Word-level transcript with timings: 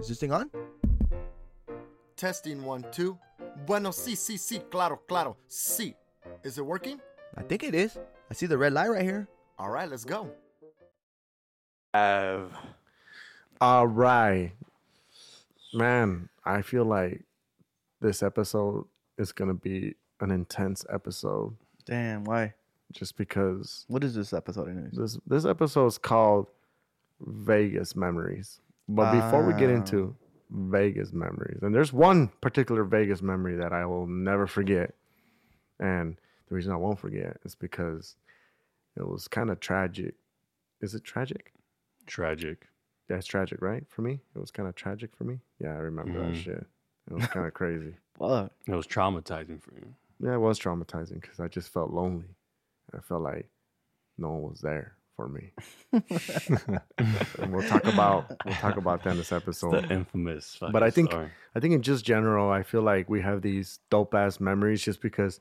Is 0.00 0.08
this 0.08 0.18
thing 0.18 0.32
on? 0.32 0.50
Testing 2.16 2.64
one, 2.64 2.84
two. 2.90 3.18
Bueno, 3.66 3.90
sí, 3.90 4.12
sí, 4.16 4.38
sí, 4.38 4.60
claro, 4.70 5.00
claro, 5.08 5.36
sí. 5.48 5.94
Is 6.44 6.58
it 6.58 6.64
working? 6.64 7.00
I 7.36 7.42
think 7.42 7.62
it 7.62 7.74
is. 7.74 7.98
I 8.30 8.34
see 8.34 8.46
the 8.46 8.56
red 8.58 8.72
light 8.72 8.88
right 8.88 9.02
here. 9.02 9.28
All 9.58 9.70
right, 9.70 9.88
let's 9.88 10.04
go. 10.04 10.30
Have 11.94 12.52
All 13.60 13.86
right. 13.86 14.52
Man, 15.74 16.28
I 16.44 16.62
feel 16.62 16.84
like 16.84 17.22
this 18.00 18.22
episode 18.22 18.86
is 19.18 19.32
going 19.32 19.48
to 19.48 19.54
be 19.54 19.94
an 20.20 20.30
intense 20.30 20.84
episode 20.90 21.54
Damn, 21.86 22.24
why? 22.24 22.54
just 22.92 23.16
because 23.16 23.84
What 23.88 24.02
is 24.04 24.14
this 24.14 24.32
episode 24.32 24.68
anyways? 24.68 24.92
this 24.92 25.18
this 25.26 25.44
episode 25.44 25.86
is 25.86 25.98
called 25.98 26.46
Vegas 27.20 27.94
Memories. 27.94 28.60
But 28.94 29.12
before 29.12 29.44
we 29.44 29.54
get 29.54 29.70
Ah. 29.70 29.74
into 29.74 30.16
Vegas 30.50 31.12
memories, 31.12 31.62
and 31.62 31.74
there's 31.74 31.92
one 31.92 32.28
particular 32.40 32.84
Vegas 32.84 33.22
memory 33.22 33.56
that 33.56 33.72
I 33.72 33.86
will 33.86 34.06
never 34.06 34.46
forget. 34.46 34.94
And 35.78 36.16
the 36.48 36.54
reason 36.54 36.72
I 36.72 36.76
won't 36.76 36.98
forget 36.98 37.38
is 37.44 37.54
because 37.54 38.16
it 38.96 39.06
was 39.06 39.28
kind 39.28 39.50
of 39.50 39.60
tragic. 39.60 40.14
Is 40.80 40.94
it 40.94 41.04
tragic? 41.04 41.52
tragic. 42.06 42.66
Yeah, 43.08 43.16
it's 43.16 43.26
tragic, 43.26 43.60
right? 43.62 43.84
For 43.88 44.02
me, 44.02 44.20
it 44.34 44.38
was 44.38 44.50
kind 44.50 44.68
of 44.68 44.74
tragic 44.74 45.14
for 45.14 45.22
me. 45.24 45.38
Yeah, 45.60 45.74
I 45.74 45.78
remember 45.78 46.18
that 46.20 46.32
Mhm. 46.32 46.42
shit. 46.42 46.66
It 47.08 47.14
was 47.14 47.26
kind 47.28 47.46
of 47.46 47.54
crazy. 47.54 47.94
Fuck. 48.18 48.52
It 48.66 48.74
was 48.74 48.86
traumatizing 48.88 49.60
for 49.62 49.74
you. 49.74 49.94
Yeah, 50.18 50.34
it 50.34 50.38
was 50.38 50.58
traumatizing 50.58 51.20
because 51.20 51.38
I 51.38 51.46
just 51.48 51.68
felt 51.70 51.90
lonely. 51.92 52.34
I 52.92 52.98
felt 53.00 53.22
like 53.22 53.48
no 54.18 54.30
one 54.30 54.42
was 54.50 54.60
there 54.60 54.96
for 55.20 55.28
me. 55.28 55.50
and 57.38 57.52
we'll 57.52 57.66
talk 57.68 57.84
about 57.84 58.30
we'll 58.46 58.54
talk 58.54 58.76
about 58.76 59.02
that 59.04 59.10
in 59.12 59.16
this 59.18 59.32
episode. 59.32 59.72
the 59.72 59.92
infamous. 59.92 60.58
But 60.60 60.82
I 60.82 60.90
think- 60.90 61.10
story. 61.10 61.28
I 61.54 61.60
think 61.60 61.74
in 61.74 61.82
just 61.82 62.04
general, 62.04 62.50
I 62.50 62.62
feel 62.62 62.82
like 62.82 63.08
we 63.10 63.20
have 63.22 63.42
these 63.42 63.80
dope 63.90 64.14
ass 64.14 64.40
memories 64.40 64.82
just 64.82 65.00
because 65.02 65.40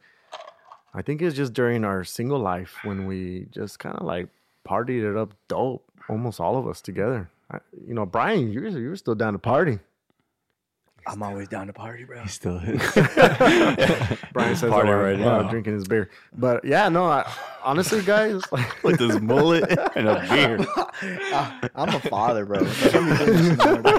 I 0.94 1.02
think 1.04 1.22
it's 1.22 1.36
just 1.36 1.54
during 1.54 1.86
our 1.86 2.04
single 2.04 2.40
life 2.40 2.78
when 2.84 3.06
we 3.06 3.48
just 3.52 3.78
kind 3.80 3.96
of 3.96 4.06
like 4.06 4.28
partied 4.68 5.04
it 5.10 5.16
up 5.16 5.34
dope, 5.48 5.86
almost 6.10 6.40
all 6.40 6.58
of 6.58 6.68
us 6.68 6.82
together. 6.82 7.30
I, 7.52 7.60
you 7.88 7.94
know, 7.94 8.06
Brian, 8.06 8.52
you're 8.52 8.68
you're 8.68 8.96
still 8.96 9.16
down 9.16 9.34
to 9.34 9.40
party. 9.40 9.80
I'm 11.12 11.24
always 11.24 11.48
down 11.48 11.68
to 11.68 11.74
party, 11.74 12.04
bro. 12.04 12.22
he 12.22 12.28
still 12.30 12.58
is. 12.58 12.82
Brian 14.34 14.56
says 14.56 14.70
Party 14.70 14.88
that 14.90 14.96
while- 14.96 14.96
right 14.98 15.20
while 15.20 15.44
now. 15.44 15.50
drinking 15.50 15.74
his 15.74 15.88
beer. 15.88 16.10
But 16.38 16.64
yeah, 16.64 16.88
no, 16.90 17.06
I, 17.06 17.30
honestly, 17.64 18.02
guys, 18.04 18.42
like, 18.52 18.84
with 18.84 19.00
this 19.00 19.20
mullet 19.20 19.70
and 19.96 20.08
a 20.08 20.20
beard. 20.30 20.68
I- 20.78 21.70
I'm 21.76 21.90
a 21.96 22.00
father, 22.00 22.46
bro. 22.46 22.60
I 22.60 22.70
can't 22.70 23.10
be 23.10 23.18
doing 23.18 23.42
this 23.42 23.58
no 23.58 23.76
more. 23.78 23.94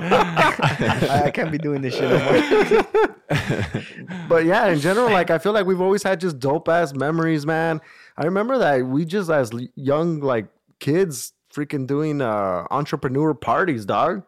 I, 1.11 1.23
I 1.27 1.31
can't 1.31 1.51
be 1.53 1.59
doing 1.59 1.83
this 1.83 1.95
shit 1.95 2.11
no 2.11 2.19
more. 2.19 2.87
but 4.29 4.45
yeah, 4.45 4.69
in 4.69 4.79
general, 4.81 5.11
like 5.11 5.31
I 5.31 5.39
feel 5.39 5.53
like 5.53 5.67
we've 5.67 5.81
always 5.81 6.03
had 6.03 6.21
just 6.21 6.39
dope 6.39 6.69
ass 6.69 6.95
memories, 6.95 7.47
man. 7.47 7.81
I 8.17 8.25
remember 8.25 8.59
that 8.59 8.87
we 8.87 9.05
just 9.05 9.31
as 9.31 9.51
young 9.75 10.21
like 10.21 10.47
kids 10.79 11.33
freaking 11.53 11.87
doing 11.87 12.21
uh 12.23 12.67
entrepreneur 12.71 13.35
parties, 13.35 13.85
dog. 13.85 14.23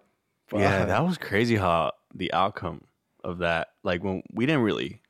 Yeah, 0.53 0.81
Fuck. 0.81 0.89
that 0.89 1.05
was 1.07 1.17
crazy 1.19 1.57
how 1.57 1.93
the 2.15 2.33
outcome 2.33 2.83
of 3.25 3.39
that, 3.39 3.69
like 3.83 4.03
when 4.03 4.23
we 4.33 4.47
didn't 4.47 4.63
really, 4.63 5.01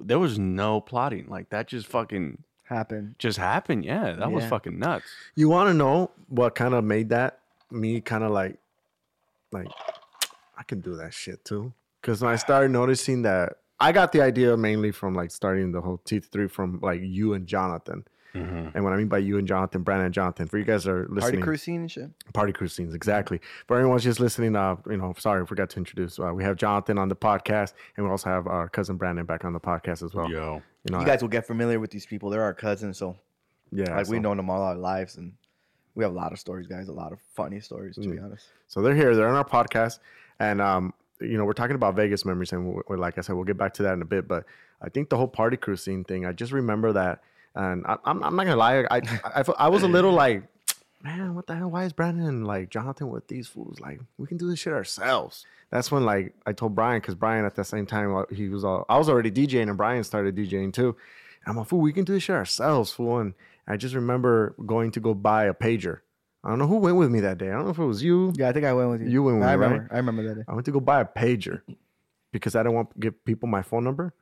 there 0.00 0.18
was 0.18 0.38
no 0.38 0.80
plotting. 0.80 1.26
Like 1.28 1.50
that 1.50 1.68
just 1.68 1.86
fucking 1.86 2.42
happened. 2.64 3.16
just 3.18 3.38
happened. 3.38 3.84
Yeah, 3.84 4.12
that 4.12 4.30
was 4.32 4.44
Yeah. 4.44 4.50
fucking 4.50 4.78
nuts. 4.78 5.06
You 5.34 5.48
want 5.48 5.68
to 5.68 5.74
know 5.74 6.10
what 6.28 6.54
kind 6.54 6.74
of 6.74 6.84
made 6.84 7.08
that 7.10 7.40
me 7.70 8.00
kind 8.00 8.24
of 8.24 8.30
like 8.30 8.58
like 9.52 9.68
I 10.56 10.62
can 10.64 10.80
do 10.80 10.96
that 10.96 11.12
shit 11.14 11.44
too. 11.44 11.72
Cuz 12.02 12.22
when 12.22 12.32
I 12.32 12.36
started 12.36 12.70
noticing 12.70 13.22
that 13.22 13.58
I 13.78 13.92
got 13.92 14.12
the 14.12 14.20
idea 14.22 14.56
mainly 14.56 14.90
from 14.92 15.14
like 15.14 15.30
starting 15.30 15.72
the 15.72 15.80
whole 15.80 15.98
T3 15.98 16.50
from 16.50 16.80
like 16.82 17.00
you 17.02 17.32
and 17.34 17.46
Jonathan. 17.46 18.04
Mm-hmm. 18.34 18.68
And 18.74 18.84
what 18.84 18.92
I 18.92 18.96
mean 18.96 19.08
by 19.08 19.18
you 19.18 19.38
and 19.38 19.48
Jonathan, 19.48 19.82
Brandon 19.82 20.06
and 20.06 20.14
Jonathan, 20.14 20.46
for 20.46 20.58
you 20.58 20.64
guys 20.64 20.84
that 20.84 20.92
are 20.92 21.00
listening, 21.08 21.14
Party 21.20 21.20
listening, 21.36 21.42
crew 21.42 21.56
scene 21.56 21.80
and 21.80 21.90
shit. 21.90 22.10
party 22.32 22.52
crew 22.52 22.68
scenes 22.68 22.94
exactly 22.94 23.40
for 23.66 23.76
anyone 23.76 23.96
who's 23.96 24.04
just 24.04 24.20
listening 24.20 24.54
uh 24.56 24.76
you 24.88 24.96
know 24.96 25.12
sorry 25.18 25.42
I 25.42 25.44
forgot 25.46 25.70
to 25.70 25.78
introduce 25.78 26.18
uh, 26.18 26.32
we 26.32 26.44
have 26.44 26.56
jonathan 26.56 26.96
on 26.98 27.08
the 27.08 27.16
podcast 27.16 27.72
and 27.96 28.06
we 28.06 28.10
also 28.10 28.28
have 28.30 28.46
our 28.46 28.68
cousin 28.68 28.96
brandon 28.96 29.26
back 29.26 29.44
on 29.44 29.52
the 29.52 29.58
podcast 29.60 30.04
as 30.04 30.14
well 30.14 30.30
Yo, 30.30 30.62
you 30.84 30.92
know 30.92 31.00
You 31.00 31.06
guys 31.06 31.22
will 31.22 31.28
get 31.28 31.46
familiar 31.46 31.80
with 31.80 31.90
these 31.90 32.06
people. 32.06 32.30
They're 32.30 32.42
our 32.42 32.54
cousins, 32.54 32.98
so 32.98 33.16
yeah 33.72 33.96
like 33.96 34.06
so, 34.06 34.12
we've 34.12 34.22
known 34.22 34.36
them 34.36 34.48
all 34.50 34.62
our 34.62 34.76
lives, 34.76 35.16
and 35.16 35.32
we 35.96 36.04
have 36.04 36.12
a 36.12 36.16
lot 36.16 36.32
of 36.32 36.38
stories, 36.38 36.66
guys. 36.68 36.86
A 36.88 36.92
lot 36.92 37.12
of 37.12 37.18
funny 37.34 37.58
stories, 37.60 37.96
to 37.96 38.02
be 38.02 38.16
Mm. 38.18 38.24
honest. 38.24 38.46
so 38.68 38.80
they're 38.82 38.94
here 38.94 39.14
they're 39.16 39.28
on 39.28 39.34
our 39.34 39.44
podcast 39.44 39.98
and 40.38 40.60
um 40.60 40.94
you 41.20 41.36
know 41.36 41.44
we're 41.44 41.52
talking 41.52 41.74
about 41.76 41.94
vegas 41.96 42.24
memories 42.24 42.52
and 42.52 42.80
we 42.88 42.96
like 42.96 43.18
i 43.18 43.20
said 43.20 43.34
we'll 43.34 43.44
get 43.44 43.58
back 43.58 43.74
to 43.74 43.82
that 43.82 43.92
in 43.94 44.02
a 44.02 44.06
bit 44.06 44.26
but 44.28 44.44
i 44.80 44.88
think 44.88 45.10
the 45.10 45.16
whole 45.16 45.28
party 45.28 45.56
crew 45.56 45.76
scene 45.76 46.02
thing 46.04 46.24
i 46.24 46.32
just 46.32 46.52
remember 46.52 46.92
that 46.92 47.20
and 47.54 47.84
I, 47.86 47.96
I'm, 48.04 48.22
I'm 48.22 48.36
not 48.36 48.44
gonna 48.44 48.56
lie 48.56 48.84
I, 48.90 48.96
I, 48.96 49.00
I, 49.24 49.44
I 49.58 49.68
was 49.68 49.82
a 49.82 49.88
little 49.88 50.12
like 50.24 50.44
man, 51.02 51.34
what 51.34 51.46
the 51.46 51.54
hell? 51.54 51.70
Why 51.70 51.84
is 51.84 51.92
Brandon 51.92 52.26
and 52.26 52.46
like 52.46 52.70
Jonathan 52.70 53.08
with 53.08 53.28
these 53.28 53.48
fools? 53.48 53.80
Like, 53.80 54.00
we 54.18 54.26
can 54.26 54.36
do 54.36 54.48
this 54.48 54.58
shit 54.58 54.72
ourselves. 54.72 55.46
That's 55.70 55.90
when 55.90 56.04
like 56.04 56.34
I 56.46 56.52
told 56.52 56.74
Brian 56.74 57.00
because 57.00 57.14
Brian 57.14 57.44
at 57.44 57.54
the 57.54 57.64
same 57.64 57.86
time 57.86 58.14
uh, 58.14 58.24
he 58.30 58.48
was 58.48 58.64
all 58.64 58.84
I 58.88 58.98
was 58.98 59.08
already 59.08 59.30
DJing 59.30 59.68
and 59.68 59.76
Brian 59.76 60.02
started 60.02 60.36
DJing 60.36 60.72
too. 60.72 60.96
And 61.44 61.52
I'm 61.52 61.56
like, 61.56 61.68
fool, 61.68 61.80
we 61.80 61.92
can 61.92 62.04
do 62.04 62.12
this 62.12 62.24
shit 62.24 62.34
ourselves, 62.34 62.92
fool. 62.92 63.18
And 63.18 63.34
I 63.66 63.76
just 63.76 63.94
remember 63.94 64.54
going 64.66 64.90
to 64.92 65.00
go 65.00 65.14
buy 65.14 65.44
a 65.44 65.54
pager. 65.54 66.00
I 66.42 66.48
don't 66.48 66.58
know 66.58 66.66
who 66.66 66.76
went 66.76 66.96
with 66.96 67.10
me 67.10 67.20
that 67.20 67.38
day. 67.38 67.48
I 67.48 67.52
don't 67.52 67.64
know 67.64 67.70
if 67.70 67.78
it 67.78 67.84
was 67.84 68.02
you. 68.02 68.32
Yeah, 68.36 68.48
I 68.48 68.52
think 68.52 68.64
I 68.64 68.72
went 68.72 68.90
with 68.90 69.02
you. 69.02 69.08
You 69.08 69.22
went 69.22 69.38
with 69.38 69.46
I 69.46 69.56
me, 69.56 69.60
right? 69.60 69.70
remember. 69.70 69.94
I 69.94 69.96
remember 69.98 70.28
that 70.28 70.34
day. 70.36 70.44
I 70.48 70.54
went 70.54 70.64
to 70.64 70.72
go 70.72 70.80
buy 70.80 71.00
a 71.00 71.04
pager 71.04 71.62
because 72.32 72.56
I 72.56 72.62
don't 72.62 72.74
want 72.74 72.90
to 72.92 72.98
give 72.98 73.24
people 73.24 73.48
my 73.48 73.62
phone 73.62 73.84
number 73.84 74.12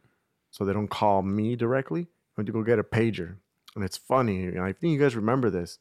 so 0.51 0.65
they 0.65 0.73
don't 0.73 0.89
call 0.89 1.23
me 1.23 1.57
directly. 1.57 2.09
Went 2.39 2.47
to 2.47 2.53
go 2.53 2.63
get 2.63 2.79
a 2.79 2.85
pager. 2.85 3.37
And 3.75 3.85
it's 3.85 3.99
funny. 3.99 4.47
know, 4.47 4.65
I 4.65 4.73
think 4.73 4.93
you 4.93 4.99
guys 4.99 5.15
remember 5.15 5.51
this. 5.51 5.79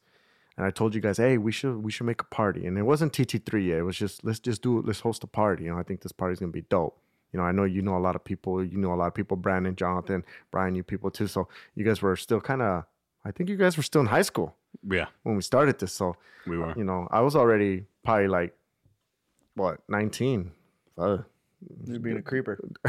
And 0.56 0.66
I 0.66 0.70
told 0.70 0.94
you 0.94 1.00
guys, 1.00 1.16
hey, 1.16 1.38
we 1.38 1.52
should 1.52 1.84
we 1.84 1.90
should 1.90 2.06
make 2.06 2.20
a 2.20 2.24
party. 2.24 2.66
And 2.66 2.76
it 2.76 2.82
wasn't 2.82 3.12
TT3 3.12 3.66
yet. 3.68 3.78
It 3.78 3.82
was 3.82 3.96
just 3.96 4.24
let's 4.24 4.40
just 4.40 4.60
do. 4.60 4.82
Let's 4.82 5.00
host 5.00 5.24
a 5.24 5.28
party. 5.28 5.64
You 5.64 5.70
know, 5.70 5.78
I 5.78 5.84
think 5.84 6.02
this 6.02 6.12
party's 6.12 6.40
gonna 6.40 6.52
be 6.52 6.62
dope. 6.62 7.00
You 7.32 7.38
know, 7.38 7.44
I 7.44 7.52
know 7.52 7.64
you 7.64 7.80
know 7.80 7.96
a 7.96 7.98
lot 7.98 8.16
of 8.16 8.24
people. 8.24 8.62
You 8.64 8.76
know 8.76 8.92
a 8.92 8.96
lot 8.96 9.06
of 9.06 9.14
people. 9.14 9.36
Brandon, 9.36 9.76
Jonathan, 9.76 10.24
Brian, 10.50 10.74
you 10.74 10.82
people 10.82 11.10
too. 11.10 11.28
So 11.28 11.48
you 11.76 11.84
guys 11.84 12.02
were 12.02 12.16
still 12.16 12.40
kind 12.40 12.60
of. 12.60 12.84
I 13.24 13.30
think 13.30 13.48
you 13.48 13.56
guys 13.56 13.76
were 13.76 13.82
still 13.82 14.00
in 14.00 14.08
high 14.08 14.22
school 14.22 14.56
yeah, 14.88 15.06
when 15.22 15.36
we 15.36 15.42
started 15.42 15.78
this. 15.78 15.92
So 15.92 16.16
we 16.46 16.58
were. 16.58 16.74
you 16.76 16.84
know, 16.84 17.08
I 17.10 17.20
was 17.20 17.36
already 17.36 17.84
probably 18.04 18.28
like 18.28 18.56
what 19.54 19.80
19. 19.88 20.50
Fuck. 20.96 21.26
You're 21.86 21.98
being 21.98 22.16
a 22.16 22.22
creeper. 22.22 22.58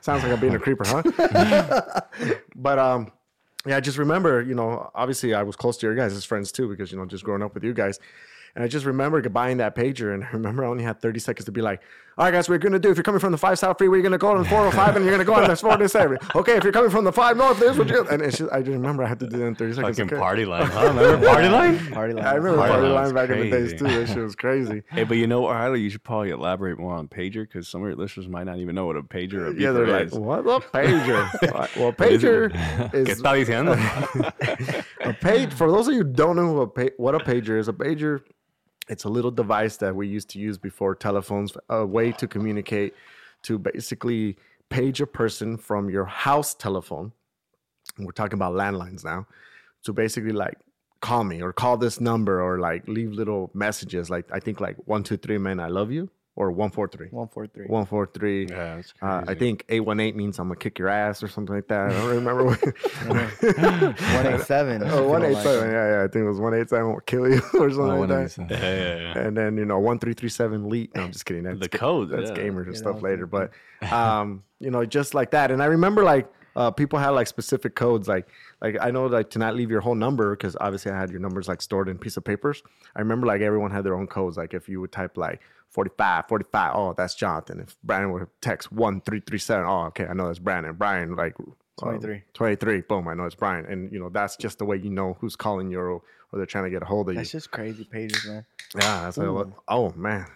Sounds 0.00 0.22
like 0.22 0.32
I'm 0.32 0.40
being 0.40 0.54
a 0.54 0.58
creeper, 0.58 0.84
huh? 0.86 2.00
but 2.56 2.78
um, 2.78 3.12
yeah, 3.66 3.76
I 3.76 3.80
just 3.80 3.98
remember, 3.98 4.42
you 4.42 4.54
know, 4.54 4.90
obviously 4.94 5.34
I 5.34 5.42
was 5.42 5.56
close 5.56 5.76
to 5.78 5.86
your 5.86 5.94
guys 5.94 6.14
as 6.14 6.24
friends 6.24 6.50
too, 6.50 6.68
because 6.68 6.90
you 6.90 6.98
know, 6.98 7.06
just 7.06 7.24
growing 7.24 7.42
up 7.42 7.54
with 7.54 7.64
you 7.64 7.74
guys. 7.74 7.98
And 8.58 8.64
I 8.64 8.66
just 8.66 8.84
remember 8.86 9.22
buying 9.28 9.58
that 9.58 9.76
pager, 9.76 10.12
and 10.12 10.24
I 10.24 10.30
remember 10.32 10.64
I 10.64 10.66
only 10.66 10.82
had 10.82 11.00
30 11.00 11.20
seconds 11.20 11.44
to 11.44 11.52
be 11.52 11.62
like, 11.62 11.80
"All 12.16 12.24
right, 12.24 12.32
guys, 12.32 12.48
we're 12.48 12.58
gonna 12.58 12.80
do. 12.80 12.90
If 12.90 12.96
you're 12.96 13.04
coming 13.04 13.20
from 13.20 13.30
the 13.30 13.38
five 13.38 13.56
South 13.56 13.78
Freeway, 13.78 13.98
you're 13.98 14.02
gonna 14.02 14.18
go 14.18 14.32
on 14.32 14.44
405, 14.44 14.96
and 14.96 15.04
you're 15.04 15.14
gonna 15.14 15.24
go 15.24 15.34
on 15.34 15.46
this 15.48 15.60
407. 15.62 16.18
Okay, 16.34 16.56
if 16.56 16.64
you're 16.64 16.72
coming 16.72 16.90
from 16.90 17.04
the 17.04 17.12
five 17.12 17.36
North, 17.36 17.60
this 17.60 17.78
what 17.78 17.88
you." 17.88 18.04
And 18.10 18.20
it's 18.20 18.38
just, 18.38 18.50
I 18.50 18.58
just 18.58 18.72
remember 18.72 19.04
I 19.04 19.06
had 19.06 19.20
to 19.20 19.28
do 19.28 19.36
that 19.36 19.44
in 19.46 19.54
30 19.54 19.74
seconds. 19.74 19.96
Fucking 19.96 20.12
Okay. 20.12 20.20
party 20.20 20.44
line, 20.44 20.66
huh? 20.66 20.88
Remember 20.88 21.24
party 21.32 21.48
line? 21.48 21.78
Party 21.92 22.14
line. 22.14 22.24
I 22.24 22.32
remember 22.34 22.58
Party 22.58 22.72
party 22.72 22.86
line 22.88 22.94
line 22.94 23.04
was 23.04 23.12
back 23.12 23.30
in 23.30 23.38
the 23.38 23.48
days 23.50 23.72
too. 23.78 23.84
That 23.84 24.08
shit 24.08 24.16
was 24.18 24.34
crazy. 24.34 24.82
Hey, 24.90 25.04
but 25.04 25.18
you 25.18 25.28
know 25.28 25.42
what, 25.42 25.52
Harley? 25.54 25.80
You 25.80 25.90
should 25.90 26.02
probably 26.02 26.30
elaborate 26.30 26.80
more 26.80 26.94
on 26.94 27.06
pager 27.06 27.42
because 27.44 27.68
some 27.68 27.82
of 27.82 27.86
your 27.86 27.96
listeners 27.96 28.26
might 28.26 28.46
not 28.46 28.56
even 28.58 28.74
know 28.74 28.86
what 28.86 28.96
a 28.96 29.02
pager 29.04 29.34
or 29.34 29.46
a 29.46 29.54
Yeah, 29.54 29.70
they're 29.70 29.86
beeper 29.86 29.98
like, 30.00 30.06
is. 30.08 30.14
"What 30.14 30.40
a 30.40 30.58
pager?" 30.66 31.76
well, 31.76 31.92
What 31.96 32.10
is 32.10 32.24
it? 32.24 32.26
pager 32.26 32.50
¿Qué 32.90 32.94
is 32.94 33.20
está 33.20 33.36
diciendo? 33.38 34.82
a 35.02 35.12
page 35.12 35.52
for 35.54 35.70
those 35.70 35.86
of 35.86 35.94
you 35.94 36.00
who 36.02 36.12
don't 36.12 36.34
know 36.34 36.52
what 36.54 36.62
a, 36.62 36.66
pa- 36.66 36.94
what 36.96 37.14
a 37.14 37.18
pager 37.18 37.56
is 37.56 37.68
a 37.68 37.72
pager 37.72 38.20
it's 38.88 39.04
a 39.04 39.08
little 39.08 39.30
device 39.30 39.76
that 39.78 39.94
we 39.94 40.08
used 40.08 40.30
to 40.30 40.38
use 40.38 40.58
before 40.58 40.94
telephones 40.94 41.56
a 41.68 41.84
way 41.84 42.12
to 42.12 42.26
communicate 42.26 42.94
to 43.42 43.58
basically 43.58 44.36
page 44.70 45.00
a 45.00 45.06
person 45.06 45.56
from 45.56 45.88
your 45.90 46.04
house 46.04 46.54
telephone. 46.54 47.12
We're 47.98 48.12
talking 48.12 48.34
about 48.38 48.54
landlines 48.54 49.04
now 49.04 49.26
to 49.84 49.92
basically 49.92 50.32
like 50.32 50.58
call 51.00 51.24
me 51.24 51.42
or 51.42 51.52
call 51.52 51.76
this 51.76 52.00
number 52.00 52.42
or 52.42 52.58
like 52.58 52.86
leave 52.88 53.12
little 53.12 53.50
messages 53.54 54.10
like 54.10 54.26
i 54.32 54.40
think 54.40 54.60
like 54.60 54.76
one 54.86 55.02
two 55.02 55.16
three 55.16 55.38
man 55.38 55.60
i 55.60 55.68
love 55.68 55.92
you 55.92 56.10
or 56.38 56.52
143 56.52 57.08
One 57.10 57.26
four 57.26 57.48
three. 57.48 57.66
143 57.66 58.46
yeah, 58.46 58.76
that's 58.76 58.92
crazy. 58.92 59.12
uh, 59.12 59.24
I 59.26 59.34
think 59.34 59.64
818 59.68 60.16
means 60.16 60.38
I'm 60.38 60.46
gonna 60.46 60.56
kick 60.56 60.78
your 60.78 60.88
ass 60.88 61.20
or 61.20 61.26
something 61.28 61.52
like 61.54 61.66
that. 61.66 61.90
I 61.90 61.92
don't 61.92 62.10
remember. 62.14 62.44
What... 62.44 62.60
One 63.08 64.26
eight 64.26 64.40
seven. 64.46 64.82
Oh, 64.84 65.08
187. 65.08 65.70
Yeah, 65.70 65.90
yeah. 65.98 66.04
I 66.04 66.06
think 66.06 66.22
it 66.22 66.28
was 66.28 66.38
187 66.38 66.92
will 66.92 67.00
kill 67.00 67.28
you 67.28 67.38
or 67.54 67.70
something 67.70 67.80
Oh, 67.80 68.00
like 68.00 68.08
that. 68.08 68.46
Yeah, 68.50 68.56
yeah, 68.60 68.96
yeah. 69.14 69.18
And 69.18 69.36
then, 69.36 69.56
you 69.56 69.64
know, 69.64 69.78
1337 69.80 70.68
leet. 70.68 70.94
No, 70.94 71.02
I'm 71.02 71.12
just 71.12 71.26
kidding. 71.26 71.42
That's, 71.42 71.58
The 71.58 71.68
code, 71.68 72.10
That's 72.10 72.30
yeah. 72.30 72.36
gamers 72.36 72.66
and 72.66 72.74
Yeah, 72.74 72.78
stuff 72.78 72.84
that 72.84 72.94
was 72.94 73.02
later. 73.02 73.26
But, 73.26 73.50
um, 73.92 74.44
you 74.60 74.70
know, 74.70 74.84
just 74.86 75.14
like 75.14 75.32
that. 75.32 75.50
And 75.50 75.60
I 75.60 75.66
remember 75.66 76.04
like 76.04 76.28
uh, 76.58 76.70
people 76.72 76.98
had 76.98 77.10
like 77.10 77.26
specific 77.28 77.74
codes. 77.76 78.08
Like, 78.08 78.26
like 78.60 78.76
I 78.80 78.90
know 78.90 79.06
like 79.06 79.30
to 79.30 79.38
not 79.38 79.54
leave 79.54 79.70
your 79.70 79.80
whole 79.80 79.94
number 79.94 80.34
because 80.36 80.56
obviously 80.60 80.90
I 80.92 80.98
had 80.98 81.10
your 81.10 81.20
numbers 81.20 81.46
like 81.48 81.62
stored 81.62 81.88
in 81.88 81.98
piece 81.98 82.16
of 82.16 82.24
papers. 82.24 82.62
I 82.96 83.00
remember 83.00 83.26
like 83.26 83.40
everyone 83.40 83.70
had 83.70 83.84
their 83.84 83.94
own 83.94 84.06
codes. 84.08 84.36
Like 84.36 84.54
if 84.54 84.68
you 84.68 84.80
would 84.80 84.90
type 84.92 85.16
like 85.16 85.40
45, 85.70 86.26
45, 86.28 86.72
oh 86.74 86.94
that's 86.96 87.14
Jonathan. 87.14 87.60
If 87.60 87.76
Brandon 87.84 88.12
would 88.12 88.26
text 88.40 88.72
one 88.72 89.00
three 89.02 89.20
three 89.20 89.38
seven, 89.38 89.66
oh 89.66 89.84
okay, 89.86 90.06
I 90.06 90.14
know 90.14 90.26
that's 90.26 90.40
Brandon. 90.40 90.74
Brian 90.74 91.14
like. 91.16 91.34
uh, 91.40 91.44
23. 91.80 92.22
23 92.34 92.80
boom 92.88 93.06
i 93.06 93.14
know 93.14 93.24
it's 93.24 93.36
brian 93.36 93.64
and 93.66 93.92
you 93.92 94.00
know 94.00 94.08
that's 94.08 94.34
just 94.36 94.58
the 94.58 94.64
way 94.64 94.76
you 94.76 94.90
know 94.90 95.16
who's 95.20 95.36
calling 95.36 95.70
you 95.70 95.78
or, 95.78 95.92
or 95.92 96.02
they're 96.32 96.44
trying 96.44 96.64
to 96.64 96.70
get 96.70 96.82
a 96.82 96.84
hold 96.84 97.08
of 97.08 97.14
you 97.14 97.20
That's 97.20 97.30
just 97.30 97.52
crazy 97.52 97.84
pages, 97.84 98.26
man. 98.26 98.44
yeah 98.74 99.02
that's 99.04 99.16
like, 99.16 99.46
oh 99.68 99.92
man 99.94 100.26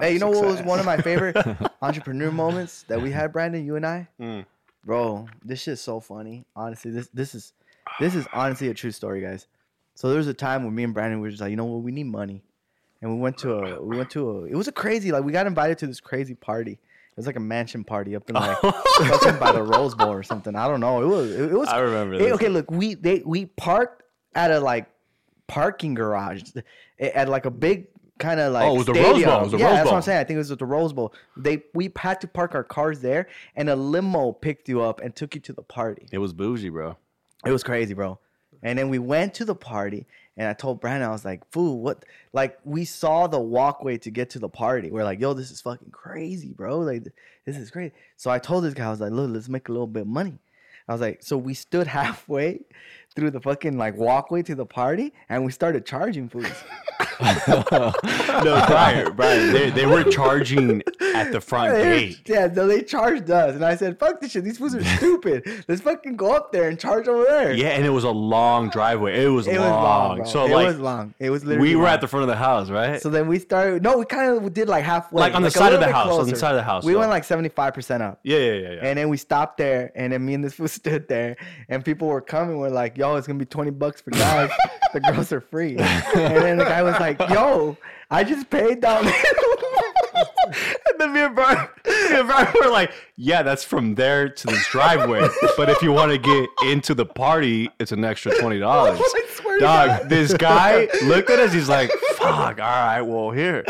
Hey, 0.00 0.12
you 0.14 0.18
know 0.18 0.30
what 0.30 0.44
was 0.46 0.60
one 0.62 0.80
of 0.80 0.84
my 0.84 0.96
favorite 0.96 1.36
entrepreneur 1.82 2.32
moments 2.32 2.82
that 2.88 3.00
we 3.00 3.10
had, 3.12 3.32
Brandon? 3.32 3.64
You 3.64 3.76
and 3.76 3.86
I, 3.86 4.08
Mm. 4.20 4.44
Bro. 4.88 5.28
This 5.44 5.60
shit's 5.62 5.82
so 5.82 6.00
funny. 6.00 6.46
Honestly, 6.56 6.90
this 6.90 7.08
this 7.12 7.34
is 7.34 7.52
this 8.00 8.14
is 8.14 8.26
honestly 8.32 8.68
a 8.68 8.74
true 8.74 8.90
story, 8.90 9.20
guys. 9.20 9.46
So 9.94 10.08
there 10.08 10.16
was 10.16 10.26
a 10.28 10.34
time 10.34 10.64
when 10.64 10.74
me 10.74 10.82
and 10.84 10.94
Brandon 10.94 11.20
were 11.20 11.28
just 11.28 11.40
like, 11.42 11.50
you 11.50 11.56
know 11.56 11.66
what, 11.66 11.82
we 11.82 11.92
need 11.92 12.04
money, 12.06 12.42
and 13.02 13.12
we 13.14 13.20
went 13.20 13.36
to 13.38 13.52
a 13.52 13.82
we 13.82 13.96
went 13.96 14.10
to 14.10 14.30
a. 14.30 14.44
It 14.44 14.54
was 14.54 14.66
a 14.66 14.72
crazy 14.72 15.12
like 15.12 15.22
we 15.22 15.30
got 15.30 15.46
invited 15.46 15.78
to 15.78 15.86
this 15.86 16.00
crazy 16.00 16.34
party. 16.34 16.72
It 16.72 17.16
was 17.16 17.26
like 17.26 17.36
a 17.36 17.40
mansion 17.40 17.84
party 17.84 18.16
up 18.16 18.28
in 18.30 18.34
like 18.36 18.56
fucking 18.62 19.38
by 19.38 19.52
the 19.52 19.62
Rose 19.62 19.94
Bowl 19.94 20.10
or 20.12 20.22
something. 20.22 20.56
I 20.56 20.66
don't 20.68 20.80
know. 20.80 21.02
It 21.02 21.06
was 21.06 21.30
it, 21.32 21.50
was. 21.52 21.68
I 21.68 21.80
remember 21.80 22.14
it- 22.14 22.32
okay, 22.32 22.48
look, 22.48 22.70
we 22.70 22.94
they 22.94 23.22
we 23.26 23.46
parked 23.46 24.04
at 24.34 24.50
a 24.50 24.58
like 24.58 24.86
parking 25.48 25.94
garage 25.94 26.42
eh, 26.98 27.10
at 27.14 27.28
like 27.28 27.44
a 27.44 27.50
big 27.50 27.88
kind 28.18 28.40
of 28.40 28.48
oh, 28.48 28.52
like 28.52 28.68
Oh, 28.68 28.74
it 28.74 28.78
was 28.78 28.86
the 28.86 28.92
Rose 28.92 29.02
Bowl. 29.02 29.14
stadium. 29.14 29.30
It 29.30 29.42
was 29.42 29.52
the 29.52 29.58
yeah, 29.58 29.66
Rose 29.66 29.74
that's 29.76 29.86
what 29.86 29.96
I'm 29.96 30.02
saying. 30.02 30.18
I 30.18 30.24
think 30.24 30.34
it 30.36 30.38
was 30.38 30.50
at 30.50 30.58
the 30.58 30.66
Rose 30.66 30.92
Bowl. 30.92 31.14
They 31.36 31.62
we 31.74 31.92
had 31.96 32.20
to 32.20 32.28
park 32.28 32.54
our 32.54 32.64
cars 32.64 33.00
there, 33.00 33.28
and 33.56 33.68
a 33.68 33.76
limo 33.76 34.32
picked 34.32 34.68
you 34.68 34.82
up 34.82 35.00
and 35.00 35.14
took 35.14 35.34
you 35.34 35.40
to 35.42 35.52
the 35.52 35.62
party. 35.62 36.06
It 36.12 36.18
was 36.18 36.32
bougie, 36.32 36.68
bro. 36.68 36.96
It 37.46 37.52
was 37.52 37.62
crazy, 37.62 37.94
bro. 37.94 38.18
And 38.62 38.78
then 38.78 38.88
we 38.88 38.98
went 38.98 39.34
to 39.34 39.44
the 39.44 39.54
party, 39.54 40.06
and 40.36 40.48
I 40.48 40.52
told 40.52 40.80
Brandon, 40.80 41.08
I 41.08 41.12
was 41.12 41.24
like, 41.24 41.48
"Fool, 41.52 41.80
what?" 41.80 42.04
Like 42.32 42.58
we 42.64 42.84
saw 42.84 43.26
the 43.28 43.38
walkway 43.38 43.98
to 43.98 44.10
get 44.10 44.30
to 44.30 44.38
the 44.38 44.48
party. 44.48 44.90
We're 44.90 45.04
like, 45.04 45.20
"Yo, 45.20 45.32
this 45.32 45.50
is 45.50 45.60
fucking 45.60 45.90
crazy, 45.90 46.52
bro! 46.52 46.80
Like 46.80 47.04
this 47.44 47.56
is 47.56 47.70
crazy." 47.70 47.92
So 48.16 48.30
I 48.30 48.38
told 48.38 48.64
this 48.64 48.74
guy, 48.74 48.86
I 48.86 48.90
was 48.90 49.00
like, 49.00 49.12
"Look, 49.12 49.30
let's 49.30 49.48
make 49.48 49.68
a 49.68 49.72
little 49.72 49.86
bit 49.86 50.02
of 50.02 50.08
money." 50.08 50.40
I 50.88 50.92
was 50.92 51.00
like, 51.00 51.22
so 51.22 51.36
we 51.36 51.54
stood 51.54 51.86
halfway 51.98 52.62
through 53.16 53.30
the 53.30 53.40
fucking 53.40 53.76
like 53.76 53.96
walkway 53.96 54.42
to 54.42 54.54
the 54.54 54.66
party, 54.66 55.12
and 55.28 55.44
we 55.44 55.50
started 55.52 55.84
charging 55.86 56.28
fools. 56.28 56.46
no, 57.20 57.92
Brian, 58.68 59.12
Brian, 59.14 59.52
they, 59.52 59.70
they 59.70 59.86
were 59.86 60.04
charging 60.04 60.82
at 61.14 61.32
the 61.32 61.40
front 61.40 61.74
gate. 61.76 62.20
Yeah, 62.26 62.52
so 62.52 62.66
they 62.68 62.82
charged 62.82 63.28
us, 63.30 63.54
and 63.56 63.64
I 63.64 63.74
said, 63.76 63.98
"Fuck 63.98 64.20
this 64.20 64.32
shit! 64.32 64.44
These 64.44 64.58
fools 64.58 64.74
are 64.74 64.84
stupid. 64.96 65.64
Let's 65.68 65.80
fucking 65.80 66.16
go 66.16 66.34
up 66.34 66.52
there 66.52 66.68
and 66.68 66.78
charge 66.78 67.08
over 67.08 67.24
there." 67.24 67.52
Yeah, 67.52 67.68
and 67.70 67.84
it 67.84 67.90
was 67.90 68.04
a 68.04 68.10
long 68.10 68.68
driveway. 68.68 69.24
It 69.24 69.28
was 69.28 69.46
it 69.48 69.58
long. 69.58 70.18
was 70.18 70.18
long. 70.18 70.26
So 70.26 70.46
it 70.46 70.50
like 70.54 70.66
was 70.68 70.78
long. 70.78 71.14
It 71.18 71.30
was 71.30 71.44
literally. 71.44 71.70
we 71.70 71.76
were 71.76 71.84
long. 71.84 71.94
at 71.94 72.00
the 72.00 72.08
front 72.08 72.22
of 72.22 72.28
the 72.28 72.36
house, 72.36 72.70
right? 72.70 73.00
So 73.00 73.10
then 73.10 73.26
we 73.26 73.38
started. 73.38 73.82
No, 73.82 73.98
we 73.98 74.04
kind 74.04 74.36
of 74.36 74.52
did 74.52 74.68
like 74.68 74.84
halfway, 74.84 75.20
Like 75.20 75.34
on 75.34 75.42
the 75.42 75.48
a 75.48 75.50
side 75.50 75.72
of 75.72 75.80
the 75.80 75.86
bit 75.86 75.94
house, 75.94 76.12
on 76.18 76.28
the 76.28 76.36
side 76.36 76.50
of 76.52 76.56
the 76.56 76.62
house, 76.62 76.84
We 76.84 76.92
though. 76.92 77.00
went 77.00 77.10
like 77.10 77.24
seventy 77.24 77.48
five 77.48 77.74
percent 77.74 78.02
up. 78.02 78.20
yeah, 78.22 78.38
yeah, 78.38 78.52
yeah, 78.52 78.70
yeah. 78.74 78.80
And 78.82 78.98
then 78.98 79.08
we 79.08 79.16
stopped 79.16 79.58
there, 79.58 79.90
and 79.94 80.12
then 80.12 80.24
me 80.24 80.34
and 80.34 80.44
this 80.44 80.54
fool 80.54 80.68
stood 80.68 81.08
there, 81.08 81.36
and 81.68 81.84
people 81.84 82.08
were 82.08 82.20
coming. 82.20 82.58
We're 82.58 82.68
like, 82.68 82.97
yo, 82.98 83.14
it's 83.16 83.26
gonna 83.26 83.38
be 83.38 83.46
20 83.46 83.70
bucks 83.70 84.00
for 84.00 84.10
guys. 84.10 84.50
the 84.92 85.00
girls 85.00 85.32
are 85.32 85.40
free. 85.40 85.76
And 85.78 86.36
then 86.36 86.58
the 86.58 86.64
guy 86.64 86.82
was 86.82 86.98
like, 86.98 87.18
yo, 87.30 87.76
I 88.10 88.24
just 88.24 88.50
paid 88.50 88.80
down. 88.80 89.06
and 89.06 89.14
then 90.98 91.12
me 91.12 91.20
and 91.20 91.34
Brian, 91.34 91.68
me 91.86 92.18
and 92.18 92.26
Brian 92.26 92.52
were 92.60 92.70
like, 92.70 92.92
yeah, 93.16 93.42
that's 93.42 93.62
from 93.62 93.94
there 93.94 94.28
to 94.28 94.46
this 94.48 94.66
driveway. 94.68 95.26
but 95.56 95.68
if 95.70 95.80
you 95.82 95.92
want 95.92 96.10
to 96.10 96.18
get 96.18 96.48
into 96.68 96.94
the 96.94 97.06
party, 97.06 97.70
it's 97.78 97.92
an 97.92 98.04
extra 98.04 98.32
$20. 98.32 98.98
Dog, 99.60 100.08
this 100.08 100.34
guy 100.34 100.88
looked 101.04 101.30
at 101.30 101.38
us. 101.38 101.52
He's 101.52 101.68
like, 101.68 101.90
"Fuck, 102.16 102.60
all 102.60 102.66
right, 102.66 103.02
well 103.02 103.30
here." 103.30 103.64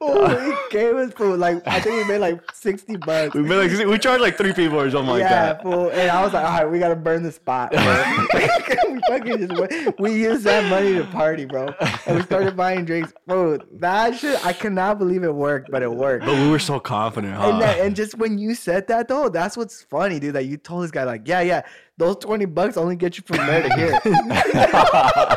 Oh, 0.00 0.28
he 0.70 0.76
gave 0.76 0.94
us 0.94 1.12
food. 1.12 1.38
Like 1.38 1.66
I 1.66 1.80
think 1.80 1.96
we 1.96 2.04
made 2.04 2.18
like 2.18 2.40
sixty 2.54 2.96
bucks. 2.96 3.34
We 3.34 3.42
made 3.42 3.70
like 3.70 3.86
we 3.86 3.98
charged 3.98 4.22
like 4.22 4.36
three 4.36 4.52
people 4.52 4.80
or 4.80 4.90
something 4.90 5.10
like 5.10 5.20
yeah, 5.20 5.54
that. 5.54 5.62
fool. 5.62 5.90
And 5.90 6.10
I 6.10 6.22
was 6.22 6.32
like, 6.32 6.44
all 6.44 6.52
right, 6.52 6.70
we 6.70 6.78
gotta 6.78 6.96
burn 6.96 7.22
the 7.22 7.32
spot. 7.32 7.72
we 7.72 9.00
fucking 9.08 9.48
just 9.48 9.60
went, 9.60 10.00
we 10.00 10.14
used 10.14 10.44
that 10.44 10.68
money 10.70 10.94
to 10.94 11.04
party, 11.04 11.44
bro. 11.44 11.74
And 12.06 12.16
we 12.16 12.22
started 12.22 12.56
buying 12.56 12.84
drinks, 12.84 13.12
bro. 13.26 13.58
That 13.72 14.16
shit, 14.16 14.44
I 14.44 14.52
cannot 14.52 14.98
believe 14.98 15.24
it 15.24 15.34
worked, 15.34 15.70
but 15.70 15.82
it 15.82 15.90
worked. 15.90 16.24
But 16.24 16.36
we 16.38 16.48
were 16.48 16.58
so 16.58 16.80
confident, 16.80 17.34
huh? 17.34 17.50
And, 17.50 17.62
that, 17.62 17.80
and 17.80 17.96
just 17.96 18.16
when 18.18 18.38
you 18.38 18.54
said 18.54 18.86
that 18.88 19.08
though, 19.08 19.28
that's 19.28 19.56
what's 19.56 19.82
funny, 19.82 20.18
dude. 20.20 20.34
That 20.34 20.44
you 20.44 20.56
told 20.56 20.84
this 20.84 20.90
guy 20.90 21.04
like, 21.04 21.26
yeah, 21.26 21.40
yeah, 21.40 21.62
those 21.98 22.16
twenty 22.16 22.44
bucks 22.44 22.76
only 22.76 22.96
get 22.96 23.16
you 23.18 23.24
from 23.26 23.38
there 23.46 23.62
to 23.62 23.74
here. 23.76 24.00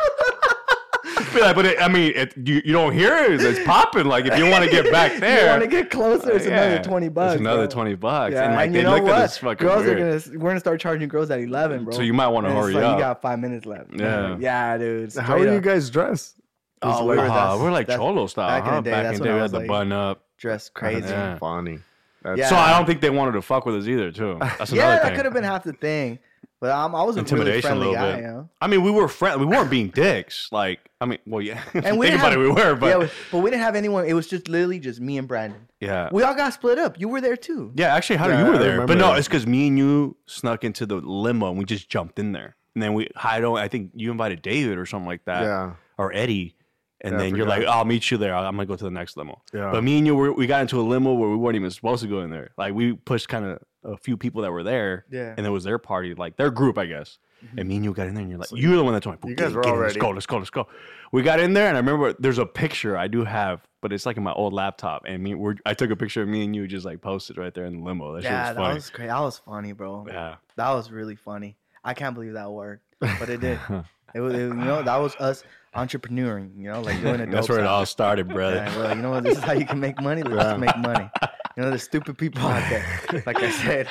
Be 1.34 1.40
like, 1.40 1.56
but 1.56 1.66
it, 1.66 1.80
I 1.82 1.88
mean, 1.88 2.12
it, 2.16 2.34
you, 2.36 2.62
you 2.64 2.72
don't 2.72 2.92
hear 2.92 3.14
it. 3.16 3.40
It's 3.42 3.62
popping. 3.64 4.06
Like 4.06 4.24
if 4.24 4.38
you 4.38 4.46
want 4.48 4.64
to 4.64 4.70
get 4.70 4.90
back 4.90 5.16
there, 5.20 5.44
you 5.44 5.50
want 5.50 5.62
to 5.62 5.68
get 5.68 5.90
closer? 5.90 6.32
It's 6.32 6.46
yeah, 6.46 6.62
another 6.64 6.82
twenty 6.82 7.08
bucks. 7.08 7.34
It's 7.34 7.40
another 7.40 7.66
bro. 7.66 7.70
twenty 7.74 7.94
bucks. 7.96 8.32
Yeah, 8.34 8.44
and 8.46 8.54
like 8.54 8.66
and 8.66 8.74
they 8.74 8.78
you 8.78 8.84
know 8.84 8.92
looked 8.92 9.04
what? 9.04 9.14
at 9.16 9.22
this 9.22 9.38
fucking 9.38 9.66
girls 9.66 9.84
weird. 9.84 10.00
are 10.00 10.18
gonna. 10.20 10.38
We're 10.38 10.50
gonna 10.50 10.60
start 10.60 10.80
charging 10.80 11.08
girls 11.08 11.30
at 11.30 11.40
eleven, 11.40 11.84
bro. 11.84 11.92
So 11.94 12.02
you 12.02 12.14
might 12.14 12.28
wanna 12.28 12.48
And 12.48 12.56
it's 12.58 12.66
hurry 12.66 12.74
like, 12.74 12.84
up. 12.84 12.96
You 12.98 13.02
got 13.04 13.20
five 13.22 13.38
minutes 13.40 13.66
left. 13.66 13.90
Yeah. 13.94 14.36
yeah, 14.40 14.78
dude. 14.78 15.14
how 15.14 15.36
straight 15.36 15.48
are 15.48 15.54
you 15.54 15.60
guys 15.60 15.90
dressed 15.90 16.36
Oh, 16.80 17.04
we 17.04 17.10
we 17.10 17.16
were, 17.16 17.22
were, 17.24 17.28
that's- 17.28 17.58
we're 17.60 17.72
like 17.72 17.88
cholo 17.88 18.26
style, 18.26 18.48
back 18.60 18.68
in 18.68 18.74
the 18.76 18.80
day, 18.82 18.90
Back 18.90 19.06
in 19.14 19.18
the 19.18 19.24
day, 19.24 19.30
we 19.32 19.36
had 19.36 19.42
was 19.42 19.52
the 19.52 19.60
bun 19.60 19.92
up. 19.92 20.22
dressed 20.38 20.72
crazy. 20.74 21.08
Yeah. 21.08 21.36
funny 21.36 21.80
That's 22.22 22.38
Yeah. 22.38 22.48
So 22.48 22.56
I 22.56 22.70
don't 22.76 22.86
think 22.86 23.00
they 23.00 23.10
wanted 23.10 23.32
to 23.32 23.42
fuck 23.42 23.66
with 23.66 23.74
us 23.76 23.86
either, 23.88 24.12
too. 24.12 24.38
That's 24.40 24.72
Yeah, 24.72 24.92
another 24.92 25.02
that 25.10 25.16
could 25.16 25.24
have 25.24 25.34
been 25.34 25.44
half 25.44 25.64
the 25.64 25.72
thing, 25.72 26.20
but 26.60 26.70
um, 26.70 26.94
I 26.94 27.02
was 27.02 27.16
a 27.16 27.20
really 27.22 27.30
Intimidation 27.30 27.58
a 27.58 27.62
friendly 27.62 27.86
little 27.88 27.94
guy, 28.02 28.12
bit. 28.16 28.20
you 28.22 28.26
know. 28.28 28.48
I 28.60 28.66
mean, 28.66 28.82
we 28.82 28.90
were 28.90 29.08
friendly. 29.08 29.44
We 29.46 29.56
weren't 29.56 29.70
being 29.70 29.88
dicks. 29.88 30.48
Like, 30.50 30.80
I 31.00 31.06
mean, 31.06 31.18
well, 31.26 31.40
yeah. 31.40 31.62
And 31.74 31.84
you 31.86 31.94
we 31.96 32.06
think 32.08 32.18
about 32.20 32.32
have, 32.32 32.40
it, 32.40 32.44
we 32.44 32.48
were, 32.50 32.74
but 32.74 32.86
yeah, 32.86 32.92
yeah, 32.92 32.98
we- 32.98 33.10
but 33.32 33.38
we 33.38 33.50
didn't 33.50 33.62
have 33.62 33.76
anyone. 33.76 34.04
It 34.06 34.14
was 34.14 34.26
just 34.26 34.48
literally 34.48 34.78
just 34.80 35.00
me 35.00 35.18
and 35.18 35.28
Brandon. 35.28 35.68
Yeah, 35.80 36.08
we 36.12 36.22
all 36.22 36.34
got 36.34 36.52
split 36.54 36.78
up. 36.78 36.98
You 37.00 37.08
were 37.08 37.20
there 37.20 37.36
too. 37.36 37.72
Yeah, 37.76 37.94
actually, 37.94 38.16
how 38.16 38.28
Yeah, 38.28 38.44
you 38.44 38.50
were 38.52 38.58
there? 38.58 38.86
But 38.86 38.98
no, 38.98 39.14
it's 39.14 39.28
because 39.28 39.46
me 39.46 39.68
and 39.68 39.78
you 39.78 40.16
snuck 40.26 40.64
into 40.64 40.86
the 40.86 40.96
limo 40.96 41.48
and 41.50 41.58
we 41.58 41.64
just 41.64 41.88
jumped 41.88 42.18
in 42.18 42.32
there. 42.32 42.56
And 42.74 42.82
then 42.82 42.94
we, 42.94 43.08
I 43.16 43.40
don't, 43.40 43.58
I 43.58 43.66
think 43.68 43.90
you 43.94 44.10
invited 44.10 44.40
David 44.42 44.78
or 44.78 44.86
something 44.86 45.06
like 45.08 45.24
that. 45.24 45.42
Yeah. 45.42 45.72
Or 45.96 46.12
Eddie. 46.12 46.54
And 47.00 47.12
Yeah, 47.12 47.18
then 47.18 47.36
you're 47.36 47.46
forgot. 47.46 47.58
like, 47.60 47.68
I'll 47.68 47.84
meet 47.84 48.10
you 48.10 48.18
there. 48.18 48.34
I'm 48.34 48.56
going 48.56 48.66
to 48.66 48.72
go 48.72 48.76
to 48.76 48.84
the 48.84 48.90
next 48.90 49.16
limo. 49.16 49.40
Yeah. 49.54 49.70
But 49.72 49.82
me 49.84 49.98
and 49.98 50.06
you, 50.06 50.14
were, 50.16 50.32
we 50.32 50.46
got 50.48 50.60
into 50.62 50.80
a 50.80 50.82
limo 50.82 51.12
where 51.14 51.28
we 51.28 51.36
weren't 51.36 51.54
even 51.56 51.70
supposed 51.70 52.02
to 52.02 52.08
go 52.08 52.20
in 52.20 52.30
there. 52.30 52.50
Like, 52.58 52.74
we 52.74 52.92
pushed 52.94 53.28
kind 53.28 53.44
of 53.46 53.58
a 53.92 53.96
few 53.96 54.16
people 54.16 54.42
that 54.42 54.52
were 54.52 54.62
there. 54.62 55.04
Yeah. 55.10 55.34
And 55.36 55.46
it 55.46 55.50
was 55.50 55.64
their 55.64 55.78
party, 55.78 56.14
like 56.14 56.36
their 56.36 56.50
group, 56.50 56.78
I 56.78 56.86
guess. 56.86 57.18
Mm-hmm. 57.44 57.58
And 57.58 57.68
me 57.68 57.76
and 57.76 57.84
you 57.84 57.92
got 57.94 58.08
in 58.08 58.14
there 58.14 58.22
and 58.22 58.30
you're 58.30 58.38
like, 58.38 58.48
you're 58.52 58.76
the 58.76 58.82
one 58.84 58.94
that 58.94 59.02
told 59.02 59.22
me, 59.24 59.30
you 59.30 59.36
guys 59.36 59.48
"Get- 59.48 59.56
were 59.56 59.66
all 59.66 59.76
Let's 59.78 59.96
go, 59.96 60.10
let's 60.10 60.26
go, 60.26 60.38
let's 60.38 60.50
go. 60.50 60.66
We 61.12 61.22
got 61.22 61.38
in 61.40 61.52
there 61.52 61.68
and 61.68 61.76
I 61.76 61.80
remember 61.80 62.12
there's 62.18 62.38
a 62.38 62.46
picture 62.46 62.96
I 62.96 63.06
do 63.06 63.24
have, 63.24 63.66
but 63.80 63.92
it's 63.92 64.04
like 64.06 64.16
in 64.16 64.22
my 64.24 64.32
old 64.32 64.52
laptop. 64.52 65.02
And 65.06 65.22
me, 65.22 65.34
we're, 65.34 65.54
I 65.64 65.74
took 65.74 65.90
a 65.90 65.96
picture 65.96 66.22
of 66.22 66.28
me 66.28 66.44
and 66.44 66.54
you 66.54 66.66
just 66.66 66.84
like 66.84 67.00
posted 67.00 67.38
right 67.38 67.54
there 67.54 67.64
in 67.66 67.78
the 67.78 67.84
limo. 67.84 68.14
That 68.14 68.24
yeah, 68.24 68.48
shit 68.48 68.48
was 68.48 68.56
that 68.56 68.62
funny. 68.62 68.74
was 68.74 68.90
crazy. 68.90 69.08
That 69.08 69.20
was 69.20 69.38
funny, 69.38 69.72
bro. 69.72 70.06
yeah. 70.08 70.36
That 70.56 70.70
was 70.70 70.90
really 70.90 71.14
funny. 71.16 71.56
I 71.84 71.94
can't 71.94 72.14
believe 72.14 72.32
that 72.32 72.50
worked, 72.50 72.82
but 73.00 73.28
it 73.28 73.40
did. 73.40 73.60
it 74.14 74.20
was, 74.20 74.34
it- 74.34 74.38
you 74.38 74.54
know, 74.54 74.82
that 74.82 74.96
was 74.96 75.14
us 75.16 75.44
entrepreneuring. 75.74 76.50
You 76.56 76.70
know, 76.72 76.80
like 76.80 77.00
doing 77.00 77.20
it. 77.20 77.30
That's 77.30 77.48
where 77.48 77.58
it 77.60 77.66
all 77.66 77.86
started, 77.86 78.28
brother. 78.28 78.56
Yeah, 78.56 78.76
well, 78.78 78.96
you 78.96 79.02
know 79.02 79.10
what? 79.10 79.24
This 79.24 79.38
is 79.38 79.44
how 79.44 79.52
you 79.52 79.66
can 79.66 79.80
make 79.80 80.00
money. 80.00 80.22
Let's 80.22 80.58
make 80.58 80.76
money. 80.78 81.10
You 81.56 81.64
know, 81.64 81.70
the 81.72 81.78
stupid 81.78 82.16
people 82.16 82.46
out 82.46 82.62
there. 82.70 83.22
Like 83.26 83.42
I 83.42 83.50
said, 83.50 83.88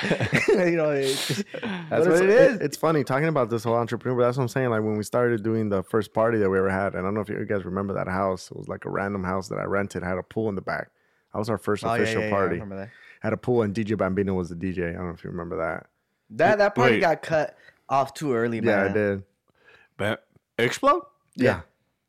you 0.48 0.76
know, 0.76 0.90
it's 0.90 1.28
just, 1.28 1.44
that's 1.52 1.62
But 1.90 2.00
what 2.06 2.08
it's, 2.12 2.20
it 2.22 2.30
is. 2.30 2.60
It's 2.60 2.76
funny 2.78 3.04
talking 3.04 3.28
about 3.28 3.50
this 3.50 3.64
whole 3.64 3.74
entrepreneur. 3.74 4.16
But 4.16 4.24
that's 4.24 4.36
what 4.38 4.44
I'm 4.44 4.48
saying. 4.48 4.70
Like 4.70 4.82
when 4.82 4.96
we 4.96 5.02
started 5.04 5.42
doing 5.42 5.68
the 5.68 5.82
first 5.82 6.14
party 6.14 6.38
that 6.38 6.48
we 6.48 6.58
ever 6.58 6.70
had, 6.70 6.94
and 6.94 7.00
I 7.00 7.02
don't 7.02 7.14
know 7.14 7.20
if 7.20 7.28
you 7.28 7.44
guys 7.44 7.64
remember 7.66 7.92
that 7.94 8.08
house. 8.08 8.50
It 8.50 8.56
was 8.56 8.68
like 8.68 8.84
a 8.86 8.90
random 8.90 9.22
house 9.22 9.48
that 9.48 9.58
I 9.58 9.64
rented. 9.64 10.02
Had 10.02 10.16
a 10.18 10.22
pool 10.22 10.48
in 10.48 10.54
the 10.54 10.62
back. 10.62 10.88
That 11.32 11.38
was 11.38 11.50
our 11.50 11.58
first 11.58 11.84
Oh, 11.84 11.92
official 11.94 12.22
yeah, 12.22 12.28
yeah, 12.28 12.34
I 12.34 12.38
party. 12.38 12.54
remember 12.54 12.76
that. 12.76 12.90
Had 13.20 13.32
a 13.34 13.36
pool, 13.36 13.62
and 13.62 13.74
DJ 13.74 13.98
Bambino 13.98 14.32
was 14.32 14.48
the 14.48 14.54
DJ. 14.54 14.90
I 14.90 14.92
don't 14.94 15.08
know 15.08 15.12
if 15.12 15.22
you 15.24 15.30
remember 15.30 15.58
that. 15.58 15.86
That 16.30 16.58
that 16.58 16.74
party 16.74 16.94
Wait. 16.94 17.00
got 17.00 17.20
cut 17.20 17.54
off 17.88 18.14
too 18.14 18.32
early, 18.32 18.60
man. 18.62 18.84
Yeah, 18.86 18.90
I 18.90 18.92
did. 18.94 19.22
But 19.98 20.24
explode? 20.58 21.02
Yeah, 21.38 21.60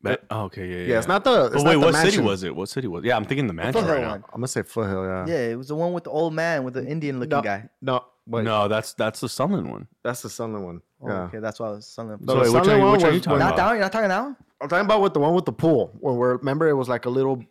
But, 0.02 0.24
oh, 0.30 0.42
okay, 0.44 0.66
yeah, 0.66 0.76
yeah. 0.76 0.86
yeah. 0.92 0.98
It's 0.98 1.08
not 1.08 1.24
the. 1.24 1.46
It's 1.46 1.54
But 1.56 1.62
not 1.62 1.68
wait, 1.70 1.74
the 1.80 1.86
what 1.86 1.94
city 1.94 2.18
was 2.20 2.42
it? 2.42 2.54
What 2.56 2.68
city 2.68 2.88
was? 2.88 3.04
It? 3.04 3.08
Yeah, 3.08 3.16
I'm 3.16 3.24
thinking 3.24 3.46
the 3.46 3.52
mansion 3.52 3.74
Foothill 3.82 3.94
right 3.96 4.02
now. 4.02 4.10
one. 4.10 4.24
I'm 4.32 4.40
gonna 4.40 4.48
say 4.48 4.62
Foothill. 4.62 5.04
Yeah. 5.04 5.26
Yeah, 5.26 5.48
it 5.52 5.56
was 5.56 5.68
the 5.68 5.74
one 5.76 5.92
with 5.92 6.04
the 6.04 6.10
old 6.10 6.32
man 6.34 6.64
with 6.64 6.74
the 6.74 6.84
Indian 6.86 7.20
looking 7.20 7.30
No, 7.36 7.42
guy. 7.42 7.68
no, 7.82 8.04
wait, 8.26 8.44
No, 8.44 8.66
that's 8.68 8.92
that's 8.94 9.20
the 9.20 9.28
Sunland 9.28 9.70
one. 9.70 9.86
that's 10.02 10.22
the 10.22 10.30
Sunland 10.30 10.64
one. 10.64 10.82
Oh, 11.02 11.08
yeah. 11.08 11.20
okay, 11.24 11.38
that's 11.38 11.60
why 11.60 11.68
I 11.68 11.70
was 11.72 11.86
something. 11.86 12.18
No, 12.20 12.32
So 12.34 12.34
the 12.34 12.40
wait, 12.40 12.54
which 12.54 12.64
Sunland 12.64 12.82
are- 12.82 12.84
one 12.84 12.92
which 12.92 13.04
are 13.04 13.08
you 13.08 13.12
was 13.14 13.22
talking 13.22 13.32
when- 13.32 13.38
not 13.40 13.46
about? 13.48 13.56
that 13.56 13.66
one. 13.66 13.74
You're 13.76 13.82
not 13.84 13.92
talking 13.92 14.08
that 14.08 14.22
one. 14.22 14.36
I'm 14.62 14.68
talking 14.68 14.84
about 14.84 15.00
with 15.00 15.14
the 15.14 15.20
one 15.20 15.34
with 15.34 15.44
the 15.46 15.52
pool. 15.52 15.90
When 16.00 16.16
we're 16.16 16.36
remember 16.36 16.68
it 16.68 16.74
was 16.74 16.88
like 16.88 17.06
a 17.06 17.10
little 17.10 17.42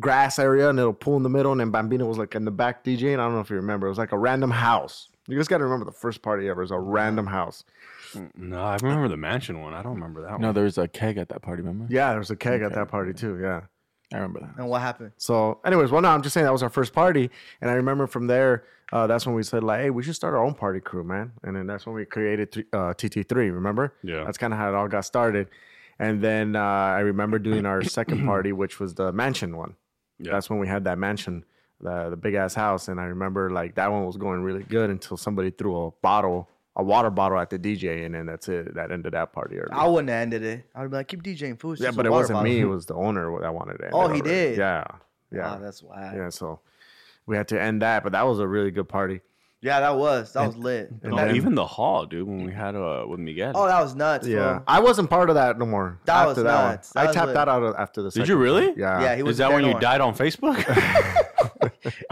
grass 0.00 0.38
area 0.38 0.68
and 0.70 0.78
it'll 0.78 0.92
pool 0.92 1.16
in 1.16 1.22
the 1.22 1.28
middle, 1.28 1.52
and 1.52 1.60
then 1.60 1.70
Bambino 1.70 2.06
was 2.06 2.18
like 2.18 2.34
in 2.34 2.44
the 2.44 2.50
back 2.50 2.82
DJ. 2.84 3.12
And 3.12 3.20
I 3.20 3.24
don't 3.26 3.34
know 3.34 3.40
if 3.40 3.50
you 3.50 3.56
remember, 3.56 3.86
it 3.86 3.90
was 3.90 3.98
like 3.98 4.12
a 4.12 4.18
random 4.18 4.50
house. 4.50 5.08
You 5.28 5.36
just 5.38 5.48
got 5.48 5.58
to 5.58 5.64
remember 5.64 5.84
the 5.84 5.92
first 5.96 6.20
party 6.22 6.48
ever 6.48 6.62
is 6.62 6.70
a 6.70 6.78
random 6.78 7.26
house. 7.26 7.64
No, 8.36 8.62
I 8.62 8.76
remember 8.82 9.08
the 9.08 9.16
mansion 9.16 9.60
one. 9.60 9.72
I 9.72 9.82
don't 9.82 9.94
remember 9.94 10.22
that 10.22 10.32
one. 10.32 10.40
No, 10.40 10.52
there 10.52 10.64
was 10.64 10.78
a 10.78 10.88
keg 10.88 11.16
at 11.16 11.28
that 11.28 11.42
party, 11.42 11.62
remember? 11.62 11.86
Yeah, 11.88 12.10
there 12.10 12.18
was 12.18 12.30
a 12.30 12.36
keg 12.36 12.62
at 12.62 12.72
that 12.74 12.88
party 12.88 13.12
too. 13.14 13.38
Yeah, 13.40 13.62
I 14.12 14.16
remember 14.16 14.40
that. 14.40 14.54
And 14.58 14.68
what 14.68 14.82
happened? 14.82 15.12
So, 15.16 15.60
anyways, 15.64 15.90
well, 15.90 16.02
no, 16.02 16.08
I'm 16.08 16.22
just 16.22 16.34
saying 16.34 16.44
that 16.44 16.52
was 16.52 16.62
our 16.62 16.68
first 16.68 16.92
party, 16.92 17.30
and 17.60 17.70
I 17.70 17.74
remember 17.74 18.06
from 18.06 18.26
there, 18.26 18.64
uh, 18.92 19.06
that's 19.06 19.24
when 19.24 19.34
we 19.34 19.42
said 19.42 19.64
like, 19.64 19.80
hey, 19.80 19.90
we 19.90 20.02
should 20.02 20.14
start 20.16 20.34
our 20.34 20.44
own 20.44 20.54
party 20.54 20.80
crew, 20.80 21.02
man. 21.04 21.32
And 21.42 21.56
then 21.56 21.66
that's 21.66 21.86
when 21.86 21.94
we 21.94 22.04
created 22.04 22.52
th- 22.52 22.66
uh, 22.74 22.92
TT3. 22.92 23.34
Remember? 23.54 23.94
Yeah. 24.02 24.24
That's 24.24 24.36
kind 24.36 24.52
of 24.52 24.58
how 24.58 24.68
it 24.68 24.74
all 24.74 24.88
got 24.88 25.06
started. 25.06 25.48
And 25.98 26.22
then 26.22 26.56
uh, 26.56 26.60
I 26.60 26.98
remember 27.00 27.38
doing 27.38 27.64
our 27.64 27.82
second 27.98 28.26
party, 28.26 28.52
which 28.52 28.78
was 28.80 28.94
the 28.94 29.10
mansion 29.12 29.56
one. 29.56 29.76
Yeah. 30.18 30.32
That's 30.32 30.50
when 30.50 30.58
we 30.58 30.68
had 30.68 30.84
that 30.84 30.98
mansion, 30.98 31.44
the 31.82 32.10
the 32.10 32.16
big 32.16 32.34
ass 32.34 32.54
house, 32.54 32.88
and 32.88 33.00
I 33.00 33.04
remember 33.04 33.50
like 33.50 33.74
that 33.74 33.90
one 33.90 34.06
was 34.06 34.16
going 34.16 34.42
really 34.42 34.62
good 34.62 34.90
until 34.90 35.16
somebody 35.16 35.50
threw 35.50 35.86
a 35.86 35.90
bottle, 36.02 36.48
a 36.76 36.82
water 36.82 37.10
bottle 37.10 37.38
at 37.38 37.50
the 37.50 37.58
DJ, 37.58 38.06
and 38.06 38.14
then 38.14 38.26
that's 38.26 38.48
it. 38.48 38.74
That 38.74 38.92
ended 38.92 39.12
that 39.14 39.32
party 39.32 39.58
early. 39.58 39.70
I 39.72 39.86
wouldn't 39.86 40.08
have 40.10 40.22
ended 40.22 40.42
it. 40.44 40.64
I 40.74 40.82
would 40.82 40.90
be 40.90 40.96
like, 40.98 41.08
keep 41.08 41.22
DJing 41.22 41.58
food. 41.58 41.80
yeah, 41.80 41.90
but 41.90 42.06
it 42.06 42.10
wasn't 42.10 42.42
me. 42.42 42.60
It 42.60 42.64
was 42.66 42.86
the 42.86 42.94
owner 42.94 43.40
that 43.40 43.52
wanted 43.52 43.80
it. 43.80 43.90
Oh, 43.92 44.08
he 44.08 44.20
did? 44.20 44.56
Yeah, 44.58 44.84
yeah, 45.30 45.56
Oh, 45.56 45.60
that's 45.60 45.82
why. 45.82 46.12
yeah. 46.14 46.28
So 46.30 46.60
we 47.26 47.36
had 47.36 47.48
to 47.48 47.60
end 47.60 47.82
that, 47.82 48.02
but 48.02 48.12
that 48.12 48.26
was 48.26 48.38
a 48.38 48.46
really 48.46 48.70
good 48.70 48.88
party. 48.88 49.20
Yeah, 49.64 49.78
that 49.78 49.94
was 49.96 50.32
that 50.32 50.44
was 50.44 50.56
lit. 50.56 50.90
and 51.04 51.12
No, 51.12 51.16
then- 51.18 51.36
even 51.36 51.54
the 51.54 51.64
hall, 51.64 52.04
dude, 52.04 52.26
when 52.26 52.44
we 52.44 52.50
had 52.52 52.74
uh 52.74 53.04
with 53.06 53.20
Miguel. 53.20 53.52
Oh, 53.54 53.66
that 53.68 53.80
was 53.80 53.94
nuts. 53.94 54.26
Yeah, 54.26 54.38
bro. 54.38 54.62
I 54.66 54.80
wasn't 54.80 55.08
part 55.08 55.28
of 55.30 55.36
that 55.36 55.56
no 55.56 55.66
more. 55.66 56.00
That 56.04 56.26
was 56.26 56.36
that 56.36 56.42
nuts. 56.42 56.90
That 56.90 57.00
I 57.00 57.06
was 57.06 57.14
tapped 57.14 57.26
lit. 57.28 57.34
that 57.36 57.48
out 57.48 57.76
after 57.78 58.02
the. 58.02 58.10
Did 58.10 58.26
you 58.26 58.36
really? 58.36 58.66
party. 58.66 58.80
Yeah. 58.80 59.02
Yeah, 59.02 59.14
he 59.16 59.22
was 59.22 59.34
Is 59.34 59.38
that 59.38 59.52
when 59.52 59.64
you 59.64 59.70
there 59.72 59.80
died 59.80 60.00
on 60.00 60.14
Facebook? 60.16 60.56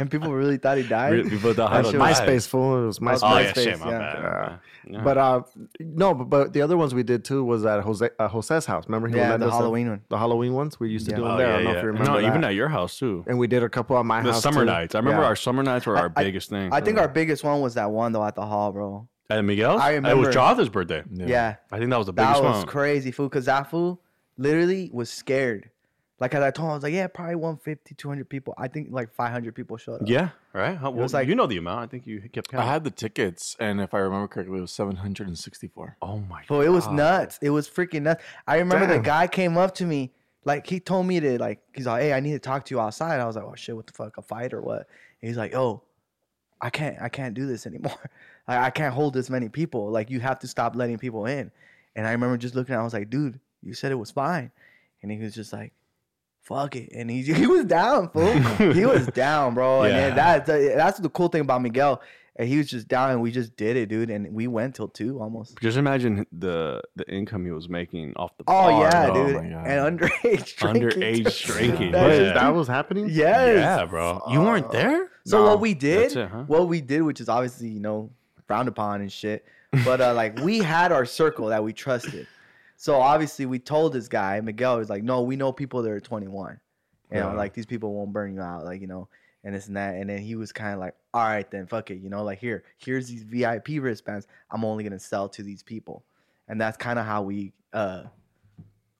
and 0.01 0.11
people 0.11 0.33
really 0.33 0.57
thought 0.57 0.77
he 0.79 0.83
died. 0.85 1.13
Really, 1.13 1.31
People 1.31 1.53
thought 1.55 1.71
That 1.71 1.85
how 1.87 1.93
was- 1.93 1.93
die. 1.93 2.27
MySpace 2.27 2.49
fool. 2.49 2.83
It 2.83 2.87
was 2.87 2.99
MySpace. 2.99 3.21
Oh 3.23 3.39
yeah, 3.39 3.53
MySpace, 3.53 3.65
shit, 3.65 3.79
my 3.81 3.91
yeah. 3.91 3.99
bad. 3.99 4.23
Yeah. 4.23 4.57
Yeah. 4.93 5.03
But 5.05 5.19
uh, 5.19 5.43
no, 5.79 6.15
but, 6.15 6.25
but 6.31 6.53
the 6.55 6.63
other 6.63 6.77
ones 6.77 6.95
we 6.95 7.03
did 7.03 7.23
too 7.25 7.45
was 7.45 7.65
at 7.67 7.83
Jose 7.83 8.09
uh, 8.19 8.29
Jose's 8.29 8.65
house. 8.67 8.85
Remember 8.87 9.09
he 9.09 9.17
Yeah, 9.17 9.37
the 9.37 9.47
us 9.47 9.53
a- 9.53 9.57
Halloween 9.57 9.91
one. 9.91 10.01
the 10.09 10.17
Halloween 10.19 10.55
ones 10.55 10.81
we 10.81 10.89
used 10.91 11.05
to 11.07 11.11
Yeah. 11.13 11.17
do 11.19 11.23
them 11.25 11.33
Oh, 11.33 11.37
there. 11.37 11.47
I 11.47 11.51
yeah, 11.51 11.55
don't 11.57 11.65
know 11.65 11.71
yeah. 11.73 11.77
if 11.77 11.83
you 11.83 11.87
remember 11.89 12.11
No, 12.13 12.21
that. 12.21 12.27
even 12.27 12.45
at 12.45 12.55
your 12.55 12.69
house 12.69 12.99
too. 12.99 13.25
and 13.29 13.39
we 13.39 13.47
did 13.47 13.63
a 13.63 13.69
couple 13.69 13.99
at 13.99 14.07
my 14.07 14.23
The 14.23 14.33
house. 14.33 14.43
The 14.43 14.51
summer 14.51 14.63
too. 14.63 14.67
nights. 14.67 14.95
I 14.95 14.99
remember 14.99 15.21
Yeah. 15.23 15.29
our 15.29 15.37
summer 15.37 15.63
nights 15.63 15.87
were 15.87 15.97
I- 15.97 16.01
our 16.01 16.13
I- 16.17 16.25
biggest 16.25 16.49
thing. 16.49 16.73
I 16.73 16.81
think 16.81 16.99
our 16.99 17.09
biggest 17.09 17.45
one 17.45 17.61
was 17.61 17.75
that 17.75 17.91
one 17.91 18.13
though 18.13 18.25
at 18.25 18.35
the 18.35 18.45
hall, 18.47 18.73
bro. 18.73 19.07
At 19.29 19.45
Miguel's? 19.45 19.81
I 19.81 19.91
remember. 19.95 20.11
It 20.23 20.27
was 20.27 20.35
Jonathan's 20.35 20.71
birthday. 20.71 21.05
Yeah, 21.13 21.57
I 21.71 21.79
think 21.79 21.91
that 21.91 21.99
was 21.99 22.07
the 22.07 22.13
biggest 22.13 22.43
one. 22.43 22.45
that 22.45 22.49
was 22.57 22.65
one. 22.65 22.67
crazy, 22.67 23.11
fool. 23.13 23.29
Cause 23.29 23.45
that 23.45 23.71
fool 23.71 24.01
literally 24.39 24.91
was 24.93 25.09
scared. 25.11 25.71
Like 26.21 26.35
as 26.35 26.43
I 26.43 26.51
told 26.51 26.67
him, 26.67 26.71
I 26.73 26.75
was 26.75 26.83
like, 26.83 26.93
yeah, 26.93 27.07
probably 27.07 27.35
150, 27.37 27.95
200 27.95 28.29
people. 28.29 28.53
I 28.59 28.69
think 28.69 28.89
like 28.91 29.11
500 29.15 29.55
people 29.55 29.79
showed 29.79 30.03
up. 30.03 30.09
Yeah, 30.09 30.29
right. 30.53 30.77
How, 30.77 30.91
well, 30.91 31.03
was 31.03 31.15
like- 31.15 31.27
you 31.29 31.35
know 31.35 31.47
the 31.47 31.57
amount. 31.57 31.81
I 31.81 31.87
think 31.87 32.07
you 32.07 32.21
kept 32.33 32.51
counting. 32.51 32.69
I 32.69 32.73
had 32.73 32.85
the 32.85 32.91
tickets, 32.91 33.57
and 33.59 33.81
if 33.81 33.95
I 33.95 33.99
remember 34.01 34.29
correctly, 34.29 34.59
it 34.59 34.61
was 34.61 34.71
764. 34.73 35.97
oh 36.03 36.19
my 36.19 36.43
Bro, 36.47 36.61
it 36.61 36.69
was 36.69 36.85
God. 36.87 36.95
nuts. 36.97 37.39
It 37.41 37.51
was 37.51 37.69
freaking 37.69 38.03
nuts. 38.03 38.23
I 38.47 38.59
remember 38.59 38.87
the 38.87 38.95
Damn. 38.95 39.03
guy 39.03 39.27
came 39.29 39.57
up 39.57 39.75
to 39.77 39.87
me, 39.87 40.13
like 40.45 40.67
he 40.67 40.79
told 40.81 41.07
me 41.07 41.21
to 41.21 41.39
like 41.39 41.61
he's 41.75 41.87
like, 41.87 42.03
Hey, 42.03 42.13
I 42.13 42.21
need 42.21 42.33
to 42.33 42.39
talk 42.39 42.65
to 42.67 42.75
you 42.75 42.81
outside. 42.81 43.19
I 43.21 43.25
was 43.27 43.37
like, 43.37 43.45
Oh 43.45 43.55
shit, 43.57 43.75
what 43.75 43.87
the 43.87 43.93
fuck, 43.95 44.17
a 44.19 44.23
fight 44.23 44.53
or 44.53 44.61
what? 44.61 44.87
And 45.23 45.29
he's 45.29 45.37
like, 45.37 45.55
Oh, 45.55 45.83
I 46.61 46.69
can't 46.71 46.97
I 47.01 47.09
can't 47.09 47.35
do 47.35 47.47
this 47.47 47.67
anymore. 47.67 47.93
Like 48.49 48.59
I 48.59 48.71
can't 48.71 48.93
hold 48.93 49.15
this 49.15 49.31
many 49.31 49.49
people. 49.49 49.91
Like 49.91 50.11
you 50.11 50.19
have 50.21 50.41
to 50.41 50.49
stop 50.49 50.75
letting 50.75 50.99
people 50.99 51.27
in. 51.27 51.53
And 51.95 52.05
I 52.07 52.11
remember 52.13 52.37
just 52.37 52.57
looking 52.57 52.75
at 52.75 52.79
him, 52.79 52.81
I 52.81 52.85
was 52.85 52.93
like, 52.95 53.09
dude, 53.09 53.39
you 53.63 53.75
said 53.75 53.93
it 53.93 53.97
was 53.97 54.11
fine. 54.11 54.51
And 55.03 55.13
he 55.13 55.19
was 55.19 55.35
just 55.35 55.53
like, 55.53 55.73
fuck 56.43 56.77
it. 56.77 56.91
And 56.95 57.11
he 57.11 57.23
he 57.43 57.47
was 57.47 57.65
down, 57.65 58.09
fool. 58.11 58.33
he 58.73 58.85
was 58.87 59.07
down, 59.15 59.55
bro. 59.55 59.83
And 59.83 59.95
then 59.95 60.17
Yeah. 60.17 60.39
that 60.41 60.47
that's 60.77 60.99
the 60.99 61.09
cool 61.09 61.29
thing 61.29 61.43
about 61.43 61.63
Miguel. 61.63 62.01
And 62.37 62.49
he 62.49 62.57
was 62.57 62.71
just 62.71 62.89
down 62.89 63.11
and 63.11 63.21
we 63.21 63.33
just 63.33 63.55
did 63.57 63.77
it, 63.77 63.91
dude. 63.91 64.09
And 64.09 64.33
we 64.33 64.47
went 64.47 64.75
till 64.75 64.89
two 64.89 65.21
almost. 65.21 65.59
Just 65.61 65.77
imagine 65.77 66.27
the 66.33 66.81
the 66.97 67.07
income 67.13 67.45
he 67.45 67.51
was 67.51 67.69
making 67.69 68.15
off 68.17 68.35
the 68.39 68.45
Oh 68.47 68.53
bar. 68.71 68.81
yeah, 68.83 69.09
oh 69.11 69.15
dude, 69.27 69.35
my 69.37 69.41
and 69.43 70.01
underage 70.01 70.57
drinking. 70.57 70.89
Underage 71.03 71.45
drinking. 71.45 71.93
That 71.93 72.07
Wait, 72.09 72.17
shit- 72.17 72.35
that 72.35 72.55
was 72.55 72.67
happening. 72.69 73.09
yes. 73.11 73.57
Yeah, 73.59 73.85
bro. 73.85 74.23
You 74.31 74.41
weren't 74.41 74.71
there? 74.71 75.11
So 75.27 75.39
No, 75.39 75.51
what 75.51 75.61
we 75.61 75.75
did, 75.75 76.17
it, 76.17 76.29
huh? 76.31 76.45
what 76.47 76.67
we 76.69 76.81
did, 76.81 77.03
which 77.03 77.21
is 77.21 77.29
obviously 77.29 77.69
you 77.69 77.81
know 77.81 78.11
frowned 78.47 78.69
upon 78.69 79.03
and 79.03 79.13
shit, 79.13 79.45
but 79.85 80.01
uh, 80.01 80.15
like 80.15 80.39
we 80.41 80.61
had 80.61 80.93
our 80.93 81.05
circle 81.05 81.49
that 81.49 81.63
we 81.63 81.75
trusted. 81.75 82.27
So 82.81 82.99
obviously 82.99 83.45
we 83.45 83.59
told 83.59 83.93
this 83.93 84.09
guy 84.09 84.41
Miguel 84.41 84.79
was 84.79 84.89
like, 84.89 85.03
no, 85.03 85.21
we 85.21 85.37
know 85.37 85.53
people 85.53 85.83
that 85.83 85.93
are 85.93 86.01
21. 86.01 86.59
You 87.13 87.21
know, 87.21 87.35
like 87.35 87.53
these 87.53 87.67
people 87.67 87.93
won't 87.93 88.11
burn 88.11 88.33
you 88.33 88.41
out, 88.41 88.65
like 88.65 88.81
you 88.81 88.87
know, 88.87 89.07
and 89.45 89.55
this 89.55 89.67
and 89.67 89.77
that. 89.77 89.97
And 89.97 90.09
then 90.09 90.21
he 90.21 90.35
was 90.35 90.51
kind 90.51 90.73
of 90.73 90.81
like, 90.81 90.95
all 91.13 91.25
right, 91.25 91.49
then 91.51 91.67
fuck 91.67 91.91
it, 91.91 91.97
you 91.97 92.09
know, 92.09 92.25
like 92.25 92.39
here, 92.39 92.65
here's 92.79 93.07
these 93.07 93.23
VIP 93.23 93.83
wristbands. 93.83 94.29
I'm 94.51 94.65
only 94.65 94.83
gonna 94.83 94.99
sell 94.99 95.29
to 95.29 95.43
these 95.43 95.63
people, 95.63 96.05
and 96.49 96.59
that's 96.59 96.79
kind 96.79 96.99
of 96.99 97.05
how 97.05 97.21
we 97.21 97.53
uh 97.75 98.05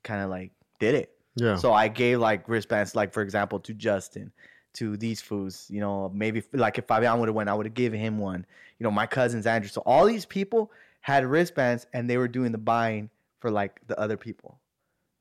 kind 0.03 0.21
of 0.21 0.29
like 0.29 0.51
did 0.79 0.95
it. 0.95 1.13
Yeah. 1.37 1.57
So 1.57 1.73
I 1.73 1.89
gave 1.89 2.21
like 2.21 2.47
wristbands, 2.51 2.95
like 2.95 3.15
for 3.15 3.23
example, 3.23 3.61
to 3.61 3.73
Justin, 3.73 4.31
to 4.75 4.99
these 4.99 5.23
fools. 5.23 5.69
You 5.71 5.81
know, 5.81 6.11
maybe 6.15 6.43
like 6.53 6.77
if 6.77 6.85
Fabian 6.87 7.19
would 7.19 7.31
have 7.31 7.35
went, 7.35 7.49
I 7.49 7.55
would 7.55 7.65
have 7.65 7.75
given 7.75 7.99
him 7.99 8.19
one. 8.19 8.45
You 8.79 8.85
know, 8.85 8.91
my 8.91 9.07
cousins 9.07 9.47
Andrew. 9.47 9.71
So 9.71 9.81
all 9.87 10.05
these 10.05 10.27
people 10.27 10.71
had 11.01 11.25
wristbands, 11.25 11.87
and 11.95 12.11
they 12.11 12.19
were 12.19 12.29
doing 12.29 12.53
the 12.53 12.59
buying 12.59 13.09
for 13.41 13.51
like 13.51 13.81
the 13.87 13.99
other 13.99 14.17
people. 14.17 14.61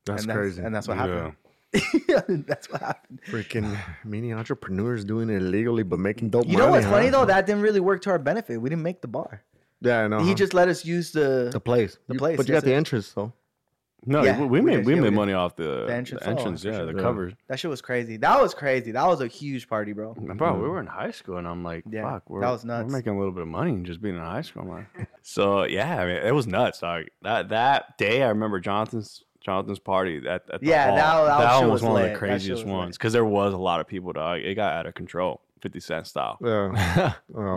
that's 0.06 0.22
and 0.24 0.32
crazy. 0.32 0.62
and 0.62 0.74
that's 0.74 0.86
what 0.88 0.96
Yeah. 0.96 1.32
happened. 2.12 2.46
that's 2.46 2.68
what 2.70 2.80
happened. 2.80 3.20
Freaking 3.30 3.76
mini 4.04 4.32
entrepreneurs 4.32 5.04
doing 5.04 5.30
it 5.30 5.36
illegally 5.36 5.82
but 5.84 5.98
making 5.98 6.30
dope 6.30 6.46
You 6.48 6.56
know 6.56 6.64
money, 6.68 6.72
what's 6.84 6.86
funny 6.86 7.10
though? 7.10 7.24
That 7.24 7.46
didn't 7.46 7.62
really 7.62 7.80
work 7.80 8.02
to 8.02 8.10
our 8.10 8.18
benefit. 8.18 8.58
We 8.60 8.68
didn't 8.70 8.82
make 8.82 9.00
the 9.02 9.08
bar. 9.08 9.42
Yeah, 9.80 10.00
I 10.04 10.08
know. 10.08 10.20
He 10.20 10.30
huh? 10.30 10.34
just 10.34 10.52
let 10.52 10.68
us 10.68 10.84
use 10.84 11.10
the. 11.12 11.50
the 11.52 11.60
place. 11.60 11.96
the 12.08 12.14
place, 12.16 12.36
But 12.36 12.48
you 12.48 12.52
that's 12.54 12.64
got 12.64 12.68
the 12.70 12.74
interest, 12.76 13.14
though. 13.14 13.32
No, 14.06 14.22
Yeah, 14.24 14.38
we, 14.40 14.46
we 14.46 14.60
we 14.60 14.76
made 14.76 14.86
we 14.86 14.94
made 14.94 15.12
money 15.12 15.32
off 15.34 15.56
the, 15.56 15.62
The 15.62 15.86
the 15.86 15.94
entrance. 15.94 16.24
entrance. 16.26 16.64
Oh, 16.64 16.68
yeah, 16.70 16.76
sure. 16.78 16.86
the 16.86 16.94
Yeah. 16.94 17.00
covers. 17.02 17.34
that 17.48 17.58
shit 17.58 17.70
was 17.70 17.82
crazy. 17.82 18.16
That 18.16 18.40
was 18.40 18.54
crazy. 18.54 18.92
That 18.92 19.06
was 19.06 19.20
a 19.20 19.26
huge 19.26 19.68
party, 19.68 19.92
bro. 19.92 20.14
Bro, 20.14 20.54
we 20.60 20.68
were 20.68 20.80
in 20.80 20.86
high 20.86 21.10
school, 21.10 21.36
and 21.36 21.46
I'm 21.46 21.62
like, 21.62 21.84
Yeah, 21.90 22.02
fuck, 22.10 22.28
we're, 22.30 22.40
that 22.40 22.50
was 22.50 22.64
nuts. 22.64 22.86
we're 22.90 22.96
making 22.98 23.14
a 23.14 23.18
little 23.18 23.32
bit 23.32 23.42
of 23.42 23.48
money 23.48 23.72
and 23.72 23.84
just 23.84 24.00
being 24.00 24.16
in 24.16 24.22
high 24.22 24.40
school. 24.42 24.62
I'm 24.62 24.68
like, 24.70 25.08
so 25.22 25.64
yeah, 25.64 26.00
I 26.00 26.06
mean, 26.06 26.16
it 26.16 26.34
was 26.34 26.46
nuts. 26.46 26.82
Like 26.82 27.12
that 27.22 27.50
that 27.50 27.98
day, 27.98 28.22
I 28.22 28.28
remember 28.28 28.58
Jonathan's 28.60 29.24
Jonathan's 29.40 29.78
party. 29.78 30.20
That 30.20 30.44
at 30.52 30.60
the 30.60 30.66
Yeah, 30.66 30.86
hall. 31.00 31.24
that- 31.26 31.38
that 31.38 31.52
shit 31.54 31.60
one 31.62 31.70
was 31.70 31.82
was 31.82 31.82
one 31.82 31.94
lit. 31.94 32.04
of 32.06 32.12
the 32.12 32.18
craziest 32.18 32.66
ones 32.66 32.96
because 32.96 33.12
there 33.12 33.24
was 33.24 33.52
a 33.52 33.58
lot 33.58 33.80
of 33.80 33.86
people. 33.86 34.12
Dog, 34.12 34.40
it 34.40 34.54
got 34.54 34.72
out 34.74 34.86
of 34.86 34.94
control, 34.94 35.40
Fifty 35.60 35.80
Cent 35.80 36.06
style. 36.06 36.38
Yeah. 36.42 37.12
Oh. 37.36 37.54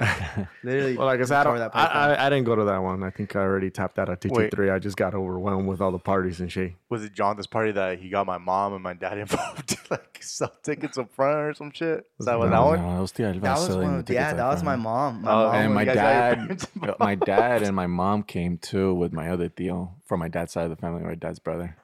Literally. 0.64 0.96
Well, 0.96 1.06
like 1.06 1.20
I 1.20 1.24
said, 1.24 1.40
I, 1.40 1.44
don't, 1.44 1.58
that 1.58 1.70
I. 1.76 2.14
I, 2.14 2.26
I 2.26 2.30
didn't 2.30 2.44
go 2.46 2.54
to 2.56 2.64
that 2.64 2.78
one. 2.78 3.02
I 3.02 3.10
think 3.10 3.34
I 3.36 3.40
already 3.40 3.70
tapped 3.70 3.98
out 3.98 4.08
at 4.08 4.20
TT3. 4.20 4.72
I 4.72 4.78
just 4.78 4.96
got 4.96 5.14
overwhelmed 5.14 5.66
with 5.68 5.80
all 5.80 5.90
the 5.92 5.98
parties 5.98 6.40
and 6.40 6.50
shit. 6.50 6.72
Was 6.88 7.04
it 7.04 7.12
Jonathan's 7.12 7.46
party 7.46 7.72
that 7.72 7.98
he 7.98 8.08
got 8.08 8.26
my 8.26 8.38
mom 8.38 8.72
and 8.74 8.82
my 8.82 8.94
dad 8.94 9.18
involved 9.24 9.68
to 9.68 9.76
like 9.90 10.18
sell 10.22 10.52
tickets 10.62 10.96
up 10.96 11.12
front 11.12 11.38
or 11.38 11.54
some 11.54 11.70
shit? 11.72 12.06
Is 12.18 12.26
that 12.26 12.38
what 12.38 12.46
that 12.46 12.50
No, 12.52 12.66
one? 12.66 12.80
no, 12.82 12.96
it 12.98 13.00
was 13.00 13.12
Tia 13.12 13.28
Alva 13.28 13.40
That 13.40 13.58
was 13.58 13.66
selling 13.66 13.92
one. 13.92 14.04
the 14.04 14.14
yeah, 14.14 14.30
up 14.30 14.36
that 14.36 14.46
was 14.48 14.62
my 14.62 14.76
mom. 14.76 15.22
My 15.22 15.30
Oh, 15.32 15.46
mom 15.46 15.54
And 15.56 15.74
my 15.74 15.80
you 15.82 15.86
guys 15.86 15.96
got 15.96 16.38
your 16.48 16.56
dad, 16.86 16.96
my 16.98 17.14
dad 17.14 17.62
and 17.62 17.76
my 17.76 17.86
mom 17.86 18.22
came 18.22 18.56
too 18.58 18.94
with 18.94 19.12
my 19.12 19.28
other 19.30 19.48
deal 19.48 19.96
from 20.06 20.20
my 20.20 20.28
dad's 20.28 20.52
side 20.52 20.64
of 20.64 20.70
the 20.70 20.76
family, 20.76 21.02
my 21.02 21.14
dad's 21.14 21.38
brother. 21.40 21.76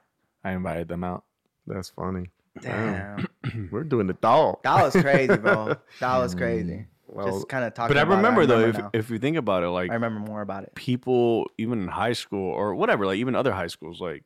I 0.44 0.52
invited 0.52 0.88
them 0.88 1.04
out. 1.04 1.24
That's 1.66 1.90
funny. 1.90 2.30
Damn, 2.60 3.26
We're 3.70 3.84
doing 3.84 4.06
the 4.06 4.14
doll. 4.14 4.60
that 4.64 4.82
was 4.82 4.92
crazy, 4.92 5.36
bro. 5.36 5.76
That 6.00 6.18
was 6.18 6.34
crazy. 6.34 6.72
Mm. 6.72 6.86
Well, 7.08 7.26
Just 7.26 7.48
kind 7.48 7.64
of 7.64 7.72
talking. 7.74 7.94
But 7.94 7.98
I 7.98 8.02
about 8.02 8.14
it, 8.14 8.16
remember 8.16 8.46
though, 8.46 8.60
if, 8.60 8.78
now. 8.78 8.90
if 8.92 9.10
you 9.10 9.18
think 9.18 9.36
about 9.36 9.62
it, 9.62 9.68
like 9.68 9.90
I 9.90 9.94
remember 9.94 10.20
more 10.20 10.42
about 10.42 10.64
it. 10.64 10.74
people, 10.74 11.50
even 11.56 11.82
in 11.82 11.88
high 11.88 12.12
school 12.12 12.50
or 12.50 12.74
whatever, 12.74 13.06
like 13.06 13.18
even 13.18 13.34
other 13.34 13.52
high 13.52 13.68
schools, 13.68 14.00
like 14.00 14.24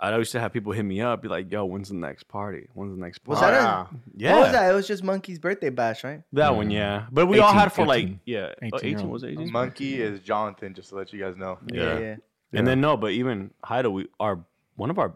I 0.00 0.16
used 0.16 0.32
to 0.32 0.40
have 0.40 0.52
people 0.52 0.72
hit 0.72 0.82
me 0.82 1.00
up, 1.02 1.22
be 1.22 1.28
like, 1.28 1.52
"Yo, 1.52 1.64
when's 1.66 1.88
the 1.88 1.94
next 1.94 2.26
party? 2.26 2.68
When's 2.72 2.94
the 2.94 3.00
next 3.00 3.18
party?" 3.18 3.30
Was 3.30 3.40
party?" 3.40 3.56
that 3.56 3.62
yeah. 3.62 3.80
a, 3.80 3.86
yeah, 4.16 4.32
What 4.32 4.42
was 4.42 4.52
that? 4.52 4.70
It 4.70 4.74
was 4.74 4.86
just 4.88 5.04
Monkey's 5.04 5.38
birthday 5.38 5.68
bash, 5.68 6.04
right? 6.04 6.22
That 6.32 6.56
one, 6.56 6.70
mm. 6.70 6.74
yeah. 6.74 7.06
But 7.12 7.26
we 7.26 7.38
all 7.38 7.52
had 7.52 7.72
for 7.72 7.86
like 7.86 8.08
yeah, 8.24 8.52
18, 8.62 8.78
18 8.78 8.96
18 8.96 9.10
was 9.10 9.22
it 9.22 9.30
18? 9.32 9.52
Monkey 9.52 10.00
is 10.00 10.20
Jonathan, 10.20 10.74
just 10.74 10.88
to 10.88 10.96
let 10.96 11.12
you 11.12 11.20
guys 11.20 11.36
know. 11.36 11.58
Yeah. 11.72 11.98
yeah. 11.98 12.16
And 12.52 12.66
then 12.66 12.80
no, 12.80 12.96
but 12.96 13.12
even 13.12 13.50
Haida, 13.62 13.90
we 13.90 14.08
our 14.18 14.40
one 14.76 14.90
of 14.90 14.98
our 14.98 15.14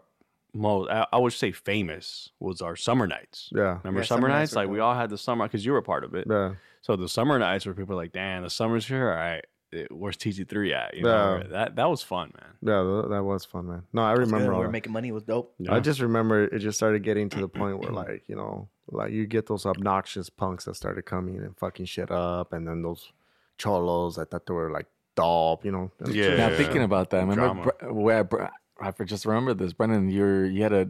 most 0.55 0.89
I, 0.89 1.05
I 1.13 1.17
would 1.19 1.33
say 1.33 1.51
famous 1.51 2.29
was 2.39 2.61
our 2.61 2.75
summer 2.75 3.05
nights. 3.07 3.49
Yeah. 3.53 3.79
Remember 3.83 3.99
Yeah, 3.99 4.05
summer, 4.05 4.05
summer 4.05 4.27
nights 4.29 4.39
nights? 4.51 4.55
were 4.55 4.61
Like 4.63 4.69
we 4.71 4.79
all 4.79 4.95
had 4.95 5.09
the 5.09 5.17
summer 5.17 5.45
because 5.45 5.65
you 5.65 5.73
were 5.73 5.77
a 5.79 5.83
part 5.83 6.03
of 6.03 6.15
it. 6.15 6.25
Yeah. 6.29 6.55
So 6.81 6.95
the 6.95 7.09
summer 7.09 7.37
nights 7.39 7.65
where 7.65 7.73
people 7.75 7.93
are 7.93 7.97
like, 8.03 8.13
"Damn, 8.13 8.43
the 8.43 8.49
summer's 8.49 8.87
here. 8.87 9.09
All 9.09 9.15
right, 9.17 9.43
it- 9.71 9.91
where's 9.91 10.17
TG 10.17 10.47
three 10.47 10.71
at?" 10.73 10.95
You 10.95 11.03
know, 11.03 11.39
Yeah. 11.41 11.47
that 11.49 11.75
that 11.75 11.89
was 11.89 12.01
fun, 12.03 12.31
man. 12.39 12.51
Yeah, 12.61 13.07
that 13.09 13.23
was 13.23 13.43
fun, 13.45 13.67
man. 13.67 13.83
No, 13.91 14.03
I 14.03 14.13
Good. 14.13 14.21
remember 14.27 14.49
We 14.49 14.53
all 14.53 14.59
were 14.59 14.65
that. 14.67 14.71
making 14.71 14.93
money. 14.93 15.09
It 15.09 15.13
was 15.13 15.23
dope. 15.23 15.53
I 15.69 15.79
just 15.79 15.99
remember 15.99 16.43
it 16.45 16.59
just 16.59 16.77
started 16.77 17.03
getting 17.03 17.29
to 17.29 17.39
the 17.41 17.47
point 17.59 17.79
where, 17.79 17.91
like, 17.91 18.23
you 18.27 18.35
know, 18.35 18.69
like 18.91 19.11
you 19.11 19.25
get 19.25 19.47
those 19.47 19.65
obnoxious 19.65 20.29
punks 20.29 20.65
that 20.65 20.75
started 20.75 21.01
coming 21.05 21.37
and 21.37 21.57
fucking 21.57 21.85
shit 21.87 22.11
up, 22.11 22.53
and 22.53 22.67
then 22.67 22.81
those 22.83 23.11
cholos 23.57 24.17
I 24.17 24.25
thought 24.25 24.45
they 24.45 24.53
were 24.53 24.71
like 24.71 24.87
dope, 25.15 25.65
you 25.65 25.71
know. 25.71 25.91
Yeah. 26.05 26.13
just- 26.13 26.37
Now 26.37 26.49
thinking 26.55 26.83
about 26.83 27.09
that, 27.11 27.21
remember 27.27 27.71
Drama. 27.79 27.93
Where 27.93 28.23
Bre- 28.23 28.43
I 28.79 28.91
just 29.03 29.25
remember 29.25 29.53
this, 29.53 29.73
Brendan. 29.73 30.09
You're 30.09 30.45
you 30.45 30.63
had 30.63 30.73
a 30.73 30.89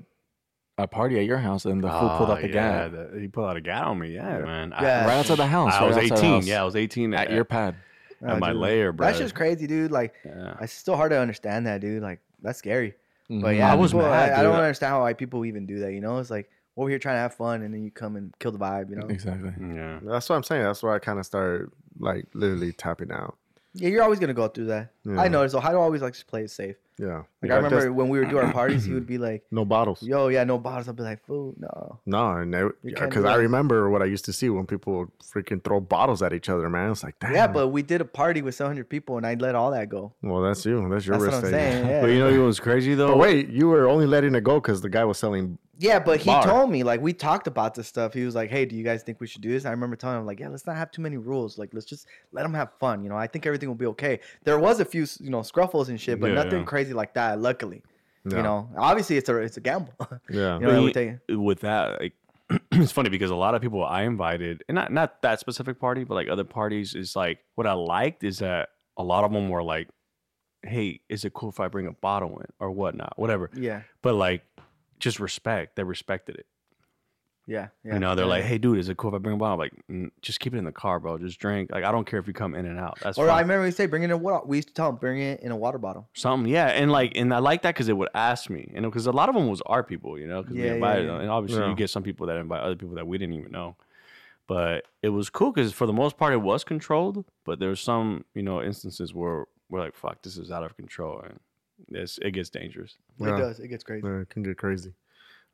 a 0.77 0.87
party 0.87 1.17
at 1.19 1.25
your 1.25 1.37
house 1.37 1.63
and 1.65 1.81
the 1.83 1.89
fool 1.89 2.09
pulled 2.17 2.29
out 2.29 2.41
the 2.41 2.47
yeah, 2.49 2.89
gat 2.89 2.91
the- 3.13 3.19
he 3.21 3.27
pulled 3.29 3.47
out 3.49 3.55
a 3.55 3.61
gat 3.61 3.83
on 3.85 3.97
me. 3.99 4.13
Yeah, 4.13 4.39
man. 4.39 4.73
I- 4.73 4.81
Yeah. 4.83 5.05
right 5.05 5.13
outside 5.19 5.37
the 5.37 5.47
house. 5.47 5.73
I, 5.73 5.79
right 5.81 5.87
was 5.87 5.97
outside 5.97 6.09
the 6.09 6.15
18. 6.17 6.31
house, 6.33 6.47
Yeah, 6.47 6.61
I 6.61 6.65
was 6.65 6.75
18 6.75 7.13
at 7.13 7.31
your 7.31 7.45
pad. 7.45 7.75
at 8.21 8.29
Oh, 8.31 8.39
my 8.39 8.51
dude. 8.51 8.61
layer, 8.61 8.91
bro. 8.91 9.07
That's 9.07 9.19
just 9.19 9.35
crazy, 9.35 9.67
dude. 9.67 9.91
Like, 9.91 10.13
Yeah. 10.25 10.55
it's 10.59 10.73
still 10.73 10.95
hard 10.97 11.11
to 11.11 11.19
understand 11.19 11.67
that, 11.67 11.79
dude. 11.79 12.01
Like, 12.03 12.19
that's 12.41 12.59
scary. 12.59 12.95
But 13.29 13.35
Mhm. 13.35 13.57
yeah, 13.57 13.71
I 13.71 13.75
was 13.75 13.91
people- 13.93 14.07
mad, 14.07 14.31
I, 14.33 14.39
I 14.39 14.43
don't 14.43 14.53
dude. 14.53 14.61
understand 14.63 14.89
how 14.91 15.01
like 15.01 15.17
people 15.17 15.45
even 15.45 15.65
do 15.65 15.79
that. 15.79 15.93
You 15.93 16.01
know, 16.01 16.17
it's 16.19 16.29
like, 16.29 16.49
over 16.75 16.89
here 16.89 16.99
trying 16.99 17.15
to 17.15 17.19
have 17.19 17.33
fun, 17.35 17.61
and 17.61 17.73
then 17.73 17.81
you 17.83 17.89
come 17.91 18.17
and 18.17 18.33
kill 18.39 18.51
the 18.51 18.57
vibe. 18.59 18.89
You 18.89 18.97
know. 18.97 19.07
Exactly. 19.07 19.53
Yeah. 19.61 19.99
That's 20.03 20.27
what 20.27 20.35
I'm 20.35 20.43
saying. 20.43 20.63
That's 20.63 20.83
why 20.83 20.95
I 20.95 20.99
kind 20.99 21.19
of 21.19 21.25
started 21.25 21.69
like 21.99 22.25
literally 22.33 22.73
tapping 22.73 23.11
out. 23.13 23.37
Yeah, 23.75 23.89
you're 23.89 24.03
always 24.03 24.19
gonna 24.19 24.33
go 24.33 24.47
through 24.47 24.65
that. 24.67 24.91
I 25.07 25.23
Yeah. 25.23 25.27
noticed. 25.27 25.53
So 25.53 25.59
Hydo 25.61 25.79
always 25.79 26.01
likes 26.01 26.19
to 26.19 26.25
play 26.25 26.41
it 26.43 26.49
safe. 26.51 26.75
Yeah. 26.97 27.23
Like 27.41 27.51
I 27.51 27.55
remember 27.57 27.91
when 27.91 28.07
we 28.07 28.19
would 28.19 28.29
do 28.29 28.37
our 28.37 28.53
parties, 28.53 28.85
he 28.85 28.93
would 28.93 29.05
be 29.05 29.17
like, 29.17 29.43
no 29.51 29.65
bottles. 29.65 30.01
"Yo, 30.01 30.29
yeah, 30.29 30.45
no 30.45 30.57
bottles." 30.57 30.87
I'd 30.87 30.95
be 30.95 31.03
like, 31.03 31.21
"Food, 31.25 31.55
no." 31.59 31.99
No, 32.05 32.31
and 32.37 32.71
because 32.83 33.25
I 33.25 33.35
remember 33.35 33.89
what 33.89 34.01
I 34.01 34.05
used 34.05 34.23
to 34.25 34.33
see 34.33 34.49
when 34.49 34.65
people 34.65 34.99
would 34.99 35.09
freaking 35.19 35.61
throw 35.61 35.81
bottles 35.81 36.21
at 36.21 36.31
each 36.31 36.47
other, 36.47 36.69
man. 36.69 36.91
It's 36.91 37.03
like, 37.03 37.19
damn. 37.19 37.33
Yeah, 37.33 37.47
but 37.47 37.67
we 37.67 37.81
did 37.81 37.99
a 37.99 38.05
party 38.05 38.41
with 38.41 38.55
700 38.55 38.87
people, 38.89 39.17
and 39.17 39.27
I 39.27 39.33
let 39.33 39.55
all 39.55 39.71
that 39.71 39.89
go. 39.89 40.13
well, 40.23 40.41
that's 40.41 40.65
you. 40.65 40.87
That's 40.89 41.05
your 41.05 41.17
That's 41.17 41.33
what 41.33 41.43
risk 41.43 41.45
I'm 41.45 41.51
taking. 41.51 41.59
saying. 41.59 41.87
Yeah. 41.89 42.01
But 42.03 42.07
you 42.11 42.19
know 42.19 42.29
it 42.29 42.37
was 42.37 42.61
crazy 42.61 42.95
though? 42.95 43.09
But 43.09 43.17
wait, 43.17 43.49
you 43.49 43.67
were 43.67 43.89
only 43.89 44.05
letting 44.05 44.33
it 44.33 44.45
go 44.45 44.61
because 44.61 44.79
the 44.81 44.89
guy 44.89 45.03
was 45.03 45.17
selling. 45.17 45.57
Yeah, 45.77 45.99
but 45.99 46.19
he 46.19 46.29
Bar. 46.29 46.43
told 46.43 46.69
me 46.71 46.83
like 46.83 47.01
we 47.01 47.11
talked 47.13 47.47
about 47.47 47.73
this 47.75 47.87
stuff. 47.87 48.13
He 48.13 48.23
was 48.23 48.35
like, 48.35 48.49
"Hey, 48.49 48.65
do 48.65 48.75
you 48.75 48.83
guys 48.83 49.03
think 49.03 49.19
we 49.19 49.27
should 49.27 49.41
do 49.41 49.49
this?" 49.49 49.65
I 49.65 49.71
remember 49.71 49.95
telling 49.95 50.19
him 50.19 50.25
like, 50.25 50.39
"Yeah, 50.39 50.47
let's 50.49 50.65
not 50.65 50.77
have 50.77 50.91
too 50.91 51.01
many 51.01 51.17
rules. 51.17 51.57
Like, 51.57 51.73
let's 51.73 51.85
just 51.85 52.07
let 52.31 52.43
them 52.43 52.53
have 52.53 52.69
fun. 52.79 53.03
You 53.03 53.09
know, 53.09 53.17
I 53.17 53.27
think 53.27 53.45
everything 53.45 53.67
will 53.69 53.75
be 53.75 53.85
okay." 53.87 54.19
There 54.43 54.57
was 54.59 54.79
a 54.79 54.85
few, 54.85 55.05
you 55.19 55.29
know, 55.29 55.39
scruffles 55.41 55.89
and 55.89 55.99
shit, 55.99 56.19
but 56.19 56.27
Yeah, 56.27 56.43
nothing 56.43 56.59
yeah. 56.59 56.65
crazy 56.65 56.93
like 56.93 57.13
that. 57.15 57.39
Luckily, 57.39 57.83
you 58.25 58.41
know, 58.41 58.69
obviously 58.77 59.17
it's 59.17 59.29
a 59.29 59.37
it's 59.37 59.57
a 59.57 59.61
gamble. 59.61 59.93
Yeah. 60.29 60.59
you 60.59 60.65
know, 60.67 60.91
But 60.93 61.37
with 61.37 61.59
that, 61.61 61.99
like 61.99 62.13
it's 62.71 62.91
funny 62.91 63.09
because 63.09 63.31
a 63.31 63.35
lot 63.35 63.55
of 63.55 63.61
people 63.61 63.83
I 63.83 64.03
invited, 64.03 64.63
and 64.69 64.75
not 64.75 64.91
not 64.93 65.21
that 65.23 65.39
specific 65.39 65.79
party, 65.79 66.03
but 66.03 66.15
like 66.15 66.29
other 66.29 66.43
parties, 66.45 66.95
is 66.95 67.15
like 67.15 67.39
what 67.55 67.67
I 67.67 67.73
liked 67.73 68.23
is 68.23 68.39
that 68.39 68.69
a 68.97 69.03
lot 69.03 69.23
of 69.23 69.31
them 69.33 69.49
were 69.49 69.63
like, 69.63 69.89
"Hey, 70.63 71.01
is 71.09 71.25
it 71.25 71.33
cool 71.33 71.49
if 71.49 71.59
I 71.59 71.67
bring 71.67 71.87
a 71.87 71.91
bottle 71.91 72.39
in 72.39 72.45
or 72.59 72.71
whatnot, 72.71 73.13
whatever." 73.17 73.49
yeah, 73.55 73.81
But 74.01 74.13
like, 74.15 74.43
just 74.99 75.19
respect. 75.19 75.75
They 75.75 75.83
respected 75.83 76.35
it. 76.35 76.45
yeah, 77.47 77.67
yeah. 77.83 77.93
you 77.93 77.99
know, 77.99 78.15
they're 78.15 78.25
yeah. 78.25 78.29
like, 78.29 78.43
"Hey, 78.43 78.57
dude, 78.57 78.79
is 78.79 78.89
it 78.89 78.97
cool 78.97 79.09
if 79.11 79.15
I 79.15 79.17
bring 79.19 79.35
a 79.35 79.37
bottle?" 79.37 79.53
I'm 79.53 79.59
like, 79.59 79.73
"Mm, 79.91 80.09
just 80.21 80.39
keep 80.39 80.55
it 80.55 80.57
in 80.57 80.65
the 80.65 80.71
car, 80.71 80.99
bro. 80.99 81.17
Just 81.19 81.39
drink. 81.39 81.69
Like, 81.71 81.83
I 81.83 81.91
don't 81.91 82.05
care 82.05 82.19
if 82.19 82.25
you 82.27 82.33
come 82.33 82.55
in 82.55 82.65
and 82.65 82.79
out. 82.79 82.97
That's 83.01 83.17
Or 83.19 83.27
fine. 83.27 83.37
I 83.37 83.41
remember 83.41 83.63
we 83.65 83.71
say 83.71 83.85
bring 83.85 84.01
it 84.03 84.09
in 84.09 84.19
water. 84.19 84.43
We 84.47 84.57
used 84.57 84.69
to 84.69 84.73
tell 84.73 84.87
them, 84.87 84.95
bring 84.95 85.19
it 85.21 85.41
in 85.41 85.51
a 85.51 85.55
water 85.55 85.77
bottle. 85.77 86.09
something 86.13 86.51
yeah 86.51 86.67
and 86.67 86.91
like 86.91 87.11
and 87.15 87.31
i 87.33 87.37
like 87.39 87.61
that 87.61 87.75
because 87.75 87.87
it 87.89 87.93
would 87.97 88.09
ask 88.15 88.49
me 88.49 88.71
you 88.73 88.81
know 88.81 88.89
because 88.89 89.05
a 89.05 89.11
lot 89.11 89.29
of 89.29 89.35
them 89.35 89.47
was 89.47 89.61
our 89.67 89.83
people 89.83 90.17
you 90.17 90.27
know 90.27 90.41
because 90.41 90.55
Yeah, 90.55 90.61
we 90.63 90.67
yeah, 90.69 90.73
invited 90.75 91.05
yeah. 91.05 91.11
them 91.11 91.21
and 91.21 91.29
obviously 91.29 91.61
Yeah. 91.61 91.69
you 91.69 91.75
get 91.75 91.89
some 91.91 92.01
people 92.03 92.25
that 92.27 92.37
invite 92.37 92.61
other 92.61 92.75
people 92.75 92.95
that 92.95 93.05
we 93.07 93.17
didn't 93.19 93.35
even 93.35 93.51
know 93.51 93.75
but 94.47 94.85
it 95.03 95.09
was 95.09 95.29
cool 95.29 95.51
because 95.51 95.71
for 95.73 95.85
the 95.87 95.93
most 95.93 96.17
part 96.17 96.33
it 96.33 96.37
was 96.41 96.63
controlled 96.63 97.25
but 97.45 97.59
there 97.59 97.69
was 97.69 97.79
some 97.79 98.25
you 98.33 98.41
know 98.43 98.61
instances 98.63 99.13
where 99.13 99.45
we're 99.69 99.79
like 99.79 99.95
fuck 99.95 100.21
this 100.23 100.37
is 100.37 100.49
out 100.51 100.63
of 100.63 100.75
control 100.77 101.19
and 101.21 101.39
it's, 101.89 102.17
it 102.21 102.31
gets 102.31 102.49
dangerous 102.49 102.95
Yeah. 103.19 103.35
It 103.35 103.39
does. 103.39 103.59
It 103.59 103.67
gets 103.69 103.83
crazy. 103.83 104.05
Yeah, 104.07 104.19
it 104.21 104.29
can 104.29 104.43
get 104.43 104.57
crazy. 104.57 104.93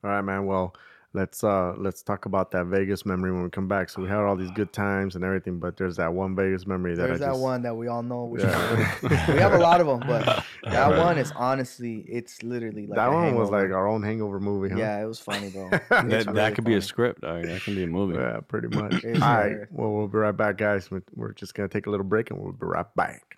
All 0.03 0.09
right, 0.09 0.21
man. 0.21 0.45
Well, 0.45 0.75
let's 1.13 1.43
uh 1.43 1.73
let's 1.77 2.01
talk 2.01 2.25
about 2.25 2.49
that 2.51 2.65
Vegas 2.67 3.05
memory 3.05 3.31
when 3.33 3.43
we 3.43 3.49
come 3.49 3.67
back. 3.67 3.89
So 3.89 4.01
we 4.01 4.07
had 4.07 4.17
all 4.19 4.35
these 4.37 4.49
good 4.51 4.71
times 4.73 5.15
and 5.15 5.23
everything, 5.25 5.59
but 5.59 5.75
there's 5.77 5.97
that 5.97 6.11
one 6.13 6.35
Vegas 6.35 6.65
memory 6.65 6.95
that 6.95 7.05
There's 7.07 7.21
I 7.21 7.25
that 7.25 7.31
just, 7.33 7.41
one 7.41 7.61
that 7.63 7.75
we 7.75 7.87
all 7.87 8.01
know. 8.01 8.25
Which 8.25 8.41
Yeah. 8.41 8.95
we 9.03 9.37
have 9.39 9.53
a 9.53 9.57
lot 9.59 9.79
of 9.81 9.87
them, 9.87 9.99
but 10.07 10.25
that 10.63 10.89
Right. 10.91 10.97
one 10.97 11.17
is 11.19 11.31
honestly, 11.35 12.05
it's 12.07 12.41
literally 12.41 12.87
like 12.87 12.95
that 12.97 13.09
a 13.09 13.11
one 13.11 13.35
was 13.35 13.49
like 13.51 13.65
our 13.71 13.87
own 13.87 14.01
hangover 14.03 14.39
movie. 14.39 14.69
Huh? 14.73 14.79
Yeah, 14.79 15.03
it 15.03 15.05
was 15.05 15.19
funny, 15.19 15.49
bro. 15.51 15.69
that, 15.69 15.81
It's 16.11 16.25
that 16.25 16.33
really 16.33 16.51
could 16.55 16.63
be 16.63 16.71
a 16.73 16.75
funny. 16.77 16.81
script 16.87 17.21
dog. 17.21 17.43
that 17.45 17.61
can 17.61 17.75
be 17.75 17.83
a 17.83 17.87
movie 17.87 18.15
Yeah, 18.17 18.39
pretty 18.47 18.69
much. 18.69 18.93
all 19.03 19.09
It's 19.11 19.19
right. 19.19 19.43
hilarious. 19.49 19.69
Well, 19.71 19.91
we'll 19.91 20.07
be 20.07 20.17
right 20.17 20.35
back, 20.35 20.57
guys. 20.57 20.89
We're- 20.89 21.03
We're 21.15 21.33
just 21.33 21.53
gonna 21.53 21.69
take 21.69 21.85
a 21.87 21.89
little 21.91 22.05
break 22.05 22.31
and 22.31 22.39
we'll 22.39 22.53
be 22.53 22.65
right 22.65 22.85
back. 22.95 23.37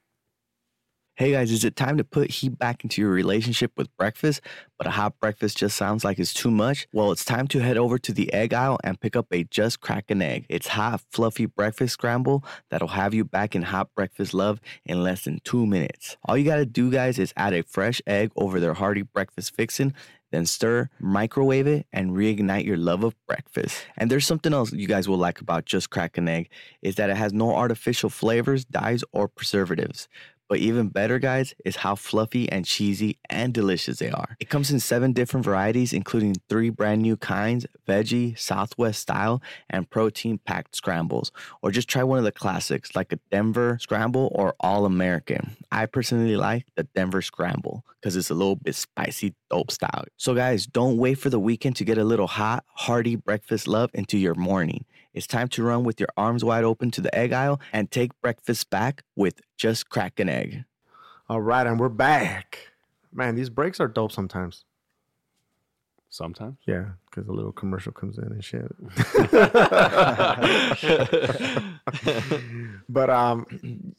Hey 1.15 1.31
guys, 1.31 1.51
is 1.51 1.63
it 1.63 1.75
time 1.75 1.97
to 1.97 2.03
put 2.03 2.31
heat 2.31 2.57
back 2.57 2.83
into 2.83 2.99
your 2.99 3.11
relationship 3.11 3.73
with 3.77 3.95
breakfast, 3.97 4.41
but 4.79 4.87
a 4.87 4.89
hot 4.89 5.19
breakfast 5.19 5.59
just 5.59 5.77
sounds 5.77 6.03
like 6.03 6.17
it's 6.17 6.33
too 6.33 6.49
much? 6.49 6.87
Well, 6.91 7.11
it's 7.11 7.23
time 7.23 7.47
to 7.49 7.59
head 7.59 7.77
over 7.77 7.99
to 7.99 8.11
the 8.11 8.33
egg 8.33 8.51
aisle 8.51 8.79
and 8.83 8.99
pick 8.99 9.15
up 9.15 9.27
a 9.31 9.43
Just 9.43 9.79
Crack 9.79 10.09
an 10.09 10.23
Egg. 10.23 10.47
It's 10.49 10.69
hot, 10.69 11.01
fluffy 11.11 11.45
breakfast 11.45 11.93
scramble 11.93 12.43
that'll 12.71 12.87
have 12.87 13.13
you 13.13 13.25
back 13.25 13.55
in 13.55 13.61
hot 13.61 13.93
breakfast 13.95 14.33
love 14.33 14.59
in 14.87 15.03
less 15.03 15.25
than 15.25 15.39
two 15.43 15.67
minutes. 15.67 16.17
All 16.25 16.35
you 16.35 16.45
gotta 16.45 16.65
do, 16.65 16.89
guys, 16.89 17.19
is 17.19 17.31
add 17.37 17.53
a 17.53 17.61
fresh 17.61 18.01
egg 18.07 18.31
over 18.35 18.59
their 18.59 18.73
hearty 18.73 19.03
breakfast 19.03 19.55
fixin', 19.55 19.93
then 20.33 20.47
stir, 20.47 20.89
microwave 20.99 21.67
it, 21.67 21.85
and 21.93 22.09
reignite 22.09 22.65
your 22.65 22.75
love 22.75 23.03
of 23.03 23.15
breakfast. 23.27 23.85
And 23.97 24.09
there's 24.09 24.25
something 24.25 24.51
else 24.51 24.73
you 24.73 24.87
guys 24.87 25.07
will 25.07 25.17
like 25.17 25.39
about 25.39 25.65
Just 25.65 25.91
Crack 25.91 26.17
an 26.17 26.27
Egg 26.27 26.49
is 26.81 26.95
that 26.95 27.11
it 27.11 27.17
has 27.17 27.33
no 27.33 27.53
artificial 27.53 28.09
flavors, 28.09 28.65
dyes, 28.65 29.03
or 29.11 29.27
preservatives. 29.27 30.07
But 30.53 30.59
even 30.59 30.89
better, 30.89 31.17
guys, 31.17 31.55
is 31.65 31.77
how 31.77 31.95
fluffy 31.95 32.47
and 32.47 32.63
cheesy 32.63 33.17
and 33.27 33.51
delicious 33.51 33.97
they 33.97 34.11
are. 34.11 34.37
It 34.39 34.49
comes 34.49 34.69
in 34.69 34.79
seven 34.79 35.11
different 35.11 35.43
varieties, 35.43 35.93
including 35.93 36.35
three 36.47 36.69
brand 36.69 37.01
new 37.01 37.17
kinds 37.17 37.65
veggie, 37.87 38.37
Southwest 38.37 38.99
style, 38.99 39.41
and 39.71 39.89
protein 39.89 40.37
packed 40.37 40.75
scrambles. 40.75 41.31
Or 41.63 41.71
just 41.71 41.87
try 41.87 42.03
one 42.03 42.19
of 42.19 42.23
the 42.23 42.31
classics 42.31 42.95
like 42.95 43.11
a 43.11 43.19
Denver 43.31 43.79
scramble 43.81 44.31
or 44.35 44.53
All 44.59 44.85
American. 44.85 45.57
I 45.71 45.87
personally 45.87 46.35
like 46.35 46.67
the 46.75 46.83
Denver 46.83 47.23
scramble 47.23 47.83
because 47.99 48.15
it's 48.15 48.29
a 48.29 48.35
little 48.35 48.55
bit 48.55 48.75
spicy, 48.75 49.33
dope 49.49 49.71
style. 49.71 50.05
So, 50.17 50.35
guys, 50.35 50.67
don't 50.67 50.97
wait 50.97 51.15
for 51.15 51.31
the 51.31 51.39
weekend 51.39 51.77
to 51.77 51.83
get 51.83 51.97
a 51.97 52.03
little 52.03 52.27
hot, 52.27 52.63
hearty 52.75 53.15
breakfast 53.15 53.67
love 53.67 53.89
into 53.95 54.19
your 54.19 54.35
morning. 54.35 54.85
It's 55.13 55.27
time 55.27 55.47
to 55.49 55.63
run 55.63 55.83
with 55.83 55.99
your 55.99 56.09
arms 56.17 56.43
wide 56.43 56.63
open 56.63 56.89
to 56.91 57.01
the 57.01 57.13
egg 57.13 57.33
aisle 57.33 57.61
and 57.71 57.91
take 57.91 58.19
breakfast 58.21 58.71
back 58.71 59.03
with 59.15 59.41
Just 59.55 59.87
Crack 59.89 60.19
an 60.19 60.27
Egg. 60.27 60.63
All 61.29 61.39
right, 61.39 61.67
and 61.67 61.79
we're 61.79 61.89
back. 61.89 62.71
Man, 63.11 63.35
these 63.35 63.51
breaks 63.51 63.79
are 63.79 63.87
dope 63.87 64.11
sometimes. 64.11 64.65
sometimes 66.09 66.57
Yeah, 66.65 66.93
because 67.05 67.27
a 67.27 67.31
little 67.31 67.51
commercial 67.51 67.91
comes 67.91 68.17
in 68.17 68.23
and 68.23 68.43
shit. 68.43 68.71
but 72.89 73.11
um, 73.11 73.45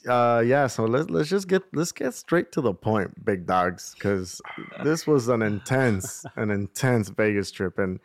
uh, 0.08 0.42
yeah. 0.44 0.66
So 0.66 0.84
let's 0.84 1.08
let's 1.10 1.30
just 1.30 1.46
get 1.46 1.62
let's 1.72 1.92
get 1.92 2.14
straight 2.14 2.50
to 2.52 2.60
the 2.60 2.74
point, 2.74 3.24
big 3.24 3.46
dogs, 3.46 3.94
because 3.94 4.42
this 4.82 5.06
was 5.06 5.28
an 5.28 5.42
intense, 5.42 6.26
an 6.34 6.50
intense 6.50 7.08
Vegas 7.10 7.52
trip, 7.52 7.78
and 7.78 8.00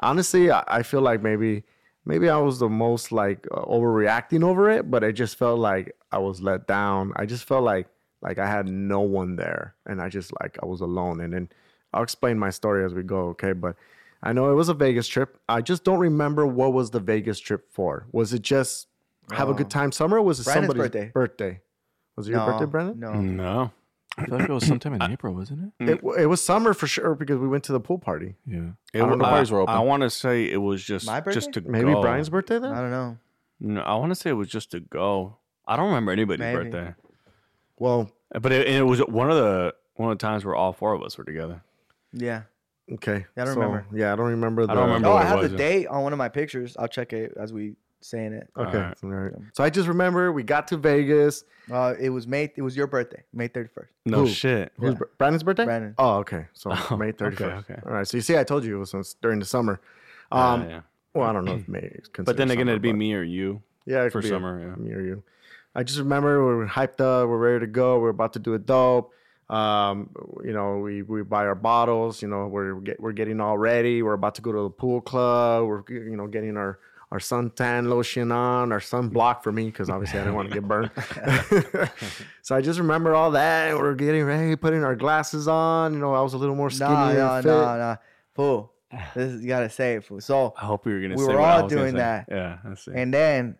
honestly, 0.00 0.50
I, 0.50 0.64
I 0.66 0.82
feel 0.82 1.02
like 1.02 1.22
maybe 1.22 1.64
maybe 2.06 2.30
I 2.30 2.38
was 2.38 2.58
the 2.58 2.68
most 2.68 3.12
like 3.12 3.46
uh, 3.52 3.62
overreacting 3.64 4.42
over 4.42 4.70
it, 4.70 4.90
but 4.90 5.04
it 5.04 5.12
just 5.12 5.36
felt 5.36 5.58
like 5.58 5.94
I 6.10 6.18
was 6.18 6.40
let 6.40 6.66
down. 6.66 7.12
I 7.16 7.26
just 7.26 7.44
felt 7.44 7.64
like 7.64 7.88
like 8.22 8.38
I 8.38 8.46
had 8.46 8.68
no 8.68 9.00
one 9.00 9.36
there, 9.36 9.74
and 9.84 10.00
I 10.00 10.08
just 10.08 10.32
like 10.40 10.58
I 10.62 10.66
was 10.66 10.80
alone, 10.80 11.20
and 11.20 11.34
then. 11.34 11.48
I'll 11.92 12.02
explain 12.02 12.38
my 12.38 12.50
story 12.50 12.84
as 12.84 12.92
we 12.92 13.02
go, 13.02 13.28
okay? 13.28 13.54
But 13.54 13.76
I 14.22 14.34
know 14.34 14.50
it 14.50 14.54
was 14.54 14.68
a 14.68 14.74
Vegas 14.74 15.08
trip. 15.08 15.38
I 15.48 15.62
just 15.62 15.82
don't 15.82 15.98
remember 15.98 16.46
what 16.46 16.74
was 16.74 16.90
the 16.90 17.00
Vegas 17.00 17.40
trip 17.40 17.72
for. 17.72 18.06
Was 18.12 18.34
it 18.34 18.42
just 18.42 18.88
have 19.32 19.48
a 19.48 19.54
good 19.54 19.70
time 19.70 19.92
summer? 19.92 20.18
Or 20.18 20.22
was 20.22 20.40
it 20.40 20.44
Brandon's 20.44 20.66
somebody's 20.66 20.90
birthday. 20.90 21.10
birthday? 21.14 21.60
Was 22.16 22.28
it 22.28 22.32
your 22.32 22.40
no, 22.40 22.46
birthday, 22.46 22.66
Brandon? 22.66 23.00
No. 23.00 23.12
no 23.14 23.72
I 24.18 24.24
feel 24.26 24.38
like 24.38 24.48
it 24.48 24.52
was 24.52 24.66
sometime 24.66 24.94
in 24.94 25.02
April, 25.12 25.34
wasn't 25.34 25.72
it? 25.80 25.88
It, 25.90 26.00
it 26.18 26.26
was 26.26 26.42
summer 26.44 26.72
for 26.74 26.86
sure 26.86 27.14
because 27.14 27.38
we 27.38 27.48
went 27.48 27.64
to 27.64 27.72
the 27.72 27.80
pool 27.80 27.98
party. 27.98 28.36
Yeah. 28.46 28.70
it, 28.94 29.02
I 29.02 29.06
don't 29.06 29.18
know. 29.18 29.24
I, 29.24 29.42
were 29.44 29.60
open. 29.60 29.74
I 29.74 29.80
want 29.80 30.02
to 30.02 30.10
say 30.10 30.50
it 30.50 30.56
was 30.56 30.82
just 30.82 31.06
My 31.06 31.20
just 31.20 31.52
to 31.52 31.60
Maybe 31.60 31.92
go. 31.92 32.00
Brian's 32.00 32.28
birthday 32.30 32.58
then? 32.58 32.72
I 32.72 32.80
don't 32.80 32.90
know. 32.90 33.18
no 33.60 33.80
i 33.82 33.94
want 33.94 34.10
to 34.10 34.14
say 34.14 34.30
it 34.30 34.34
was 34.34 34.48
just 34.48 34.70
to 34.72 34.80
go 34.80 35.36
i 35.66 35.76
don't 35.76 35.86
remember 35.88 36.12
anybody's 36.12 36.40
Maybe. 36.40 36.64
birthday 36.70 36.94
Well, 37.78 38.10
but 38.40 38.52
it, 38.52 38.66
and 38.66 38.76
it 38.76 38.82
was 38.84 39.00
one 39.00 39.30
of 39.30 39.36
the 39.36 39.74
one 39.94 40.10
of 40.10 40.18
the 40.18 40.22
times 40.22 40.44
where 40.44 40.54
all 40.54 40.72
four 40.72 40.92
of 40.94 41.02
us 41.02 41.16
were 41.18 41.24
together 41.24 41.62
Yeah. 42.12 42.42
okay. 42.94 43.26
Yeah, 43.36 43.42
I 43.42 43.44
don't 43.46 43.54
So, 43.54 43.60
remember. 43.60 43.86
Yeah, 43.94 44.12
I 44.12 44.16
don't 44.16 44.26
remember. 44.30 44.66
The, 44.66 44.72
I 44.72 44.74
don't 44.74 44.86
remember 44.86 45.08
Oh, 45.08 45.14
what 45.14 45.22
I 45.22 45.26
it 45.26 45.28
have 45.28 45.38
was, 45.40 45.50
the 45.52 45.58
yeah. 45.58 45.68
date 45.68 45.86
on 45.88 46.02
one 46.02 46.12
of 46.12 46.18
my 46.18 46.28
pictures. 46.28 46.76
I'll 46.78 46.88
check 46.88 47.12
it 47.12 47.32
as 47.38 47.52
we 47.52 47.76
saying 48.06 48.32
it. 48.32 48.48
Okay. 48.56 48.78
Alright. 48.78 48.98
all 49.04 49.10
right. 49.10 49.32
So 49.54 49.62
I 49.64 49.70
just 49.70 49.88
remember 49.88 50.32
we 50.32 50.42
got 50.42 50.68
to 50.68 50.76
Vegas. 50.76 51.44
Uh, 51.70 51.94
it 52.00 52.10
was 52.10 52.26
May. 52.26 52.52
It 52.56 52.62
was 52.62 52.76
your 52.76 52.86
birthday, 52.86 53.22
May 53.32 53.48
thirty 53.48 53.68
first. 53.74 53.90
no 54.04 54.20
Who? 54.20 54.28
shit 54.28 54.72
Who's 54.78 54.92
Yeah. 54.92 54.98
Br- 54.98 55.04
Brandon's 55.18 55.42
birthday? 55.42 55.64
Brandon. 55.64 55.94
Oh, 55.98 56.16
okay. 56.18 56.46
So 56.52 56.70
Oh, 56.90 56.96
May 56.96 57.12
31st. 57.12 57.58
okay. 57.58 57.80
All 57.84 57.92
right. 57.92 58.06
So 58.06 58.16
you 58.16 58.20
see, 58.22 58.38
I 58.38 58.44
told 58.44 58.64
you 58.64 58.76
it 58.76 58.92
was 58.94 59.16
during 59.20 59.38
the 59.40 59.44
summer. 59.46 59.80
Um, 60.30 60.40
Um, 60.62 60.70
yeah. 60.70 60.80
Well, 61.14 61.28
I 61.28 61.32
don't 61.32 61.44
know 61.44 61.54
if 61.56 61.68
May 61.68 61.80
is 61.80 62.08
considered 62.08 62.26
but 62.26 62.36
then 62.36 62.50
again 62.50 62.62
summer, 62.66 62.70
it'd 62.72 62.82
be 62.82 62.92
me 62.92 63.14
or 63.14 63.22
you 63.22 63.62
Yeah, 63.84 64.02
it 64.04 64.12
for 64.12 64.20
could 64.20 64.28
be 64.28 64.34
summer 64.34 64.60
yeah 64.60 64.74
me 64.76 64.92
or 64.92 65.00
you. 65.00 65.22
I 65.74 65.82
just 65.82 65.98
remember 65.98 66.46
we 66.46 66.54
were 66.54 66.66
hyped 66.66 67.00
up, 67.00 67.28
we're 67.28 67.36
ready 67.38 67.60
to 67.60 67.66
go, 67.70 67.98
we're 67.98 68.08
about 68.10 68.32
to 68.34 68.38
do 68.38 68.54
a 68.54 68.58
dope. 68.58 69.12
Um, 69.48 70.10
you 70.44 70.52
know, 70.52 70.78
we, 70.78 71.02
we 71.02 71.22
buy 71.22 71.46
our 71.46 71.54
bottles, 71.54 72.20
you 72.20 72.26
know, 72.28 72.46
we're 72.48 72.74
get, 72.80 72.98
we're 73.00 73.12
getting 73.12 73.40
all 73.40 73.56
ready, 73.56 74.02
we're 74.02 74.14
about 74.14 74.34
to 74.36 74.42
go 74.42 74.50
to 74.52 74.62
the 74.62 74.70
pool 74.70 75.00
club, 75.00 75.66
we're 75.66 75.82
you 75.88 76.16
know 76.16 76.26
getting 76.26 76.56
our 76.56 76.78
our 77.12 77.18
suntan 77.18 77.88
lotion 77.88 78.32
on, 78.32 78.72
our 78.72 78.80
sunblock 78.80 79.42
for 79.42 79.52
me 79.52 79.66
because 79.66 79.88
obviously 79.88 80.18
I 80.18 80.22
didn't 80.24 80.34
want 80.34 80.48
to 80.48 80.54
get 80.54 80.66
burned. 80.66 80.90
so 82.42 82.56
I 82.56 82.60
just 82.60 82.78
remember 82.78 83.14
all 83.14 83.30
that. 83.32 83.76
We're 83.76 83.94
getting 83.94 84.24
ready, 84.24 84.56
putting 84.56 84.82
our 84.82 84.96
glasses 84.96 85.46
on. 85.48 85.92
You 85.92 86.00
know, 86.00 86.14
I 86.14 86.20
was 86.20 86.34
a 86.34 86.38
little 86.38 86.56
more 86.56 86.70
skinny. 86.70 86.90
Nah, 86.90 87.08
and 87.08 87.18
nah, 87.18 87.40
fit. 87.42 87.48
nah, 87.48 87.76
nah. 87.76 87.96
Fool. 88.34 88.72
This 89.14 89.32
is, 89.32 89.42
you 89.42 89.48
gotta 89.48 89.68
say 89.70 89.94
it, 89.94 90.04
fool. 90.04 90.20
So, 90.20 90.54
i 90.56 90.64
hope 90.64 90.84
we 90.86 90.92
were 90.94 91.00
gonna 91.00 91.16
We 91.16 91.24
say 91.24 91.32
were 91.34 91.40
all 91.40 91.68
doing 91.68 91.94
that. 91.94 92.26
yeah 92.30 92.58
that's 92.64 92.86
it 92.86 92.94
and 92.94 93.12
then 93.12 93.56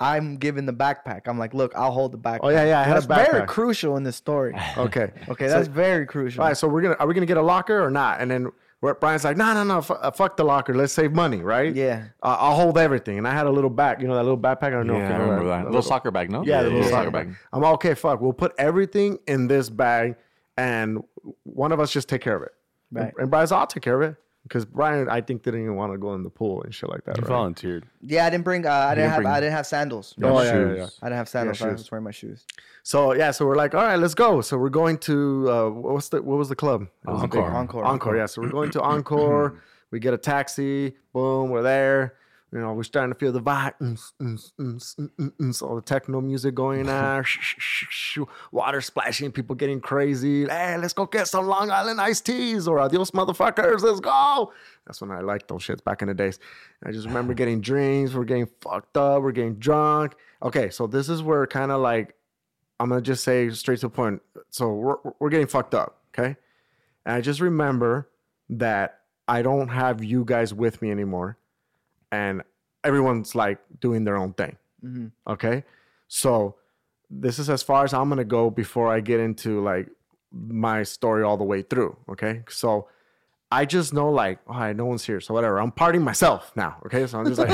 I'm 0.00 0.38
giving 0.38 0.66
the 0.66 0.72
backpack. 0.72 1.22
I'm 1.26 1.38
like, 1.38 1.54
look, 1.54 1.72
I'll 1.76 1.92
hold 1.92 2.12
the 2.12 2.18
backpack. 2.18 2.40
Oh 2.42 2.48
yeah, 2.48 2.64
yeah, 2.64 2.80
I 2.80 2.82
had 2.82 2.96
That's 2.96 3.06
a 3.06 3.08
backpack. 3.08 3.30
very 3.30 3.46
crucial 3.46 3.96
in 3.96 4.02
this 4.02 4.16
story. 4.16 4.54
Okay, 4.76 5.12
Okay, 5.28 5.46
So- 5.48 5.54
that's 5.54 5.68
very 5.68 6.04
crucial. 6.04 6.42
All 6.42 6.48
right, 6.48 6.56
so 6.56 6.66
we're 6.68 6.82
gonna 6.82 6.96
are 6.98 7.06
we 7.06 7.14
gonna 7.14 7.26
get 7.26 7.36
a 7.36 7.42
locker 7.42 7.82
or 7.82 7.90
not? 7.90 8.20
And 8.20 8.30
then 8.30 8.42
Where 8.44 8.52
Brian's 8.92 9.24
like, 9.24 9.36
no, 9.36 9.54
no, 9.54 9.64
no, 9.64 9.80
fu- 9.80 9.94
uh, 9.94 10.10
fuck 10.10 10.36
the 10.36 10.44
locker. 10.44 10.74
Let's 10.74 10.92
save 10.92 11.12
money, 11.12 11.38
right? 11.38 11.74
Yeah. 11.74 12.04
Uh, 12.22 12.36
I'll 12.38 12.56
hold 12.56 12.76
everything. 12.76 13.18
And 13.18 13.26
I 13.26 13.32
had 13.32 13.46
a 13.46 13.50
little 13.50 13.70
bag, 13.70 14.02
you 14.02 14.08
know, 14.08 14.14
that 14.14 14.24
little 14.24 14.38
backpack. 14.38 14.64
I 14.64 14.70
don't 14.70 14.86
know 14.86 14.96
yeah, 14.96 15.04
if 15.04 15.08
you 15.10 15.14
I 15.14 15.18
remember 15.18 15.44
that. 15.48 15.62
that. 15.62 15.66
little 15.66 15.82
soccer 15.82 16.10
bag, 16.10 16.30
no? 16.30 16.44
Yeah, 16.44 16.62
the 16.62 16.70
little 16.70 16.84
yeah, 16.84 16.90
soccer 16.90 17.10
bag. 17.10 17.34
I'm 17.52 17.64
all, 17.64 17.74
okay. 17.74 17.94
Fuck, 17.94 18.20
we'll 18.20 18.32
put 18.32 18.52
everything 18.58 19.18
in 19.26 19.48
this 19.48 19.70
bag, 19.70 20.16
and 20.56 21.02
one 21.44 21.72
of 21.72 21.80
us 21.80 21.92
just 21.92 22.08
take 22.08 22.20
care 22.20 22.36
of 22.36 22.42
it. 22.42 22.52
Right. 22.92 23.04
And, 23.04 23.12
and 23.18 23.30
Brian's, 23.30 23.52
I'll 23.52 23.66
take 23.66 23.82
care 23.82 24.00
of 24.00 24.10
it 24.10 24.16
because 24.44 24.64
Brian, 24.64 25.08
I 25.08 25.20
think, 25.20 25.42
didn't 25.42 25.62
even 25.62 25.74
want 25.74 25.92
to 25.92 25.98
go 25.98 26.14
in 26.14 26.22
the 26.22 26.30
pool 26.30 26.62
and 26.62 26.72
shit 26.74 26.88
like 26.88 27.04
that. 27.04 27.16
You 27.16 27.22
right? 27.22 27.28
volunteered. 27.28 27.86
Yeah, 28.00 28.26
I 28.26 28.30
didn't 28.30 28.44
bring. 28.44 28.66
Uh, 28.66 28.70
I 28.70 28.94
didn't 28.94 28.96
didn't 28.96 29.10
have. 29.10 29.22
bring- 29.22 29.32
I 29.32 29.40
didn't 29.40 29.52
have 29.54 29.66
sandals. 29.66 30.14
Oh, 30.22 30.40
yeah, 30.40 30.44
yeah, 30.44 30.52
shoes. 30.52 30.78
yeah. 30.78 30.86
I 31.02 31.06
didn't 31.06 31.16
have 31.18 31.28
sandals. 31.28 31.62
I 31.62 31.68
was 31.72 31.90
wearing 31.90 32.04
my 32.04 32.10
shoes. 32.10 32.46
So 32.82 33.14
yeah, 33.14 33.30
so 33.30 33.46
we're 33.46 33.56
like, 33.56 33.74
all 33.74 33.82
right, 33.84 33.96
let's 33.98 34.14
go. 34.14 34.40
So 34.42 34.58
we're 34.58 34.68
going 34.68 34.98
to 34.98 35.50
uh, 35.50 35.70
what's 35.70 36.10
the 36.10 36.22
what 36.22 36.38
was 36.38 36.48
the 36.48 36.56
club? 36.56 36.82
It 36.82 37.10
was 37.10 37.22
a 37.22 37.26
big- 37.26 37.40
Encore. 37.40 37.50
Encore. 37.56 37.84
Encore, 37.84 38.16
yeah. 38.16 38.26
So 38.26 38.42
we're 38.42 38.50
going 38.50 38.70
to 38.72 38.82
Encore. 38.82 39.60
we 39.90 39.98
get 39.98 40.12
a 40.14 40.18
taxi. 40.18 40.94
Boom, 41.12 41.50
we're 41.50 41.62
there. 41.62 42.14
You 42.54 42.60
know, 42.60 42.72
we're 42.72 42.84
starting 42.84 43.12
to 43.12 43.18
feel 43.18 43.32
the 43.32 43.42
vibe. 43.42 43.74
Mm, 43.82 44.00
mm, 44.22 44.54
mm, 44.60 45.32
mm. 45.40 45.54
So 45.54 45.66
all 45.66 45.74
the 45.74 45.82
techno 45.82 46.20
music 46.20 46.54
going 46.54 46.88
on, 46.88 47.24
water 48.52 48.80
splashing, 48.80 49.32
people 49.32 49.56
getting 49.56 49.80
crazy. 49.80 50.46
Hey, 50.46 50.76
let's 50.78 50.92
go 50.92 51.04
get 51.06 51.26
some 51.26 51.48
Long 51.48 51.72
Island 51.72 52.00
iced 52.00 52.26
teas 52.26 52.68
or 52.68 52.78
adios, 52.78 53.10
motherfuckers. 53.10 53.80
Let's 53.80 53.98
go. 53.98 54.52
That's 54.86 55.00
when 55.00 55.10
I 55.10 55.18
liked 55.18 55.48
those 55.48 55.62
shits 55.64 55.82
back 55.82 56.00
in 56.00 56.06
the 56.06 56.14
days. 56.14 56.38
I 56.84 56.92
just 56.92 57.08
remember 57.08 57.34
getting 57.34 57.60
drinks. 57.60 58.14
We're 58.14 58.22
getting 58.22 58.48
fucked 58.60 58.96
up. 58.96 59.22
We're 59.22 59.32
getting 59.32 59.56
drunk. 59.56 60.14
Okay, 60.40 60.70
so 60.70 60.86
this 60.86 61.08
is 61.08 61.24
where 61.24 61.44
kind 61.48 61.72
of 61.72 61.80
like 61.80 62.14
I'm 62.78 62.88
gonna 62.90 63.00
just 63.00 63.24
say 63.24 63.50
straight 63.50 63.80
to 63.80 63.86
the 63.86 63.90
point. 63.90 64.22
So 64.50 64.72
we're 64.72 64.96
we're 65.18 65.30
getting 65.30 65.48
fucked 65.48 65.74
up, 65.74 66.02
okay? 66.16 66.36
And 67.04 67.16
I 67.16 67.20
just 67.20 67.40
remember 67.40 68.10
that 68.48 69.00
I 69.26 69.42
don't 69.42 69.70
have 69.70 70.04
you 70.04 70.24
guys 70.24 70.54
with 70.54 70.80
me 70.82 70.92
anymore, 70.92 71.36
and 72.14 72.42
everyone's 72.88 73.34
like 73.34 73.58
doing 73.80 74.04
their 74.04 74.16
own 74.22 74.32
thing. 74.40 74.56
Mhm. 74.84 75.10
Okay, 75.34 75.56
so 76.08 76.56
this 77.10 77.38
is 77.38 77.48
as 77.56 77.62
far 77.70 77.84
as 77.86 77.92
I'm 77.94 78.08
gonna 78.08 78.24
go 78.38 78.50
before 78.50 78.88
I 78.96 79.00
get 79.00 79.20
into 79.20 79.50
like 79.72 79.86
my 80.32 80.82
story 80.84 81.22
all 81.22 81.36
the 81.42 81.48
way 81.52 81.62
through. 81.62 81.96
Okay, 82.12 82.42
so 82.48 82.88
I 83.52 83.64
just 83.76 83.92
know 83.94 84.08
like, 84.10 84.38
all 84.48 84.58
right, 84.58 84.74
no 84.76 84.86
one's 84.86 85.04
here, 85.04 85.20
so 85.20 85.32
whatever. 85.32 85.60
I'm 85.62 85.70
partying 85.72 86.02
myself 86.02 86.42
now. 86.56 86.72
Okay, 86.86 87.06
so 87.06 87.18
I'm 87.18 87.26
just 87.26 87.38
like, 87.38 87.50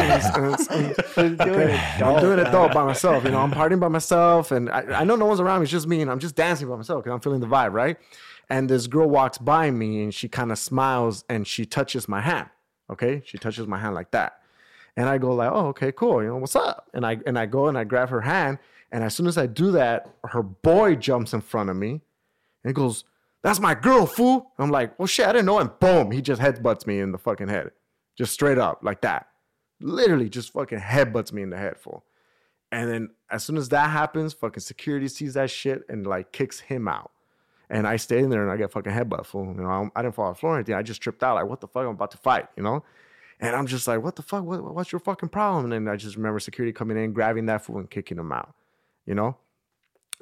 I'm 1.16 2.20
doing 2.20 2.38
it 2.38 2.50
though 2.52 2.68
by 2.72 2.84
myself. 2.84 3.24
You 3.24 3.30
know, 3.32 3.40
I'm 3.40 3.52
partying 3.52 3.80
by 3.80 3.88
myself, 3.88 4.50
and 4.50 4.70
I, 4.70 5.00
I 5.00 5.04
know 5.04 5.16
no 5.16 5.26
one's 5.26 5.40
around 5.40 5.60
me. 5.60 5.64
It's 5.64 5.72
just 5.72 5.86
me, 5.86 6.00
and 6.00 6.10
I'm 6.10 6.18
just 6.18 6.34
dancing 6.36 6.68
by 6.68 6.76
myself 6.76 7.02
because 7.04 7.14
I'm 7.14 7.20
feeling 7.20 7.40
the 7.40 7.46
vibe, 7.46 7.72
right? 7.72 7.96
And 8.48 8.68
this 8.68 8.86
girl 8.86 9.08
walks 9.08 9.38
by 9.38 9.70
me, 9.70 10.02
and 10.02 10.12
she 10.14 10.28
kind 10.28 10.50
of 10.52 10.58
smiles, 10.58 11.24
and 11.28 11.46
she 11.46 11.66
touches 11.66 12.08
my 12.08 12.20
hand. 12.20 12.48
Okay, 12.90 13.22
she 13.24 13.38
touches 13.38 13.66
my 13.66 13.78
hand 13.78 13.94
like 13.94 14.10
that, 14.12 14.39
and 14.96 15.08
I 15.08 15.18
go 15.18 15.34
like, 15.34 15.50
oh, 15.52 15.66
okay, 15.68 15.92
cool. 15.92 16.22
You 16.22 16.28
know, 16.28 16.36
what's 16.36 16.56
up? 16.56 16.88
And 16.94 17.04
I 17.06 17.18
and 17.26 17.38
I 17.38 17.46
go 17.46 17.68
and 17.68 17.76
I 17.78 17.84
grab 17.84 18.08
her 18.10 18.20
hand, 18.22 18.58
and 18.92 19.02
as 19.04 19.14
soon 19.14 19.26
as 19.26 19.38
I 19.38 19.46
do 19.46 19.72
that, 19.72 20.08
her 20.24 20.42
boy 20.42 20.96
jumps 20.96 21.32
in 21.32 21.40
front 21.40 21.70
of 21.70 21.76
me, 21.76 22.00
and 22.64 22.74
goes, 22.74 23.04
"That's 23.42 23.60
my 23.60 23.74
girl, 23.74 24.06
fool." 24.06 24.52
I'm 24.58 24.70
like, 24.70 24.98
"Well, 24.98 25.06
shit, 25.06 25.26
I 25.26 25.32
didn't 25.32 25.46
know." 25.46 25.58
And 25.58 25.70
boom, 25.78 26.10
he 26.10 26.20
just 26.22 26.40
headbutts 26.42 26.86
me 26.86 27.00
in 27.00 27.12
the 27.12 27.18
fucking 27.18 27.48
head, 27.48 27.70
just 28.16 28.32
straight 28.32 28.58
up 28.58 28.80
like 28.82 29.00
that. 29.02 29.28
Literally, 29.80 30.28
just 30.28 30.52
fucking 30.52 30.78
headbutts 30.80 31.32
me 31.32 31.42
in 31.42 31.50
the 31.50 31.56
head, 31.56 31.78
fool. 31.78 32.04
And 32.72 32.88
then 32.90 33.10
as 33.30 33.42
soon 33.42 33.56
as 33.56 33.70
that 33.70 33.90
happens, 33.90 34.32
fucking 34.32 34.60
security 34.60 35.08
sees 35.08 35.34
that 35.34 35.50
shit 35.50 35.82
and 35.88 36.06
like 36.06 36.30
kicks 36.32 36.60
him 36.60 36.86
out. 36.86 37.10
And 37.68 37.86
I 37.86 37.96
stay 37.96 38.18
in 38.18 38.30
there 38.30 38.42
and 38.42 38.50
I 38.50 38.56
get 38.56 38.70
fucking 38.72 38.92
headbutt, 38.92 39.26
fool. 39.26 39.46
You 39.46 39.62
know, 39.62 39.68
I'm- 39.70 39.92
I 39.96 40.02
didn't 40.02 40.14
fall 40.16 40.26
on 40.26 40.32
the 40.34 40.38
floor 40.38 40.52
or 40.52 40.56
anything. 40.56 40.74
I 40.74 40.82
just 40.82 41.00
tripped 41.00 41.22
out. 41.24 41.34
Like, 41.36 41.46
what 41.46 41.60
the 41.60 41.66
fuck? 41.68 41.82
I'm 41.84 41.90
about 41.94 42.10
to 42.12 42.18
fight, 42.18 42.46
you 42.56 42.62
know? 42.62 42.84
And 43.40 43.56
I'm 43.56 43.66
just 43.66 43.88
like, 43.88 44.02
what 44.02 44.16
the 44.16 44.22
fuck? 44.22 44.44
What, 44.44 44.62
what's 44.74 44.92
your 44.92 45.00
fucking 45.00 45.30
problem? 45.30 45.72
And 45.72 45.88
I 45.88 45.96
just 45.96 46.16
remember 46.16 46.38
security 46.38 46.72
coming 46.72 47.02
in, 47.02 47.12
grabbing 47.12 47.46
that 47.46 47.64
fool 47.64 47.78
and 47.78 47.90
kicking 47.90 48.18
him 48.18 48.32
out, 48.32 48.54
you 49.06 49.14
know? 49.14 49.36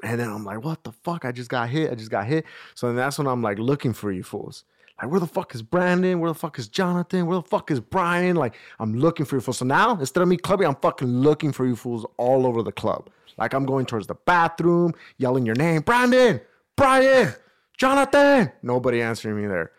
And 0.05 0.21
then 0.21 0.31
I'm 0.31 0.45
like, 0.45 0.63
what 0.63 0.85
the 0.85 0.93
fuck? 0.93 1.25
I 1.25 1.33
just 1.33 1.51
got 1.51 1.69
hit. 1.69 1.91
I 1.91 1.97
just 1.97 2.11
got 2.11 2.27
hit. 2.27 2.45
So 2.75 2.87
then 2.87 2.97
that's 2.97 3.19
when 3.19 3.27
I'm 3.27 3.43
like 3.43 3.59
looking 3.59 3.93
for 3.93 4.13
you 4.13 4.23
fools. 4.23 4.65
Like, 5.01 5.11
where 5.11 5.21
the 5.21 5.27
fuck 5.27 5.55
is 5.55 5.63
Brandon? 5.63 6.21
Where 6.21 6.31
the 6.31 6.39
fuck 6.39 6.59
is 6.59 6.69
Jonathan? 6.69 7.27
Where 7.27 7.37
the 7.37 7.49
fuck 7.49 7.71
is 7.71 7.81
Brian? 7.81 8.37
Like, 8.37 8.55
I'm 8.79 8.97
looking 8.97 9.27
for 9.27 9.37
you 9.37 9.41
fools. 9.41 9.59
So 9.59 9.65
now, 9.65 9.99
instead 9.99 10.23
of 10.23 10.29
me 10.29 10.37
clubbing, 10.37 10.67
I'm 10.67 10.77
fucking 10.77 11.09
looking 11.09 11.53
for 11.53 11.67
you 11.67 11.77
fools 11.77 12.07
all 12.17 12.47
over 12.47 12.63
the 12.63 12.73
club. 12.73 13.09
Like, 13.37 13.55
I'm 13.55 13.65
going 13.65 13.87
towards 13.87 14.09
the 14.09 14.17
bathroom, 14.17 14.95
yelling 15.17 15.47
your 15.47 15.55
name, 15.55 15.83
Brandon, 15.83 16.41
Brian, 16.77 17.33
Jonathan. 17.77 18.51
Nobody 18.63 19.01
answering 19.01 19.41
me 19.41 19.47
there. 19.47 19.71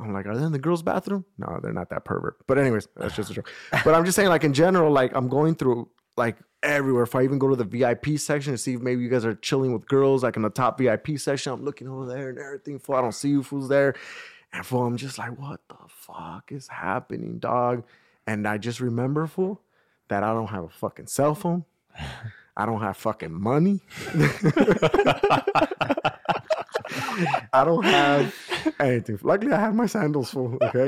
I'm 0.00 0.12
like, 0.12 0.26
are 0.26 0.36
they 0.36 0.44
in 0.44 0.52
the 0.52 0.58
girls' 0.58 0.82
bathroom? 0.82 1.24
No, 1.38 1.58
they're 1.62 1.72
not 1.72 1.90
that 1.90 2.04
pervert. 2.04 2.36
But 2.46 2.58
anyways, 2.58 2.86
that's 2.96 3.16
just 3.16 3.30
a 3.30 3.34
joke. 3.34 3.50
But 3.84 3.94
I'm 3.94 4.04
just 4.04 4.14
saying, 4.16 4.28
like 4.28 4.44
in 4.44 4.52
general, 4.52 4.92
like 4.92 5.14
I'm 5.14 5.28
going 5.28 5.56
through 5.56 5.88
like 6.16 6.36
everywhere. 6.62 7.02
If 7.02 7.14
I 7.14 7.22
even 7.24 7.38
go 7.38 7.48
to 7.48 7.56
the 7.56 7.64
VIP 7.64 8.18
section 8.18 8.52
to 8.52 8.58
see 8.58 8.74
if 8.74 8.80
maybe 8.80 9.02
you 9.02 9.08
guys 9.08 9.24
are 9.24 9.34
chilling 9.34 9.72
with 9.72 9.88
girls, 9.88 10.22
like 10.22 10.36
in 10.36 10.42
the 10.42 10.50
top 10.50 10.78
VIP 10.78 11.18
section, 11.18 11.52
I'm 11.52 11.64
looking 11.64 11.88
over 11.88 12.06
there 12.06 12.28
and 12.28 12.38
everything. 12.38 12.78
Fool, 12.78 12.96
I 12.96 13.00
don't 13.00 13.12
see 13.12 13.30
you 13.30 13.42
fools 13.42 13.68
there. 13.68 13.94
And 14.52 14.64
fool, 14.64 14.84
I'm 14.86 14.96
just 14.96 15.18
like, 15.18 15.38
what 15.38 15.60
the 15.68 15.76
fuck 15.88 16.52
is 16.52 16.68
happening, 16.68 17.38
dog? 17.38 17.84
And 18.26 18.46
I 18.46 18.58
just 18.58 18.80
remember, 18.80 19.26
fool, 19.26 19.60
that 20.08 20.22
I 20.22 20.32
don't 20.32 20.48
have 20.48 20.64
a 20.64 20.68
fucking 20.68 21.06
cell 21.06 21.34
phone. 21.34 21.64
I 22.56 22.66
don't 22.66 22.80
have 22.80 22.96
fucking 22.96 23.32
money. 23.32 23.80
I 27.52 27.64
don't 27.64 27.84
have 27.84 28.34
anything. 28.80 29.18
Luckily, 29.22 29.52
I 29.52 29.60
have 29.60 29.74
my 29.74 29.86
sandals 29.86 30.30
full. 30.30 30.56
Okay. 30.62 30.86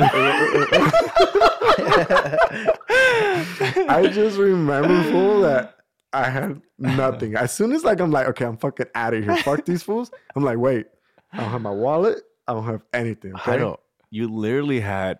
I 3.88 4.08
just 4.12 4.38
remember 4.38 5.02
full 5.10 5.40
that 5.42 5.76
I 6.12 6.28
had 6.28 6.60
nothing. 6.78 7.36
As 7.36 7.52
soon 7.52 7.72
as 7.72 7.84
like 7.84 8.00
I'm 8.00 8.10
like, 8.10 8.26
okay, 8.28 8.44
I'm 8.44 8.56
fucking 8.56 8.86
out 8.94 9.14
of 9.14 9.24
here. 9.24 9.36
Fuck 9.38 9.64
these 9.64 9.82
fools. 9.82 10.10
I'm 10.34 10.42
like, 10.42 10.58
wait, 10.58 10.86
I 11.32 11.38
don't 11.38 11.50
have 11.50 11.62
my 11.62 11.70
wallet. 11.70 12.22
I 12.46 12.52
don't 12.52 12.64
have 12.64 12.82
anything. 12.92 13.34
Okay. 13.34 13.52
I 13.52 13.56
don't. 13.56 13.80
You 14.10 14.28
literally 14.28 14.80
had 14.80 15.18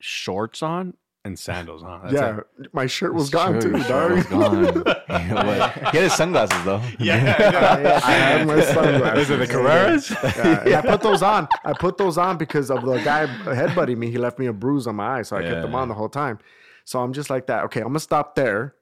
shorts 0.00 0.62
on 0.62 0.94
and 1.24 1.38
sandals 1.38 1.82
on. 1.82 2.02
That's 2.02 2.14
yeah, 2.14 2.40
it. 2.58 2.74
my 2.74 2.86
shirt 2.86 3.14
was 3.14 3.24
It's 3.24 3.30
gone 3.30 3.52
true, 3.60 3.70
too, 3.70 3.76
his 3.76 3.86
shirt 3.86 4.12
was 4.12 4.26
dog. 4.26 4.84
gone. 4.84 4.96
Yeah, 5.08 5.90
he 5.90 5.96
had 5.98 6.04
his 6.04 6.14
sunglasses 6.14 6.64
though. 6.64 6.82
Yeah. 6.98 8.00
I 8.04 8.10
had 8.12 8.46
my 8.46 8.60
sunglasses. 8.74 9.24
Is 9.24 9.30
it 9.30 9.36
the 9.38 9.46
Carreras? 9.46 10.10
Yeah, 10.36 10.62
and 10.64 10.74
I 10.74 10.80
put 10.82 11.00
those 11.02 11.22
on. 11.22 11.46
I 11.64 11.72
put 11.74 11.96
those 11.96 12.18
on 12.18 12.38
because 12.38 12.70
of 12.70 12.84
the 12.84 12.96
guy 12.98 13.26
headbutting 13.26 13.98
me. 13.98 14.10
He 14.10 14.18
left 14.18 14.38
me 14.38 14.46
a 14.46 14.52
bruise 14.52 14.86
on 14.86 14.96
my 14.96 15.18
eye, 15.18 15.22
so 15.22 15.36
I 15.36 15.42
kept 15.42 15.62
them 15.62 15.74
on 15.74 15.88
the 15.88 15.94
whole 15.94 16.08
time. 16.08 16.38
So 16.84 17.00
I'm 17.00 17.12
just 17.12 17.30
like 17.30 17.46
that. 17.46 17.64
Okay, 17.64 17.80
I'm 17.80 17.88
gonna 17.88 18.00
stop 18.00 18.34
there, 18.34 18.74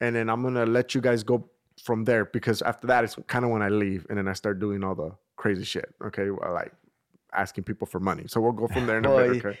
and 0.00 0.14
then 0.14 0.28
I'm 0.30 0.42
gonna 0.42 0.66
let 0.66 0.94
you 0.94 1.00
guys 1.00 1.22
go 1.24 1.48
from 1.82 2.04
there 2.04 2.26
because 2.26 2.62
after 2.62 2.86
that, 2.88 3.02
it's 3.04 3.16
kind 3.26 3.44
of 3.44 3.50
when 3.50 3.62
I 3.62 3.68
leave, 3.68 4.06
and 4.08 4.16
then 4.18 4.28
I 4.28 4.34
start 4.34 4.60
doing 4.60 4.84
all 4.84 4.94
the 4.94 5.10
crazy 5.36 5.64
shit. 5.64 5.92
Okay, 6.04 6.30
well, 6.30 6.52
like 6.52 6.72
asking 7.32 7.64
people 7.64 7.86
for 7.86 7.98
money. 8.00 8.24
So 8.28 8.40
we'll 8.40 8.52
go 8.52 8.68
from 8.68 8.86
there 8.86 8.98
in 8.98 9.04
a 9.06 9.08
Boy. 9.08 9.32
bit. 9.32 9.44
Okay. 9.46 9.58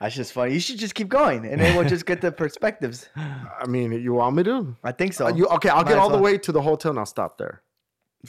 That's 0.00 0.14
just 0.14 0.32
funny. 0.32 0.52
You 0.52 0.60
should 0.60 0.78
just 0.78 0.94
keep 0.94 1.08
going, 1.08 1.46
and 1.46 1.60
then 1.60 1.76
we'll 1.76 1.88
just 1.88 2.06
get 2.06 2.20
the 2.20 2.32
perspectives. 2.32 3.08
I 3.16 3.66
mean, 3.66 3.92
you 3.92 4.14
want 4.14 4.36
me 4.36 4.42
to? 4.44 4.76
I 4.84 4.92
think 4.92 5.12
so. 5.12 5.26
Uh, 5.26 5.34
you 5.34 5.46
okay? 5.46 5.68
I'll 5.68 5.82
Might 5.84 5.88
get 5.88 5.98
all 5.98 6.10
the 6.10 6.18
way 6.18 6.38
to 6.38 6.52
the 6.52 6.60
hotel 6.62 6.90
and 6.90 6.98
I'll 6.98 7.06
stop 7.06 7.38
there. 7.38 7.62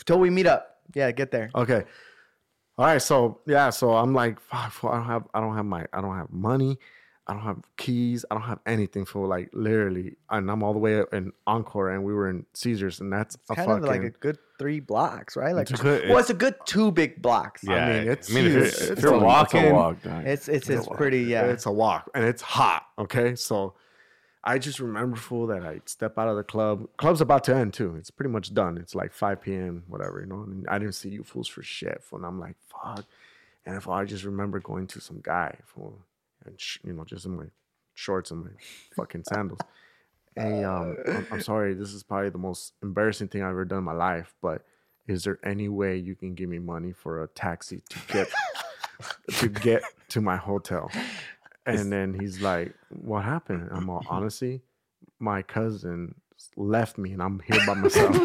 Till 0.06 0.20
we 0.20 0.30
meet 0.30 0.46
up. 0.48 0.78
Yeah, 0.94 1.12
get 1.12 1.32
there. 1.32 1.50
Okay. 1.56 1.84
All 2.78 2.86
right. 2.86 3.02
So 3.02 3.40
yeah. 3.46 3.70
So 3.70 3.94
I'm 3.96 4.14
like, 4.14 4.40
fuck. 4.40 4.74
I 4.84 4.98
don't 4.98 5.06
have. 5.06 5.28
I 5.34 5.40
don't 5.40 5.56
have 5.56 5.66
my. 5.66 5.86
I 5.94 6.02
don't 6.02 6.16
have 6.16 6.32
money. 6.32 6.78
I 7.28 7.34
don't 7.34 7.42
have 7.42 7.58
keys. 7.78 8.24
I 8.30 8.36
don't 8.36 8.44
have 8.44 8.60
anything 8.66 9.06
for 9.06 9.26
like 9.28 9.50
literally. 9.54 10.16
And 10.30 10.50
I'm 10.52 10.62
all 10.64 10.74
the 10.74 10.80
way 10.80 11.04
in 11.12 11.32
Encore, 11.48 11.90
and 11.92 12.04
we 12.04 12.14
were 12.14 12.30
in 12.30 12.46
Caesars, 12.54 13.00
and 13.00 13.12
that's 13.12 13.36
a 13.50 13.56
Kind 13.56 13.68
fucking. 13.68 13.84
of 13.84 13.90
like 13.90 14.04
a 14.04 14.10
good 14.12 14.38
three 14.58 14.80
blocks, 14.80 15.36
right? 15.36 15.54
Like, 15.56 15.70
It's 15.70 15.82
good- 15.82 16.10
well, 16.10 16.18
it's 16.18 16.30
a 16.30 16.34
good 16.34 16.56
two 16.66 16.92
big 16.92 17.22
blocks. 17.22 17.64
Yeah, 17.64 17.88
mean, 18.00 18.08
it's 18.10 18.32
I 18.32 18.36
mean, 18.36 18.46
if 18.48 18.54
you're, 18.54 18.64
if 18.64 18.74
It's 18.92 19.02
you're 19.02 19.14
a- 19.14 19.16
it's 19.18 19.24
a 19.24 19.26
walking, 19.26 19.74
walk, 19.74 20.02
dog. 20.04 20.26
It's 20.26 20.48
it's 20.48 20.70
it's 20.70 20.88
walk. 20.88 20.98
pretty 20.98 21.22
yeah. 21.24 21.44
It's 21.46 21.66
a 21.66 21.72
walk, 21.72 22.10
and 22.16 22.24
it's 22.24 22.42
hot. 22.42 22.88
Okay. 22.98 23.36
So 23.36 23.74
I 24.44 24.60
just 24.60 24.80
remember, 24.80 25.18
fool, 25.18 25.48
that 25.48 25.64
I 25.66 25.82
step 25.86 26.18
out 26.20 26.28
of 26.28 26.36
the 26.38 26.44
club. 26.44 26.88
Club's 26.98 27.20
about 27.22 27.44
to 27.46 27.56
end 27.56 27.74
too. 27.74 27.96
It's 27.98 28.12
pretty 28.12 28.30
much 28.32 28.54
done. 28.54 28.78
It's 28.78 28.94
like 28.94 29.12
5 29.12 29.42
p.m. 29.42 29.84
Whatever, 29.88 30.20
you 30.22 30.28
know. 30.28 30.44
And 30.44 30.68
I 30.70 30.78
didn't 30.78 30.94
see 30.96 31.10
you 31.10 31.24
fools 31.24 31.48
for 31.48 31.64
shit. 31.64 32.04
Fool. 32.04 32.18
And 32.20 32.26
I'm 32.28 32.40
like, 32.40 32.56
fuck. 32.70 33.06
And 33.66 33.76
if 33.76 33.88
I 33.90 34.06
just 34.06 34.24
remember 34.24 34.60
going 34.60 34.86
to 34.88 35.02
some 35.02 35.20
guy, 35.24 35.58
fool, 35.66 35.98
and 36.46 36.62
sh- 36.62 36.78
you 36.84 36.94
know, 36.94 37.04
just 37.04 37.26
in 37.26 37.36
my 37.36 37.46
shorts 37.96 38.30
and 38.30 38.44
my 38.46 38.52
fucking 38.96 39.24
sandals. 39.24 39.60
Hey, 40.36 40.64
um, 40.64 40.98
I'm, 41.08 41.28
I'm 41.32 41.42
sorry. 41.42 41.74
This 41.74 41.94
is 41.94 42.04
probably 42.04 42.30
the 42.30 42.38
most 42.38 42.74
embarrassing 42.84 43.30
thing 43.30 43.42
I've 43.42 43.52
ever 43.52 43.66
done 43.66 43.80
in 43.80 43.84
my 43.86 43.94
life. 43.94 44.36
But 44.42 44.64
is 45.08 45.24
there 45.24 45.40
any 45.44 45.70
way 45.70 45.98
you 45.98 46.16
can 46.16 46.36
give 46.36 46.50
me 46.50 46.60
money 46.60 46.92
for 46.92 47.24
a 47.24 47.28
taxi 47.28 47.82
to 47.90 48.00
get 48.12 48.28
to 49.40 49.48
get 49.50 49.84
to 50.10 50.22
my 50.22 50.36
hotel? 50.36 50.92
And 51.66 51.92
then 51.92 52.14
he's 52.14 52.42
like, 52.42 52.74
"What 52.90 53.24
happened?" 53.24 53.70
I'm 53.72 53.90
all, 53.90 54.04
honestly, 54.10 54.62
my 55.20 55.42
cousin 55.42 56.16
left 56.58 56.98
me, 56.98 57.14
and 57.14 57.24
I'm 57.24 57.40
here 57.40 57.60
by 57.66 57.74
myself. 57.76 58.16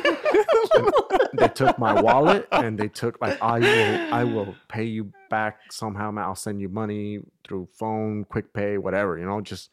They 1.32 1.48
took 1.48 1.78
my 1.78 2.00
wallet 2.00 2.46
and 2.52 2.78
they 2.78 2.88
took 2.88 3.20
like 3.20 3.40
I 3.40 3.58
will 3.60 4.14
I 4.14 4.24
will 4.24 4.54
pay 4.68 4.84
you 4.84 5.12
back 5.30 5.72
somehow, 5.72 6.10
man. 6.10 6.24
I'll 6.24 6.34
send 6.34 6.60
you 6.60 6.68
money 6.68 7.20
through 7.46 7.68
phone, 7.72 8.24
quick 8.24 8.52
pay, 8.52 8.78
whatever. 8.78 9.16
You 9.18 9.26
know, 9.26 9.40
just 9.40 9.70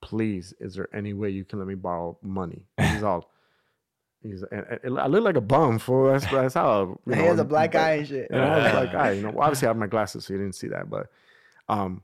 please, 0.00 0.54
is 0.60 0.74
there 0.74 0.88
any 0.94 1.12
way 1.12 1.30
you 1.30 1.44
can 1.44 1.58
let 1.58 1.68
me 1.68 1.74
borrow 1.74 2.18
money? 2.22 2.62
He's 2.80 3.02
all. 3.02 3.30
He's, 4.22 4.42
and, 4.50 4.80
and 4.82 4.98
I 4.98 5.06
look 5.06 5.22
like 5.22 5.36
a 5.36 5.40
bum 5.40 5.78
for 5.78 6.10
that's, 6.10 6.26
that's 6.30 6.54
how 6.54 6.98
you 7.06 7.14
he 7.14 7.20
know, 7.20 7.26
has 7.28 7.38
a 7.38 7.44
black 7.44 7.74
eye 7.76 7.92
and 7.94 8.08
shit. 8.08 8.30
and 8.30 8.40
I 8.40 8.64
was 8.64 8.74
like, 8.74 8.94
I, 8.94 9.12
you 9.12 9.22
know, 9.22 9.30
well, 9.30 9.42
obviously 9.44 9.66
I 9.66 9.70
have 9.70 9.76
my 9.76 9.86
glasses, 9.86 10.24
so 10.24 10.34
you 10.34 10.40
didn't 10.40 10.56
see 10.56 10.68
that, 10.68 10.90
but 10.90 11.06
um, 11.68 12.02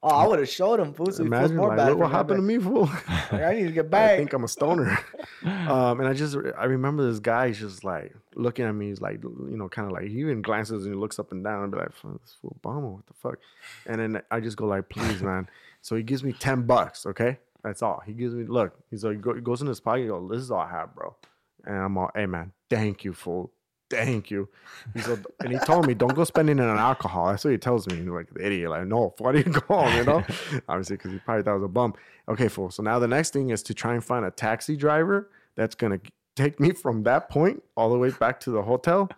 Oh, 0.00 0.10
I 0.10 0.26
would 0.28 0.38
have 0.38 0.48
showed 0.48 0.78
him, 0.78 0.94
fool. 0.94 1.10
So 1.10 1.24
he 1.24 1.26
imagine 1.26 1.56
more 1.56 1.68
like, 1.68 1.78
bad. 1.78 1.88
look 1.88 1.98
what 1.98 2.10
for 2.10 2.16
happened 2.16 2.38
to 2.38 2.42
me, 2.42 2.58
fool. 2.58 2.86
Like, 3.32 3.42
I 3.42 3.54
need 3.54 3.64
to 3.66 3.72
get 3.72 3.90
back. 3.90 4.12
I 4.12 4.16
think 4.16 4.32
I'm 4.32 4.44
a 4.44 4.48
stoner. 4.48 4.96
um, 5.44 5.98
and 5.98 6.06
I 6.08 6.12
just 6.12 6.36
I 6.56 6.66
remember 6.66 7.10
this 7.10 7.18
guy 7.18 7.48
he's 7.48 7.58
just 7.58 7.82
like 7.82 8.14
looking 8.36 8.64
at 8.64 8.72
me. 8.72 8.88
He's 8.90 9.00
like, 9.00 9.20
you 9.24 9.56
know, 9.56 9.68
kind 9.68 9.86
of 9.86 9.92
like 9.92 10.04
he 10.04 10.20
even 10.20 10.40
glances 10.40 10.84
and 10.84 10.94
he 10.94 10.98
looks 10.98 11.18
up 11.18 11.32
and 11.32 11.42
down 11.42 11.64
and 11.64 11.72
be 11.72 11.78
like, 11.78 11.92
"Fuck, 11.92 12.20
this 12.22 12.36
fool 12.40 12.56
Obama, 12.62 12.92
what 12.92 13.06
the 13.08 13.14
fuck? 13.14 13.38
And 13.86 14.00
then 14.00 14.22
I 14.30 14.38
just 14.38 14.56
go 14.56 14.66
like, 14.66 14.88
please, 14.88 15.20
man. 15.20 15.48
So 15.82 15.96
he 15.96 16.02
gives 16.02 16.22
me 16.24 16.32
ten 16.32 16.62
bucks. 16.62 17.06
Okay, 17.06 17.38
that's 17.62 17.82
all. 17.82 18.02
He 18.04 18.12
gives 18.12 18.34
me. 18.34 18.44
Look, 18.44 18.78
he's 18.90 19.04
like, 19.04 19.16
he 19.16 19.22
go- 19.22 19.34
he 19.34 19.40
goes 19.40 19.60
in 19.62 19.68
his 19.68 19.80
pocket. 19.80 20.02
He 20.02 20.08
goes, 20.08 20.28
this 20.30 20.40
is 20.40 20.50
all 20.50 20.60
I 20.60 20.70
have, 20.70 20.94
bro. 20.94 21.14
And 21.64 21.76
I'm 21.76 21.98
all, 21.98 22.10
hey, 22.14 22.26
man, 22.26 22.52
thank 22.70 23.04
you, 23.04 23.12
fool. 23.12 23.52
Thank 23.90 24.30
you. 24.30 24.48
He 24.94 25.00
said, 25.00 25.24
and 25.40 25.52
he 25.52 25.58
told 25.60 25.86
me, 25.86 25.94
don't 25.94 26.14
go 26.14 26.24
spending 26.24 26.58
it 26.58 26.64
on 26.64 26.78
alcohol. 26.78 27.28
That's 27.28 27.44
what 27.44 27.52
he 27.52 27.58
tells 27.58 27.86
me. 27.86 27.96
And 27.98 28.12
like 28.14 28.32
the 28.32 28.44
idiot, 28.44 28.70
like, 28.70 28.86
no, 28.86 29.14
why 29.18 29.32
do 29.32 29.38
you 29.38 29.44
go 29.44 29.60
home? 29.66 29.94
You 29.96 30.04
know, 30.04 30.24
obviously 30.68 30.96
because 30.96 31.12
he 31.12 31.18
probably 31.18 31.42
thought 31.42 31.52
it 31.52 31.60
was 31.60 31.64
a 31.64 31.68
bum. 31.68 31.94
Okay, 32.28 32.48
fool. 32.48 32.70
So 32.70 32.82
now 32.82 32.98
the 32.98 33.08
next 33.08 33.32
thing 33.32 33.50
is 33.50 33.62
to 33.64 33.74
try 33.74 33.94
and 33.94 34.04
find 34.04 34.24
a 34.24 34.30
taxi 34.30 34.76
driver 34.76 35.30
that's 35.56 35.74
gonna 35.74 36.00
take 36.38 36.60
me 36.60 36.72
from 36.72 37.02
that 37.02 37.28
point 37.28 37.62
all 37.76 37.90
the 37.90 37.98
way 37.98 38.10
back 38.10 38.38
to 38.40 38.50
the 38.50 38.62
hotel 38.62 39.10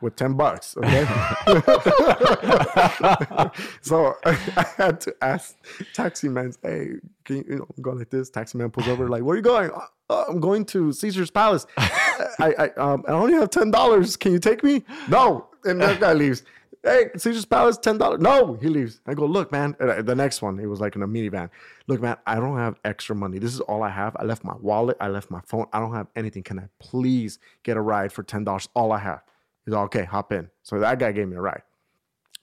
with 0.00 0.16
ten 0.16 0.34
bucks. 0.34 0.76
Okay. 0.76 1.04
so 3.80 4.14
I 4.24 4.32
had 4.76 5.00
to 5.02 5.14
ask 5.22 5.56
taxi 5.94 6.28
man, 6.28 6.52
hey, 6.62 6.94
can 7.24 7.36
you, 7.36 7.44
you 7.48 7.56
know, 7.56 7.66
go 7.80 7.92
like 7.92 8.10
this? 8.10 8.30
Taxi 8.30 8.58
man 8.58 8.70
pulls 8.70 8.88
over, 8.88 9.08
like, 9.08 9.22
where 9.22 9.34
are 9.34 9.36
you 9.36 9.42
going? 9.42 9.70
"Uh, 9.70 9.80
uh, 10.08 10.24
I'm 10.28 10.40
going 10.40 10.64
to 10.66 10.92
Caesar's 10.92 11.30
Palace. 11.30 11.66
I, 11.76 12.54
I, 12.58 12.68
um, 12.76 13.04
I 13.08 13.12
only 13.12 13.34
have 13.34 13.50
ten 13.50 13.70
dollars. 13.70 14.16
Can 14.16 14.32
you 14.32 14.38
take 14.38 14.62
me? 14.62 14.84
No. 15.08 15.48
And 15.64 15.80
that 15.80 16.00
guy 16.00 16.12
leaves. 16.12 16.42
Hey, 16.86 17.10
Caesar's 17.16 17.44
Palace, 17.44 17.78
ten 17.78 17.98
dollars. 17.98 18.20
No, 18.20 18.54
he 18.54 18.68
leaves. 18.68 19.00
I 19.08 19.14
go, 19.14 19.26
look, 19.26 19.50
man. 19.50 19.74
The 19.80 20.14
next 20.14 20.40
one, 20.40 20.60
it 20.60 20.66
was 20.66 20.80
like 20.80 20.94
in 20.94 21.02
a 21.02 21.08
minivan. 21.08 21.50
Look, 21.88 22.00
man, 22.00 22.16
I 22.28 22.36
don't 22.36 22.56
have 22.56 22.78
extra 22.84 23.16
money. 23.16 23.40
This 23.40 23.52
is 23.52 23.60
all 23.60 23.82
I 23.82 23.90
have. 23.90 24.14
I 24.20 24.22
left 24.24 24.44
my 24.44 24.54
wallet. 24.60 24.96
I 25.00 25.08
left 25.08 25.28
my 25.28 25.40
phone. 25.40 25.66
I 25.72 25.80
don't 25.80 25.92
have 25.92 26.06
anything. 26.14 26.44
Can 26.44 26.60
I 26.60 26.68
please 26.78 27.40
get 27.64 27.76
a 27.76 27.80
ride 27.80 28.12
for 28.12 28.22
ten 28.22 28.44
dollars? 28.44 28.68
All 28.76 28.92
I 28.92 28.98
have. 28.98 29.22
He's 29.64 29.74
like, 29.74 29.84
okay. 29.86 30.04
Hop 30.04 30.32
in. 30.32 30.48
So 30.62 30.78
that 30.78 31.00
guy 31.00 31.10
gave 31.10 31.26
me 31.26 31.36
a 31.36 31.40
ride. 31.40 31.62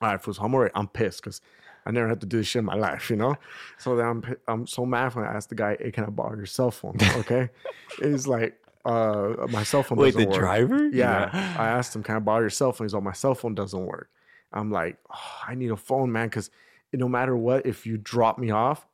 All 0.02 0.10
right, 0.10 0.22
fools, 0.22 0.40
I'm 0.42 0.54
already, 0.54 0.74
I'm 0.76 0.90
pissed 0.90 1.22
because 1.22 1.40
I 1.86 1.92
never 1.92 2.10
had 2.10 2.20
to 2.20 2.28
do 2.28 2.38
this 2.38 2.48
shit 2.48 2.60
in 2.60 2.66
my 2.66 2.76
life, 2.76 3.10
you 3.10 3.16
know? 3.16 3.36
So 3.78 3.96
then 3.96 4.06
I'm 4.06 4.36
I'm 4.50 4.68
so 4.68 4.86
mad 4.86 5.16
when 5.16 5.24
I 5.24 5.34
asked 5.34 5.48
the 5.48 5.56
guy, 5.56 5.78
hey, 5.80 5.92
can 5.92 6.04
I 6.04 6.10
borrow 6.10 6.36
your 6.36 6.46
cell 6.46 6.72
phone? 6.72 6.98
Okay. 7.20 7.50
He's 8.02 8.28
like, 8.28 8.60
uh, 8.84 9.48
my 9.50 9.64
cell 9.64 9.84
phone 9.84 9.98
Wait, 9.98 10.16
the 10.16 10.26
work. 10.26 10.36
driver? 10.38 10.88
Yeah. 10.90 11.30
I 11.58 11.70
asked 11.70 11.96
him, 11.96 12.04
can 12.04 12.18
I 12.18 12.20
borrow 12.20 12.42
your 12.42 12.50
cell 12.50 12.74
phone? 12.74 12.86
He's 12.86 12.94
like, 12.94 13.04
my 13.04 13.14
cell 13.14 13.36
phone 13.36 13.56
doesn't 13.56 13.86
work. 13.86 14.10
I'm 14.54 14.72
like, 14.72 14.98
oh, 15.12 15.42
I 15.48 15.56
need 15.56 15.72
a 15.72 15.78
phone, 15.78 16.12
man, 16.12 16.28
because 16.28 16.50
no 16.94 17.10
matter 17.10 17.36
what, 17.36 17.66
if 17.66 17.86
you 17.86 17.98
drop 17.98 18.38
me 18.38 18.52
off, 18.52 18.86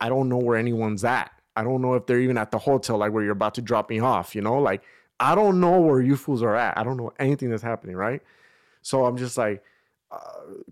I, 0.00 0.08
don't 0.08 0.28
know 0.28 0.38
where 0.38 0.56
anyone's 0.56 1.04
at. 1.04 1.30
I 1.56 1.62
don't 1.62 1.80
know 1.80 1.94
if 1.94 2.06
they're 2.06 2.20
even 2.20 2.36
at 2.36 2.50
the 2.50 2.58
hotel, 2.58 2.98
like 2.98 3.12
where 3.12 3.22
you're 3.22 3.32
about 3.32 3.54
to 3.54 3.62
drop 3.62 3.88
me 3.90 4.00
off, 4.00 4.34
you 4.34 4.42
know? 4.42 4.58
Like, 4.58 4.82
I 5.20 5.34
don't 5.34 5.60
know 5.60 5.80
where 5.80 6.00
you 6.00 6.16
fools 6.16 6.42
are 6.42 6.56
at. 6.56 6.76
I 6.76 6.82
don't 6.82 6.96
know 6.96 7.12
anything 7.18 7.50
that's 7.50 7.62
happening, 7.62 7.96
right? 7.96 8.20
So 8.82 9.06
I'm 9.06 9.16
just 9.16 9.38
like, 9.38 9.62
uh, 10.10 10.18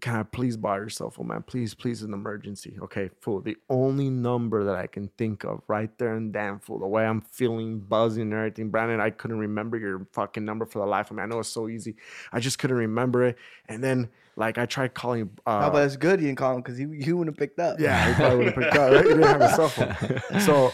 can 0.01 0.17
I 0.17 0.23
please 0.23 0.57
buy 0.57 0.77
your 0.77 0.89
cell 0.89 1.11
phone, 1.11 1.29
man? 1.29 1.43
Please, 1.43 1.75
please, 1.75 2.03
an 2.03 2.13
emergency. 2.13 2.77
Okay, 2.83 3.11
fool. 3.21 3.41
The 3.41 3.57
only 3.69 4.11
number 4.11 4.65
that 4.65 4.77
I 4.77 4.87
can 4.87 5.09
think 5.19 5.45
of 5.45 5.63
right 5.67 5.91
there 5.99 6.15
and 6.15 6.33
then, 6.33 6.59
fool. 6.59 6.79
The 6.79 6.87
way 6.87 7.05
I'm 7.05 7.21
feeling, 7.21 7.81
buzzing 7.81 8.25
and 8.25 8.35
everything. 8.35 8.71
Brandon, 8.71 9.01
I 9.01 9.11
couldn't 9.11 9.39
remember 9.39 9.79
your 9.79 10.07
fucking 10.13 10.45
number 10.45 10.65
for 10.67 10.79
the 10.79 10.87
life 10.87 11.11
of 11.11 11.17
me. 11.17 11.23
I 11.23 11.27
know 11.27 11.41
it's 11.41 11.49
so 11.49 11.69
easy. 11.69 11.97
I 12.33 12.41
just 12.41 12.59
couldn't 12.59 12.77
remember 12.77 13.25
it. 13.25 13.37
And 13.69 13.83
then, 13.83 14.11
like, 14.37 14.59
I 14.59 14.67
tried 14.67 14.95
calling. 14.95 15.31
Uh, 15.47 15.61
no, 15.67 15.71
but 15.71 15.85
it's 15.87 15.97
good 15.97 16.21
you 16.21 16.27
didn't 16.27 16.39
call 16.39 16.55
him 16.57 16.63
because 16.63 16.79
he, 16.79 16.85
he 16.85 17.13
wouldn't 17.13 17.35
have 17.35 17.39
picked 17.39 17.59
up. 17.59 17.79
yeah, 17.79 18.09
he 18.09 18.15
probably 18.15 18.37
would 18.39 18.47
have 18.47 18.55
picked 18.63 18.77
up. 18.77 18.93
Right? 18.93 19.03
He 19.05 19.09
didn't 19.11 19.23
have 19.25 19.41
a 19.41 19.49
cell 19.51 19.69
phone. 19.69 20.41
So 20.41 20.73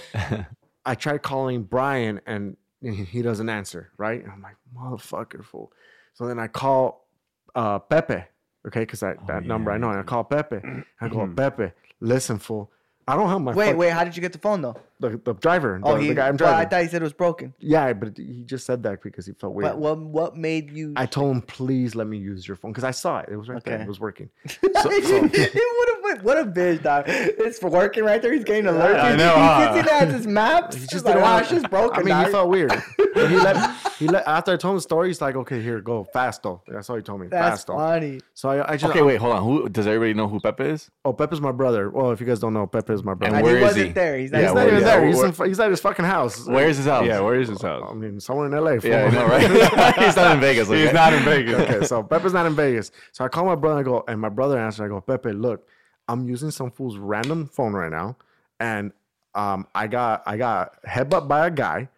I 0.86 0.94
tried 0.94 1.22
calling 1.22 1.62
Brian 1.64 2.20
and 2.26 2.56
he 2.80 3.04
he 3.04 3.22
doesn't 3.22 3.48
answer, 3.48 3.90
right? 3.98 4.22
And 4.22 4.30
I'm 4.32 4.40
like, 4.42 4.56
motherfucker, 4.76 5.44
fool. 5.44 5.72
So 6.14 6.26
then 6.26 6.38
I 6.38 6.46
call 6.46 7.06
uh, 7.54 7.78
Pepe, 7.80 8.24
okay, 8.66 8.80
because 8.80 9.00
that, 9.00 9.24
that 9.26 9.44
number 9.44 9.70
I 9.70 9.78
know. 9.78 9.90
And 9.90 9.98
I 9.98 10.02
call 10.02 10.24
Pepe. 10.24 10.60
I 11.00 11.08
go, 11.08 11.26
Pepe, 11.26 11.72
listen, 12.00 12.38
fool. 12.38 12.70
I 13.06 13.16
don't 13.16 13.28
have 13.28 13.40
my 13.40 13.52
Wait, 13.54 13.68
fuck- 13.70 13.76
wait. 13.78 13.90
How 13.90 14.04
did 14.04 14.16
you 14.16 14.20
get 14.22 14.32
the 14.32 14.38
phone 14.38 14.62
though? 14.62 14.76
The, 15.00 15.20
the 15.24 15.34
driver, 15.34 15.80
Oh, 15.84 15.94
the, 15.94 16.00
he. 16.02 16.08
the 16.08 16.14
guy 16.14 16.28
I'm 16.28 16.36
well, 16.36 16.54
I 16.54 16.64
thought 16.64 16.82
he 16.82 16.88
said 16.88 17.02
it 17.02 17.04
was 17.04 17.12
broken. 17.12 17.54
yeah, 17.60 17.92
but 17.92 18.16
he 18.16 18.42
just 18.44 18.66
said 18.66 18.82
that 18.82 19.02
because 19.02 19.26
he 19.26 19.32
felt 19.32 19.54
weird. 19.54 19.70
But 19.70 19.78
what 19.78 19.98
what 19.98 20.36
made 20.36 20.70
you? 20.70 20.92
I 20.96 21.06
told 21.06 21.34
him, 21.36 21.42
please 21.42 21.94
let 21.94 22.06
me 22.06 22.18
use 22.18 22.46
your 22.48 22.56
phone 22.56 22.72
because 22.72 22.84
I 22.84 22.90
saw 22.90 23.20
it. 23.20 23.28
It 23.30 23.36
was 23.36 23.48
right 23.48 23.62
there. 23.64 23.80
It 23.80 23.88
was 23.88 24.00
working. 24.00 24.28
what 24.60 24.84
a 24.84 26.18
what 26.22 26.38
a 26.38 26.44
bitch, 26.44 26.82
dog! 26.82 27.04
It's 27.08 27.62
working 27.62 28.04
right 28.04 28.20
there. 28.20 28.32
He's 28.32 28.44
getting 28.44 28.66
alert. 28.66 28.96
I 28.96 29.12
He- 29.12 29.16
know, 29.16 29.34
He 29.34 29.40
huh? 29.40 29.74
sits 29.74 29.78
in 29.80 29.86
there 29.86 30.02
at 30.02 30.08
his 30.08 30.26
maps. 30.26 30.74
He 30.74 30.80
He's 30.80 30.88
just 30.88 31.04
like, 31.04 31.14
didn't 31.14 31.22
wow, 31.24 31.30
wanna- 31.32 31.42
it's 31.42 31.50
just 31.50 31.70
broken. 31.70 32.00
I 32.00 32.02
mean, 32.04 32.24
he 32.26 32.30
felt 32.32 32.48
weird. 32.50 32.70
But 33.14 33.30
he 33.30 33.36
let 33.36 33.74
he 33.98 34.06
let 34.08 34.26
after 34.26 34.52
I 34.52 34.56
told 34.56 34.72
him 34.72 34.76
the 34.78 34.82
story. 34.82 35.08
He's 35.08 35.20
like, 35.20 35.36
okay, 35.36 35.60
here, 35.62 35.80
go 35.80 36.04
fast 36.04 36.42
though. 36.42 36.62
That's 36.66 36.88
all 36.90 36.96
he 36.96 37.02
told 37.02 37.20
me. 37.20 37.28
That's 37.28 37.64
fast 37.64 37.66
funny. 37.68 38.20
So 38.34 38.48
I, 38.50 38.72
I 38.72 38.76
just 38.76 38.90
Okay, 38.90 39.02
wait, 39.02 39.16
hold 39.16 39.34
on. 39.34 39.42
Who 39.42 39.68
does 39.68 39.86
everybody 39.86 40.14
know 40.14 40.28
who 40.28 40.40
Pepe 40.40 40.64
is? 40.64 40.90
Oh, 41.04 41.12
Pepe's 41.12 41.40
my 41.40 41.52
brother. 41.52 41.90
Well, 41.90 42.10
if 42.12 42.20
you 42.20 42.26
guys 42.26 42.40
don't 42.40 42.54
know, 42.54 42.66
Pepe 42.66 42.92
is 42.92 43.02
my 43.02 43.14
brother. 43.14 43.36
And 43.36 43.36
And 43.36 43.44
where 43.44 43.56
he 43.58 43.62
is 43.62 43.68
wasn't 43.68 43.86
he? 43.88 43.92
there. 43.92 44.18
He's 44.18 44.30
not, 44.32 44.38
Yeah, 44.38 44.42
he's 44.42 44.48
he's 44.50 44.54
not 44.54 44.64
where- 44.64 44.68
even 44.74 44.80
yeah, 44.87 44.87
there. 44.88 45.06
He's, 45.06 45.22
in, 45.22 45.46
he's 45.46 45.60
at 45.60 45.70
his 45.70 45.80
fucking 45.80 46.04
house. 46.04 46.46
Where's 46.46 46.76
his 46.76 46.86
house? 46.86 47.06
Yeah, 47.06 47.20
where 47.20 47.40
is 47.40 47.48
his 47.48 47.62
house? 47.62 47.86
I 47.88 47.94
mean, 47.94 48.20
somewhere 48.20 48.46
in 48.46 48.52
LA. 48.52 48.72
Yeah, 48.82 49.04
I 49.04 49.10
know, 49.10 49.26
right? 49.26 49.98
He's 50.04 50.16
not 50.16 50.34
in 50.34 50.40
Vegas. 50.40 50.68
He's 50.68 50.92
not 50.92 51.12
in 51.12 51.22
Vegas. 51.24 51.54
okay, 51.60 51.86
so 51.86 52.02
Pepe's 52.02 52.32
not 52.32 52.46
in 52.46 52.54
Vegas. 52.54 52.90
So 53.12 53.24
I 53.24 53.28
call 53.28 53.44
my 53.44 53.54
brother. 53.54 53.80
I 53.80 53.82
go, 53.82 54.04
and 54.08 54.20
my 54.20 54.28
brother 54.28 54.58
answers. 54.58 54.80
I 54.80 54.88
go, 54.88 55.00
Pepe, 55.00 55.32
look, 55.32 55.66
I'm 56.08 56.28
using 56.28 56.50
some 56.50 56.70
fool's 56.70 56.96
random 56.96 57.46
phone 57.46 57.72
right 57.72 57.90
now, 57.90 58.16
and 58.60 58.92
um, 59.34 59.66
I 59.74 59.86
got 59.86 60.22
I 60.26 60.36
got 60.36 60.82
headbutt 60.84 61.28
by 61.28 61.46
a 61.46 61.50
guy. 61.50 61.88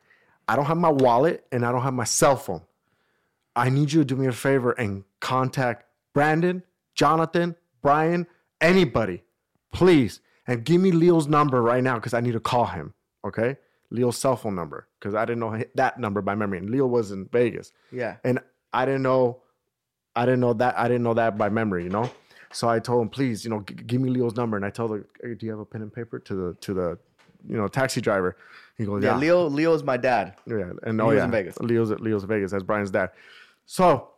I 0.51 0.57
don't 0.57 0.67
have 0.67 0.79
my 0.79 0.91
wallet 0.91 1.47
and 1.53 1.65
I 1.65 1.71
don't 1.71 1.83
have 1.83 1.95
my 1.95 2.05
cell 2.05 2.35
phone. 2.37 2.63
I 3.55 3.71
need 3.71 3.93
you 3.93 4.01
to 4.01 4.05
do 4.05 4.17
me 4.17 4.27
a 4.27 4.33
favor 4.33 4.73
and 4.73 5.05
contact 5.21 5.85
Brandon, 6.13 6.65
Jonathan, 6.95 7.55
Brian, 7.83 8.27
anybody, 8.61 9.23
please, 9.73 10.21
and 10.51 10.65
give 10.65 10.81
me 10.81 10.91
Leo's 10.91 11.29
number 11.29 11.63
right 11.63 11.83
now 11.83 11.95
because 11.95 12.13
I 12.13 12.21
need 12.21 12.33
to 12.33 12.41
call 12.41 12.67
him. 12.67 12.93
Okay, 13.25 13.57
Leo's 13.91 14.19
cell 14.19 14.37
phone 14.37 14.55
number 14.55 14.89
because 14.99 15.15
I 15.15 15.25
didn't 15.25 15.41
know 15.41 15.63
that 15.77 15.99
number 15.99 16.21
by 16.21 16.35
memory, 16.35 16.59
and 16.59 16.69
Leo 16.69 16.87
was 16.87 17.13
in 17.13 17.27
Vegas 17.27 17.73
yeah. 17.93 18.17
and 18.25 18.41
I 18.73 18.85
didn't 18.85 19.03
know, 19.03 19.43
I 20.17 20.25
didn't 20.25 20.41
know 20.41 20.53
that 20.55 20.79
I 20.79 20.89
didn't 20.89 21.03
know 21.05 21.15
that 21.15 21.39
by 21.39 21.49
memory, 21.49 21.85
you 21.85 21.91
know. 21.91 22.11
So 22.53 22.69
I 22.69 22.81
told 22.81 23.03
him, 23.03 23.09
please, 23.09 23.45
you 23.45 23.51
know, 23.51 23.61
g- 23.61 23.75
give 23.75 24.01
me 24.01 24.11
Leo's 24.11 24.35
number, 24.35 24.57
and 24.57 24.67
I 24.67 24.71
told 24.71 24.91
her, 24.91 25.07
hey, 25.23 25.35
do 25.35 25.47
you 25.47 25.53
have 25.53 25.61
a 25.61 25.65
pen 25.65 25.83
and 25.83 25.93
paper 25.93 26.19
to 26.19 26.35
the 26.35 26.55
to 26.63 26.75
the, 26.75 26.99
you 27.49 27.57
know, 27.57 27.69
taxi 27.69 28.01
driver? 28.01 28.37
He 28.77 28.87
goes, 28.87 29.05
Yeah, 29.05 29.11
yeah, 29.11 29.19
Leo. 29.19 29.49
Leo's 29.49 29.85
my 29.85 29.97
dad. 29.97 30.35
yeah, 30.47 30.71
and 30.83 31.01
oh, 31.01 31.05
He 31.05 31.11
oh 31.11 31.15
was 31.15 31.17
yeah, 31.17 31.25
in 31.27 31.31
Vegas. 31.31 31.59
Leo's 31.61 31.91
Leo's 31.91 32.25
Vegas. 32.25 32.51
That's 32.51 32.65
Brian's 32.65 32.91
dad. 32.91 33.11
So 33.67 34.09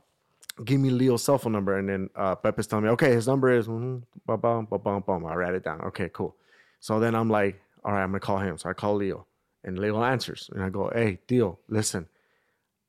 give 0.64 0.80
me 0.80 0.90
Leo's 0.90 1.22
cell 1.22 1.38
phone 1.38 1.52
number, 1.52 1.78
and 1.78 1.88
then 1.88 2.10
uh, 2.14 2.34
Pepe's 2.34 2.66
telling 2.66 2.84
me, 2.84 2.90
okay, 2.90 3.12
his 3.12 3.26
number 3.26 3.50
is, 3.50 3.68
mm, 3.68 4.02
bum 4.26 4.66
bum 4.70 5.04
bum. 5.06 5.26
I 5.26 5.34
write 5.34 5.54
it 5.54 5.64
down. 5.64 5.80
Okay, 5.82 6.10
cool. 6.12 6.36
So 6.80 7.00
then 7.00 7.14
I'm 7.14 7.30
like, 7.30 7.60
all 7.84 7.92
right, 7.92 8.02
I'm 8.02 8.10
gonna 8.10 8.20
call 8.20 8.38
him. 8.38 8.58
So 8.58 8.68
I 8.68 8.72
call 8.72 8.96
Leo, 8.96 9.26
and 9.64 9.78
Leo 9.78 10.02
answers, 10.02 10.50
and 10.52 10.62
I 10.62 10.68
go, 10.68 10.90
hey, 10.94 11.18
Leo, 11.30 11.58
listen. 11.68 12.08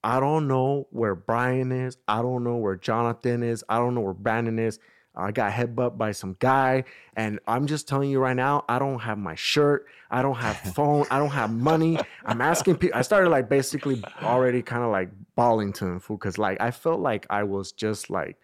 I 0.05 0.19
don't 0.19 0.49
know 0.49 0.87
where 0.91 1.15
Brian 1.15 1.71
is. 1.71 1.97
I 2.09 2.21
don't 2.21 2.43
know 2.43 2.57
where 2.57 2.75
Jonathan 2.75 3.41
is. 3.41 3.63
I 3.69 3.77
don't 3.77 3.95
know 3.95 4.01
where 4.01 4.13
Brandon 4.13 4.59
is. 4.59 4.77
I 5.15 5.31
got 5.31 5.51
headbutt 5.51 5.97
by 5.97 6.11
some 6.11 6.35
guy, 6.39 6.85
and 7.15 7.39
I'm 7.47 7.67
just 7.67 7.87
telling 7.87 8.09
you 8.09 8.19
right 8.19 8.35
now, 8.35 8.65
I 8.67 8.79
don't 8.79 8.99
have 8.99 9.17
my 9.17 9.35
shirt. 9.35 9.85
I 10.09 10.21
don't 10.21 10.35
have 10.35 10.57
phone. 10.73 11.05
I 11.11 11.19
don't 11.19 11.29
have 11.29 11.51
money. 11.51 11.99
I'm 12.25 12.41
asking 12.41 12.77
people. 12.77 12.97
I 12.97 13.03
started 13.03 13.29
like 13.29 13.47
basically 13.47 14.03
already 14.21 14.61
kind 14.61 14.83
of 14.83 14.91
like 14.91 15.09
bawling 15.35 15.71
to 15.73 15.85
him, 15.85 15.99
fool, 15.99 16.17
because 16.17 16.37
like 16.37 16.59
I 16.59 16.71
felt 16.71 16.99
like 16.99 17.27
I 17.29 17.43
was 17.43 17.71
just 17.71 18.09
like 18.09 18.37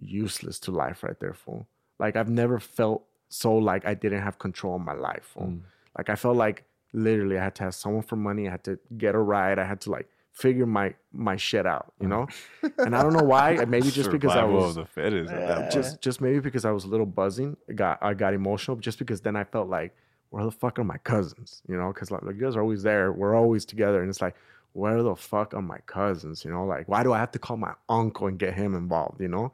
useless 0.00 0.58
to 0.60 0.72
life 0.72 1.02
right 1.02 1.18
there, 1.20 1.34
fool. 1.34 1.66
Like 1.98 2.16
I've 2.16 2.30
never 2.30 2.58
felt 2.58 3.04
so 3.28 3.54
like 3.54 3.86
I 3.86 3.94
didn't 3.94 4.22
have 4.22 4.38
control 4.38 4.76
of 4.76 4.82
my 4.82 4.94
life, 4.94 5.30
fool. 5.34 5.46
Mm. 5.46 5.60
Like 5.96 6.08
I 6.10 6.16
felt 6.16 6.36
like 6.36 6.64
literally 6.92 7.38
I 7.38 7.44
had 7.44 7.54
to 7.56 7.64
have 7.64 7.74
someone 7.74 8.02
for 8.02 8.16
money. 8.16 8.48
I 8.48 8.52
had 8.52 8.64
to 8.64 8.78
get 8.96 9.14
a 9.14 9.18
ride. 9.18 9.58
I 9.58 9.64
had 9.64 9.80
to 9.82 9.90
like 9.90 10.08
figure 10.32 10.66
my 10.66 10.94
my 11.12 11.36
shit 11.36 11.66
out, 11.66 11.92
you 12.00 12.08
know. 12.08 12.26
and 12.78 12.96
I 12.96 13.02
don't 13.02 13.12
know 13.12 13.24
why. 13.24 13.64
Maybe 13.66 13.90
just 13.90 14.10
because 14.10 14.32
I 14.32 14.44
was 14.44 14.76
the 14.76 14.86
fittest. 14.86 15.32
point. 15.32 15.70
just 15.70 16.00
just 16.00 16.20
maybe 16.20 16.40
because 16.40 16.64
I 16.64 16.70
was 16.70 16.84
a 16.84 16.88
little 16.88 17.06
buzzing. 17.06 17.56
I 17.68 17.72
got 17.72 17.98
I 18.02 18.14
got 18.14 18.34
emotional 18.34 18.76
just 18.76 18.98
because 18.98 19.20
then 19.20 19.36
I 19.36 19.44
felt 19.44 19.68
like, 19.68 19.94
where 20.30 20.44
the 20.44 20.50
fuck 20.50 20.78
are 20.78 20.84
my 20.84 20.98
cousins? 20.98 21.62
You 21.68 21.76
know, 21.76 21.92
because 21.92 22.10
like, 22.10 22.22
like 22.22 22.36
you 22.36 22.42
guys 22.42 22.56
are 22.56 22.62
always 22.62 22.82
there. 22.82 23.12
We're 23.12 23.34
always 23.34 23.64
together. 23.64 24.00
And 24.00 24.08
it's 24.08 24.22
like, 24.22 24.36
where 24.72 25.02
the 25.02 25.16
fuck 25.16 25.54
are 25.54 25.62
my 25.62 25.78
cousins? 25.86 26.44
You 26.44 26.52
know, 26.52 26.64
like 26.64 26.88
why 26.88 27.02
do 27.02 27.12
I 27.12 27.18
have 27.18 27.32
to 27.32 27.38
call 27.38 27.56
my 27.56 27.74
uncle 27.88 28.26
and 28.26 28.38
get 28.38 28.54
him 28.54 28.74
involved? 28.74 29.20
You 29.20 29.28
know? 29.28 29.52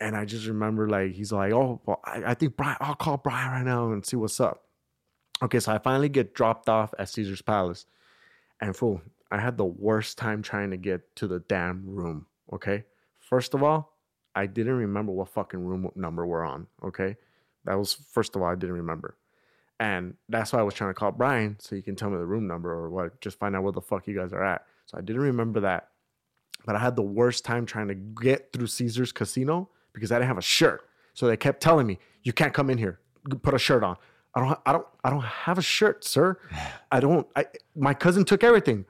And 0.00 0.16
I 0.16 0.24
just 0.24 0.46
remember 0.46 0.88
like 0.88 1.12
he's 1.12 1.32
like, 1.32 1.52
oh, 1.52 1.80
well, 1.84 2.00
I, 2.04 2.22
I 2.26 2.34
think 2.34 2.56
Brian, 2.56 2.76
I'll 2.80 2.94
call 2.94 3.16
Brian 3.16 3.50
right 3.50 3.64
now 3.64 3.90
and 3.90 4.06
see 4.06 4.16
what's 4.16 4.40
up. 4.40 4.62
Okay, 5.42 5.60
so 5.60 5.72
I 5.72 5.78
finally 5.78 6.08
get 6.08 6.34
dropped 6.34 6.68
off 6.68 6.92
at 6.98 7.08
Caesar's 7.08 7.42
Palace. 7.42 7.86
And 8.60 8.76
fool, 8.76 9.00
I 9.30 9.38
had 9.38 9.56
the 9.56 9.64
worst 9.64 10.18
time 10.18 10.42
trying 10.42 10.70
to 10.70 10.76
get 10.76 11.14
to 11.16 11.26
the 11.26 11.40
damn 11.40 11.84
room. 11.86 12.26
Okay. 12.52 12.84
First 13.18 13.54
of 13.54 13.62
all, 13.62 13.96
I 14.34 14.46
didn't 14.46 14.74
remember 14.74 15.12
what 15.12 15.28
fucking 15.28 15.60
room 15.60 15.90
number 15.94 16.26
we're 16.26 16.44
on. 16.44 16.66
Okay. 16.82 17.16
That 17.64 17.74
was 17.78 17.92
first 17.92 18.36
of 18.36 18.42
all, 18.42 18.48
I 18.48 18.54
didn't 18.54 18.76
remember. 18.76 19.16
And 19.80 20.14
that's 20.28 20.52
why 20.52 20.58
I 20.58 20.62
was 20.62 20.74
trying 20.74 20.90
to 20.90 20.94
call 20.94 21.12
Brian 21.12 21.56
so 21.60 21.76
he 21.76 21.82
can 21.82 21.94
tell 21.94 22.10
me 22.10 22.16
the 22.16 22.26
room 22.26 22.46
number 22.46 22.72
or 22.72 22.90
what, 22.90 23.20
just 23.20 23.38
find 23.38 23.54
out 23.54 23.62
where 23.62 23.72
the 23.72 23.80
fuck 23.80 24.06
you 24.08 24.16
guys 24.16 24.32
are 24.32 24.42
at. 24.42 24.64
So 24.86 24.98
I 24.98 25.02
didn't 25.02 25.22
remember 25.22 25.60
that. 25.60 25.90
But 26.64 26.74
I 26.74 26.80
had 26.80 26.96
the 26.96 27.02
worst 27.02 27.44
time 27.44 27.66
trying 27.66 27.88
to 27.88 27.94
get 27.94 28.52
through 28.52 28.66
Caesar's 28.66 29.12
casino 29.12 29.68
because 29.92 30.10
I 30.10 30.16
didn't 30.16 30.28
have 30.28 30.38
a 30.38 30.42
shirt. 30.42 30.88
So 31.14 31.26
they 31.26 31.36
kept 31.36 31.60
telling 31.60 31.86
me, 31.86 31.98
"You 32.22 32.32
can't 32.32 32.52
come 32.52 32.70
in 32.70 32.78
here. 32.78 33.00
Put 33.42 33.54
a 33.54 33.58
shirt 33.58 33.84
on." 33.84 33.96
I 34.34 34.40
don't. 34.40 34.60
I 34.66 34.72
don't. 34.72 34.86
I 35.04 35.10
don't 35.10 35.24
have 35.24 35.58
a 35.58 35.62
shirt, 35.62 36.04
sir. 36.04 36.38
I 36.92 37.00
don't. 37.00 37.26
I, 37.36 37.46
my 37.76 37.94
cousin 37.94 38.24
took 38.24 38.44
everything. 38.44 38.84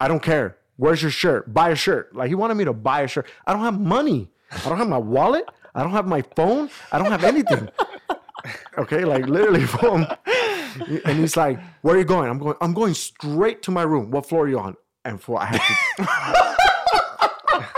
I 0.00 0.08
don't 0.08 0.22
care. 0.22 0.56
Where's 0.76 1.02
your 1.02 1.10
shirt? 1.10 1.52
Buy 1.52 1.70
a 1.70 1.76
shirt. 1.76 2.14
Like 2.14 2.28
he 2.28 2.34
wanted 2.34 2.54
me 2.54 2.64
to 2.64 2.72
buy 2.72 3.02
a 3.02 3.08
shirt. 3.08 3.26
I 3.46 3.52
don't 3.52 3.62
have 3.62 3.78
money. 3.80 4.28
I 4.52 4.68
don't 4.68 4.78
have 4.78 4.88
my 4.88 4.98
wallet. 4.98 5.44
I 5.74 5.82
don't 5.82 5.92
have 5.92 6.06
my 6.06 6.22
phone. 6.36 6.70
I 6.92 6.98
don't 6.98 7.10
have 7.10 7.24
anything. 7.24 7.68
Okay, 8.78 9.04
like 9.04 9.26
literally 9.26 9.66
phone. 9.66 10.06
And 11.04 11.18
he's 11.18 11.36
like, 11.36 11.58
"Where 11.82 11.96
are 11.96 11.98
you 11.98 12.04
going?" 12.04 12.30
I'm 12.30 12.38
going. 12.38 12.54
I'm 12.60 12.72
going 12.72 12.94
straight 12.94 13.62
to 13.62 13.72
my 13.72 13.82
room. 13.82 14.12
What 14.12 14.28
floor 14.28 14.44
are 14.44 14.48
you 14.48 14.60
on? 14.60 14.76
And 15.04 15.20
for 15.20 15.40
I 15.42 15.46
had 15.46 15.60
to. 15.60 16.08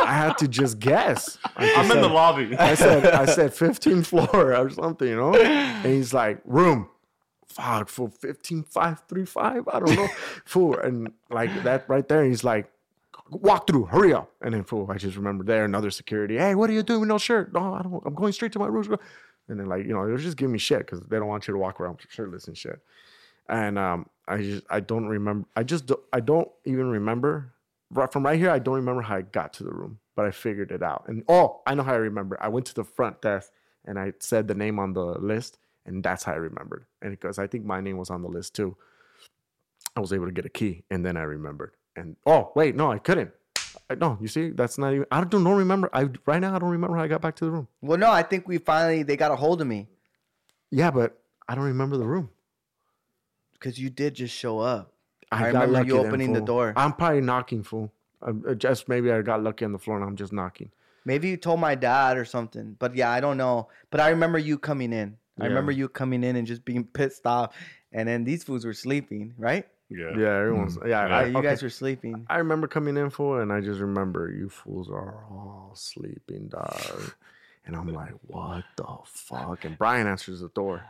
I 0.02 0.12
had 0.12 0.38
to 0.38 0.48
just 0.48 0.78
guess. 0.78 1.38
Just 1.58 1.78
I'm 1.78 1.90
in 1.90 2.02
the 2.02 2.08
lobby. 2.08 2.54
I 2.58 2.74
said, 2.74 3.06
I 3.06 3.24
said 3.24 3.52
15th 3.52 4.06
floor 4.06 4.54
or 4.54 4.68
something, 4.68 5.08
you 5.08 5.16
know? 5.16 5.34
And 5.34 5.86
he's 5.86 6.12
like, 6.12 6.40
room. 6.44 6.88
Fuck, 7.50 7.88
for 7.88 8.08
15, 8.08 8.62
5, 8.62 9.02
3, 9.08 9.24
5. 9.24 9.68
I 9.72 9.80
don't 9.80 9.96
know. 9.96 10.08
fool. 10.44 10.78
And 10.78 11.12
like 11.30 11.50
that 11.64 11.88
right 11.88 12.06
there, 12.06 12.24
he's 12.24 12.44
like, 12.44 12.70
walk 13.30 13.66
through, 13.66 13.86
hurry 13.86 14.14
up. 14.14 14.30
And 14.40 14.54
then 14.54 14.62
fool, 14.62 14.88
I 14.88 14.98
just 14.98 15.16
remember 15.16 15.42
there, 15.42 15.64
another 15.64 15.90
security. 15.90 16.38
Hey, 16.38 16.54
what 16.54 16.70
are 16.70 16.72
you 16.72 16.84
doing 16.84 17.00
with 17.00 17.08
no 17.08 17.18
shirt? 17.18 17.52
No, 17.52 17.74
I 17.74 17.82
don't, 17.82 18.02
I'm 18.06 18.14
going 18.14 18.32
straight 18.32 18.52
to 18.52 18.60
my 18.60 18.66
room. 18.66 18.96
And 19.48 19.58
then 19.58 19.66
like, 19.66 19.84
you 19.84 19.92
know, 19.92 20.06
they're 20.06 20.16
just 20.16 20.36
giving 20.36 20.52
me 20.52 20.60
shit 20.60 20.78
because 20.78 21.00
they 21.00 21.18
don't 21.18 21.26
want 21.26 21.48
you 21.48 21.52
to 21.52 21.58
walk 21.58 21.80
around 21.80 21.98
shirtless 22.08 22.46
and 22.46 22.56
shit. 22.56 22.78
And 23.48 23.76
um, 23.78 24.08
I 24.28 24.38
just, 24.38 24.64
I 24.70 24.78
don't 24.78 25.06
remember. 25.06 25.48
I 25.56 25.64
just, 25.64 25.86
don't, 25.86 26.00
I 26.12 26.20
don't 26.20 26.48
even 26.64 26.86
remember. 26.88 27.52
Right 27.92 28.12
from 28.12 28.24
right 28.24 28.38
here, 28.38 28.50
I 28.50 28.60
don't 28.60 28.76
remember 28.76 29.02
how 29.02 29.16
I 29.16 29.22
got 29.22 29.52
to 29.54 29.64
the 29.64 29.72
room, 29.72 29.98
but 30.14 30.24
I 30.24 30.30
figured 30.30 30.70
it 30.70 30.84
out. 30.84 31.06
And 31.08 31.24
oh, 31.28 31.62
I 31.66 31.74
know 31.74 31.82
how 31.82 31.94
I 31.94 31.96
remember. 31.96 32.38
I 32.40 32.46
went 32.46 32.66
to 32.66 32.74
the 32.74 32.84
front 32.84 33.20
desk 33.20 33.50
and 33.84 33.98
I 33.98 34.12
said 34.20 34.46
the 34.46 34.54
name 34.54 34.78
on 34.78 34.92
the 34.92 35.18
list, 35.18 35.58
and 35.86 36.02
that's 36.02 36.24
how 36.24 36.32
I 36.32 36.36
remembered. 36.36 36.86
And 37.02 37.10
because 37.12 37.38
I 37.38 37.46
think 37.46 37.64
my 37.64 37.80
name 37.80 37.96
was 37.96 38.10
on 38.10 38.22
the 38.22 38.28
list 38.28 38.54
too, 38.54 38.76
I 39.96 40.00
was 40.00 40.12
able 40.12 40.26
to 40.26 40.32
get 40.32 40.44
a 40.44 40.50
key, 40.50 40.84
and 40.90 41.04
then 41.04 41.16
I 41.16 41.22
remembered. 41.22 41.72
And 41.96 42.16
oh, 42.26 42.52
wait, 42.54 42.76
no, 42.76 42.92
I 42.92 42.98
couldn't. 42.98 43.32
I, 43.88 43.94
no, 43.96 44.18
you 44.20 44.28
see, 44.28 44.50
that's 44.50 44.78
not 44.78 44.92
even. 44.92 45.06
I 45.10 45.20
don't, 45.20 45.44
don't 45.44 45.56
remember. 45.56 45.90
I 45.92 46.08
right 46.26 46.40
now, 46.40 46.54
I 46.54 46.58
don't 46.58 46.70
remember 46.70 46.96
how 46.96 47.02
I 47.04 47.08
got 47.08 47.20
back 47.20 47.36
to 47.36 47.44
the 47.44 47.50
room. 47.50 47.68
Well, 47.80 47.98
no, 47.98 48.10
I 48.10 48.22
think 48.22 48.46
we 48.48 48.58
finally 48.58 49.02
they 49.02 49.16
got 49.16 49.30
a 49.32 49.36
hold 49.36 49.60
of 49.60 49.66
me 49.66 49.88
Yeah, 50.70 50.90
but 50.90 51.18
I 51.48 51.54
don't 51.54 51.64
remember 51.64 51.96
the 51.96 52.06
room. 52.06 52.30
because 53.54 53.78
you 53.78 53.90
did 53.90 54.14
just 54.14 54.34
show 54.34 54.58
up. 54.60 54.92
I, 55.32 55.48
I 55.48 55.52
got 55.52 55.66
remember 55.66 55.86
you 55.86 55.94
lucky 55.94 56.02
then, 56.02 56.06
opening 56.06 56.32
the 56.32 56.40
door. 56.40 56.72
I'm 56.76 56.92
probably 56.92 57.20
knocking, 57.20 57.62
fool. 57.62 57.92
I'm, 58.22 58.44
uh, 58.48 58.54
just 58.54 58.88
maybe 58.88 59.10
I 59.12 59.22
got 59.22 59.42
lucky 59.42 59.64
on 59.64 59.72
the 59.72 59.78
floor 59.78 59.96
and 59.96 60.04
I'm 60.04 60.16
just 60.16 60.32
knocking. 60.32 60.70
Maybe 61.04 61.28
you 61.28 61.36
told 61.36 61.60
my 61.60 61.74
dad 61.74 62.16
or 62.18 62.24
something. 62.24 62.76
But 62.78 62.94
yeah, 62.94 63.10
I 63.10 63.20
don't 63.20 63.36
know. 63.36 63.68
But 63.90 64.00
I 64.00 64.10
remember 64.10 64.38
you 64.38 64.58
coming 64.58 64.92
in. 64.92 65.16
I 65.40 65.44
Yeah. 65.44 65.48
remember 65.48 65.72
you 65.72 65.88
coming 65.88 66.22
in 66.24 66.36
and 66.36 66.46
just 66.46 66.64
being 66.64 66.84
pissed 66.84 67.26
off. 67.26 67.54
And 67.92 68.08
then 68.08 68.24
these 68.24 68.44
fools 68.44 68.64
were 68.64 68.74
sleeping, 68.74 69.34
right? 69.38 69.66
Yeah. 69.88 70.16
Yeah, 70.16 70.36
everyone's. 70.38 70.76
Mm. 70.76 70.88
Yeah, 70.88 71.08
Yeah, 71.08 71.16
I, 71.16 71.24
you 71.26 71.36
okay. 71.38 71.48
guys 71.48 71.62
were 71.62 71.70
sleeping. 71.70 72.24
I 72.28 72.38
remember 72.38 72.68
coming 72.68 72.96
in 72.96 73.10
for, 73.10 73.42
and 73.42 73.52
I 73.52 73.60
just 73.60 73.80
remember 73.80 74.30
you 74.30 74.48
fools 74.48 74.88
are 74.88 75.24
all 75.30 75.72
sleeping, 75.74 76.48
dog. 76.48 77.12
And 77.66 77.76
I'm 77.76 77.92
like, 77.92 78.14
what 78.26 78.64
the 78.76 78.86
fuck? 79.04 79.64
And 79.66 79.76
Brian 79.76 80.06
answers 80.06 80.40
the 80.40 80.48
door. 80.48 80.82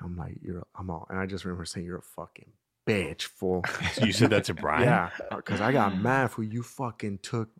I'm 0.00 0.16
like, 0.16 0.36
you're, 0.40 0.64
I'm 0.78 0.88
all, 0.88 1.04
and 1.10 1.18
I 1.18 1.26
just 1.26 1.44
remember 1.44 1.64
saying, 1.64 1.84
you're 1.84 1.98
a 1.98 2.02
fucking 2.02 2.50
bitch, 2.86 3.22
fool. 3.22 3.64
You 4.00 4.12
said 4.12 4.30
that 4.30 4.44
to 4.44 4.54
Brian? 4.64 4.84
Yeah, 4.84 5.10
because 5.34 5.60
I 5.60 5.72
got 5.72 5.98
mad 6.00 6.30
for 6.30 6.44
you 6.44 6.62
fucking 6.62 7.18
took 7.22 7.50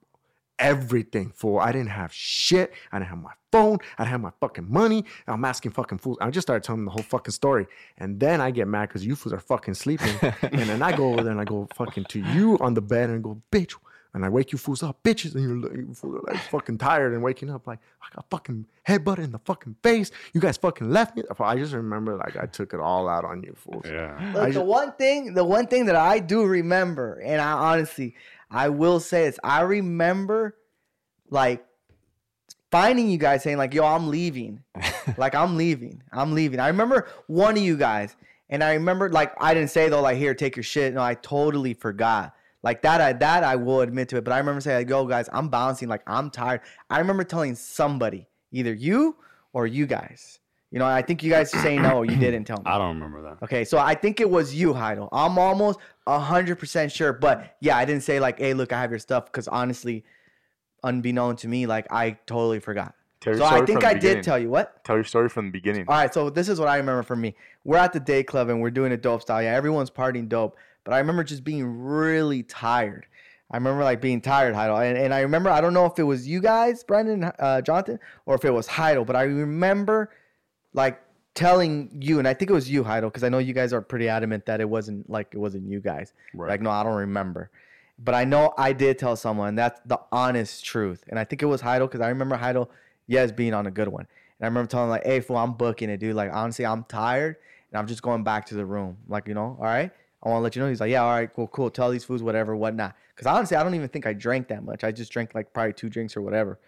everything 0.63 1.33
for. 1.35 1.61
I 1.61 1.73
didn't 1.73 1.91
have 1.91 2.13
shit. 2.15 2.73
I 2.93 2.99
didn't 2.99 3.11
have 3.11 3.19
my 3.19 3.33
phone. 3.51 3.79
I 3.99 4.05
didn't 4.05 4.13
have 4.13 4.21
my 4.21 4.33
fucking 4.41 4.73
money. 4.73 5.05
I'm 5.27 5.45
asking 5.45 5.73
fucking 5.73 5.99
fools. 5.99 6.17
I 6.21 6.31
just 6.31 6.47
started 6.47 6.63
telling 6.65 6.81
them 6.81 6.85
the 6.87 6.93
whole 6.93 7.03
fucking 7.03 7.33
story. 7.33 7.67
And 7.99 8.19
then 8.19 8.41
I 8.41 8.51
get 8.51 8.69
mad 8.69 8.89
because 8.89 9.05
you 9.05 9.17
fools 9.17 9.33
are 9.33 9.41
fucking 9.41 9.75
sleeping. 9.75 10.15
and 10.43 10.63
then 10.69 10.83
I 10.83 10.97
go 10.97 11.13
over 11.13 11.23
there 11.23 11.33
and 11.33 11.41
I 11.41 11.45
go 11.45 11.69
fucking 11.75 12.05
to 12.07 12.21
you 12.21 12.57
on 12.61 12.75
the 12.75 12.81
bed 12.81 13.11
and 13.11 13.23
go, 13.23 13.43
bitch. 13.51 13.75
And 14.15 14.27
I 14.27 14.29
wake 14.29 14.53
you 14.53 14.59
fools 14.59 14.83
up, 14.83 15.03
bitches. 15.03 15.35
And 15.35 15.43
you're, 15.43 15.75
you 15.77 15.95
fools 15.95 16.17
are 16.17 16.33
like 16.33 16.43
fucking 16.51 16.77
tired 16.79 17.15
and 17.15 17.23
waking 17.23 17.49
up 17.51 17.67
like, 17.67 17.79
I 18.03 18.15
got 18.15 18.27
fucking 18.31 18.67
headbutt 18.87 19.19
in 19.19 19.33
the 19.33 19.39
fucking 19.39 19.77
face. 19.83 20.11
You 20.35 20.41
guys 20.41 20.59
fucking 20.59 20.91
left 20.91 21.17
me. 21.17 21.23
I 21.41 21.57
just 21.57 21.73
remember 21.73 22.17
like 22.17 22.37
I 22.37 22.45
took 22.45 22.75
it 22.75 22.81
all 22.81 23.09
out 23.09 23.25
on 23.25 23.43
you 23.43 23.55
fools. 23.57 23.85
Yeah. 23.87 24.33
Look, 24.35 24.43
I 24.43 24.47
the 24.49 24.53
ju- 24.53 24.61
one 24.61 24.93
thing, 24.93 25.33
the 25.33 25.45
one 25.45 25.67
thing 25.67 25.87
that 25.87 25.97
I 25.97 26.19
do 26.19 26.45
remember, 26.45 27.21
and 27.25 27.41
I 27.41 27.53
honestly, 27.53 28.15
I 28.53 28.69
will 28.69 29.01
say 29.01 29.25
this. 29.25 29.39
I 29.43 29.63
remember 29.63 30.57
like 31.31 31.65
finding 32.71 33.11
you 33.11 33.17
guys 33.17 33.43
saying 33.43 33.57
like, 33.57 33.73
"Yo, 33.73 33.85
I'm 33.85 34.09
leaving," 34.09 34.63
like 35.17 35.35
I'm 35.35 35.57
leaving, 35.57 36.03
I'm 36.13 36.35
leaving. 36.35 36.61
I 36.61 36.69
remember 36.69 37.09
one 37.27 37.57
of 37.57 37.63
you 37.63 37.77
guys, 37.79 38.15
and 38.51 38.63
I 38.63 38.75
remember 38.75 39.09
like 39.09 39.33
I 39.41 39.55
didn't 39.55 39.71
say 39.71 39.89
though 39.89 40.03
like, 40.03 40.19
"Here, 40.19 40.35
take 40.35 40.55
your 40.55 40.63
shit." 40.63 40.93
No, 40.93 41.03
I 41.03 41.15
totally 41.15 41.73
forgot. 41.73 42.35
Like 42.63 42.83
that, 42.83 43.01
I 43.01 43.15
that 43.15 43.43
I 43.43 43.57
will 43.57 43.81
admit 43.81 44.11
to 44.11 44.19
it. 44.19 44.25
But 44.25 44.33
I 44.35 44.39
remember 44.39 44.61
saying, 44.61 44.81
like, 44.81 44.91
"Yo, 44.91 45.07
guys, 45.07 45.31
I'm 45.33 45.49
bouncing. 45.49 45.89
Like 45.89 46.03
I'm 46.07 46.31
tired." 46.31 46.61
I 46.91 46.99
remember 46.99 47.25
telling 47.25 47.55
somebody, 47.55 48.29
either 48.53 48.75
you 48.75 49.17
or 49.55 49.67
you 49.67 49.87
guys. 49.87 50.41
You 50.73 50.79
know, 50.79 50.87
I 50.87 51.03
think 51.03 51.23
you 51.23 51.31
guys 51.31 51.51
say 51.51 51.79
no. 51.79 52.03
You 52.03 52.17
didn't 52.19 52.45
tell 52.45 52.57
me. 52.57 52.65
I 52.65 52.79
don't 52.79 52.95
remember 52.95 53.23
that. 53.23 53.45
Okay, 53.45 53.63
so 53.63 53.77
I 53.77 53.95
think 53.95 54.21
it 54.21 54.29
was 54.29 54.55
you, 54.55 54.73
Heidel. 54.73 55.11
I'm 55.13 55.39
almost 55.39 55.79
hundred 56.09 56.59
percent 56.59 56.91
sure, 56.91 57.13
but 57.13 57.57
yeah, 57.61 57.77
I 57.77 57.85
didn't 57.85 58.03
say 58.03 58.19
like, 58.19 58.39
"Hey, 58.39 58.55
look, 58.55 58.73
I 58.73 58.81
have 58.81 58.91
your 58.91 58.99
stuff," 58.99 59.27
because 59.27 59.47
honestly, 59.49 60.03
unbeknown 60.83 61.37
to 61.37 61.49
me, 61.49 61.67
like 61.67 61.87
I 61.93 62.13
totally 62.27 62.59
forgot. 62.59 62.95
Tell 63.21 63.37
So 63.37 63.45
I 63.45 63.65
think 63.65 63.85
I 63.85 63.95
did 63.95 64.25
tell 64.25 64.39
you 64.39 64.49
what. 64.49 64.83
Tell 64.83 64.97
your 64.97 65.05
story 65.05 65.29
from 65.29 65.47
the 65.47 65.53
beginning. 65.53 65.85
All 65.87 65.95
right, 65.95 66.13
so 66.13 66.31
this 66.31 66.49
is 66.49 66.59
what 66.59 66.69
I 66.69 66.77
remember 66.79 67.03
from 67.03 67.21
me. 67.21 67.37
We're 67.65 67.77
at 67.77 67.93
the 67.93 68.01
day 68.01 68.25
club 68.25 68.49
and 68.49 68.61
we're 68.61 68.73
doing 68.73 68.91
a 68.93 68.97
dope 68.97 69.23
style. 69.23 69.43
Yeah, 69.43 69.55
everyone's 69.55 69.91
partying 69.91 70.29
dope, 70.29 70.57
but 70.83 70.93
I 70.93 70.99
remember 70.99 71.23
just 71.23 71.45
being 71.45 71.65
really 71.65 72.43
tired. 72.43 73.07
I 73.51 73.59
remember 73.59 73.85
like 73.85 74.01
being 74.01 74.23
tired, 74.23 74.55
Heidel, 74.55 74.79
and, 74.79 74.97
and 74.97 75.13
I 75.13 75.21
remember 75.21 75.51
I 75.51 75.61
don't 75.61 75.75
know 75.75 75.85
if 75.85 75.99
it 75.99 76.03
was 76.03 76.27
you 76.27 76.41
guys, 76.41 76.83
Brendan, 76.83 77.31
uh, 77.39 77.61
Jonathan, 77.61 78.01
or 78.25 78.35
if 78.35 78.45
it 78.47 78.51
was 78.51 78.67
Heidel, 78.67 79.05
but 79.05 79.15
I 79.15 79.25
remember 79.25 80.11
like 80.75 81.01
telling 81.35 81.91
you, 82.01 82.19
and 82.19 82.29
I 82.29 82.35
think 82.35 82.51
it 82.51 82.55
was 82.55 82.71
you, 82.71 82.85
Heidel, 82.85 83.11
because 83.11 83.25
I 83.25 83.29
know 83.29 83.39
you 83.39 83.55
guys 83.55 83.73
are 83.73 83.81
pretty 83.81 84.09
adamant 84.09 84.47
that 84.47 84.61
it 84.61 84.69
wasn't 84.69 85.09
like 85.09 85.29
it 85.33 85.39
wasn't 85.39 85.69
you 85.69 85.81
guys. 85.81 86.13
Right. 86.35 86.51
Like, 86.51 86.61
no, 86.61 86.71
I 86.71 86.83
don't 86.83 86.95
remember. 86.95 87.51
But 87.99 88.15
I 88.15 88.25
know 88.25 88.53
I 88.59 88.73
did 88.73 88.99
tell 88.99 89.17
someone. 89.17 89.55
That's 89.55 89.81
the 89.87 90.01
honest 90.11 90.65
truth. 90.65 91.05
And 91.09 91.19
I 91.19 91.25
think 91.25 91.43
it 91.43 91.47
was 91.47 91.61
Heidel 91.61 91.87
because 91.87 92.01
I 92.01 92.09
remember 92.09 92.37
Heidel, 92.37 92.71
yes, 93.07 93.31
being 93.31 93.55
on 93.55 93.67
a 93.67 93.71
good 93.71 93.89
one. 93.89 94.07
And 94.39 94.45
I 94.45 94.47
remember 94.47 94.69
telling 94.69 94.87
him, 94.87 94.91
like, 94.91 95.05
hey, 95.05 95.21
fool, 95.21 95.37
I'm 95.37 95.53
booking 95.53 95.89
it, 95.89 95.99
dude. 95.99 96.17
Like, 96.17 96.31
honestly, 96.33 96.67
I'm 96.67 96.85
tired 96.85 97.37
and 97.71 97.79
I'm 97.79 97.87
just 97.87 98.03
going 98.03 98.25
back 98.25 98.47
to 98.47 98.55
the 98.55 98.67
room. 98.67 98.97
Like, 99.09 99.29
you 99.29 99.35
know, 99.35 99.57
all 99.59 99.65
right. 99.65 99.91
I 100.23 100.29
want 100.29 100.41
to 100.41 100.43
let 100.43 100.57
you 100.57 100.63
know. 100.63 100.69
He's 100.69 100.81
like, 100.81 100.91
yeah, 100.91 101.03
all 101.03 101.11
right, 101.11 101.33
cool, 101.33 101.49
cool. 101.49 101.71
Tell 101.71 101.91
these 101.91 102.05
fools 102.05 102.23
whatever, 102.23 102.55
whatnot. 102.57 102.97
Because 103.15 103.27
honestly, 103.27 103.57
I 103.57 103.63
don't 103.63 103.75
even 103.75 103.89
think 103.89 104.07
I 104.07 104.13
drank 104.13 104.49
that 104.49 104.65
much. 104.65 104.85
I 104.85 104.93
just 104.93 105.13
drank 105.13 105.35
like 105.35 105.53
probably 105.53 105.73
two 105.73 105.89
drinks 105.89 106.17
or 106.17 106.23
whatever. 106.23 106.59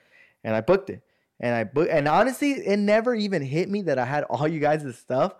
And 0.42 0.54
I 0.54 0.60
booked 0.60 0.90
it. 0.90 1.02
And 1.40 1.54
I 1.54 1.64
booked, 1.64 1.90
and 1.90 2.08
honestly, 2.08 2.52
it 2.52 2.78
never 2.78 3.14
even 3.14 3.42
hit 3.42 3.68
me 3.68 3.82
that 3.82 3.98
I 3.98 4.04
had 4.04 4.24
all 4.24 4.46
you 4.46 4.60
guys' 4.60 4.96
stuff 4.96 5.34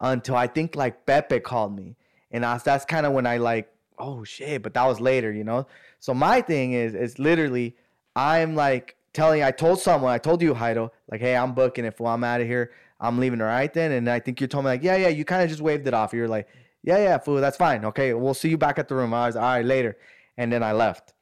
until 0.00 0.36
I 0.36 0.46
think 0.46 0.74
like 0.76 1.06
Pepe 1.06 1.40
called 1.40 1.76
me. 1.76 1.96
And 2.30 2.44
I, 2.44 2.58
that's 2.58 2.84
kind 2.84 3.06
of 3.06 3.12
when 3.12 3.26
I 3.26 3.36
like, 3.36 3.72
oh 3.98 4.24
shit, 4.24 4.62
but 4.62 4.74
that 4.74 4.84
was 4.84 5.00
later, 5.00 5.32
you 5.32 5.44
know? 5.44 5.66
So 6.00 6.12
my 6.12 6.40
thing 6.40 6.72
is, 6.72 6.94
is 6.94 7.18
literally, 7.18 7.76
I'm 8.16 8.56
like 8.56 8.96
telling, 9.12 9.42
I 9.42 9.52
told 9.52 9.80
someone, 9.80 10.12
I 10.12 10.18
told 10.18 10.42
you, 10.42 10.54
Heido, 10.54 10.90
like, 11.10 11.20
hey, 11.20 11.36
I'm 11.36 11.54
booking 11.54 11.84
it, 11.84 11.96
fool. 11.96 12.08
I'm 12.08 12.24
out 12.24 12.40
of 12.40 12.46
here. 12.46 12.72
I'm 13.00 13.18
leaving, 13.18 13.40
all 13.40 13.46
right 13.46 13.72
then? 13.72 13.92
And 13.92 14.08
I 14.08 14.20
think 14.20 14.40
you 14.40 14.46
told 14.46 14.64
me, 14.64 14.70
like, 14.70 14.82
yeah, 14.82 14.96
yeah, 14.96 15.08
you 15.08 15.24
kind 15.24 15.42
of 15.42 15.48
just 15.48 15.60
waved 15.60 15.86
it 15.86 15.94
off. 15.94 16.12
You're 16.12 16.28
like, 16.28 16.48
yeah, 16.82 16.98
yeah, 16.98 17.18
fool, 17.18 17.40
that's 17.40 17.56
fine. 17.56 17.84
Okay, 17.84 18.12
we'll 18.14 18.34
see 18.34 18.48
you 18.48 18.58
back 18.58 18.78
at 18.78 18.88
the 18.88 18.94
room. 18.94 19.12
I 19.14 19.26
was, 19.26 19.36
all 19.36 19.42
right, 19.42 19.64
later. 19.64 19.96
And 20.36 20.52
then 20.52 20.62
I 20.62 20.72
left. 20.72 21.12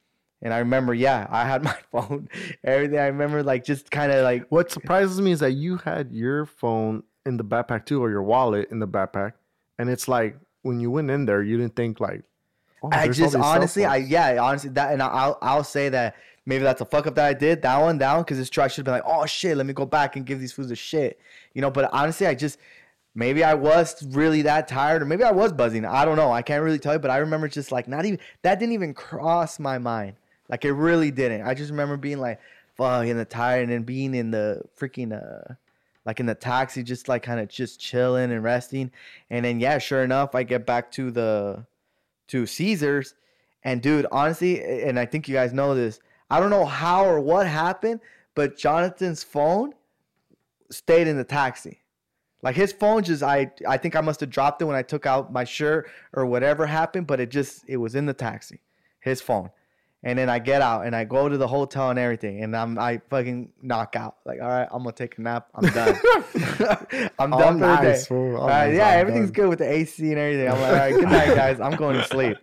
And 0.41 0.53
I 0.53 0.59
remember, 0.59 0.93
yeah, 0.93 1.27
I 1.31 1.45
had 1.45 1.63
my 1.63 1.75
phone, 1.91 2.29
everything. 2.63 2.99
I 2.99 3.07
remember, 3.07 3.43
like, 3.43 3.63
just 3.63 3.91
kind 3.91 4.11
of 4.11 4.23
like, 4.23 4.45
What 4.49 4.71
surprises 4.71 5.19
me 5.21 5.31
is 5.31 5.39
that 5.39 5.51
you 5.51 5.77
had 5.77 6.11
your 6.11 6.45
phone 6.45 7.03
in 7.25 7.37
the 7.37 7.43
backpack 7.43 7.85
too, 7.85 8.03
or 8.03 8.09
your 8.09 8.23
wallet 8.23 8.69
in 8.71 8.79
the 8.79 8.87
backpack, 8.87 9.33
and 9.77 9.89
it's 9.89 10.07
like 10.07 10.37
when 10.63 10.79
you 10.79 10.91
went 10.91 11.09
in 11.09 11.25
there, 11.25 11.41
you 11.41 11.57
didn't 11.57 11.75
think 11.75 11.99
like. 11.99 12.23
Oh, 12.83 12.89
I 12.91 13.09
just 13.09 13.35
honestly, 13.35 13.85
I 13.85 13.97
yeah, 13.97 14.41
honestly 14.41 14.71
that, 14.71 14.91
and 14.91 15.03
I'll 15.03 15.37
I'll 15.41 15.63
say 15.63 15.89
that 15.89 16.15
maybe 16.47 16.63
that's 16.63 16.81
a 16.81 16.85
fuck 16.85 17.05
up 17.05 17.13
that 17.15 17.25
I 17.25 17.33
did 17.33 17.61
that 17.61 17.77
one 17.77 17.99
down 17.99 18.21
because 18.21 18.39
it's 18.39 18.49
true. 18.49 18.63
I 18.63 18.67
should 18.67 18.77
have 18.77 18.85
been 18.85 18.93
like, 18.93 19.03
oh 19.05 19.25
shit, 19.27 19.55
let 19.55 19.67
me 19.67 19.73
go 19.73 19.85
back 19.85 20.15
and 20.15 20.25
give 20.25 20.39
these 20.39 20.51
foods 20.51 20.71
a 20.71 20.75
shit, 20.75 21.19
you 21.53 21.61
know. 21.61 21.69
But 21.69 21.91
honestly, 21.93 22.25
I 22.25 22.33
just 22.33 22.57
maybe 23.13 23.43
I 23.43 23.53
was 23.53 24.03
really 24.07 24.41
that 24.43 24.67
tired, 24.67 25.03
or 25.03 25.05
maybe 25.05 25.23
I 25.23 25.31
was 25.31 25.53
buzzing. 25.53 25.85
I 25.85 26.05
don't 26.05 26.17
know. 26.17 26.31
I 26.31 26.41
can't 26.41 26.63
really 26.63 26.79
tell 26.79 26.93
you, 26.93 26.99
but 26.99 27.11
I 27.11 27.17
remember 27.17 27.47
just 27.47 27.71
like 27.71 27.87
not 27.87 28.05
even 28.05 28.19
that 28.41 28.59
didn't 28.59 28.73
even 28.73 28.95
cross 28.95 29.59
my 29.59 29.77
mind. 29.77 30.15
Like 30.51 30.65
it 30.65 30.73
really 30.73 31.09
didn't. 31.09 31.47
I 31.47 31.53
just 31.53 31.71
remember 31.71 31.97
being 31.97 32.19
like, 32.19 32.39
fuck, 32.75 33.07
in 33.07 33.17
the 33.17 33.25
tired, 33.25 33.63
and 33.63 33.71
then 33.71 33.83
being 33.83 34.13
in 34.13 34.31
the 34.31 34.61
freaking 34.77 35.13
uh 35.13 35.53
like 36.05 36.19
in 36.19 36.25
the 36.25 36.35
taxi, 36.35 36.83
just 36.83 37.07
like 37.07 37.23
kind 37.23 37.39
of 37.39 37.47
just 37.47 37.79
chilling 37.79 38.31
and 38.31 38.43
resting. 38.43 38.91
And 39.29 39.45
then 39.45 39.59
yeah, 39.59 39.77
sure 39.77 40.03
enough, 40.03 40.35
I 40.35 40.43
get 40.43 40.65
back 40.65 40.91
to 40.93 41.09
the 41.09 41.65
to 42.27 42.45
Caesars, 42.45 43.15
and 43.63 43.81
dude, 43.81 44.05
honestly, 44.11 44.61
and 44.83 44.99
I 44.99 45.05
think 45.05 45.27
you 45.27 45.33
guys 45.33 45.53
know 45.53 45.73
this. 45.73 45.99
I 46.29 46.39
don't 46.39 46.49
know 46.49 46.65
how 46.65 47.05
or 47.05 47.19
what 47.19 47.47
happened, 47.47 48.01
but 48.35 48.57
Jonathan's 48.57 49.23
phone 49.23 49.73
stayed 50.69 51.07
in 51.07 51.17
the 51.17 51.23
taxi. 51.23 51.81
Like 52.41 52.55
his 52.55 52.73
phone 52.73 53.03
just 53.03 53.23
I 53.23 53.51
I 53.67 53.77
think 53.77 53.95
I 53.95 54.01
must 54.01 54.19
have 54.19 54.29
dropped 54.29 54.61
it 54.61 54.65
when 54.65 54.75
I 54.75 54.81
took 54.81 55.05
out 55.05 55.31
my 55.31 55.43
shirt 55.43 55.89
or 56.13 56.25
whatever 56.25 56.65
happened, 56.65 57.07
but 57.07 57.19
it 57.19 57.29
just 57.29 57.63
it 57.67 57.77
was 57.77 57.95
in 57.95 58.05
the 58.05 58.13
taxi. 58.13 58.61
His 58.99 59.21
phone. 59.21 59.51
And 60.03 60.17
then 60.17 60.31
I 60.31 60.39
get 60.39 60.63
out 60.63 60.87
and 60.87 60.95
I 60.95 61.03
go 61.03 61.29
to 61.29 61.37
the 61.37 61.47
hotel 61.47 61.91
and 61.91 61.99
everything, 61.99 62.43
and 62.43 62.55
I'm 62.57 62.79
I 62.79 63.01
fucking 63.11 63.51
knock 63.61 63.95
out. 63.95 64.15
Like, 64.25 64.41
all 64.41 64.47
right, 64.47 64.67
I'm 64.71 64.79
gonna 64.81 64.93
take 64.93 65.19
a 65.19 65.21
nap. 65.21 65.47
I'm 65.53 65.69
done. 65.71 65.95
I'm 67.19 67.31
All 67.33 67.39
done 67.39 67.59
for 67.59 67.67
the 67.67 67.75
day. 67.77 67.83
nice, 67.83 68.07
fool. 68.07 68.35
All 68.35 68.41
All 68.41 68.47
right, 68.47 68.69
nice, 68.69 68.77
yeah, 68.77 68.87
everything's 68.89 69.27
done. 69.27 69.33
good 69.33 69.49
with 69.49 69.59
the 69.59 69.71
AC 69.71 70.01
and 70.09 70.17
everything. 70.17 70.47
I'm 70.47 70.59
like, 70.59 70.69
all 70.71 70.75
right, 70.75 70.93
good 70.93 71.03
night, 71.09 71.35
guys. 71.35 71.59
I'm 71.59 71.75
going 71.75 71.97
to 71.97 72.03
sleep. 72.05 72.37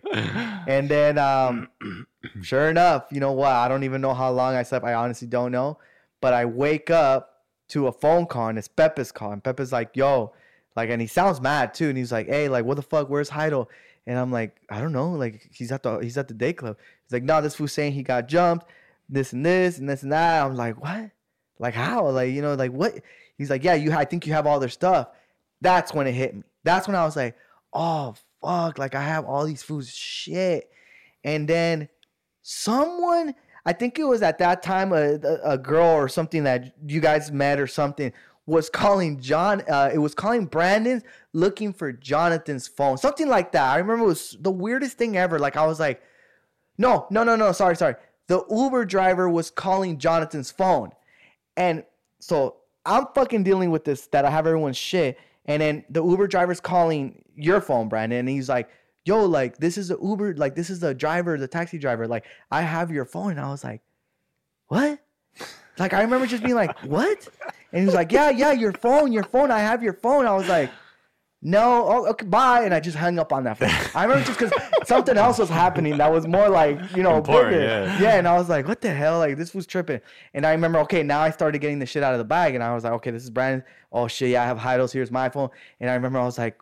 And 0.67 0.87
then, 0.87 1.17
um, 1.17 1.67
sure 2.41 2.69
enough, 2.69 3.07
you 3.11 3.19
know 3.19 3.33
what? 3.33 3.51
I 3.51 3.67
don't 3.67 3.83
even 3.83 3.99
know 4.01 4.13
how 4.13 4.31
long 4.31 4.55
I 4.55 4.63
slept. 4.63 4.85
I 4.85 4.93
honestly 4.93 5.27
don't 5.27 5.51
know. 5.51 5.79
But 6.21 6.33
I 6.33 6.45
wake 6.45 6.89
up 6.89 7.43
to 7.69 7.87
a 7.87 7.91
phone 7.91 8.25
call 8.25 8.47
and 8.47 8.57
it's 8.57 8.67
Pepe's 8.69 9.11
call. 9.11 9.31
And 9.31 9.43
Pepe's 9.43 9.71
like, 9.71 9.95
yo, 9.95 10.33
like, 10.75 10.89
and 10.89 11.01
he 11.01 11.07
sounds 11.07 11.41
mad 11.41 11.73
too. 11.73 11.89
And 11.89 11.97
he's 11.97 12.11
like, 12.11 12.27
hey, 12.27 12.47
like, 12.49 12.65
what 12.65 12.75
the 12.75 12.81
fuck? 12.83 13.09
Where's 13.09 13.29
Heidel? 13.29 13.69
And 14.09 14.17
I'm 14.17 14.31
like, 14.31 14.59
I 14.71 14.81
don't 14.81 14.91
know. 14.91 15.11
Like, 15.11 15.47
he's 15.51 15.71
at 15.71 15.83
the 15.83 15.99
he's 15.99 16.17
at 16.17 16.27
the 16.27 16.33
day 16.33 16.51
club. 16.51 16.77
He's 17.05 17.13
like, 17.13 17.21
no, 17.21 17.41
this 17.41 17.53
fool 17.53 17.67
saying 17.67 17.93
he 17.93 18.01
got 18.01 18.27
jumped, 18.27 18.65
this 19.07 19.33
and 19.33 19.45
this 19.45 19.77
and 19.77 19.87
this 19.87 20.01
and 20.01 20.11
that. 20.11 20.43
I'm 20.43 20.55
like, 20.55 20.81
what? 20.81 21.11
Like 21.59 21.75
how? 21.75 22.09
Like, 22.09 22.31
you 22.31 22.41
know, 22.41 22.55
like 22.55 22.71
what? 22.71 22.95
He's 23.37 23.51
like, 23.51 23.63
yeah, 23.63 23.75
you 23.75 23.93
I 23.93 24.05
think 24.05 24.25
you 24.25 24.33
have 24.33 24.47
all 24.47 24.59
their 24.59 24.67
stuff. 24.67 25.09
That's 25.61 25.93
when 25.93 26.07
it 26.07 26.13
hit 26.13 26.35
me. 26.35 26.41
That's 26.63 26.87
when 26.87 26.95
I 26.95 27.05
was 27.05 27.15
like, 27.15 27.37
oh 27.71 28.15
fuck, 28.41 28.79
like 28.79 28.95
I 28.95 29.03
have 29.03 29.25
all 29.25 29.45
these 29.45 29.61
foods, 29.61 29.93
shit. 29.95 30.71
And 31.23 31.47
then 31.47 31.87
someone, 32.41 33.35
I 33.63 33.73
think 33.73 33.99
it 33.99 34.05
was 34.05 34.23
at 34.23 34.39
that 34.39 34.63
time 34.63 34.91
a, 34.91 35.19
a 35.43 35.59
girl 35.59 35.85
or 35.85 36.07
something 36.07 36.45
that 36.45 36.73
you 36.83 36.99
guys 36.99 37.31
met 37.31 37.59
or 37.59 37.67
something 37.67 38.11
was 38.49 38.69
calling 38.69 39.19
John. 39.21 39.61
Uh, 39.69 39.91
it 39.93 39.99
was 39.99 40.15
calling 40.15 40.45
Brandon 40.45 41.03
looking 41.33 41.71
for 41.71 41.91
Jonathan's 41.91 42.67
phone, 42.67 42.97
something 42.97 43.27
like 43.27 43.51
that. 43.51 43.69
I 43.71 43.77
remember 43.77 44.05
it 44.05 44.07
was 44.07 44.35
the 44.39 44.51
weirdest 44.51 44.97
thing 44.97 45.15
ever. 45.15 45.37
Like 45.37 45.55
I 45.55 45.67
was 45.67 45.79
like, 45.79 46.01
no, 46.77 47.05
no, 47.11 47.23
no, 47.23 47.35
no, 47.35 47.51
sorry, 47.51 47.75
sorry. 47.75 47.95
The 48.27 48.43
Uber 48.49 48.85
driver 48.85 49.29
was 49.29 49.51
calling 49.51 49.99
Jonathan's 49.99 50.49
phone. 50.49 50.91
And 51.55 51.83
so 52.19 52.57
I'm 52.85 53.05
fucking 53.13 53.43
dealing 53.43 53.69
with 53.69 53.85
this 53.85 54.07
that 54.07 54.25
I 54.25 54.31
have 54.31 54.47
everyone's 54.47 54.77
shit. 54.77 55.19
And 55.45 55.61
then 55.61 55.85
the 55.89 56.03
Uber 56.03 56.27
driver's 56.27 56.59
calling 56.59 57.23
your 57.35 57.61
phone, 57.61 57.87
Brandon. 57.87 58.19
And 58.19 58.29
he's 58.29 58.49
like, 58.49 58.69
yo, 59.05 59.25
like, 59.25 59.57
this 59.57 59.77
is 59.77 59.89
the 59.89 59.97
Uber, 60.01 60.35
like, 60.35 60.55
this 60.55 60.69
is 60.69 60.79
the 60.79 60.93
driver, 60.93 61.37
the 61.37 61.47
taxi 61.47 61.77
driver. 61.77 62.07
Like, 62.07 62.25
I 62.49 62.61
have 62.61 62.91
your 62.91 63.05
phone. 63.05 63.31
And 63.31 63.39
I 63.39 63.49
was 63.49 63.63
like, 63.63 63.81
what? 64.67 64.99
Like, 65.77 65.93
I 65.93 66.01
remember 66.01 66.27
just 66.27 66.43
being 66.43 66.55
like, 66.55 66.77
what? 66.79 67.27
And 67.71 67.81
he 67.81 67.85
was 67.85 67.95
like, 67.95 68.11
yeah, 68.11 68.29
yeah, 68.29 68.51
your 68.51 68.73
phone, 68.73 69.11
your 69.11 69.23
phone. 69.23 69.51
I 69.51 69.59
have 69.59 69.83
your 69.83 69.93
phone. 69.93 70.25
I 70.25 70.33
was 70.33 70.47
like, 70.47 70.71
no, 71.41 71.85
oh, 71.87 72.05
okay, 72.07 72.25
bye. 72.25 72.63
And 72.63 72.73
I 72.73 72.81
just 72.81 72.97
hung 72.97 73.17
up 73.17 73.31
on 73.31 73.45
that 73.45 73.57
phone. 73.57 73.69
I 73.95 74.03
remember 74.03 74.25
just 74.25 74.39
because 74.39 74.53
something 74.87 75.17
else 75.17 75.37
was 75.37 75.47
happening 75.47 75.97
that 75.97 76.11
was 76.11 76.27
more 76.27 76.49
like, 76.49 76.77
you 76.95 77.01
know, 77.01 77.17
Important, 77.17 77.61
yeah. 77.61 78.01
yeah. 78.01 78.15
And 78.15 78.27
I 78.27 78.37
was 78.37 78.49
like, 78.49 78.67
what 78.67 78.81
the 78.81 78.93
hell? 78.93 79.19
Like, 79.19 79.37
this 79.37 79.53
was 79.53 79.65
tripping. 79.65 80.01
And 80.33 80.45
I 80.45 80.51
remember, 80.51 80.79
okay, 80.79 81.01
now 81.01 81.21
I 81.21 81.29
started 81.29 81.59
getting 81.59 81.79
the 81.79 81.85
shit 81.85 82.03
out 82.03 82.13
of 82.13 82.17
the 82.17 82.25
bag. 82.25 82.55
And 82.55 82.63
I 82.63 82.73
was 82.73 82.83
like, 82.83 82.93
okay, 82.93 83.11
this 83.11 83.23
is 83.23 83.29
Brandon. 83.29 83.63
Oh, 83.91 84.07
shit, 84.07 84.31
yeah, 84.31 84.43
I 84.43 84.45
have 84.47 84.57
Heidel's. 84.57 84.91
Here's 84.91 85.11
my 85.11 85.29
phone. 85.29 85.49
And 85.79 85.89
I 85.89 85.93
remember 85.93 86.19
I 86.19 86.25
was 86.25 86.37
like, 86.37 86.59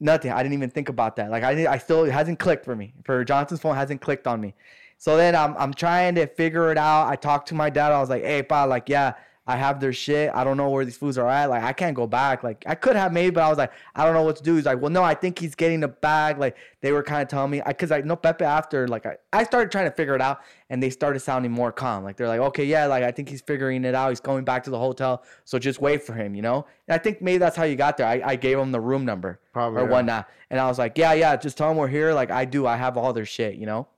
nothing. 0.00 0.32
I 0.32 0.42
didn't 0.42 0.54
even 0.54 0.70
think 0.70 0.88
about 0.88 1.16
that. 1.16 1.30
Like, 1.30 1.42
I, 1.42 1.66
I 1.66 1.76
still, 1.76 2.04
it 2.04 2.12
hasn't 2.12 2.38
clicked 2.38 2.64
for 2.64 2.74
me. 2.74 2.94
For 3.04 3.24
Johnson's 3.24 3.60
phone, 3.60 3.74
hasn't 3.74 4.00
clicked 4.00 4.26
on 4.26 4.40
me. 4.40 4.54
So 4.96 5.18
then 5.18 5.36
I'm, 5.36 5.54
I'm 5.58 5.74
trying 5.74 6.14
to 6.14 6.26
figure 6.28 6.70
it 6.72 6.78
out. 6.78 7.08
I 7.08 7.16
talked 7.16 7.48
to 7.48 7.54
my 7.54 7.68
dad. 7.68 7.92
I 7.92 8.00
was 8.00 8.08
like, 8.08 8.22
hey, 8.22 8.42
pa, 8.42 8.64
like, 8.64 8.88
yeah, 8.88 9.14
I 9.44 9.56
have 9.56 9.80
their 9.80 9.92
shit. 9.92 10.30
I 10.32 10.44
don't 10.44 10.56
know 10.56 10.70
where 10.70 10.84
these 10.84 10.96
foods 10.96 11.18
are 11.18 11.28
at. 11.28 11.50
Like, 11.50 11.64
I 11.64 11.72
can't 11.72 11.96
go 11.96 12.06
back. 12.06 12.44
Like, 12.44 12.62
I 12.64 12.76
could 12.76 12.94
have 12.94 13.12
maybe, 13.12 13.34
but 13.34 13.42
I 13.42 13.48
was 13.48 13.58
like, 13.58 13.72
I 13.94 14.04
don't 14.04 14.14
know 14.14 14.22
what 14.22 14.36
to 14.36 14.42
do. 14.42 14.54
He's 14.54 14.66
like, 14.66 14.80
well, 14.80 14.90
no, 14.90 15.02
I 15.02 15.14
think 15.14 15.38
he's 15.38 15.56
getting 15.56 15.80
the 15.80 15.88
bag. 15.88 16.38
Like, 16.38 16.56
they 16.80 16.92
were 16.92 17.02
kind 17.02 17.22
of 17.22 17.28
telling 17.28 17.50
me, 17.50 17.60
because 17.66 17.90
I, 17.90 18.02
know 18.02 18.14
Pepe 18.14 18.44
after, 18.44 18.86
like, 18.86 19.04
I, 19.04 19.16
I 19.32 19.42
started 19.42 19.72
trying 19.72 19.86
to 19.86 19.90
figure 19.90 20.14
it 20.14 20.20
out, 20.20 20.42
and 20.70 20.80
they 20.80 20.90
started 20.90 21.18
sounding 21.20 21.50
more 21.50 21.72
calm. 21.72 22.04
Like, 22.04 22.16
they're 22.16 22.28
like, 22.28 22.40
okay, 22.40 22.64
yeah, 22.64 22.86
like, 22.86 23.02
I 23.02 23.10
think 23.10 23.28
he's 23.28 23.40
figuring 23.40 23.84
it 23.84 23.96
out. 23.96 24.10
He's 24.10 24.20
going 24.20 24.44
back 24.44 24.62
to 24.64 24.70
the 24.70 24.78
hotel. 24.78 25.24
So 25.44 25.58
just 25.58 25.80
wait 25.80 26.04
for 26.04 26.14
him, 26.14 26.36
you 26.36 26.42
know? 26.42 26.64
And 26.86 26.94
I 26.94 26.98
think 26.98 27.20
maybe 27.20 27.38
that's 27.38 27.56
how 27.56 27.64
you 27.64 27.74
got 27.74 27.96
there. 27.96 28.06
I, 28.06 28.22
I 28.24 28.36
gave 28.36 28.58
him 28.58 28.70
the 28.70 28.80
room 28.80 29.04
number 29.04 29.40
Probably, 29.52 29.80
or 29.80 29.86
yeah. 29.86 29.90
whatnot. 29.90 30.30
And 30.50 30.60
I 30.60 30.68
was 30.68 30.78
like, 30.78 30.96
yeah, 30.96 31.14
yeah, 31.14 31.34
just 31.34 31.58
tell 31.58 31.68
him 31.68 31.76
we're 31.76 31.88
here. 31.88 32.12
Like, 32.12 32.30
I 32.30 32.44
do. 32.44 32.66
I 32.66 32.76
have 32.76 32.96
all 32.96 33.12
their 33.12 33.26
shit, 33.26 33.56
you 33.56 33.66
know? 33.66 33.88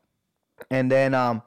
And 0.71 0.91
then, 0.91 1.13
um, 1.13 1.43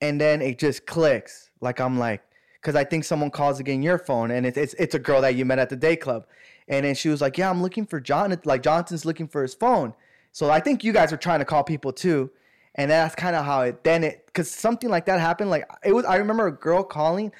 and 0.00 0.20
then 0.20 0.40
it 0.40 0.58
just 0.58 0.86
clicks. 0.86 1.50
Like 1.60 1.80
I'm 1.80 1.98
like, 1.98 2.22
because 2.60 2.74
I 2.74 2.84
think 2.84 3.04
someone 3.04 3.30
calls 3.30 3.60
again 3.60 3.82
your 3.82 3.98
phone, 3.98 4.30
and 4.30 4.46
it's 4.46 4.58
it's 4.58 4.74
it's 4.74 4.94
a 4.94 4.98
girl 4.98 5.20
that 5.22 5.34
you 5.34 5.44
met 5.44 5.58
at 5.58 5.70
the 5.70 5.76
day 5.76 5.96
club, 5.96 6.26
and 6.68 6.84
then 6.84 6.94
she 6.94 7.08
was 7.08 7.20
like, 7.20 7.38
yeah, 7.38 7.50
I'm 7.50 7.62
looking 7.62 7.86
for 7.86 8.00
Jonathan. 8.00 8.42
Like 8.44 8.62
Jonathan's 8.62 9.04
looking 9.04 9.28
for 9.28 9.42
his 9.42 9.54
phone. 9.54 9.94
So 10.32 10.50
I 10.50 10.60
think 10.60 10.84
you 10.84 10.92
guys 10.92 11.10
were 11.10 11.18
trying 11.18 11.40
to 11.40 11.44
call 11.44 11.64
people 11.64 11.92
too, 11.92 12.30
and 12.74 12.90
that's 12.90 13.14
kind 13.14 13.34
of 13.34 13.44
how 13.44 13.62
it. 13.62 13.82
Then 13.84 14.04
it 14.04 14.26
because 14.26 14.50
something 14.50 14.90
like 14.90 15.06
that 15.06 15.20
happened. 15.20 15.50
Like 15.50 15.68
it 15.84 15.92
was. 15.92 16.04
I 16.04 16.16
remember 16.16 16.46
a 16.46 16.52
girl 16.52 16.82
calling, 16.82 17.32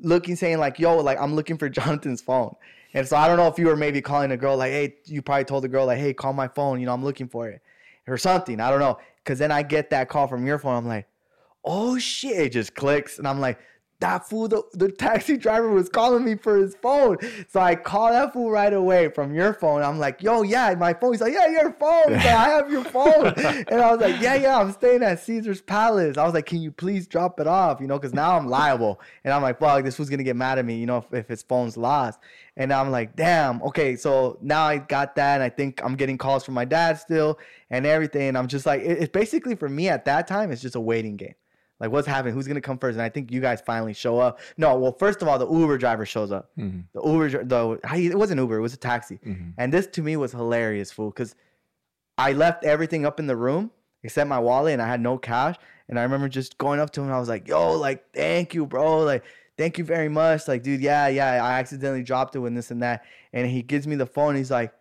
looking 0.00 0.36
saying 0.36 0.58
like, 0.58 0.78
yo, 0.78 0.98
like 0.98 1.20
I'm 1.20 1.34
looking 1.34 1.58
for 1.58 1.68
Jonathan's 1.70 2.22
phone. 2.22 2.54
And 2.94 3.06
so 3.06 3.16
I 3.16 3.26
don't 3.26 3.36
know 3.36 3.48
if 3.48 3.58
you 3.58 3.66
were 3.66 3.76
maybe 3.76 4.00
calling 4.00 4.30
a 4.30 4.36
girl 4.36 4.56
like, 4.56 4.70
hey, 4.70 4.94
you 5.06 5.20
probably 5.20 5.44
told 5.44 5.64
the 5.64 5.68
girl 5.68 5.84
like, 5.84 5.98
hey, 5.98 6.14
call 6.14 6.32
my 6.32 6.46
phone. 6.46 6.78
You 6.78 6.86
know, 6.86 6.94
I'm 6.94 7.04
looking 7.04 7.26
for 7.26 7.48
it 7.48 7.60
or 8.06 8.16
something. 8.16 8.60
I 8.60 8.70
don't 8.70 8.78
know. 8.78 8.98
Cause 9.24 9.38
then 9.38 9.50
I 9.50 9.62
get 9.62 9.90
that 9.90 10.08
call 10.08 10.28
from 10.28 10.46
your 10.46 10.58
phone. 10.58 10.76
I'm 10.76 10.86
like, 10.86 11.08
oh 11.64 11.98
shit, 11.98 12.36
it 12.36 12.48
just 12.50 12.74
clicks. 12.74 13.18
And 13.18 13.26
I'm 13.26 13.40
like, 13.40 13.58
that 14.04 14.28
fool, 14.28 14.48
the, 14.48 14.62
the 14.74 14.92
taxi 14.92 15.38
driver 15.38 15.70
was 15.70 15.88
calling 15.88 16.26
me 16.26 16.34
for 16.34 16.58
his 16.58 16.74
phone. 16.74 17.16
So 17.48 17.58
I 17.58 17.74
call 17.74 18.12
that 18.12 18.34
fool 18.34 18.50
right 18.50 18.72
away 18.72 19.08
from 19.08 19.34
your 19.34 19.54
phone. 19.54 19.80
I'm 19.80 19.98
like, 19.98 20.22
yo, 20.22 20.42
yeah, 20.42 20.74
my 20.76 20.92
phone. 20.92 21.14
He's 21.14 21.22
like, 21.22 21.32
yeah, 21.32 21.46
your 21.46 21.72
phone. 21.72 22.12
Like, 22.12 22.26
I 22.26 22.48
have 22.50 22.70
your 22.70 22.84
phone. 22.84 23.28
and 23.38 23.80
I 23.80 23.90
was 23.90 24.02
like, 24.02 24.20
yeah, 24.20 24.34
yeah, 24.34 24.58
I'm 24.58 24.72
staying 24.72 25.02
at 25.02 25.20
Caesar's 25.20 25.62
Palace. 25.62 26.18
I 26.18 26.24
was 26.26 26.34
like, 26.34 26.44
can 26.44 26.60
you 26.60 26.70
please 26.70 27.06
drop 27.06 27.40
it 27.40 27.46
off? 27.46 27.80
You 27.80 27.86
know, 27.86 27.98
because 27.98 28.12
now 28.12 28.36
I'm 28.36 28.46
liable. 28.46 29.00
And 29.24 29.32
I'm 29.32 29.40
like, 29.40 29.58
fuck, 29.58 29.82
this 29.84 29.96
fool's 29.96 30.10
going 30.10 30.18
to 30.18 30.24
get 30.24 30.36
mad 30.36 30.58
at 30.58 30.66
me, 30.66 30.76
you 30.76 30.84
know, 30.84 30.98
if, 30.98 31.14
if 31.14 31.28
his 31.28 31.42
phone's 31.42 31.78
lost. 31.78 32.20
And 32.58 32.74
I'm 32.74 32.90
like, 32.90 33.16
damn, 33.16 33.62
okay, 33.62 33.96
so 33.96 34.36
now 34.42 34.64
I 34.64 34.78
got 34.78 35.16
that. 35.16 35.36
And 35.36 35.42
I 35.42 35.48
think 35.48 35.82
I'm 35.82 35.96
getting 35.96 36.18
calls 36.18 36.44
from 36.44 36.52
my 36.52 36.66
dad 36.66 36.98
still 36.98 37.38
and 37.70 37.86
everything. 37.86 38.28
And 38.28 38.36
I'm 38.36 38.48
just 38.48 38.66
like, 38.66 38.82
it, 38.82 38.98
it's 38.98 39.12
basically 39.12 39.54
for 39.54 39.68
me 39.70 39.88
at 39.88 40.04
that 40.04 40.26
time, 40.26 40.52
it's 40.52 40.60
just 40.60 40.76
a 40.76 40.80
waiting 40.80 41.16
game. 41.16 41.34
Like, 41.80 41.90
what's 41.90 42.06
happening? 42.06 42.34
Who's 42.34 42.46
gonna 42.46 42.60
come 42.60 42.78
first? 42.78 42.94
And 42.94 43.02
I 43.02 43.08
think 43.08 43.32
you 43.32 43.40
guys 43.40 43.60
finally 43.60 43.92
show 43.92 44.18
up. 44.18 44.40
No, 44.56 44.78
well, 44.78 44.92
first 44.92 45.22
of 45.22 45.28
all, 45.28 45.38
the 45.38 45.48
Uber 45.48 45.78
driver 45.78 46.06
shows 46.06 46.30
up. 46.30 46.50
Mm-hmm. 46.58 46.80
The 46.92 47.02
Uber, 47.02 47.44
the 47.44 47.80
it 47.94 48.16
wasn't 48.16 48.40
Uber, 48.40 48.56
it 48.56 48.62
was 48.62 48.74
a 48.74 48.78
taxi. 48.78 49.18
And 49.58 49.72
this 49.72 49.86
to 49.88 50.02
me 50.02 50.16
was 50.16 50.32
hilarious, 50.32 50.92
fool, 50.92 51.10
because 51.10 51.34
I 52.16 52.32
left 52.32 52.64
everything 52.64 53.04
up 53.04 53.18
in 53.18 53.26
the 53.26 53.36
room 53.36 53.70
except 54.02 54.28
my 54.28 54.38
wallet, 54.38 54.74
and 54.74 54.82
I 54.82 54.86
had 54.86 55.00
no 55.00 55.18
cash. 55.18 55.56
And 55.88 55.98
I 55.98 56.02
remember 56.02 56.28
just 56.28 56.56
going 56.58 56.80
up 56.80 56.90
to 56.90 57.00
him, 57.00 57.06
and 57.06 57.14
I 57.14 57.18
was 57.18 57.28
like, 57.28 57.48
"Yo, 57.48 57.72
like, 57.72 58.04
thank 58.14 58.54
you, 58.54 58.66
bro. 58.66 59.00
Like, 59.00 59.24
thank 59.58 59.76
you 59.78 59.84
very 59.84 60.08
much. 60.08 60.46
Like, 60.48 60.62
dude, 60.62 60.80
yeah, 60.80 61.08
yeah, 61.08 61.44
I 61.44 61.58
accidentally 61.58 62.02
dropped 62.02 62.36
it 62.36 62.38
when 62.38 62.54
this 62.54 62.70
and 62.70 62.82
that." 62.82 63.04
And 63.32 63.46
he 63.46 63.62
gives 63.62 63.86
me 63.86 63.96
the 63.96 64.06
phone. 64.06 64.36
He's 64.36 64.50
like, 64.50 64.72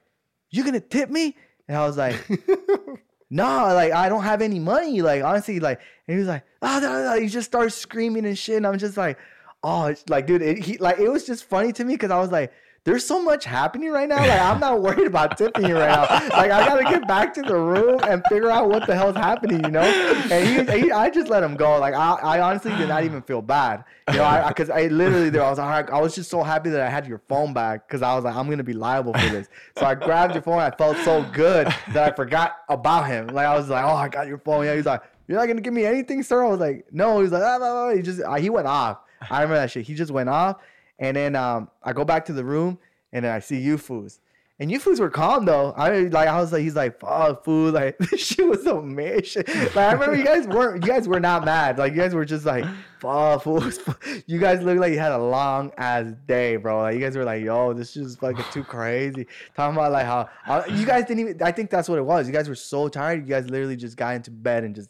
"You 0.52 0.64
gonna 0.64 0.80
tip 0.80 1.10
me?" 1.10 1.36
And 1.68 1.78
I 1.78 1.86
was 1.86 1.98
like, 1.98 2.16
no, 3.34 3.74
like 3.74 3.92
I 3.92 4.10
don't 4.10 4.24
have 4.24 4.44
any 4.44 4.60
money. 4.60 5.02
Like 5.02 5.24
honestly, 5.24 5.60
like 5.60 5.82
and 6.08 6.16
he 6.16 6.20
was 6.20 6.28
like, 6.28 6.44
oh, 6.62 6.80
no, 6.80 7.04
no. 7.04 7.20
he 7.20 7.28
just 7.28 7.48
starts 7.48 7.74
screaming 7.74 8.28
and 8.28 8.38
shit. 8.38 8.58
And 8.58 8.68
I'm 8.68 8.78
just 8.78 8.96
like, 8.96 9.18
oh, 9.64 9.96
like, 10.08 10.28
dude, 10.28 10.44
it, 10.44 10.60
he 10.60 10.78
like 10.78 11.00
it 11.00 11.10
was 11.10 11.26
just 11.26 11.46
funny 11.46 11.74
to 11.74 11.84
me 11.84 11.96
because 11.96 12.12
I 12.12 12.20
was 12.20 12.32
like, 12.32 12.54
there's 12.86 13.06
so 13.06 13.22
much 13.22 13.46
happening 13.46 13.90
right 13.90 14.10
now. 14.10 14.18
Like 14.18 14.42
I'm 14.42 14.60
not 14.60 14.82
worried 14.82 15.08
about 15.08 15.40
you 15.40 15.48
right 15.48 15.62
now. 15.62 16.02
Like 16.30 16.52
I 16.52 16.66
gotta 16.66 16.84
get 16.84 17.08
back 17.08 17.34
to 17.36 17.42
the 17.42 17.56
room 17.56 18.00
and 18.04 18.22
figure 18.28 18.50
out 18.50 18.70
what 18.70 18.86
the 18.88 18.96
hell's 18.96 19.16
happening, 19.16 19.64
you 19.64 19.72
know. 19.72 19.82
And 19.82 20.70
he, 20.70 20.80
he 20.82 20.92
I 20.92 21.10
just 21.10 21.30
let 21.30 21.44
him 21.44 21.56
go. 21.56 21.80
Like 21.80 21.94
I, 21.94 22.16
I 22.16 22.42
honestly 22.42 22.76
did 22.76 22.90
not 22.90 23.04
even 23.06 23.22
feel 23.22 23.42
bad, 23.42 23.86
you 24.10 24.18
know, 24.18 24.26
I 24.26 24.50
because 24.50 24.70
I, 24.70 24.88
literally 24.88 25.30
there 25.30 25.44
I 25.44 25.50
was 25.50 25.60
like, 25.60 25.92
I 25.92 26.02
was 26.02 26.14
just 26.14 26.30
so 26.30 26.44
happy 26.44 26.70
that 26.72 26.82
I 26.82 26.90
had 26.90 27.08
your 27.08 27.22
phone 27.30 27.54
back 27.54 27.88
because 27.88 28.02
I 28.02 28.14
was 28.16 28.26
like 28.26 28.36
I'm 28.36 28.50
gonna 28.50 28.64
be 28.64 28.74
liable 28.74 29.14
for 29.14 29.30
this. 29.30 29.48
So 29.78 29.86
I 29.86 29.96
grabbed 29.96 30.34
your 30.34 30.44
phone. 30.44 30.60
I 30.60 30.72
felt 30.72 30.98
so 30.98 31.26
good 31.32 31.68
that 31.94 32.12
I 32.12 32.16
forgot 32.16 32.58
about 32.68 33.08
him. 33.08 33.28
Like 33.28 33.46
I 33.46 33.56
was 33.56 33.70
like, 33.70 33.86
oh, 33.86 33.96
I 33.96 34.10
got 34.10 34.28
your 34.28 34.40
phone. 34.40 34.66
Yeah, 34.66 34.76
he's 34.76 34.86
like, 34.86 35.02
you're 35.28 35.40
not 35.40 35.48
gonna 35.48 35.62
give 35.62 35.74
me 35.74 35.86
anything, 35.86 36.22
sir. 36.22 36.44
I 36.44 36.50
was 36.50 36.60
like, 36.60 36.86
no. 36.92 37.22
He's 37.22 37.32
like, 37.32 37.44
ah, 37.44 37.58
blah, 37.58 37.72
blah. 37.72 37.96
he 37.96 38.02
just 38.02 38.22
he 38.40 38.50
went 38.50 38.68
off. 38.68 39.00
I 39.30 39.42
remember 39.42 39.56
that 39.56 39.72
shit. 39.72 39.86
He 39.86 39.94
just 39.94 40.12
went 40.12 40.30
off, 40.30 40.58
and 41.00 41.16
then 41.18 41.36
um, 41.36 41.70
I 41.84 41.94
go 41.94 42.06
back 42.06 42.26
to 42.26 42.34
the 42.34 42.46
room, 42.46 42.80
and 43.12 43.26
then 43.26 43.32
I 43.32 43.40
see 43.40 43.60
you 43.60 43.78
fools. 43.78 44.20
And 44.60 44.72
you 44.72 44.80
fools 44.80 45.00
were 45.00 45.10
calm 45.10 45.46
though. 45.46 45.72
I 45.72 46.04
like 46.04 46.28
I 46.28 46.40
was 46.40 46.54
like 46.54 46.62
he's 46.62 46.76
like 46.76 47.00
fuck 47.00 47.44
fool 47.44 47.72
like 47.74 47.98
this 47.98 48.26
shit 48.26 48.48
was 48.48 48.64
so 48.64 48.82
mad. 48.82 49.26
Like 49.36 49.78
I 49.78 49.92
remember 49.94 50.16
you 50.16 50.24
guys 50.24 50.48
weren't 50.48 50.84
you 50.84 50.90
guys 50.90 51.08
were 51.08 51.20
not 51.20 51.44
mad. 51.44 51.80
Like 51.80 51.94
you 51.94 51.98
guys 52.00 52.14
were 52.14 52.24
just 52.24 52.46
like 52.46 52.64
fuck 53.00 53.44
fools. 53.44 53.80
You 54.28 54.40
guys 54.40 54.62
looked 54.62 54.80
like 54.80 54.94
you 54.94 55.00
had 55.00 55.12
a 55.12 55.18
long 55.18 55.72
ass 55.78 56.14
day, 56.28 56.56
bro. 56.56 56.82
Like 56.82 56.94
you 56.94 57.02
guys 57.02 57.18
were 57.18 57.24
like 57.24 57.44
yo 57.44 57.74
this 57.74 57.98
is 57.98 58.16
fucking 58.18 58.46
too 58.52 58.64
crazy. 58.64 59.28
Talking 59.56 59.76
about 59.76 59.92
like 59.92 60.06
how 60.06 60.30
uh, 60.48 60.64
you 60.70 60.86
guys 60.86 61.06
didn't 61.06 61.20
even. 61.20 61.42
I 61.42 61.52
think 61.52 61.72
that's 61.72 61.90
what 61.90 61.98
it 61.98 62.06
was. 62.06 62.28
You 62.28 62.34
guys 62.34 62.48
were 62.48 62.56
so 62.56 62.88
tired. 62.88 63.28
You 63.28 63.34
guys 63.34 63.50
literally 63.50 63.76
just 63.76 63.98
got 63.98 64.16
into 64.16 64.30
bed 64.30 64.64
and 64.64 64.76
just 64.76 64.90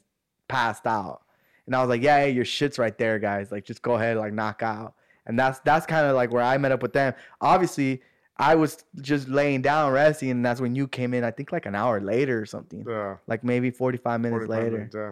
passed 0.49 0.85
out. 0.85 1.21
And 1.65 1.75
I 1.75 1.79
was 1.79 1.89
like 1.89 2.01
yeah, 2.01 2.25
yeah 2.25 2.25
your 2.25 2.45
shit's 2.45 2.77
right 2.77 2.97
there, 2.97 3.17
guys. 3.17 3.51
Like 3.51 3.63
just 3.63 3.81
go 3.81 3.95
ahead 3.95 4.17
like 4.17 4.33
knock 4.33 4.61
out. 4.61 4.93
And 5.25 5.37
that's 5.39 5.59
that's 5.59 5.85
kind 5.85 6.05
of 6.07 6.15
like 6.15 6.31
where 6.31 6.43
I 6.43 6.57
met 6.57 6.71
up 6.71 6.81
with 6.81 6.93
them. 6.93 7.13
Obviously 7.41 8.01
I 8.37 8.55
was 8.55 8.83
just 9.01 9.27
laying 9.29 9.61
down 9.61 9.91
resting, 9.93 10.31
and 10.31 10.43
that's 10.45 10.59
when 10.59 10.75
you 10.75 10.87
came 10.87 11.13
in. 11.13 11.23
I 11.23 11.31
think 11.31 11.51
like 11.51 11.65
an 11.67 11.75
hour 11.75 12.01
later 12.01 12.41
or 12.41 12.45
something, 12.45 12.83
Yeah. 12.87 13.17
like 13.27 13.43
maybe 13.43 13.69
forty 13.71 13.97
five 13.97 14.19
minutes 14.21 14.45
45 14.47 14.63
later. 14.63 14.77
minutes, 14.77 14.95
yeah. 14.95 15.11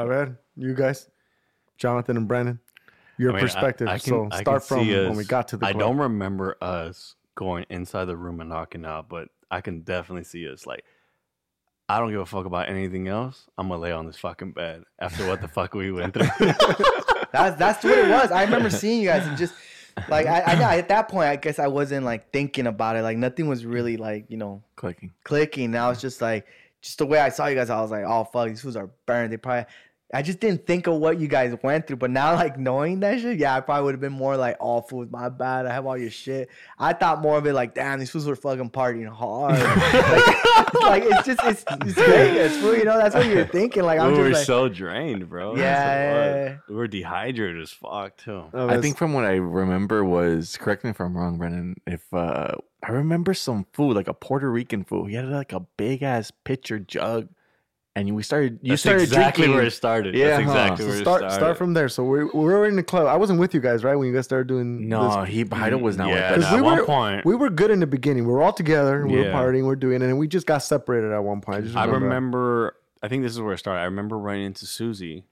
All 0.00 0.06
right, 0.06 0.30
you 0.56 0.72
guys, 0.74 1.10
Jonathan 1.78 2.16
and 2.16 2.28
Brandon, 2.28 2.60
your 3.18 3.32
I 3.32 3.34
mean, 3.34 3.40
perspective. 3.42 3.88
I 3.88 3.98
can- 3.98 4.30
so 4.30 4.38
start 4.40 4.62
from 4.64 4.84
see 4.84 4.94
when 4.94 5.16
we 5.16 5.24
got 5.24 5.48
to 5.48 5.56
the 5.56 5.66
I 5.66 5.72
club. 5.72 5.80
don't 5.80 5.98
remember 5.98 6.56
us 6.62 7.16
going 7.34 7.66
inside 7.70 8.04
the 8.04 8.16
room 8.16 8.40
and 8.40 8.48
knocking 8.50 8.84
out, 8.84 9.08
but 9.08 9.28
I 9.50 9.60
can 9.60 9.80
definitely 9.80 10.24
see 10.24 10.48
us 10.48 10.64
like. 10.66 10.84
I 11.90 11.98
don't 12.00 12.10
give 12.10 12.20
a 12.20 12.26
fuck 12.26 12.44
about 12.44 12.68
anything 12.68 13.08
else. 13.08 13.46
I'm 13.56 13.68
gonna 13.68 13.80
lay 13.80 13.92
on 13.92 14.04
this 14.06 14.16
fucking 14.18 14.52
bed 14.52 14.84
after 14.98 15.26
what 15.26 15.40
the 15.40 15.48
fuck 15.48 15.72
we 15.74 15.90
went 15.90 16.12
through. 16.14 16.28
That's 17.32 17.58
that's 17.58 17.84
what 17.84 17.98
it 17.98 18.08
was. 18.08 18.30
I 18.30 18.44
remember 18.44 18.70
seeing 18.70 19.00
you 19.02 19.08
guys 19.08 19.26
and 19.26 19.36
just 19.36 19.54
like 20.08 20.26
I, 20.26 20.40
I 20.40 20.78
at 20.78 20.88
that 20.88 21.08
point 21.08 21.28
I 21.28 21.36
guess 21.36 21.58
I 21.58 21.66
wasn't 21.66 22.04
like 22.04 22.32
thinking 22.32 22.66
about 22.66 22.96
it. 22.96 23.02
Like 23.02 23.18
nothing 23.18 23.48
was 23.48 23.64
really 23.64 23.96
like 23.96 24.26
you 24.28 24.36
know 24.36 24.62
Clicking. 24.76 25.12
clicking. 25.24 25.66
And 25.66 25.76
I 25.76 25.88
was 25.88 26.00
just 26.00 26.20
like 26.20 26.46
just 26.80 26.98
the 26.98 27.06
way 27.06 27.18
I 27.18 27.28
saw 27.28 27.46
you 27.46 27.56
guys. 27.56 27.70
I 27.70 27.80
was 27.80 27.90
like 27.90 28.04
oh 28.06 28.24
fuck 28.24 28.48
these 28.48 28.60
fools 28.60 28.76
are 28.76 28.90
burned. 29.06 29.32
They 29.32 29.36
probably. 29.36 29.66
I 30.12 30.22
just 30.22 30.40
didn't 30.40 30.66
think 30.66 30.86
of 30.86 30.94
what 30.94 31.20
you 31.20 31.28
guys 31.28 31.54
went 31.62 31.86
through, 31.86 31.96
but 31.96 32.10
now 32.10 32.34
like 32.36 32.58
knowing 32.58 33.00
that 33.00 33.20
shit, 33.20 33.38
yeah, 33.38 33.54
I 33.54 33.60
probably 33.60 33.84
would 33.84 33.94
have 33.94 34.00
been 34.00 34.12
more 34.12 34.36
like, 34.36 34.56
awful. 34.58 35.00
fools, 35.00 35.08
my 35.10 35.28
bad. 35.28 35.66
I 35.66 35.72
have 35.72 35.86
all 35.86 35.98
your 35.98 36.10
shit." 36.10 36.48
I 36.78 36.94
thought 36.94 37.20
more 37.20 37.36
of 37.36 37.46
it 37.46 37.52
like, 37.52 37.74
"Damn, 37.74 37.98
these 37.98 38.10
fools 38.10 38.26
were 38.26 38.36
fucking 38.36 38.70
partying 38.70 39.08
hard." 39.08 39.58
like, 40.74 40.74
like, 40.82 41.02
it's 41.04 41.26
just 41.26 41.40
it's 41.44 41.64
it's 41.86 41.92
Vegas, 41.94 42.56
fool. 42.58 42.76
You 42.76 42.84
know, 42.84 42.96
that's 42.96 43.14
what 43.14 43.26
you're 43.26 43.46
thinking. 43.46 43.82
Like 43.82 44.00
I'm 44.00 44.12
we 44.12 44.18
were 44.18 44.30
like, 44.30 44.46
so 44.46 44.68
drained, 44.68 45.28
bro. 45.28 45.56
Yeah, 45.56 45.62
yeah, 45.62 46.34
yeah. 46.44 46.56
we 46.68 46.74
were 46.74 46.88
dehydrated 46.88 47.60
as 47.60 47.70
fuck 47.70 48.16
too. 48.16 48.44
Oh, 48.54 48.68
I 48.68 48.80
think 48.80 48.96
from 48.96 49.12
what 49.12 49.24
I 49.24 49.34
remember 49.34 50.04
was 50.04 50.56
correct 50.56 50.84
me 50.84 50.90
if 50.90 51.00
I'm 51.00 51.16
wrong, 51.16 51.36
Brennan. 51.36 51.76
If 51.86 52.02
uh 52.14 52.54
I 52.82 52.92
remember 52.92 53.34
some 53.34 53.66
food, 53.72 53.96
like 53.96 54.08
a 54.08 54.14
Puerto 54.14 54.50
Rican 54.50 54.84
food. 54.84 55.10
He 55.10 55.16
had 55.16 55.28
like 55.28 55.52
a 55.52 55.60
big 55.60 56.02
ass 56.02 56.30
pitcher 56.30 56.78
jug, 56.78 57.28
and 57.98 58.14
we 58.16 58.22
started. 58.22 58.58
You 58.62 58.70
That's 58.70 58.82
started 58.82 59.02
exactly 59.02 59.42
drinking. 59.42 59.56
where 59.56 59.66
it 59.66 59.70
started. 59.72 60.14
Yeah, 60.14 60.28
That's 60.38 60.44
huh. 60.44 60.50
exactly 60.50 60.84
so 60.84 60.90
where 60.90 61.00
start 61.00 61.18
started. 61.20 61.34
start 61.34 61.58
from 61.58 61.74
there. 61.74 61.88
So 61.88 62.04
we, 62.04 62.24
we 62.24 62.30
were 62.44 62.66
in 62.66 62.76
the 62.76 62.82
club. 62.82 63.06
I 63.06 63.16
wasn't 63.16 63.40
with 63.40 63.54
you 63.54 63.60
guys, 63.60 63.84
right? 63.84 63.94
When 63.96 64.08
you 64.08 64.14
guys 64.14 64.24
started 64.24 64.46
doing 64.46 64.88
No, 64.88 65.20
this? 65.24 65.30
he 65.30 65.44
Haida 65.44 65.76
mm, 65.76 65.80
was 65.82 65.96
not 65.96 66.08
yeah, 66.08 66.30
with 66.36 66.44
us. 66.44 66.50
at 66.50 66.54
we 66.56 66.60
one 66.62 66.78
were- 66.78 66.84
point, 66.86 67.24
we 67.24 67.34
were 67.34 67.50
good 67.50 67.70
in 67.70 67.80
the 67.80 67.86
beginning. 67.86 68.26
We 68.26 68.32
were 68.32 68.42
all 68.42 68.52
together. 68.52 69.06
We 69.06 69.16
were 69.16 69.24
partying. 69.24 69.64
We 69.64 69.72
are 69.72 69.76
doing 69.76 70.02
it, 70.02 70.06
and 70.06 70.18
we 70.18 70.28
just 70.28 70.46
got 70.46 70.58
separated 70.58 71.12
at 71.12 71.18
one 71.22 71.40
point. 71.40 71.58
I 71.58 71.60
just 71.62 71.74
remember. 71.74 71.98
that. 71.98 72.04
remember. 72.04 72.76
I 73.02 73.08
think 73.08 73.22
this 73.22 73.32
is 73.32 73.40
where 73.40 73.52
it 73.54 73.58
started. 73.58 73.80
I 73.80 73.84
remember 73.84 74.18
running 74.18 74.46
into 74.46 74.66
Susie. 74.66 75.24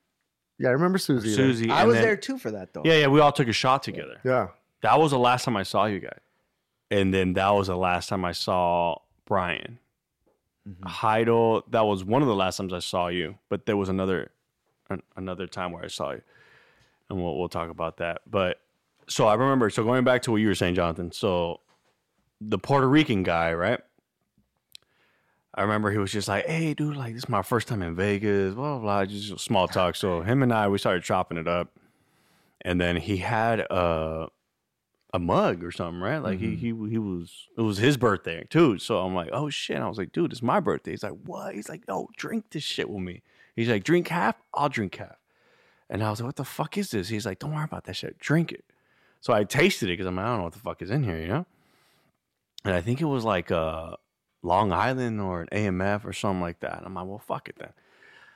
Yeah, 0.58 0.68
I 0.68 0.72
remember 0.72 0.98
Susie. 0.98 1.34
Susie. 1.34 1.70
I 1.70 1.84
was 1.84 1.94
then- 1.96 2.04
there 2.04 2.16
too 2.16 2.38
for 2.38 2.50
that 2.52 2.72
though. 2.72 2.82
Yeah, 2.84 2.94
yeah. 2.94 3.06
We 3.08 3.20
all 3.20 3.32
took 3.32 3.48
a 3.48 3.52
shot 3.52 3.82
together. 3.82 4.20
Yeah. 4.24 4.48
That 4.82 4.98
was 4.98 5.10
the 5.10 5.18
last 5.18 5.44
time 5.44 5.56
I 5.56 5.62
saw 5.64 5.86
you 5.86 6.00
guys, 6.00 6.20
and 6.90 7.12
then 7.12 7.32
that 7.34 7.50
was 7.50 7.66
the 7.66 7.76
last 7.76 8.08
time 8.08 8.24
I 8.24 8.32
saw 8.32 8.98
Brian. 9.26 9.78
Mhm. 10.68 10.86
Heidel. 10.88 11.62
That 11.70 11.82
was 11.82 12.04
one 12.04 12.22
of 12.22 12.28
the 12.28 12.34
last 12.34 12.56
times 12.56 12.72
I 12.72 12.80
saw 12.80 13.08
you, 13.08 13.38
but 13.48 13.66
there 13.66 13.76
was 13.76 13.88
another, 13.88 14.30
an, 14.90 15.02
another 15.16 15.46
time 15.46 15.72
where 15.72 15.84
I 15.84 15.88
saw 15.88 16.10
you, 16.12 16.22
and 17.08 17.22
we'll 17.22 17.38
we'll 17.38 17.48
talk 17.48 17.70
about 17.70 17.98
that. 17.98 18.22
But 18.28 18.60
so 19.08 19.26
I 19.28 19.34
remember. 19.34 19.70
So 19.70 19.84
going 19.84 20.04
back 20.04 20.22
to 20.22 20.32
what 20.32 20.38
you 20.38 20.48
were 20.48 20.54
saying, 20.54 20.74
Jonathan. 20.74 21.12
So 21.12 21.60
the 22.40 22.58
Puerto 22.58 22.88
Rican 22.88 23.22
guy, 23.22 23.52
right? 23.54 23.80
I 25.54 25.62
remember 25.62 25.90
he 25.90 25.98
was 25.98 26.12
just 26.12 26.28
like, 26.28 26.46
"Hey, 26.46 26.74
dude, 26.74 26.96
like 26.96 27.14
this 27.14 27.22
is 27.22 27.28
my 27.28 27.42
first 27.42 27.68
time 27.68 27.82
in 27.82 27.94
Vegas." 27.94 28.54
Blah 28.54 28.78
blah, 28.78 28.80
blah 28.80 29.04
just 29.06 29.38
small 29.40 29.68
talk. 29.68 29.96
So 29.96 30.20
him 30.22 30.42
and 30.42 30.52
I, 30.52 30.68
we 30.68 30.78
started 30.78 31.02
chopping 31.02 31.38
it 31.38 31.48
up, 31.48 31.70
and 32.62 32.80
then 32.80 32.96
he 32.96 33.18
had 33.18 33.60
a 33.60 34.28
a 35.12 35.18
mug 35.18 35.62
or 35.62 35.70
something, 35.70 36.00
right? 36.00 36.18
Like 36.18 36.38
he 36.38 36.48
mm-hmm. 36.48 36.86
he 36.86 36.90
he 36.92 36.98
was 36.98 37.48
it 37.56 37.62
was 37.62 37.78
his 37.78 37.96
birthday 37.96 38.46
too. 38.50 38.78
So 38.78 38.98
I'm 38.98 39.14
like, 39.14 39.30
"Oh 39.32 39.50
shit!" 39.50 39.78
I 39.78 39.88
was 39.88 39.98
like, 39.98 40.12
"Dude, 40.12 40.32
it's 40.32 40.42
my 40.42 40.60
birthday." 40.60 40.92
He's 40.92 41.02
like, 41.02 41.16
"What?" 41.24 41.54
He's 41.54 41.68
like, 41.68 41.82
"Oh, 41.88 42.08
drink 42.16 42.46
this 42.50 42.62
shit 42.62 42.90
with 42.90 43.02
me." 43.02 43.22
He's 43.54 43.68
like, 43.68 43.84
"Drink 43.84 44.08
half, 44.08 44.36
I'll 44.52 44.68
drink 44.68 44.96
half." 44.96 45.16
And 45.88 46.02
I 46.02 46.10
was 46.10 46.20
like, 46.20 46.26
"What 46.26 46.36
the 46.36 46.44
fuck 46.44 46.76
is 46.76 46.90
this?" 46.90 47.08
He's 47.08 47.24
like, 47.24 47.38
"Don't 47.38 47.54
worry 47.54 47.64
about 47.64 47.84
that 47.84 47.96
shit. 47.96 48.18
Drink 48.18 48.52
it." 48.52 48.64
So 49.20 49.32
I 49.32 49.44
tasted 49.44 49.88
it 49.88 49.94
because 49.94 50.06
I'm 50.06 50.16
like, 50.16 50.24
I 50.24 50.28
don't 50.28 50.38
know 50.38 50.44
what 50.44 50.52
the 50.52 50.58
fuck 50.60 50.82
is 50.82 50.90
in 50.90 51.02
here, 51.02 51.18
you 51.18 51.28
know. 51.28 51.46
And 52.64 52.74
I 52.74 52.80
think 52.80 53.00
it 53.00 53.06
was 53.06 53.24
like 53.24 53.50
a 53.50 53.96
Long 54.42 54.72
Island 54.72 55.20
or 55.20 55.42
an 55.42 55.48
AMF 55.50 56.04
or 56.04 56.12
something 56.12 56.40
like 56.40 56.60
that. 56.60 56.82
I'm 56.84 56.94
like, 56.94 57.06
well, 57.06 57.18
fuck 57.18 57.48
it 57.48 57.56
then. 57.58 57.72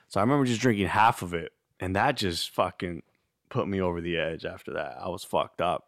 So 0.07 0.19
I 0.19 0.23
remember 0.23 0.45
just 0.45 0.61
drinking 0.61 0.87
half 0.87 1.21
of 1.21 1.33
it, 1.33 1.53
and 1.79 1.95
that 1.95 2.17
just 2.17 2.49
fucking 2.49 3.03
put 3.49 3.67
me 3.67 3.79
over 3.79 4.01
the 4.01 4.17
edge. 4.17 4.45
After 4.45 4.73
that, 4.73 4.97
I 4.99 5.07
was 5.09 5.23
fucked 5.23 5.61
up. 5.61 5.87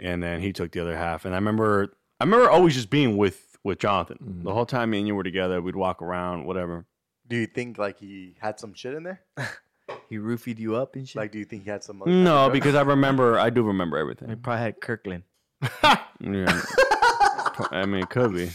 And 0.00 0.22
then 0.22 0.40
he 0.40 0.52
took 0.52 0.70
the 0.72 0.80
other 0.80 0.96
half, 0.96 1.24
and 1.24 1.34
I 1.34 1.38
remember, 1.38 1.92
I 2.20 2.24
remember 2.24 2.48
always 2.48 2.74
just 2.74 2.90
being 2.90 3.16
with 3.16 3.56
with 3.64 3.80
Jonathan 3.80 4.40
the 4.44 4.54
whole 4.54 4.66
time. 4.66 4.90
Me 4.90 4.98
and 4.98 5.06
you 5.08 5.14
were 5.14 5.24
together. 5.24 5.60
We'd 5.60 5.74
walk 5.76 6.00
around, 6.00 6.44
whatever. 6.44 6.86
Do 7.26 7.36
you 7.36 7.46
think 7.46 7.78
like 7.78 7.98
he 7.98 8.36
had 8.40 8.60
some 8.60 8.74
shit 8.74 8.94
in 8.94 9.02
there? 9.02 9.22
He 10.10 10.16
roofied 10.16 10.58
you 10.58 10.76
up 10.76 10.96
and 10.96 11.06
shit. 11.08 11.16
Like, 11.16 11.32
do 11.32 11.38
you 11.38 11.44
think 11.46 11.64
he 11.64 11.70
had 11.70 11.82
some? 11.82 12.00
other 12.02 12.10
No, 12.10 12.50
because 12.50 12.74
I 12.74 12.82
remember, 12.82 13.38
I 13.38 13.48
do 13.48 13.62
remember 13.62 13.96
everything. 13.96 14.28
he 14.28 14.36
probably 14.36 14.62
had 14.62 14.80
Kirkland. 14.80 15.22
Yeah. 16.20 16.62
I 17.70 17.86
mean, 17.86 18.02
it 18.02 18.10
could 18.10 18.34
be. 18.34 18.50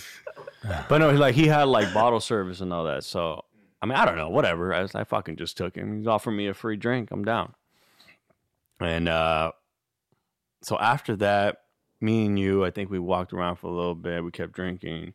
But 0.90 0.98
no, 1.00 1.12
like 1.12 1.34
he 1.36 1.48
had 1.48 1.64
like 1.64 1.94
bottle 1.94 2.20
service 2.20 2.62
and 2.62 2.72
all 2.74 2.84
that. 2.86 3.04
So 3.04 3.46
I 3.82 3.86
mean, 3.86 3.96
I 3.98 4.06
don't 4.06 4.18
know, 4.18 4.30
whatever. 4.30 4.74
I, 4.74 4.88
I 4.94 5.04
fucking 5.04 5.38
just 5.38 5.58
took 5.58 5.76
him. 5.76 5.98
He's 5.98 6.08
offering 6.08 6.38
me 6.38 6.48
a 6.48 6.54
free 6.54 6.76
drink. 6.76 7.10
I'm 7.12 7.24
down. 7.26 7.54
And 8.80 9.08
uh 9.10 9.52
so 10.64 10.78
after 10.80 11.16
that, 11.18 11.62
me 12.02 12.26
and 12.26 12.38
you, 12.40 12.66
I 12.66 12.72
think 12.72 12.90
we 12.90 13.00
walked 13.00 13.34
around 13.34 13.58
for 13.58 13.68
a 13.68 13.72
little 13.76 13.96
bit. 13.96 14.24
We 14.24 14.32
kept 14.32 14.54
drinking. 14.54 15.14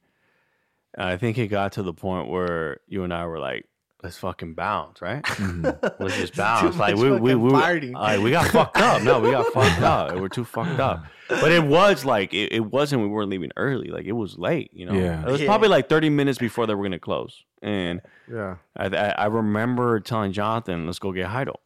And 0.94 1.08
I 1.08 1.16
think 1.16 1.36
it 1.38 1.48
got 1.48 1.72
to 1.72 1.82
the 1.82 1.92
point 1.92 2.28
where 2.28 2.80
you 2.86 3.04
and 3.04 3.12
I 3.12 3.26
were 3.26 3.38
like, 3.38 3.66
let's 4.02 4.16
fucking 4.16 4.54
bounce, 4.54 5.02
right? 5.02 5.22
Mm-hmm. 5.22 5.64
Let's 6.02 6.16
just 6.16 6.36
bounce. 6.36 6.74
Too 6.74 6.78
like 6.80 6.94
much 6.96 7.02
we 7.02 7.10
we 7.18 7.34
we, 7.34 7.50
partying. 7.50 7.92
like, 7.94 8.20
we 8.20 8.30
got 8.30 8.46
fucked 8.52 8.78
up. 8.78 9.02
No, 9.02 9.20
we 9.20 9.30
got 9.32 9.52
fucked 9.52 9.82
up. 9.82 10.16
We're 10.18 10.28
too 10.28 10.44
fucked 10.44 10.78
up. 10.80 11.04
But 11.28 11.50
it 11.52 11.62
was 11.64 12.04
like 12.04 12.32
it, 12.32 12.52
it 12.52 12.60
wasn't. 12.60 13.02
We 13.02 13.08
weren't 13.08 13.28
leaving 13.28 13.50
early. 13.56 13.88
Like 13.88 14.06
it 14.06 14.12
was 14.12 14.38
late. 14.38 14.70
You 14.72 14.86
know. 14.86 14.92
Yeah. 14.94 15.22
It 15.26 15.30
was 15.30 15.40
Yeah. 15.40 15.46
probably 15.48 15.68
like 15.68 15.88
thirty 15.88 16.08
minutes 16.10 16.38
before 16.38 16.66
they 16.66 16.74
were 16.74 16.84
gonna 16.84 16.98
close. 17.00 17.44
And 17.60 18.00
Yeah. 18.32 18.56
I, 18.76 18.86
I, 18.86 19.08
I 19.10 19.26
remember 19.26 19.98
telling 20.00 20.32
Jonathan, 20.32 20.86
"Let's 20.86 21.00
go 21.00 21.12
get 21.12 21.26
Heidel." 21.26 21.60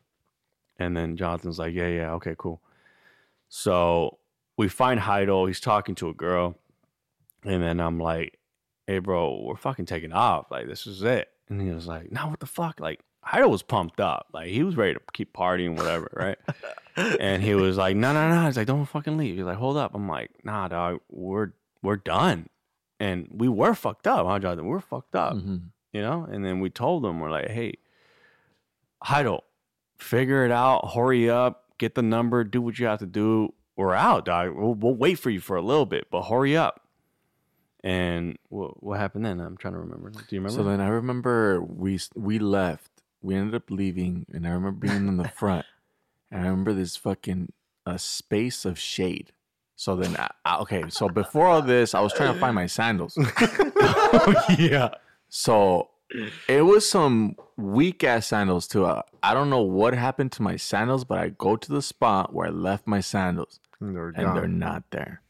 And 0.79 0.97
then 0.97 1.17
Jonathan's 1.19 1.59
like, 1.59 1.75
"Yeah, 1.75 1.89
yeah, 1.89 2.13
okay, 2.15 2.35
cool." 2.39 2.61
So 3.55 4.19
we 4.57 4.69
find 4.69 4.99
Heidel. 4.99 5.45
He's 5.45 5.61
talking 5.61 5.95
to 5.97 6.09
a 6.09 6.15
girl, 6.15 6.57
and 7.45 7.63
then 7.63 7.81
I'm 7.81 8.01
like, 8.01 8.39
"Hey, 8.87 8.99
bro, 8.99 9.43
we're 9.45 9.57
fucking 9.57 9.85
taking 9.85 10.11
off. 10.15 10.51
Like 10.51 10.67
this 10.69 10.87
is 10.87 11.03
it." 11.03 11.29
And 11.51 11.61
he 11.61 11.69
was 11.69 11.87
like, 11.87 12.11
"No, 12.11 12.29
what 12.29 12.41
the 12.41 12.47
fuck?" 12.47 12.81
Like 12.81 13.01
Heidel 13.23 13.51
was 13.51 13.63
pumped 13.63 14.01
up. 14.01 14.29
Like 14.33 14.47
he 14.49 14.63
was 14.63 14.75
ready 14.75 14.95
to 14.95 15.01
keep 15.13 15.35
partying, 15.35 15.77
whatever, 15.77 16.11
right? 16.15 16.39
and 17.21 17.43
he 17.43 17.55
was 17.55 17.77
like, 17.77 17.95
"No, 17.95 18.15
no, 18.15 18.31
no." 18.31 18.47
He's 18.47 18.57
like, 18.57 18.67
"Don't 18.69 18.87
fucking 18.87 19.19
leave." 19.19 19.37
He's 19.37 19.45
like, 19.45 19.59
"Hold 19.59 19.77
up." 19.77 19.95
I'm 19.95 20.09
like, 20.09 20.31
"Nah, 20.45 20.69
dog, 20.69 21.01
we're 21.11 21.53
we're 21.83 21.97
done." 21.97 22.49
And 22.99 23.29
we 23.31 23.49
were 23.51 23.75
fucked 23.75 24.07
up, 24.07 24.27
huh, 24.27 24.39
Jonathan? 24.39 24.65
We're 24.67 24.81
fucked 24.81 25.15
up 25.15 25.35
Mhm. 25.35 25.73
you 25.93 26.01
know? 26.01 26.27
And 26.31 26.43
then 26.43 26.61
we 26.61 26.71
told 26.71 27.03
them, 27.05 27.21
we're 27.21 27.31
like, 27.33 27.51
hey, 27.51 27.75
Heidel, 29.03 29.45
figure 29.99 30.45
it 30.47 30.53
out, 30.53 30.93
hurry 30.95 31.29
up, 31.29 31.62
get 31.83 31.95
the 31.97 32.03
number, 32.03 32.45
do 32.45 32.63
what 32.63 32.79
you 32.79 32.87
have 32.87 33.01
to 33.01 33.07
do. 33.07 33.53
we're 33.77 33.93
out, 33.95 34.25
dog. 34.25 34.55
We'll, 34.55 34.75
we'll 34.75 34.95
wait 34.95 35.17
for 35.19 35.31
you 35.31 35.41
for 35.41 35.57
a 35.57 35.63
little 35.63 35.85
bit, 35.87 36.07
but 36.11 36.23
hurry 36.23 36.57
up. 36.57 36.87
And 37.85 38.39
what 38.49 38.81
what 38.83 39.01
happened 39.01 39.25
then? 39.25 39.41
I'm 39.41 39.57
trying 39.57 39.75
to 39.75 39.81
remember. 39.81 40.11
Do 40.11 40.23
you 40.31 40.41
remember? 40.41 40.57
So 40.57 40.63
then 40.63 40.81
I 40.81 40.87
remember 40.89 41.61
we 41.61 41.99
we 42.15 42.39
left. 42.39 42.89
We 43.21 43.35
ended 43.35 43.57
up 43.57 43.71
leaving, 43.71 44.25
and 44.33 44.47
I 44.47 44.51
remember 44.51 44.87
being 44.87 45.09
in 45.09 45.17
the 45.17 45.29
front. 45.41 45.67
And 46.31 46.43
I 46.43 46.45
remember 46.45 46.73
this 46.73 46.97
fucking 46.97 47.53
a 47.85 47.99
space 47.99 48.65
of 48.65 48.79
shade. 48.79 49.33
So 49.75 49.97
then, 49.97 50.15
I, 50.17 50.31
I- 50.45 50.59
okay. 50.61 50.85
So 50.91 51.09
before 51.09 51.49
all 51.49 51.61
this, 51.63 51.93
I 51.95 52.01
was 52.01 52.13
trying 52.13 52.33
to 52.33 52.39
find 52.39 52.55
my 52.55 52.67
sandals. 52.67 53.19
yeah. 54.59 54.91
So 55.29 55.91
it 56.49 56.63
was 56.63 56.89
some 56.89 57.37
weak 57.57 58.05
ass 58.05 58.27
sandals 58.29 58.67
too. 58.69 58.85
Uh, 58.85 59.03
I 59.23 59.35
don't 59.35 59.51
know 59.51 59.63
what 59.63 59.95
happened 59.95 60.33
to 60.33 60.43
my 60.43 60.57
sandals, 60.57 61.05
but 61.05 61.19
I 61.19 61.29
go 61.31 61.57
to 61.57 61.73
the 61.73 61.83
spot 61.83 62.33
where 62.35 62.47
I 62.49 62.51
left 62.51 62.87
my 62.87 63.01
sandals, 63.01 63.61
And 63.81 63.95
they're 63.97 64.09
and 64.09 64.37
they're 64.37 64.49
not 64.49 64.85
there. 64.91 65.23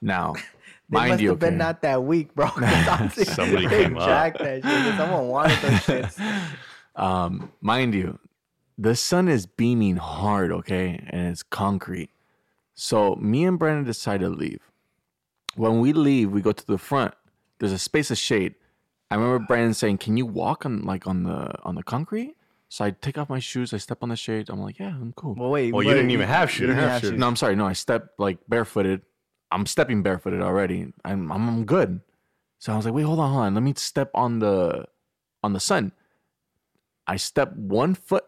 Now, 0.00 0.34
They 0.90 0.96
mind 0.96 1.10
must 1.10 1.22
you, 1.22 1.28
have 1.30 1.38
been 1.38 1.48
okay, 1.54 1.58
not 1.58 1.82
that 1.82 2.02
weak, 2.02 2.34
bro. 2.34 2.48
'cause 2.48 2.62
I'm 2.88 3.10
seeing 3.10 3.26
Somebody 3.26 3.68
came 3.68 3.98
up. 3.98 4.06
jacked 4.06 4.38
that 4.38 4.62
shit. 4.64 4.96
Someone 4.96 5.28
wanted 5.28 5.58
those 5.58 5.72
shits. 5.80 6.50
um, 6.96 7.52
mind 7.60 7.92
you, 7.94 8.18
the 8.78 8.96
sun 8.96 9.28
is 9.28 9.44
beaming 9.44 9.96
hard, 9.96 10.50
okay, 10.50 11.04
and 11.10 11.26
it's 11.28 11.42
concrete. 11.42 12.08
So 12.74 13.16
me 13.16 13.44
and 13.44 13.58
Brandon 13.58 13.84
decide 13.84 14.20
to 14.20 14.30
leave. 14.30 14.60
When 15.56 15.80
we 15.80 15.92
leave, 15.92 16.30
we 16.30 16.40
go 16.40 16.52
to 16.52 16.66
the 16.66 16.78
front. 16.78 17.12
There's 17.58 17.72
a 17.72 17.78
space 17.78 18.10
of 18.10 18.16
shade. 18.16 18.54
I 19.10 19.14
remember 19.14 19.44
Brandon 19.46 19.74
saying, 19.74 19.98
"Can 19.98 20.16
you 20.16 20.26
walk 20.26 20.66
on 20.66 20.82
like 20.82 21.06
on 21.06 21.22
the 21.22 21.52
on 21.64 21.74
the 21.74 21.82
concrete?" 21.82 22.36
So 22.68 22.84
I 22.84 22.90
take 22.90 23.16
off 23.16 23.30
my 23.30 23.38
shoes. 23.38 23.72
I 23.72 23.78
step 23.78 24.02
on 24.02 24.10
the 24.10 24.16
shade. 24.16 24.50
I'm 24.50 24.60
like, 24.60 24.78
"Yeah, 24.78 24.88
I'm 24.88 25.12
cool." 25.14 25.34
Well, 25.34 25.50
wait. 25.50 25.72
Well, 25.72 25.82
you 25.82 25.94
didn't 25.94 26.10
even 26.10 26.28
have 26.28 26.50
shoes. 26.50 26.60
didn't 26.60 26.76
You 26.76 26.80
didn't 26.82 26.90
have 26.90 27.02
have 27.02 27.10
shoes. 27.10 27.18
No, 27.18 27.26
I'm 27.26 27.36
sorry. 27.36 27.56
No, 27.56 27.66
I 27.66 27.72
step 27.72 28.10
like 28.18 28.38
barefooted. 28.48 29.02
I'm 29.50 29.64
stepping 29.64 30.02
barefooted 30.02 30.42
already. 30.42 30.92
I'm, 31.04 31.32
I'm 31.32 31.48
I'm 31.48 31.64
good. 31.64 32.00
So 32.58 32.72
I 32.72 32.76
was 32.76 32.84
like, 32.84 32.94
wait, 32.94 33.02
hold 33.02 33.20
on, 33.20 33.30
hold 33.32 33.44
on. 33.44 33.54
Let 33.54 33.62
me 33.62 33.72
step 33.76 34.10
on 34.14 34.40
the 34.40 34.84
on 35.42 35.52
the 35.54 35.60
sun. 35.60 35.92
I 37.06 37.16
step 37.16 37.54
one 37.56 37.94
foot, 37.94 38.24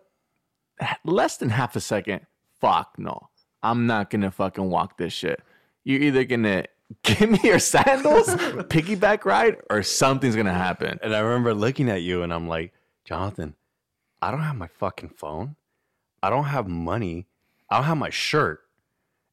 less 1.04 1.36
than 1.36 1.50
half 1.50 1.76
a 1.76 1.80
second. 1.80 2.22
Fuck 2.60 2.94
no, 2.98 3.28
I'm 3.62 3.86
not 3.86 4.08
gonna 4.08 4.30
fucking 4.30 4.70
walk 4.70 4.96
this 4.96 5.12
shit. 5.12 5.42
You're 5.84 6.00
either 6.00 6.24
gonna 6.24 6.64
give 7.02 7.30
me 7.30 7.38
your 7.42 7.58
sandals, 7.58 8.28
piggyback 8.68 9.24
ride, 9.24 9.56
or 9.70 9.82
something's 9.82 10.36
gonna 10.36 10.54
happen. 10.54 10.98
And 11.02 11.14
I 11.14 11.20
remember 11.20 11.54
looking 11.54 11.88
at 11.88 12.02
you 12.02 12.22
and 12.22 12.32
I'm 12.32 12.48
like, 12.48 12.72
Jonathan, 13.04 13.54
I 14.22 14.30
don't 14.30 14.42
have 14.42 14.56
my 14.56 14.68
fucking 14.68 15.10
phone. 15.10 15.56
I 16.22 16.30
don't 16.30 16.44
have 16.44 16.68
money. 16.68 17.26
I 17.68 17.76
don't 17.76 17.84
have 17.84 17.96
my 17.96 18.10
shirt. 18.10 18.60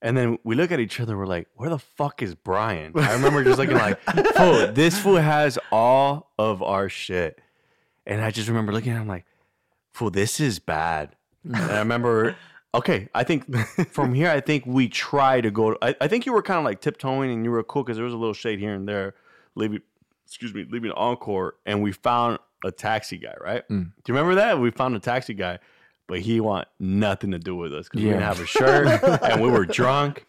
And 0.01 0.15
then 0.15 0.37
we 0.43 0.55
look 0.55 0.71
at 0.71 0.79
each 0.79 0.99
other, 0.99 1.17
we're 1.17 1.25
like, 1.25 1.47
where 1.55 1.69
the 1.69 1.79
fuck 1.79 2.21
is 2.21 2.35
Brian? 2.35 2.93
I 2.95 3.13
remember 3.13 3.43
just 3.43 3.57
looking 3.57 3.77
like, 3.77 3.99
fool, 4.35 4.71
this 4.71 4.99
fool 4.99 5.17
has 5.17 5.57
all 5.71 6.31
of 6.37 6.61
our 6.61 6.87
shit. 6.87 7.39
And 8.05 8.21
I 8.21 8.29
just 8.29 8.47
remember 8.47 8.71
looking 8.71 8.91
at 8.91 9.01
him 9.01 9.07
like, 9.07 9.25
fool, 9.93 10.11
this 10.11 10.39
is 10.39 10.59
bad. 10.59 11.15
And 11.43 11.55
I 11.55 11.79
remember, 11.79 12.35
okay, 12.73 13.09
I 13.13 13.23
think 13.23 13.53
from 13.91 14.13
here, 14.13 14.29
I 14.29 14.39
think 14.39 14.65
we 14.65 14.87
try 14.87 15.41
to 15.41 15.51
go. 15.51 15.77
I, 15.81 15.95
I 16.01 16.07
think 16.07 16.25
you 16.25 16.33
were 16.33 16.41
kind 16.41 16.57
of 16.57 16.65
like 16.65 16.81
tiptoeing 16.81 17.31
and 17.31 17.43
you 17.43 17.51
were 17.51 17.63
cool 17.63 17.83
because 17.83 17.97
there 17.97 18.05
was 18.05 18.13
a 18.13 18.17
little 18.17 18.33
shade 18.33 18.59
here 18.59 18.73
and 18.73 18.87
there, 18.87 19.15
leaving, 19.55 19.81
excuse 20.25 20.53
me, 20.53 20.65
leaving 20.69 20.91
Encore. 20.91 21.55
And 21.65 21.81
we 21.81 21.91
found 21.91 22.39
a 22.63 22.71
taxi 22.71 23.17
guy, 23.17 23.35
right? 23.41 23.67
Mm. 23.69 23.91
Do 24.03 24.11
you 24.11 24.13
remember 24.13 24.35
that? 24.35 24.59
We 24.59 24.71
found 24.71 24.95
a 24.95 24.99
taxi 24.99 25.33
guy, 25.33 25.59
but 26.07 26.19
he 26.19 26.39
want 26.39 26.67
nothing 26.79 27.31
to 27.31 27.39
do 27.39 27.55
with 27.55 27.73
us 27.73 27.87
because 27.87 28.03
we 28.03 28.09
didn't 28.09 28.23
have 28.23 28.39
a 28.39 28.45
shirt 28.45 29.03
and 29.23 29.41
we 29.41 29.49
were 29.49 29.65
drunk. 29.65 30.25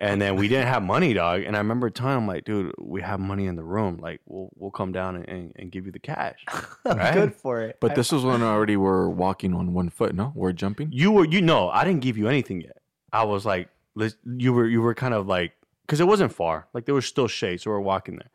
And 0.00 0.22
then 0.22 0.36
we 0.36 0.46
didn't 0.46 0.68
have 0.68 0.82
money, 0.84 1.12
dog. 1.12 1.42
And 1.42 1.56
I 1.56 1.58
remember 1.58 1.90
telling 1.90 2.18
him, 2.18 2.26
like, 2.28 2.44
dude, 2.44 2.72
we 2.78 3.02
have 3.02 3.18
money 3.18 3.46
in 3.46 3.56
the 3.56 3.64
room. 3.64 3.98
Like, 4.00 4.20
we'll 4.26 4.48
we'll 4.54 4.70
come 4.70 4.92
down 4.92 5.16
and, 5.16 5.28
and, 5.28 5.52
and 5.56 5.72
give 5.72 5.86
you 5.86 5.92
the 5.92 5.98
cash. 5.98 6.44
Right? 6.84 7.12
Good 7.12 7.34
for 7.34 7.60
it. 7.62 7.78
But 7.80 7.94
this 7.94 8.12
was 8.12 8.24
when 8.24 8.42
I 8.42 8.46
already 8.46 8.76
we're 8.76 9.08
walking 9.08 9.52
on 9.54 9.74
one 9.74 9.90
foot. 9.90 10.14
No, 10.14 10.32
we're 10.34 10.52
jumping. 10.52 10.90
You 10.90 11.10
were, 11.10 11.26
you 11.26 11.42
know, 11.42 11.68
I 11.68 11.84
didn't 11.84 12.00
give 12.00 12.16
you 12.16 12.28
anything 12.28 12.62
yet. 12.62 12.78
I 13.12 13.24
was 13.24 13.44
like, 13.44 13.68
let's, 13.94 14.16
you 14.24 14.54
were, 14.54 14.66
you 14.66 14.80
were 14.80 14.94
kind 14.94 15.12
of 15.12 15.26
like, 15.26 15.52
because 15.82 16.00
it 16.00 16.06
wasn't 16.06 16.32
far. 16.32 16.66
Like 16.72 16.86
there 16.86 16.94
was 16.94 17.04
still 17.04 17.28
shade, 17.28 17.60
so 17.60 17.70
we 17.70 17.76
are 17.76 17.80
walking 17.80 18.16
there. 18.16 18.30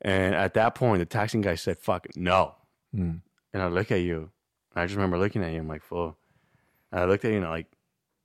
And 0.00 0.34
at 0.34 0.54
that 0.54 0.74
point, 0.74 0.98
the 0.98 1.06
taxi 1.06 1.40
guy 1.40 1.54
said, 1.54 1.78
"Fuck 1.78 2.08
no." 2.16 2.56
Mm. 2.94 3.20
And 3.52 3.62
I 3.62 3.68
look 3.68 3.92
at 3.92 4.00
you. 4.00 4.30
And 4.74 4.82
I 4.82 4.86
just 4.86 4.96
remember 4.96 5.18
looking 5.18 5.44
at 5.44 5.52
you. 5.52 5.58
I'm 5.58 5.68
like, 5.68 5.82
"Full." 5.84 6.16
And 6.90 7.00
I 7.00 7.04
looked 7.06 7.24
at 7.24 7.30
you 7.30 7.38
and 7.38 7.46
i 7.46 7.50
like, 7.50 7.66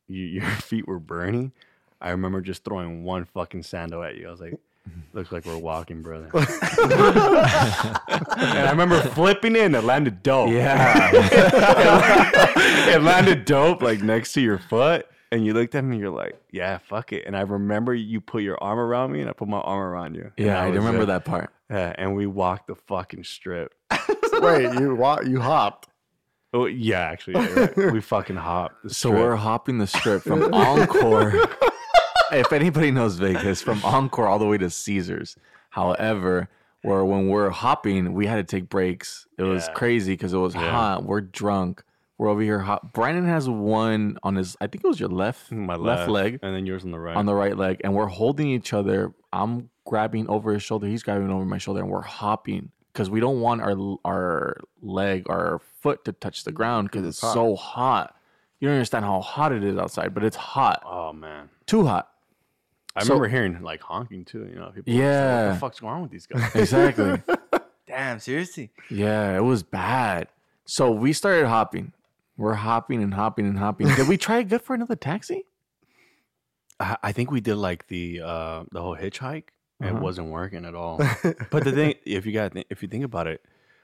you, 0.07 0.25
your 0.25 0.45
feet 0.45 0.87
were 0.87 0.99
burning. 0.99 1.53
I 2.01 2.11
remember 2.11 2.41
just 2.41 2.63
throwing 2.63 3.03
one 3.03 3.25
fucking 3.25 3.63
sandal 3.63 4.03
at 4.03 4.15
you. 4.15 4.27
I 4.27 4.31
was 4.31 4.39
like, 4.41 4.53
"Looks 5.13 5.31
like 5.31 5.45
we're 5.45 5.57
walking, 5.57 6.01
brother." 6.01 6.29
and 6.33 6.43
I 8.07 8.67
remember 8.69 9.01
flipping 9.01 9.55
it 9.55 9.61
and 9.63 9.75
it 9.75 9.83
landed 9.83 10.23
dope. 10.23 10.49
Yeah. 10.51 11.09
it 12.95 13.01
landed 13.01 13.45
dope 13.45 13.81
like 13.81 14.01
next 14.01 14.33
to 14.33 14.41
your 14.41 14.59
foot 14.59 15.07
and 15.31 15.45
you 15.45 15.53
looked 15.53 15.75
at 15.75 15.83
me 15.83 15.95
and 15.95 16.01
you're 16.01 16.09
like 16.09 16.39
yeah 16.51 16.77
fuck 16.77 17.11
it 17.11 17.25
and 17.25 17.35
i 17.35 17.41
remember 17.41 17.93
you 17.93 18.21
put 18.21 18.43
your 18.43 18.57
arm 18.63 18.79
around 18.79 19.11
me 19.11 19.19
and 19.19 19.29
i 19.29 19.33
put 19.33 19.47
my 19.47 19.59
arm 19.59 19.79
around 19.79 20.15
you 20.15 20.31
yeah, 20.37 20.61
I 20.61 20.69
was 20.69 20.77
remember 20.77 21.03
it. 21.03 21.07
that 21.07 21.25
part. 21.25 21.51
yeah 21.69 21.93
and 21.97 22.15
we 22.15 22.25
walked 22.25 22.67
the 22.67 22.75
fucking 22.75 23.23
strip 23.25 23.73
Wait, 24.39 24.73
you 24.79 24.95
wa- 24.95 25.19
you 25.25 25.41
hopped. 25.41 25.89
oh 26.53 26.65
yeah 26.65 26.99
actually 27.01 27.33
yeah, 27.43 27.67
right. 27.75 27.91
we 27.91 27.99
fucking 27.99 28.37
hopped 28.37 28.83
the 28.83 28.93
So 28.93 29.11
we're 29.11 29.35
hopping 29.35 29.79
the 29.79 29.87
strip 29.87 30.21
from 30.23 30.53
Encore. 30.53 31.33
If 32.31 32.51
anybody 32.53 32.91
knows 32.91 33.15
Vegas, 33.17 33.61
from 33.61 33.81
Encore 33.83 34.27
all 34.27 34.39
the 34.39 34.45
way 34.45 34.57
to 34.57 34.69
Caesars. 34.69 35.35
However, 35.69 36.49
where 36.81 37.03
when 37.05 37.27
we're 37.27 37.49
hopping, 37.49 38.13
we 38.13 38.25
had 38.27 38.35
to 38.35 38.43
take 38.43 38.69
breaks. 38.69 39.27
It 39.37 39.43
was 39.43 39.67
Yeah. 39.67 39.73
crazy 39.73 40.13
because 40.13 40.33
it 40.33 40.37
was 40.37 40.55
Yeah. 40.55 40.71
hot. 40.71 41.03
We're 41.03 41.21
drunk. 41.21 41.83
We're 42.17 42.29
over 42.29 42.41
here 42.41 42.59
hot. 42.59 42.93
Brandon 42.93 43.25
has 43.25 43.47
one 43.47 44.17
on 44.23 44.35
his, 44.37 44.57
I 44.59 44.65
think 44.67 44.83
it 44.83 44.87
was 44.87 44.99
your 44.99 45.09
left, 45.09 45.51
my 45.51 45.75
left, 45.75 46.09
leg 46.09 46.39
and 46.41 46.55
then 46.55 46.65
yours 46.65 46.83
on 46.83 46.89
the 46.91 46.99
right 46.99 47.15
on 47.15 47.27
the 47.27 47.35
right 47.35 47.55
leg, 47.55 47.79
and 47.83 47.93
we're 47.93 48.07
holding 48.07 48.47
each 48.47 48.73
other. 48.73 49.13
I'm 49.31 49.69
grabbing 49.85 50.27
over 50.27 50.53
his 50.53 50.63
shoulder. 50.63 50.87
He's 50.87 51.03
grabbing 51.03 51.29
over 51.29 51.45
my 51.45 51.59
shoulder, 51.59 51.81
and 51.81 51.89
we're 51.91 52.01
hopping 52.01 52.71
because 52.91 53.11
we 53.11 53.19
don't 53.19 53.39
want 53.39 53.61
our 53.61 53.75
our 54.03 54.57
leg, 54.81 55.29
our 55.29 55.59
foot 55.59 56.05
to 56.05 56.11
touch 56.11 56.43
the 56.43 56.51
ground 56.51 56.89
because 56.89 57.05
it's 57.05 57.19
so 57.19 57.55
hot. 57.55 58.15
You 58.59 58.67
don't 58.67 58.75
understand 58.77 59.05
how 59.05 59.21
hot 59.21 59.51
it 59.51 59.63
is 59.63 59.77
outside, 59.77 60.15
but 60.15 60.23
it's 60.23 60.37
hot, 60.37 60.81
oh 60.83 61.13
man 61.13 61.49
too 61.67 61.85
hot. 61.85 62.09
I 62.97 63.03
So- 63.03 63.13
remember 63.13 63.27
hearing 63.29 63.61
like 63.61 63.81
honking 63.81 64.25
too 64.25 64.47
you 64.51 64.55
know 64.55 64.71
people 64.75 64.93
were 64.93 64.99
just 64.99 65.13
like, 65.23 65.45
what 65.47 65.53
the 65.53 65.59
fuck's 65.59 65.79
going 65.79 65.93
on 65.93 66.01
with 66.01 66.11
these 66.11 66.25
guys 66.27 66.55
Exactly. 66.55 67.21
Damn, 67.87 68.19
seriously. 68.19 68.71
yeah, 68.91 69.37
it 69.37 69.39
was 69.43 69.63
bad. 69.63 70.27
So 70.65 70.91
we 70.91 71.13
started 71.13 71.47
hopping. 71.47 71.93
We're 72.35 72.55
hopping 72.55 73.01
and 73.01 73.13
hopping 73.13 73.45
and 73.47 73.57
hopping. 73.57 73.87
Did 73.87 74.09
we 74.09 74.17
try 74.27 74.43
good 74.43 74.61
for 74.61 74.73
another 74.75 74.97
taxi? 74.97 75.45
I, 76.79 76.97
I 77.01 77.11
think 77.13 77.31
we 77.31 77.39
did 77.41 77.55
like 77.55 77.87
the 77.87 78.21
uh 78.23 78.63
the 78.71 78.81
whole 78.81 78.95
hitchhike 78.97 79.45
Uh-huh. 79.81 79.95
it 79.95 80.01
wasn't 80.01 80.27
working 80.29 80.65
at 80.65 80.75
all 80.75 80.97
But 81.49 81.63
the 81.63 81.71
thing, 81.71 81.95
if 82.05 82.25
you 82.25 82.33
got, 82.33 82.53
if 82.69 82.81
you 82.81 82.89
think 82.89 83.05
about 83.05 83.27
it, 83.27 83.41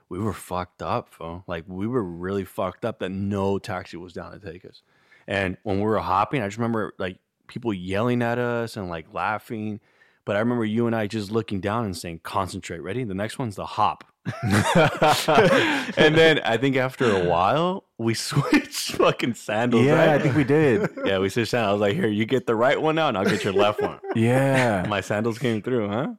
we 0.10 0.20
were 0.20 0.34
fucked 0.34 0.82
up, 0.82 1.10
fo. 1.10 1.44
Like 1.48 1.64
we 1.68 1.88
were 1.88 2.04
really 2.04 2.44
fucked 2.46 2.84
up 2.86 3.00
that 3.00 3.10
no 3.10 3.58
taxi 3.58 3.98
was 3.98 4.12
down 4.14 4.38
to 4.38 4.40
take 4.52 4.66
us. 4.66 4.82
And 5.28 5.56
when 5.64 5.78
we 5.78 5.84
were 5.84 6.00
hopping, 6.00 6.42
I 6.42 6.48
just 6.48 6.58
remember 6.58 6.94
like 7.00 7.18
people 7.54 7.74
yelling 7.74 8.22
at 8.22 8.40
us 8.40 8.76
and 8.76 8.90
like 8.90 9.14
laughing. 9.14 9.80
But 10.26 10.36
I 10.36 10.40
remember 10.40 10.66
you 10.66 10.88
and 10.88 10.96
I 10.96 11.08
just 11.08 11.32
looking 11.32 11.60
down 11.62 11.86
and 11.86 11.96
saying, 11.96 12.22
"Concentrate, 12.24 12.80
ready." 12.80 13.04
The 13.04 13.14
next 13.14 13.38
one's 13.38 13.56
the 13.56 13.66
hop. 13.66 14.06
and 14.42 16.16
then 16.16 16.40
I 16.46 16.58
think 16.58 16.78
after 16.78 17.06
a 17.14 17.26
while, 17.28 17.84
we 17.98 18.14
switched 18.30 18.94
fucking 18.94 19.34
sandals. 19.34 19.86
yeah, 19.86 19.96
right? 19.96 20.10
I 20.10 20.20
think 20.20 20.36
we 20.36 20.46
did. 20.46 20.90
yeah, 21.06 21.20
we 21.20 21.28
switched 21.30 21.52
sandals. 21.52 21.70
I 21.70 21.74
was 21.74 21.82
like, 21.82 21.94
"Here, 21.96 22.08
you 22.08 22.26
get 22.26 22.48
the 22.48 22.56
right 22.56 22.82
one 22.82 22.96
now, 22.96 23.10
and 23.10 23.18
I'll 23.18 23.26
get 23.26 23.44
your 23.44 23.54
left 23.54 23.82
one." 23.82 24.00
Yeah. 24.16 24.86
My 24.88 25.02
sandals 25.02 25.38
came 25.40 25.62
through, 25.62 25.90
huh? 25.90 26.14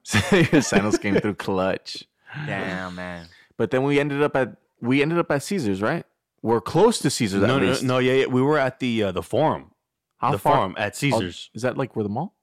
Your 0.53 0.61
sandals 0.62 0.99
came 0.99 1.16
through 1.16 1.35
clutch. 1.35 2.05
Damn, 2.47 2.95
man. 2.97 3.26
But 3.57 3.70
then 3.70 3.85
we 3.85 3.99
ended 4.01 4.22
up 4.22 4.37
at 4.37 4.57
we 4.80 5.01
ended 5.01 5.18
up 5.18 5.30
at 5.30 5.43
Caesars, 5.43 5.80
right? 5.80 6.05
We're 6.43 6.61
close 6.61 6.99
to 6.99 7.09
Caesars 7.11 7.41
No, 7.41 7.57
at 7.57 7.62
no, 7.62 7.68
least. 7.68 7.82
no, 7.82 7.99
yeah, 7.99 8.12
yeah, 8.12 8.26
we 8.26 8.43
were 8.43 8.59
at 8.59 8.80
the 8.80 9.05
uh, 9.05 9.12
the 9.12 9.22
forum. 9.22 9.70
How 10.25 10.33
the 10.33 10.39
far? 10.39 10.57
forum 10.57 10.75
at 10.79 10.93
oh, 10.93 10.97
Caesars. 10.97 11.51
Is 11.55 11.62
that 11.62 11.77
like 11.77 11.95
where 11.97 12.03
the 12.03 12.09
mall? 12.09 12.35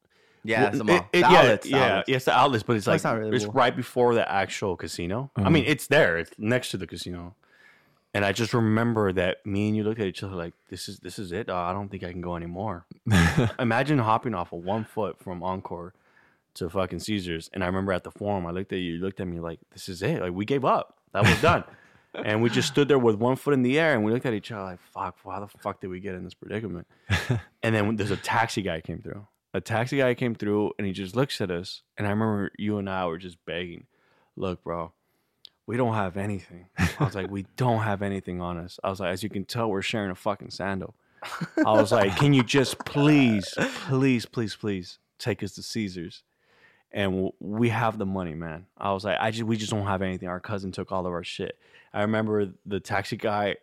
Yeah, 0.43 0.67
it's 0.67 0.77
the 0.77 0.83
mall. 0.83 0.95
it- 0.95 1.01
it- 1.01 1.11
The 1.11 1.19
yeah, 1.19 1.39
outlets, 1.39 1.63
the 1.65 1.69
yeah, 1.71 1.85
outlets. 1.85 2.09
yes, 2.09 2.25
the 2.25 2.37
outlets, 2.37 2.63
but 2.63 2.75
it's 2.75 2.87
like 2.87 2.95
it's 2.95 3.03
not 3.03 3.17
really 3.17 3.35
it's 3.35 3.45
the- 3.45 3.51
right 3.51 3.75
before 3.75 4.15
the 4.15 4.31
actual 4.31 4.75
casino. 4.75 5.31
I 5.35 5.49
mean, 5.49 5.63
mm-hmm. 5.63 5.71
it's 5.71 5.87
there. 5.87 6.17
It's 6.17 6.31
next 6.37 6.71
to 6.71 6.77
the 6.77 6.87
casino. 6.87 7.35
And 8.13 8.25
I 8.25 8.33
just 8.33 8.53
remember 8.53 9.13
that 9.13 9.45
me 9.45 9.69
and 9.69 9.77
you 9.77 9.83
looked 9.83 10.01
at 10.01 10.07
each 10.07 10.21
other 10.21 10.35
like, 10.35 10.53
"This 10.69 10.89
is 10.89 10.99
this 10.99 11.17
is 11.17 11.31
it. 11.31 11.47
dawg. 11.47 11.69
I 11.69 11.73
don't 11.73 11.89
think 11.89 12.03
I 12.03 12.11
can 12.11 12.21
go 12.21 12.35
anymore." 12.35 12.85
Imagine 13.59 13.99
hopping 13.99 14.33
off 14.33 14.51
of 14.51 14.63
one 14.65 14.83
foot 14.83 15.17
from 15.19 15.41
Encore 15.43 15.93
to 16.55 16.69
fucking 16.69 16.99
Caesars. 16.99 17.49
And 17.53 17.63
I 17.63 17.67
remember 17.67 17.93
at 17.93 18.03
the 18.03 18.11
forum, 18.11 18.45
I 18.45 18.51
looked 18.51 18.73
at 18.73 18.79
you, 18.79 18.95
you 18.95 18.99
looked 18.99 19.21
at 19.21 19.27
me 19.27 19.39
like, 19.39 19.59
"This 19.71 19.87
is 19.87 20.01
it. 20.01 20.21
Like 20.21 20.33
we 20.33 20.43
gave 20.43 20.65
up. 20.65 20.97
That 21.13 21.23
was 21.23 21.41
done." 21.41 21.63
and 22.13 22.41
we 22.41 22.49
just 22.49 22.67
stood 22.67 22.87
there 22.87 22.99
with 22.99 23.15
one 23.15 23.35
foot 23.35 23.53
in 23.53 23.63
the 23.63 23.79
air 23.79 23.93
and 23.93 24.03
we 24.03 24.11
looked 24.11 24.25
at 24.25 24.33
each 24.33 24.51
other 24.51 24.63
like, 24.63 24.79
fuck, 24.93 25.17
why 25.23 25.39
the 25.39 25.47
fuck 25.47 25.79
did 25.79 25.89
we 25.89 25.99
get 25.99 26.15
in 26.15 26.23
this 26.23 26.33
predicament? 26.33 26.87
and 27.63 27.75
then 27.75 27.95
there's 27.95 28.11
a 28.11 28.17
taxi 28.17 28.61
guy 28.61 28.81
came 28.81 28.99
through. 28.99 29.25
A 29.53 29.61
taxi 29.61 29.97
guy 29.97 30.13
came 30.13 30.35
through 30.35 30.73
and 30.77 30.85
he 30.87 30.93
just 30.93 31.15
looks 31.15 31.39
at 31.41 31.51
us. 31.51 31.83
And 31.97 32.07
I 32.07 32.09
remember 32.09 32.51
you 32.57 32.77
and 32.77 32.89
I 32.89 33.05
were 33.05 33.17
just 33.17 33.43
begging, 33.45 33.85
look, 34.35 34.63
bro, 34.63 34.91
we 35.67 35.77
don't 35.77 35.93
have 35.93 36.17
anything. 36.17 36.67
I 36.77 37.03
was 37.03 37.15
like, 37.15 37.29
we 37.29 37.45
don't 37.55 37.81
have 37.81 38.01
anything 38.01 38.41
on 38.41 38.57
us. 38.57 38.79
I 38.83 38.89
was 38.89 38.99
like, 38.99 39.13
as 39.13 39.23
you 39.23 39.29
can 39.29 39.45
tell, 39.45 39.69
we're 39.69 39.81
sharing 39.81 40.11
a 40.11 40.15
fucking 40.15 40.51
sandal. 40.51 40.95
I 41.57 41.71
was 41.71 41.91
like, 41.91 42.15
can 42.17 42.33
you 42.33 42.43
just 42.43 42.79
please, 42.79 43.53
please, 43.87 44.25
please, 44.25 44.55
please 44.55 44.99
take 45.19 45.43
us 45.43 45.53
to 45.53 45.63
Caesars? 45.63 46.23
And 46.91 47.31
we 47.39 47.69
have 47.69 47.97
the 47.97 48.05
money, 48.05 48.33
man. 48.33 48.65
I 48.77 48.91
was 48.91 49.05
like, 49.05 49.17
I 49.21 49.31
just, 49.31 49.43
we 49.43 49.55
just 49.55 49.71
don't 49.71 49.85
have 49.85 50.01
anything. 50.01 50.27
Our 50.27 50.41
cousin 50.41 50.73
took 50.73 50.91
all 50.91 51.05
of 51.05 51.13
our 51.13 51.23
shit. 51.23 51.57
I 51.93 52.01
remember 52.01 52.53
the 52.65 52.79
taxi 52.79 53.17
guy, 53.17 53.57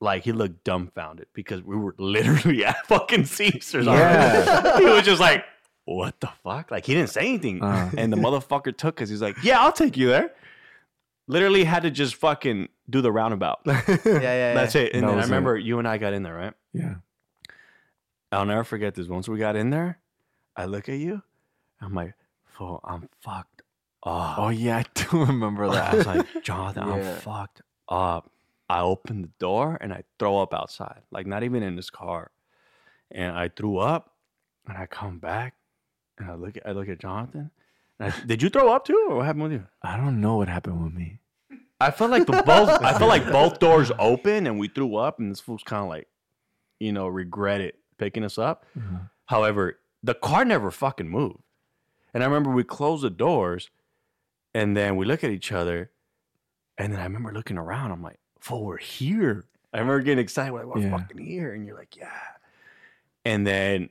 like 0.00 0.24
he 0.24 0.32
looked 0.32 0.64
dumbfounded 0.64 1.26
because 1.34 1.62
we 1.62 1.76
were 1.76 1.94
literally 1.98 2.64
at 2.64 2.86
fucking 2.86 3.24
Caesars. 3.26 3.86
Yeah. 3.86 4.78
he 4.78 4.84
was 4.86 5.04
just 5.04 5.20
like, 5.20 5.44
what 5.84 6.18
the 6.20 6.28
fuck? 6.44 6.70
Like 6.70 6.86
he 6.86 6.94
didn't 6.94 7.10
say 7.10 7.20
anything. 7.28 7.62
Uh. 7.62 7.90
And 7.98 8.12
the 8.12 8.16
motherfucker 8.16 8.76
took 8.76 9.02
us. 9.02 9.08
He's 9.08 9.22
like, 9.22 9.36
yeah, 9.42 9.60
I'll 9.60 9.72
take 9.72 9.96
you 9.96 10.08
there. 10.08 10.32
Literally 11.28 11.64
had 11.64 11.82
to 11.84 11.90
just 11.90 12.16
fucking 12.16 12.68
do 12.90 13.00
the 13.00 13.12
roundabout. 13.12 13.60
Yeah, 13.66 13.82
yeah, 13.86 14.04
yeah. 14.04 14.54
That's 14.54 14.74
it. 14.74 14.92
And 14.92 15.02
That 15.02 15.06
then 15.08 15.14
I 15.14 15.16
was 15.18 15.26
it. 15.26 15.28
remember 15.30 15.56
you 15.56 15.78
and 15.78 15.86
I 15.86 15.98
got 15.98 16.12
in 16.12 16.22
there, 16.22 16.34
right? 16.34 16.52
Yeah. 16.72 16.94
I'll 18.32 18.44
never 18.46 18.64
forget 18.64 18.94
this. 18.94 19.06
Once 19.08 19.28
we 19.28 19.38
got 19.38 19.54
in 19.56 19.70
there, 19.70 19.98
I 20.56 20.64
look 20.64 20.88
at 20.88 20.98
you. 20.98 21.22
I'm 21.80 21.94
like, 21.94 22.14
fool, 22.44 22.80
I'm 22.84 23.08
fucked 23.20 23.61
up. 24.02 24.38
Oh 24.38 24.48
yeah, 24.48 24.78
I 24.78 24.84
do 24.94 25.24
remember 25.24 25.68
that. 25.70 25.94
I 25.94 25.96
that. 25.96 25.96
was 25.96 26.06
like, 26.06 26.42
Jonathan, 26.44 26.88
Yeah. 26.88 26.94
I'm 26.94 27.16
fucked 27.16 27.62
up. 27.88 28.30
I 28.68 28.80
open 28.80 29.22
the 29.22 29.30
door 29.38 29.76
and 29.80 29.92
I 29.92 30.02
throw 30.18 30.38
up 30.40 30.54
outside, 30.54 31.02
like 31.10 31.26
not 31.26 31.42
even 31.42 31.62
in 31.62 31.76
this 31.76 31.90
car. 31.90 32.30
And 33.10 33.36
I 33.36 33.48
threw 33.48 33.76
up 33.78 34.14
and 34.66 34.78
I 34.78 34.86
come 34.86 35.18
back 35.18 35.54
and 36.18 36.30
I 36.30 36.34
look 36.34 36.56
at, 36.56 36.66
I 36.66 36.72
look 36.72 36.88
at 36.88 36.98
Jonathan. 36.98 37.50
And 37.98 38.12
I, 38.12 38.20
did 38.26 38.42
you 38.42 38.48
throw 38.48 38.72
up 38.72 38.86
too? 38.86 39.06
Or 39.10 39.16
what 39.16 39.26
happened 39.26 39.42
with 39.42 39.52
you? 39.52 39.66
I 39.82 39.96
don't 39.98 40.20
know 40.20 40.36
what 40.36 40.48
happened 40.48 40.82
with 40.82 40.94
me. 40.94 41.18
I 41.80 41.90
felt 41.90 42.10
like 42.10 42.26
the 42.26 42.42
both 42.46 42.68
I 42.82 42.96
felt 42.96 43.08
like 43.10 43.26
both 43.30 43.58
doors 43.58 43.90
open 43.98 44.46
and 44.46 44.58
we 44.58 44.68
threw 44.68 44.96
up 44.96 45.18
and 45.18 45.30
this 45.30 45.40
fool's 45.40 45.62
kind 45.64 45.82
of 45.82 45.88
like, 45.90 46.08
you 46.80 46.92
know, 46.92 47.08
regretted 47.08 47.74
picking 47.98 48.24
us 48.24 48.38
up. 48.38 48.64
Mhm. 48.78 49.10
However, 49.26 49.78
the 50.02 50.14
car 50.14 50.44
never 50.44 50.70
fucking 50.70 51.08
moved. 51.08 51.40
And 52.14 52.22
I 52.22 52.26
remember 52.26 52.50
we 52.50 52.64
closed 52.64 53.04
the 53.04 53.10
doors 53.10 53.68
and 54.54 54.76
then 54.76 54.96
we 54.96 55.04
look 55.06 55.24
at 55.24 55.30
each 55.30 55.52
other. 55.52 55.90
And 56.78 56.92
then 56.92 57.00
I 57.00 57.04
remember 57.04 57.32
looking 57.32 57.58
around. 57.58 57.90
I'm 57.92 58.02
like, 58.02 58.18
fool, 58.40 58.64
we're 58.64 58.78
here. 58.78 59.44
I 59.74 59.78
remember 59.78 60.00
getting 60.00 60.22
excited. 60.22 60.52
We're 60.52 60.64
like, 60.64 60.74
we're 60.76 60.82
Yeah. 60.82 60.96
fucking 60.98 61.18
here. 61.18 61.52
And 61.54 61.66
you're 61.66 61.76
like, 61.76 61.96
yeah. 61.96 62.10
And 63.24 63.46
then 63.46 63.90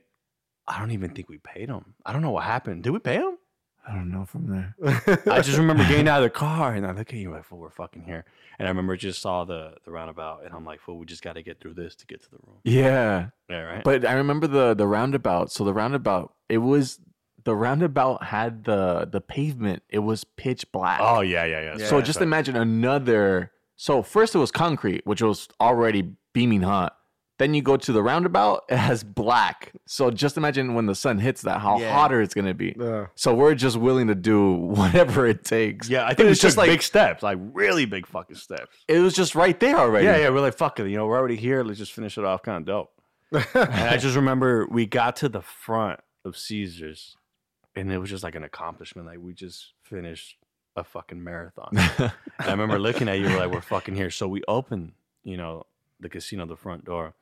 I 0.66 0.78
don't 0.78 0.90
even 0.90 1.10
think 1.10 1.28
we 1.28 1.38
paid 1.38 1.68
him. 1.68 1.94
I 2.04 2.12
don't 2.12 2.22
know 2.22 2.30
what 2.30 2.44
happened. 2.44 2.82
Did 2.82 2.90
we 2.90 2.98
pay 2.98 3.16
him? 3.16 3.38
I 3.86 3.94
don't 3.94 4.10
know 4.12 4.24
from 4.24 4.46
there. 4.46 4.76
I 5.26 5.40
just 5.40 5.58
remember 5.58 5.82
getting 5.84 6.06
out 6.06 6.18
of 6.18 6.24
the 6.24 6.30
car 6.38 6.74
and 6.74 6.86
I 6.86 6.92
look 6.92 7.12
at 7.12 7.18
you 7.18 7.30
like, 7.32 7.44
fool, 7.44 7.58
we're 7.58 7.70
fucking 7.70 8.02
here. 8.04 8.24
And 8.58 8.68
I 8.68 8.70
remember 8.70 8.96
just 8.96 9.20
saw 9.20 9.44
the 9.44 9.74
the 9.84 9.90
roundabout 9.90 10.44
and 10.44 10.54
I'm 10.54 10.64
like, 10.64 10.80
fool, 10.80 10.98
we 10.98 11.06
just 11.06 11.22
got 11.22 11.32
to 11.32 11.42
get 11.42 11.58
through 11.60 11.74
this 11.74 11.96
to 11.96 12.06
get 12.06 12.22
to 12.22 12.30
the 12.30 12.38
room. 12.46 12.58
Yeah, 12.62 13.30
Yeah, 13.48 13.60
right. 13.62 13.82
but 13.84 14.04
I 14.06 14.12
remember 14.12 14.46
the 14.46 14.74
the 14.74 14.86
roundabout. 14.86 15.50
So 15.50 15.64
the 15.64 15.72
roundabout, 15.74 16.32
it 16.48 16.58
was 16.58 17.00
the 17.44 17.54
roundabout 17.54 18.24
had 18.24 18.64
the 18.64 19.08
the 19.10 19.20
pavement. 19.20 19.82
It 19.88 20.00
was 20.00 20.24
pitch 20.24 20.70
black. 20.72 21.00
oh 21.02 21.20
yeah, 21.20 21.44
yeah, 21.44 21.60
yeah. 21.60 21.76
Yeah. 21.78 21.86
so 21.86 22.00
just 22.00 22.20
imagine 22.20 22.56
another. 22.56 23.52
So 23.76 24.02
first 24.02 24.34
it 24.34 24.38
was 24.38 24.50
concrete, 24.50 25.06
which 25.06 25.22
was 25.22 25.48
already 25.60 26.12
beaming 26.32 26.62
hot. 26.62 26.96
Then 27.38 27.54
you 27.54 27.62
go 27.62 27.76
to 27.76 27.92
the 27.92 28.02
roundabout, 28.02 28.62
it 28.68 28.76
has 28.76 29.02
black. 29.02 29.72
So 29.86 30.10
just 30.12 30.36
imagine 30.36 30.74
when 30.74 30.86
the 30.86 30.94
sun 30.94 31.18
hits 31.18 31.42
that, 31.42 31.60
how 31.60 31.80
Yeah. 31.80 31.92
hotter 31.92 32.20
it's 32.22 32.34
gonna 32.34 32.54
be. 32.54 32.76
Yeah. 32.78 33.06
So 33.16 33.34
we're 33.34 33.56
just 33.56 33.76
willing 33.76 34.06
to 34.06 34.14
do 34.14 34.52
whatever 34.52 35.26
it 35.26 35.44
takes. 35.44 35.88
Yeah, 35.88 36.04
I 36.04 36.14
think 36.14 36.28
it's 36.28 36.32
it's 36.32 36.40
just 36.40 36.42
just 36.42 36.56
like- 36.58 36.68
big 36.70 36.82
steps, 36.82 37.22
like 37.22 37.38
really 37.40 37.86
big 37.86 38.06
fucking 38.06 38.36
steps. 38.36 38.76
It 38.86 39.00
was 39.00 39.14
just 39.14 39.34
right 39.34 39.58
there 39.58 39.76
already. 39.76 40.06
Yeah, 40.06 40.18
yeah, 40.18 40.28
we're 40.28 40.40
like, 40.42 40.54
fuck 40.54 40.78
it, 40.78 40.88
you 40.88 40.96
know, 40.96 41.06
we're 41.06 41.18
already 41.18 41.36
here. 41.36 41.64
Let's 41.64 41.78
just 41.78 41.92
finish 41.92 42.16
it 42.16 42.24
off 42.24 42.42
kind 42.42 42.58
of 42.58 42.64
dope. 42.66 42.90
and 43.54 43.88
I 43.88 43.96
just 43.96 44.14
remember 44.14 44.68
we 44.70 44.86
got 44.86 45.16
to 45.16 45.28
the 45.28 45.40
front 45.40 45.98
of 46.24 46.36
Caesars 46.36 47.16
and 47.74 47.92
it 47.92 47.98
was 47.98 48.10
just 48.10 48.24
like 48.24 48.34
an 48.34 48.44
accomplishment. 48.44 49.06
Like 49.06 49.18
we 49.18 49.32
just 49.32 49.72
finished 49.82 50.36
a 50.76 50.84
fucking 50.84 51.22
marathon. 51.22 51.70
and 51.98 52.12
I 52.38 52.50
remember 52.50 52.78
looking 52.78 53.08
at 53.08 53.18
you, 53.18 53.26
we're 53.26 53.38
like, 53.38 53.50
we're 53.50 53.60
fucking 53.60 53.94
here. 53.94 54.10
So 54.10 54.28
we 54.28 54.42
opened, 54.48 54.92
you 55.24 55.36
know, 55.36 55.66
the 56.00 56.08
casino, 56.08 56.46
the 56.46 56.56
front 56.56 56.84
door. 56.84 57.14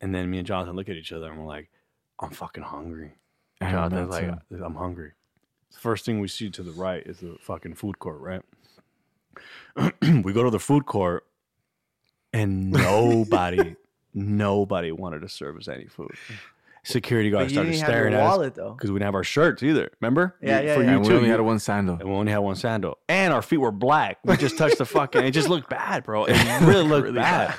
And 0.00 0.14
then 0.14 0.30
me 0.30 0.38
and 0.38 0.46
Jonathan 0.46 0.76
look 0.76 0.88
at 0.88 0.96
each 0.96 1.12
other 1.12 1.30
and 1.30 1.38
we're 1.38 1.46
like, 1.46 1.70
I'm 2.18 2.30
fucking 2.30 2.62
hungry. 2.62 3.14
Remember 3.60 3.96
Jonathan's 3.96 4.10
like, 4.50 4.62
I'm 4.64 4.74
hungry. 4.74 5.12
First 5.70 6.04
thing 6.04 6.20
we 6.20 6.28
see 6.28 6.50
to 6.50 6.62
the 6.62 6.72
right 6.72 7.02
is 7.06 7.20
the 7.20 7.36
fucking 7.40 7.74
food 7.74 7.98
court, 7.98 8.20
right? 8.20 8.42
we 10.24 10.32
go 10.32 10.42
to 10.42 10.50
the 10.50 10.58
food 10.58 10.86
court 10.86 11.26
and 12.32 12.70
nobody, 12.70 13.76
nobody 14.14 14.92
wanted 14.92 15.20
to 15.20 15.28
serve 15.28 15.56
us 15.56 15.68
any 15.68 15.86
food. 15.86 16.10
Security 16.82 17.30
But 17.30 17.50
started 17.50 17.74
staring 17.76 18.12
your 18.12 18.20
at 18.22 18.26
us 18.26 18.30
wallet 18.30 18.54
though. 18.54 18.72
because 18.72 18.90
we 18.90 18.96
didn't 18.98 19.06
have 19.06 19.14
our 19.14 19.22
shirts 19.24 19.62
either. 19.62 19.90
Remember? 20.00 20.34
Yeah, 20.42 20.60
yeah, 20.60 20.74
For 20.74 20.82
yeah. 20.82 20.86
you 20.90 20.96
And 20.96 21.00
we 21.02 21.08
too. 21.08 21.14
only 21.16 21.26
you- 21.26 21.32
had 21.32 21.40
one 21.42 21.58
sandal. 21.58 21.96
and 22.00 22.08
we 22.08 22.14
only 22.14 22.32
had 22.32 22.38
one 22.38 22.56
sandal, 22.56 22.96
and 23.08 23.32
our 23.34 23.42
feet 23.42 23.58
were 23.58 23.70
black. 23.70 24.18
We 24.24 24.36
just 24.38 24.56
touched 24.56 24.78
the 24.78 24.86
fucking. 24.86 25.22
It 25.24 25.32
just 25.32 25.48
looked 25.50 25.68
bad, 25.68 26.04
bro. 26.04 26.24
It 26.26 26.60
really 26.62 26.84
looked 26.88 27.14
bad. 27.14 27.54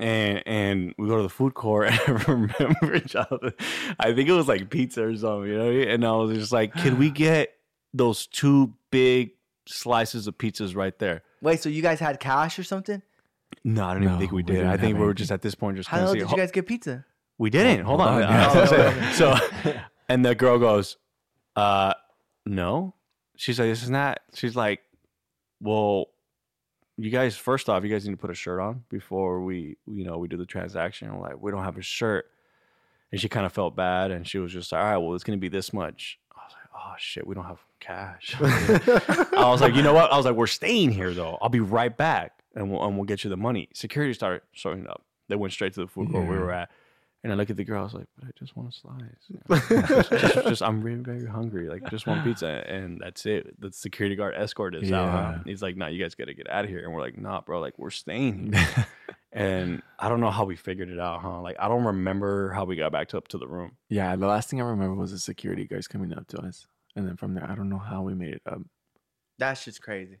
And 0.00 0.42
and 0.46 0.94
we 0.96 1.08
go 1.08 1.16
to 1.16 1.22
the 1.24 1.28
food 1.28 1.54
court, 1.54 1.88
and 2.08 2.18
I 2.18 2.22
remember, 2.30 3.00
Jonathan, 3.00 3.52
I 3.98 4.12
think 4.14 4.28
it 4.28 4.32
was 4.32 4.46
like 4.46 4.70
pizza 4.70 5.04
or 5.04 5.16
something, 5.16 5.50
you 5.50 5.58
know. 5.58 5.70
And 5.70 6.04
I 6.04 6.12
was 6.12 6.38
just 6.38 6.52
like, 6.52 6.74
"Can 6.74 6.98
we 6.98 7.10
get 7.26 7.54
those 7.92 8.26
two 8.28 8.74
big 8.90 9.32
slices 9.66 10.26
of 10.28 10.38
pizzas 10.38 10.76
right 10.76 10.96
there?" 11.00 11.22
Wait, 11.42 11.60
so 11.60 11.68
you 11.68 11.82
guys 11.82 11.98
had 11.98 12.20
cash 12.20 12.58
or 12.60 12.64
something? 12.64 13.02
No, 13.64 13.84
I 13.86 13.94
don't 13.94 14.04
even 14.04 14.18
think 14.18 14.30
we 14.30 14.36
we 14.36 14.42
did. 14.44 14.52
didn't 14.54 14.68
I 14.68 14.76
think 14.76 14.94
we 14.94 15.00
were 15.00 15.06
anything. 15.06 15.16
just 15.16 15.32
at 15.32 15.42
this 15.42 15.54
point 15.54 15.76
just 15.78 15.88
How 15.88 15.96
kind 15.98 16.02
the 16.06 16.18
hell 16.18 16.28
did 16.28 16.30
you 16.30 16.36
guys 16.36 16.52
get 16.52 16.66
pizza? 16.66 17.04
We 17.38 17.50
didn't. 17.50 17.84
Hold 17.84 18.00
on. 18.00 18.22
Hold 18.22 18.24
on. 18.24 18.32
I- 18.32 18.48
Oh, 18.60 18.64
so, 18.66 18.76
okay. 18.76 19.12
so, 19.72 19.80
and 20.08 20.24
the 20.24 20.34
girl 20.34 20.58
goes, 20.58 20.96
uh, 21.56 21.94
no. 22.46 22.94
She's 23.36 23.58
like, 23.60 23.68
this 23.68 23.82
is 23.82 23.90
not. 23.90 24.18
She's 24.34 24.56
like, 24.56 24.80
well, 25.60 26.06
you 26.96 27.10
guys, 27.10 27.36
first 27.36 27.68
off, 27.68 27.84
you 27.84 27.90
guys 27.90 28.04
need 28.04 28.12
to 28.12 28.16
put 28.18 28.30
a 28.30 28.34
shirt 28.34 28.60
on 28.60 28.82
before 28.88 29.42
we, 29.42 29.76
you 29.86 30.04
know, 30.04 30.18
we 30.18 30.26
do 30.28 30.36
the 30.36 30.46
transaction. 30.46 31.08
I'm 31.08 31.20
like, 31.20 31.40
we 31.40 31.50
don't 31.52 31.62
have 31.62 31.78
a 31.78 31.82
shirt. 31.82 32.26
And 33.12 33.20
she 33.20 33.28
kind 33.28 33.46
of 33.46 33.52
felt 33.52 33.76
bad. 33.76 34.10
And 34.10 34.26
she 34.26 34.38
was 34.38 34.52
just 34.52 34.72
like, 34.72 34.80
all 34.82 34.90
right, 34.90 34.96
well, 34.96 35.14
it's 35.14 35.24
going 35.24 35.38
to 35.38 35.40
be 35.40 35.48
this 35.48 35.72
much. 35.72 36.18
I 36.36 36.40
was 36.44 36.52
like, 36.54 36.70
oh, 36.74 36.94
shit, 36.98 37.26
we 37.26 37.34
don't 37.34 37.44
have 37.44 37.60
cash. 37.80 38.34
I 38.40 39.48
was 39.50 39.60
like, 39.60 39.74
you 39.74 39.82
know 39.82 39.94
what? 39.94 40.12
I 40.12 40.16
was 40.16 40.26
like, 40.26 40.34
we're 40.34 40.46
staying 40.48 40.90
here, 40.90 41.12
though. 41.14 41.38
I'll 41.40 41.48
be 41.48 41.60
right 41.60 41.96
back. 41.96 42.32
And 42.54 42.70
we'll, 42.72 42.84
and 42.84 42.96
we'll 42.96 43.04
get 43.04 43.22
you 43.22 43.30
the 43.30 43.36
money. 43.36 43.68
Security 43.72 44.12
started 44.12 44.42
showing 44.52 44.86
up. 44.88 45.04
They 45.28 45.36
went 45.36 45.52
straight 45.52 45.74
to 45.74 45.80
the 45.80 45.86
food 45.86 46.10
court 46.10 46.26
we 46.28 46.36
were 46.36 46.50
at. 46.52 46.70
And 47.24 47.32
I 47.32 47.36
look 47.36 47.50
at 47.50 47.56
the 47.56 47.64
girl. 47.64 47.80
I 47.80 47.84
was 47.84 47.94
like, 47.94 48.06
"But 48.16 48.28
I 48.28 48.30
just 48.38 48.56
want 48.56 48.68
a 48.68 48.72
slice. 48.72 49.00
just, 49.50 50.08
just, 50.10 50.46
just- 50.46 50.62
I'm 50.62 50.80
really 50.82 51.00
very 51.00 51.26
hungry. 51.26 51.68
Like, 51.68 51.90
just 51.90 52.06
one 52.06 52.22
pizza, 52.22 52.62
and 52.68 53.00
that's 53.02 53.26
it." 53.26 53.60
The 53.60 53.72
security 53.72 54.14
guard 54.14 54.34
escorted 54.36 54.84
us 54.84 54.92
out. 54.92 55.08
Huh? 55.10 55.38
He's 55.44 55.60
like, 55.60 55.76
"Nah, 55.76 55.88
you 55.88 56.00
guys 56.02 56.14
got 56.14 56.26
to 56.26 56.34
get 56.34 56.48
out 56.48 56.64
of 56.64 56.70
here." 56.70 56.84
And 56.84 56.92
we're 56.94 57.00
like, 57.00 57.18
"Nah, 57.18 57.40
bro. 57.40 57.58
Like, 57.60 57.76
we're 57.76 57.90
staying 57.90 58.54
and 59.32 59.82
I 59.98 60.08
don't 60.08 60.20
know 60.20 60.30
how 60.30 60.44
we 60.44 60.54
figured 60.54 60.88
it 60.90 61.00
out, 61.00 61.20
huh? 61.20 61.40
Like, 61.42 61.56
I 61.58 61.66
don't 61.68 61.84
remember 61.84 62.52
how 62.52 62.64
we 62.64 62.76
got 62.76 62.92
back 62.92 63.08
to 63.08 63.18
up 63.18 63.26
to 63.28 63.38
the 63.38 63.48
room. 63.48 63.72
Yeah, 63.88 64.14
the 64.16 64.26
last 64.28 64.48
thing 64.48 64.60
I 64.60 64.64
remember 64.64 64.94
was 64.94 65.10
the 65.10 65.18
security 65.18 65.66
guys 65.66 65.88
coming 65.88 66.12
up 66.12 66.28
to 66.28 66.38
us. 66.38 66.66
And 66.96 67.06
then 67.06 67.16
from 67.16 67.34
there, 67.34 67.48
I 67.50 67.54
don't 67.56 67.68
know 67.68 67.78
how 67.78 68.02
we 68.02 68.14
made 68.14 68.34
it 68.34 68.42
up. 68.46 68.60
That 69.38 69.54
shit's 69.54 69.78
crazy. 69.78 70.18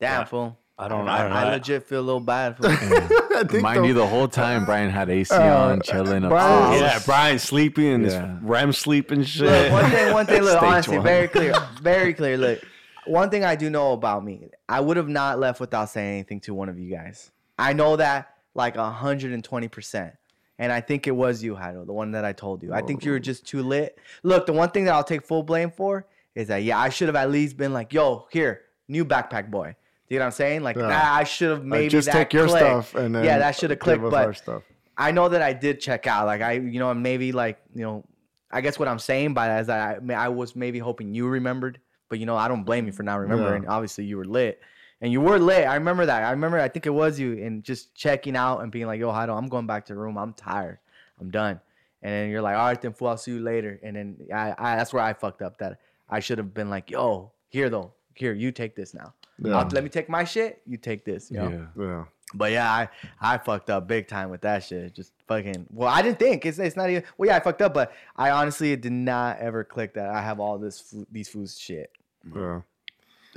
Damn 0.00 0.20
Yeah. 0.20 0.24
fool. 0.24 0.58
I 0.80 0.86
don't. 0.86 1.08
I, 1.08 1.16
I, 1.18 1.22
don't 1.22 1.30
know. 1.30 1.36
I 1.36 1.50
legit 1.54 1.82
feel 1.88 2.00
a 2.00 2.02
little 2.02 2.20
bad 2.20 2.56
for 2.56 2.66
I 2.68 3.44
think 3.44 3.62
Mind 3.62 3.82
the- 3.82 3.88
you, 3.88 3.94
the 3.94 4.06
whole 4.06 4.28
time 4.28 4.64
Brian 4.64 4.90
had 4.90 5.10
AC 5.10 5.34
Uh, 5.34 5.70
on, 5.70 5.80
chilling 5.82 6.24
up. 6.24 6.30
Brian- 6.30 6.80
yeah, 6.80 7.00
Brian 7.04 7.38
sleeping 7.38 7.86
and 7.86 8.04
Yeah. 8.06 8.34
his 8.34 8.42
REM 8.42 8.72
sleep 8.72 9.10
and 9.10 9.26
shit. 9.26 9.48
Look, 9.48 9.72
one 9.72 9.90
thing, 9.90 10.12
one 10.12 10.26
thing, 10.26 10.42
look, 10.42 10.62
honestly, 10.62 10.98
one. 10.98 11.04
very 11.06 11.26
clear, 11.28 11.54
very 11.82 12.14
clear. 12.14 12.36
Look, 12.36 12.60
one 13.06 13.28
thing 13.30 13.44
I 13.44 13.56
do 13.56 13.70
know 13.70 13.92
about 13.92 14.24
me, 14.24 14.50
I 14.68 14.78
would 14.80 14.96
have 14.96 15.08
not 15.08 15.40
left 15.40 15.58
without 15.60 15.88
saying 15.90 16.14
anything 16.14 16.40
to 16.42 16.54
one 16.54 16.68
of 16.68 16.78
you 16.78 16.90
guys. 16.94 17.30
I 17.58 17.72
know 17.72 17.96
that 17.96 18.34
like 18.54 18.76
hundred 18.76 19.32
and 19.32 19.42
twenty 19.42 19.66
percent, 19.66 20.14
and 20.60 20.70
I 20.70 20.80
think 20.80 21.08
it 21.08 21.12
was 21.12 21.42
you, 21.42 21.56
Hado, 21.56 21.86
the 21.86 21.92
one 21.92 22.12
that 22.12 22.24
I 22.24 22.32
told 22.32 22.62
you. 22.62 22.72
I 22.72 22.82
think 22.82 23.04
you 23.04 23.10
were 23.10 23.18
just 23.18 23.46
too 23.46 23.62
lit. 23.64 23.98
Look, 24.22 24.46
the 24.46 24.52
one 24.52 24.70
thing 24.70 24.84
that 24.84 24.94
I'll 24.94 25.02
take 25.02 25.24
full 25.26 25.42
blame 25.42 25.72
for 25.72 26.06
is 26.36 26.46
that 26.48 26.62
yeah, 26.62 26.78
I 26.78 26.88
should 26.88 27.08
have 27.08 27.16
at 27.16 27.30
least 27.32 27.56
been 27.56 27.72
like, 27.72 27.92
yo, 27.92 28.28
here, 28.30 28.60
new 28.86 29.04
backpack 29.04 29.50
boy. 29.50 29.74
Do 30.08 30.14
you 30.14 30.18
know 30.20 30.24
what 30.24 30.26
I'm 30.26 30.32
saying? 30.32 30.62
Like, 30.62 30.76
Yeah. 30.76 30.88
nah, 30.88 31.14
I 31.14 31.24
should 31.24 31.50
have 31.50 31.58
Like, 31.60 31.66
maybe 31.66 31.88
just 31.88 32.06
that 32.06 32.12
take 32.14 32.32
your 32.32 32.46
clicked. 32.46 32.64
stuff 32.64 32.94
and 32.94 33.14
then 33.14 33.24
yeah, 33.24 33.38
that 33.38 33.56
should 33.56 33.70
have 33.70 33.78
clicked, 33.78 34.02
but 34.02 34.36
stuff. 34.36 34.62
I 34.96 35.12
know 35.12 35.28
that 35.28 35.42
I 35.42 35.52
did 35.52 35.80
check 35.80 36.06
out. 36.06 36.26
Like 36.26 36.40
I, 36.40 36.52
you 36.52 36.78
know, 36.78 36.92
maybe 36.94 37.32
like 37.32 37.58
you 37.74 37.82
know, 37.82 38.04
I 38.50 38.62
guess 38.62 38.78
what 38.78 38.88
I'm 38.88 38.98
saying 38.98 39.34
by 39.34 39.48
that 39.48 39.60
is 39.60 39.66
that 39.66 40.00
I, 40.08 40.14
I 40.14 40.28
was 40.28 40.56
maybe 40.56 40.78
hoping 40.78 41.14
you 41.14 41.28
remembered, 41.28 41.78
but 42.08 42.18
you 42.18 42.26
know, 42.26 42.36
I 42.36 42.48
don't 42.48 42.64
blame 42.64 42.86
you 42.86 42.92
for 42.92 43.02
not 43.02 43.16
remembering. 43.16 43.68
Obviously, 43.68 44.04
you 44.06 44.16
were 44.16 44.24
lit, 44.24 44.60
and 45.02 45.12
you 45.12 45.20
were 45.20 45.38
lit. 45.38 45.66
I 45.68 45.74
remember 45.74 46.06
that. 46.06 46.22
I 46.24 46.30
remember. 46.30 46.58
I 46.58 46.68
think 46.68 46.86
it 46.86 46.90
was 46.90 47.20
you, 47.20 47.32
and 47.44 47.62
just 47.62 47.94
checking 47.94 48.34
out 48.34 48.60
and 48.62 48.72
being 48.72 48.86
like, 48.86 48.98
"Yo, 48.98 49.10
Heido, 49.12 49.36
I'm 49.36 49.48
going 49.48 49.66
back 49.66 49.84
to 49.86 49.92
the 49.92 49.98
room. 49.98 50.16
I'm 50.16 50.32
tired. 50.32 50.78
I'm 51.20 51.30
done." 51.30 51.60
And 52.02 52.12
then 52.12 52.30
you're 52.30 52.40
like, 52.42 52.56
"All 52.56 52.64
right, 52.64 52.80
then, 52.80 52.94
fool. 52.94 53.08
I'll 53.08 53.18
see 53.18 53.32
you 53.32 53.40
later." 53.40 53.78
And 53.82 53.94
then 53.94 54.16
I, 54.34 54.54
I 54.56 54.76
that's 54.76 54.92
where 54.94 55.02
I 55.02 55.12
fucked 55.12 55.42
up. 55.42 55.58
That 55.58 55.78
I 56.08 56.20
should 56.20 56.38
have 56.38 56.54
been 56.54 56.70
like, 56.70 56.90
"Yo, 56.90 57.30
here 57.50 57.68
though, 57.68 57.92
here, 58.14 58.32
you 58.32 58.50
take 58.50 58.74
this 58.74 58.94
now. 58.94 59.12
I'll- 59.46 59.68
let 59.72 59.82
me 59.84 59.90
take 59.90 60.08
my 60.08 60.24
shit. 60.24 60.60
You 60.66 60.76
take 60.76 61.04
this." 61.04 61.30
You 61.30 61.38
know? 61.38 61.66
Yeah. 61.76 61.84
Yeah. 61.84 62.04
But 62.34 62.52
yeah, 62.52 62.70
I 62.70 62.88
I 63.20 63.38
fucked 63.38 63.70
up 63.70 63.86
big 63.88 64.06
time 64.06 64.28
with 64.28 64.42
that 64.42 64.62
shit. 64.62 64.94
Just 64.94 65.12
fucking. 65.28 65.66
Well, 65.70 65.88
I 65.88 66.02
didn't 66.02 66.18
think 66.18 66.44
it's 66.44 66.58
it's 66.58 66.76
not 66.76 66.90
even. 66.90 67.04
Well, 67.16 67.28
yeah, 67.28 67.36
I 67.36 67.40
fucked 67.40 67.62
up, 67.62 67.72
but 67.72 67.92
I 68.16 68.30
honestly 68.30 68.76
did 68.76 68.92
not 68.92 69.38
ever 69.38 69.64
click 69.64 69.94
that 69.94 70.10
I 70.10 70.20
have 70.20 70.38
all 70.38 70.58
this 70.58 70.78
fu- 70.80 71.06
these 71.10 71.28
foods 71.28 71.58
shit. 71.58 71.90
Yeah. 72.34 72.60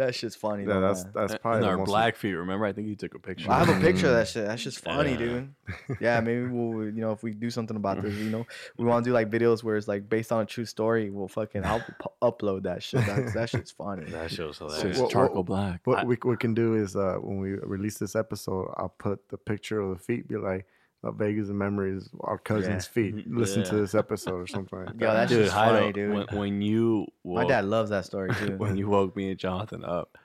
That 0.05 0.15
shit's 0.15 0.35
funny. 0.35 0.63
Yeah, 0.63 0.73
though, 0.73 0.81
that's 0.81 1.03
man. 1.03 1.13
that's 1.15 1.35
probably 1.37 1.61
the 1.61 1.67
our 1.67 1.77
most 1.77 1.85
black 1.87 2.15
feet. 2.15 2.33
Remember, 2.33 2.65
I 2.65 2.73
think 2.73 2.87
you 2.87 2.95
took 2.95 3.13
a 3.15 3.19
picture. 3.19 3.51
I 3.51 3.63
have 3.63 3.69
a 3.69 3.79
picture 3.79 4.07
of 4.07 4.13
that 4.13 4.27
shit. 4.27 4.45
That's 4.47 4.63
just 4.63 4.79
funny, 4.83 5.11
Yeah. 5.11 5.17
dude. 5.17 5.53
Yeah, 5.99 6.19
maybe 6.21 6.47
we'll 6.47 6.85
you 6.85 7.01
know 7.01 7.11
if 7.11 7.23
we 7.23 7.31
do 7.31 7.49
something 7.49 7.77
about 7.77 8.01
this, 8.01 8.13
you 8.15 8.29
know, 8.29 8.45
we 8.77 8.85
want 8.85 9.03
to 9.05 9.09
do 9.09 9.13
like 9.13 9.29
videos 9.29 9.63
where 9.63 9.75
it's 9.77 9.87
like 9.87 10.09
based 10.09 10.31
on 10.31 10.41
a 10.41 10.45
true 10.45 10.65
story. 10.65 11.09
We'll 11.09 11.27
fucking 11.27 11.63
I'll 11.65 11.83
upload 12.21 12.63
that 12.63 12.83
shit. 12.83 13.05
That, 13.05 13.33
that 13.33 13.49
shit's 13.49 13.71
funny. 13.71 14.05
That 14.11 14.31
shows 14.31 14.57
So 14.57 14.65
hilarious. 14.65 14.91
it's 14.91 14.99
what- 14.99 15.11
charcoal 15.11 15.43
black. 15.43 15.81
What 15.85 16.05
we, 16.07 16.17
we 16.23 16.37
can 16.37 16.53
do 16.53 16.75
is 16.75 16.95
uh, 16.95 17.15
when 17.21 17.39
we 17.39 17.51
release 17.53 17.97
this 17.97 18.15
episode, 18.15 18.73
I'll 18.77 18.93
put 18.97 19.29
the 19.29 19.37
picture 19.37 19.79
of 19.79 19.97
the 19.97 20.03
feet, 20.03 20.27
be 20.27 20.37
like, 20.37 20.65
uh, 21.03 21.11
Vegas 21.11 21.49
and 21.49 21.57
memories, 21.57 22.09
our 22.21 22.37
cousin's 22.37 22.85
feet. 22.85 23.27
Listen 23.31 23.63
to 23.63 23.75
this 23.75 23.95
episode 23.95 24.35
or 24.39 24.47
something 24.47 24.79
like 24.79 24.87
that. 24.97 24.99
Yo, 24.99 25.13
that's 25.13 25.31
dude, 25.31 25.45
just 25.45 25.55
Heido, 25.55 25.79
funny, 25.79 25.93
dude. 25.93 26.13
When, 26.13 26.27
when 26.37 26.61
you 26.61 27.07
My 27.25 27.45
dad 27.45 27.65
loves 27.65 27.89
that 27.89 28.05
story 28.05 28.31
too. 28.39 28.57
when 28.57 28.75
you 28.77 28.87
woke 28.89 29.15
me 29.15 29.29
and 29.31 29.39
Jonathan 29.39 29.83
up, 29.83 30.17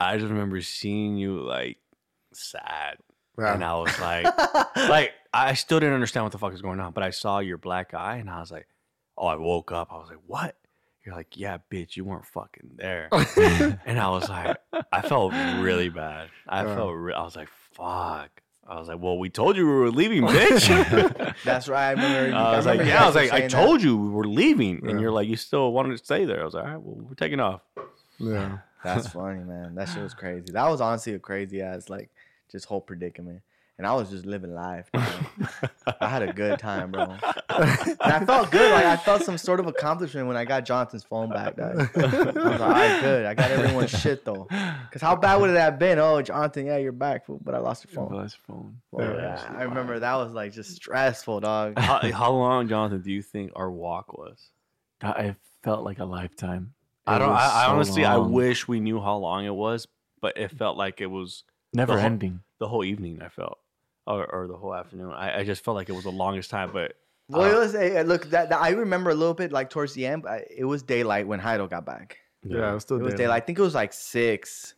I 0.00 0.16
just 0.18 0.30
remember 0.30 0.60
seeing 0.62 1.16
you 1.16 1.40
like 1.40 1.78
sad, 2.32 2.98
Yeah. 3.38 3.54
and 3.54 3.64
I 3.64 3.74
was 3.74 3.98
like, 4.00 4.24
like 4.76 5.12
I 5.32 5.54
still 5.54 5.80
didn't 5.80 5.94
understand 5.94 6.24
what 6.24 6.32
the 6.32 6.38
fuck 6.38 6.52
is 6.54 6.62
going 6.62 6.80
on, 6.80 6.92
but 6.92 7.02
I 7.02 7.10
saw 7.10 7.40
your 7.40 7.58
black 7.58 7.94
eye, 7.94 8.16
and 8.18 8.30
I 8.30 8.38
was 8.40 8.50
like, 8.52 8.68
oh, 9.16 9.26
I 9.26 9.34
woke 9.36 9.72
up. 9.72 9.88
I 9.92 9.96
was 9.96 10.08
like, 10.08 10.20
what? 10.26 10.54
You're 11.04 11.14
like, 11.16 11.36
yeah, 11.36 11.58
bitch, 11.72 11.96
you 11.96 12.04
weren't 12.04 12.26
fucking 12.26 12.70
there, 12.76 13.08
and 13.86 13.98
I 13.98 14.10
was 14.10 14.28
like, 14.28 14.56
I 14.92 15.00
felt 15.00 15.32
really 15.32 15.88
bad. 15.88 16.28
I 16.46 16.64
Yeah. 16.64 16.74
felt, 16.76 16.94
re- 16.94 17.14
I 17.14 17.22
was 17.22 17.34
like, 17.34 17.48
fuck. 17.72 18.30
I 18.68 18.78
was 18.78 18.88
like, 18.88 18.98
well, 19.00 19.16
we 19.18 19.30
told 19.30 19.56
you 19.56 19.66
we 19.66 19.72
were 19.72 19.90
leaving, 19.90 20.22
bitch. 20.24 21.34
That's 21.44 21.68
right. 21.68 21.86
I 21.88 21.90
remember. 21.92 22.36
I 22.36 22.56
was 22.56 22.66
like, 22.66 22.72
remember 22.80 22.84
you 22.84 22.88
yeah, 22.90 23.02
I 23.02 23.06
was 23.06 23.14
like, 23.14 23.32
I 23.32 23.38
saying 23.38 23.42
that. 23.50 23.50
told 23.50 23.82
you 23.82 23.96
we 23.96 24.10
were 24.10 24.26
leaving, 24.28 24.80
and 24.82 24.90
Yeah. 24.90 24.98
you're 25.00 25.10
like, 25.10 25.26
you 25.26 25.36
still 25.36 25.72
wanted 25.72 25.96
to 25.96 26.04
stay 26.04 26.24
there. 26.26 26.42
I 26.42 26.44
was 26.44 26.52
like, 26.54 26.64
all 26.64 26.70
right, 26.70 26.80
well, 26.80 27.06
we're 27.08 27.14
taking 27.14 27.40
off. 27.40 27.62
yeah. 28.18 28.58
That's 28.84 29.08
funny, 29.08 29.42
man. 29.42 29.74
That 29.74 29.88
shit 29.88 30.02
was 30.02 30.14
crazy. 30.14 30.52
That 30.52 30.68
was 30.68 30.80
honestly 30.80 31.14
a 31.14 31.18
crazy 31.18 31.62
ass 31.62 31.88
like 31.88 32.10
just 32.50 32.66
whole 32.66 32.80
predicament. 32.80 33.40
And 33.78 33.86
I 33.86 33.94
was 33.94 34.10
just 34.10 34.26
living 34.26 34.52
life. 34.54 34.90
I 34.94 36.08
had 36.08 36.22
a 36.22 36.32
good 36.32 36.58
time, 36.58 36.90
bro. 36.90 37.02
And 37.48 37.96
I 38.00 38.24
felt 38.26 38.50
good. 38.50 38.72
Like 38.72 38.84
I 38.84 38.96
felt 38.96 39.22
some 39.22 39.38
sort 39.38 39.60
of 39.60 39.68
accomplishment 39.68 40.26
when 40.26 40.36
I 40.36 40.44
got 40.44 40.64
Jonathan's 40.64 41.04
phone 41.04 41.30
back. 41.30 41.54
dog. 41.56 41.88
I 41.96 42.00
was 42.04 42.34
like, 42.34 42.36
all 42.60 42.68
right, 42.70 43.00
good. 43.00 43.24
I 43.24 43.34
got 43.34 43.50
everyone's 43.52 43.90
shit 43.90 44.24
though. 44.24 44.46
Cause 44.90 45.00
how 45.00 45.14
bad 45.14 45.36
would 45.40 45.50
it 45.50 45.56
have 45.56 45.78
been? 45.78 46.00
Oh, 46.00 46.20
Jonathan, 46.22 46.66
yeah, 46.66 46.78
you're 46.78 46.90
back, 46.90 47.24
but 47.28 47.54
I 47.54 47.58
lost 47.58 47.84
your 47.86 47.94
phone. 47.94 48.08
Plus 48.08 48.34
phone. 48.48 48.80
Oh, 48.92 49.00
yeah, 49.00 49.44
I 49.56 49.62
remember 49.62 50.00
that 50.00 50.14
was 50.16 50.32
like 50.32 50.52
just 50.52 50.74
stressful, 50.74 51.38
dog. 51.40 51.78
how, 51.78 52.00
how 52.12 52.32
long, 52.32 52.68
Jonathan, 52.68 53.00
do 53.00 53.12
you 53.12 53.22
think 53.22 53.52
our 53.54 53.70
walk 53.70 54.16
was? 54.18 54.50
I 55.00 55.36
felt 55.62 55.84
like 55.84 56.00
a 56.00 56.04
lifetime. 56.04 56.72
I 57.06 57.18
don't. 57.18 57.30
was 57.30 57.38
I, 57.40 57.62
I 57.62 57.66
so 57.66 57.72
honestly, 57.72 58.04
I 58.04 58.16
wish 58.16 58.66
we 58.66 58.80
knew 58.80 59.00
how 59.00 59.16
long 59.18 59.44
it 59.46 59.54
was, 59.54 59.86
but 60.20 60.36
it 60.36 60.50
felt 60.50 60.76
like 60.76 61.00
it 61.00 61.06
was 61.06 61.44
never 61.72 61.92
the 61.94 62.00
whole- 62.00 62.06
ending. 62.06 62.40
the 62.58 62.66
whole 62.68 62.82
evening. 62.84 63.22
I 63.22 63.28
felt, 63.28 63.58
or, 64.08 64.26
or 64.26 64.46
the 64.48 64.56
whole 64.56 64.74
afternoon. 64.74 65.12
I, 65.12 65.40
I 65.40 65.44
just 65.44 65.62
felt 65.64 65.74
like 65.76 65.88
it 65.88 65.92
was 65.92 66.04
the 66.04 66.10
longest 66.12 66.50
time. 66.50 66.70
But 66.72 66.94
Well, 67.28 67.42
uh, 67.42 67.50
it 67.54 67.58
was 67.58 67.74
a, 67.74 68.02
look 68.02 68.30
that, 68.30 68.48
that 68.50 68.60
I 68.60 68.70
remember 68.70 69.10
a 69.10 69.14
little 69.14 69.34
bit 69.34 69.52
like 69.52 69.70
towards 69.70 69.92
the 69.94 70.06
end. 70.06 70.22
But 70.22 70.44
it 70.50 70.64
was 70.64 70.82
daylight 70.82 71.26
when 71.26 71.40
Heido 71.40 71.68
got 71.68 71.84
back. 71.84 72.18
Yeah, 72.42 72.70
it 72.70 72.74
was 72.74 72.82
still 72.84 72.96
It 72.96 73.02
was 73.02 73.14
daylight. 73.14 73.18
daylight. 73.18 73.42
I 73.42 73.46
think 73.46 73.58
it 73.58 73.62
was 73.62 73.74
like 73.74 73.92
six. 73.92 74.74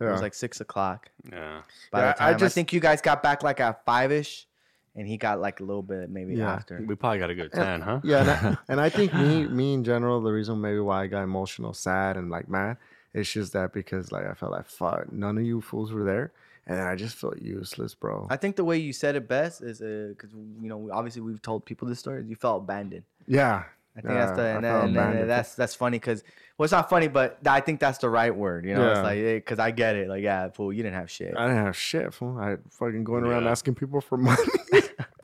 It 0.00 0.04
was 0.10 0.20
like 0.22 0.34
six 0.34 0.60
o'clock. 0.60 1.10
yeah, 1.30 1.62
By 1.92 2.00
Yeah, 2.00 2.06
the 2.06 2.10
I 2.10 2.26
time 2.26 2.34
I, 2.34 2.38
just- 2.38 2.54
think 2.56 2.72
you 2.72 2.80
guys 2.80 3.00
got 3.00 3.22
back 3.22 3.44
like 3.44 3.60
at 3.60 3.84
five 3.84 4.10
ish, 4.10 4.48
and 4.96 5.06
he 5.06 5.16
got 5.16 5.40
like 5.40 5.60
a 5.60 5.62
little 5.62 5.82
bit 5.82 6.10
maybe 6.10 6.34
Yeah. 6.34 6.52
after. 6.52 6.82
we 6.84 6.96
probably 6.96 7.20
got 7.20 7.30
a 7.30 7.34
good 7.36 7.52
ten, 7.52 7.80
huh? 7.80 8.00
Yeah, 8.02 8.20
and 8.22 8.30
I, 8.30 8.58
and 8.72 8.80
I 8.80 8.88
think 8.88 9.14
me, 9.14 9.46
me 9.46 9.74
in 9.74 9.84
general, 9.84 10.20
the 10.20 10.32
reason 10.32 10.60
maybe 10.60 10.80
why 10.80 11.04
I 11.04 11.06
got 11.06 11.22
emotional, 11.22 11.72
sad, 11.72 12.16
and 12.16 12.30
like 12.30 12.48
mad, 12.48 12.78
it's 13.14 13.30
just 13.30 13.52
that 13.52 13.72
because 13.72 14.10
like 14.10 14.26
I 14.26 14.34
felt 14.34 14.50
like 14.50 14.66
fuck, 14.66 15.12
none 15.12 15.38
of 15.38 15.44
you 15.44 15.60
fools 15.60 15.92
were 15.92 16.02
there, 16.02 16.32
and 16.66 16.78
then 16.78 16.86
I 16.86 16.94
just 16.94 17.16
felt 17.16 17.40
useless, 17.42 17.94
bro. 17.94 18.26
I 18.30 18.36
think 18.36 18.56
the 18.56 18.64
way 18.64 18.78
you 18.78 18.92
said 18.92 19.16
it 19.16 19.26
best 19.28 19.62
is 19.62 19.80
uh, 19.82 20.08
because 20.10 20.30
you 20.34 20.68
know 20.68 20.90
obviously 20.92 21.22
we've 21.22 21.42
told 21.42 21.64
people 21.64 21.88
this 21.88 21.98
story. 21.98 22.24
You 22.26 22.36
felt 22.36 22.62
abandoned. 22.62 23.04
yeah, 23.26 23.64
I 23.96 24.00
think 24.00 24.14
that's 24.14 24.36
the 24.36 24.42
and, 24.56 24.64
and- 24.66 24.96
and 24.96 25.28
that's 25.30 25.54
that's 25.54 25.74
funny 25.74 25.98
because 25.98 26.22
well 26.56 26.64
it's 26.64 26.72
not 26.72 26.88
funny 26.88 27.08
but 27.08 27.38
I 27.46 27.60
think 27.60 27.80
that's 27.80 27.98
the 27.98 28.08
right 28.10 28.34
word. 28.34 28.64
You 28.64 28.74
know, 28.74 28.90
it's 28.90 29.00
like 29.02 29.18
because 29.44 29.58
I 29.58 29.70
get 29.72 29.96
it. 29.96 30.08
Like 30.08 30.22
yeah, 30.22 30.48
fool, 30.50 30.72
you 30.72 30.82
didn't 30.82 30.96
have 30.96 31.10
shit. 31.10 31.34
I 31.36 31.46
didn't 31.48 31.64
have 31.64 31.76
shit. 31.76 32.14
Fool. 32.14 32.38
I 32.38 32.56
fucking 32.70 33.04
going 33.04 33.24
around 33.24 33.46
asking 33.48 33.74
people 33.74 34.00
for 34.00 34.16
money. 34.28 34.42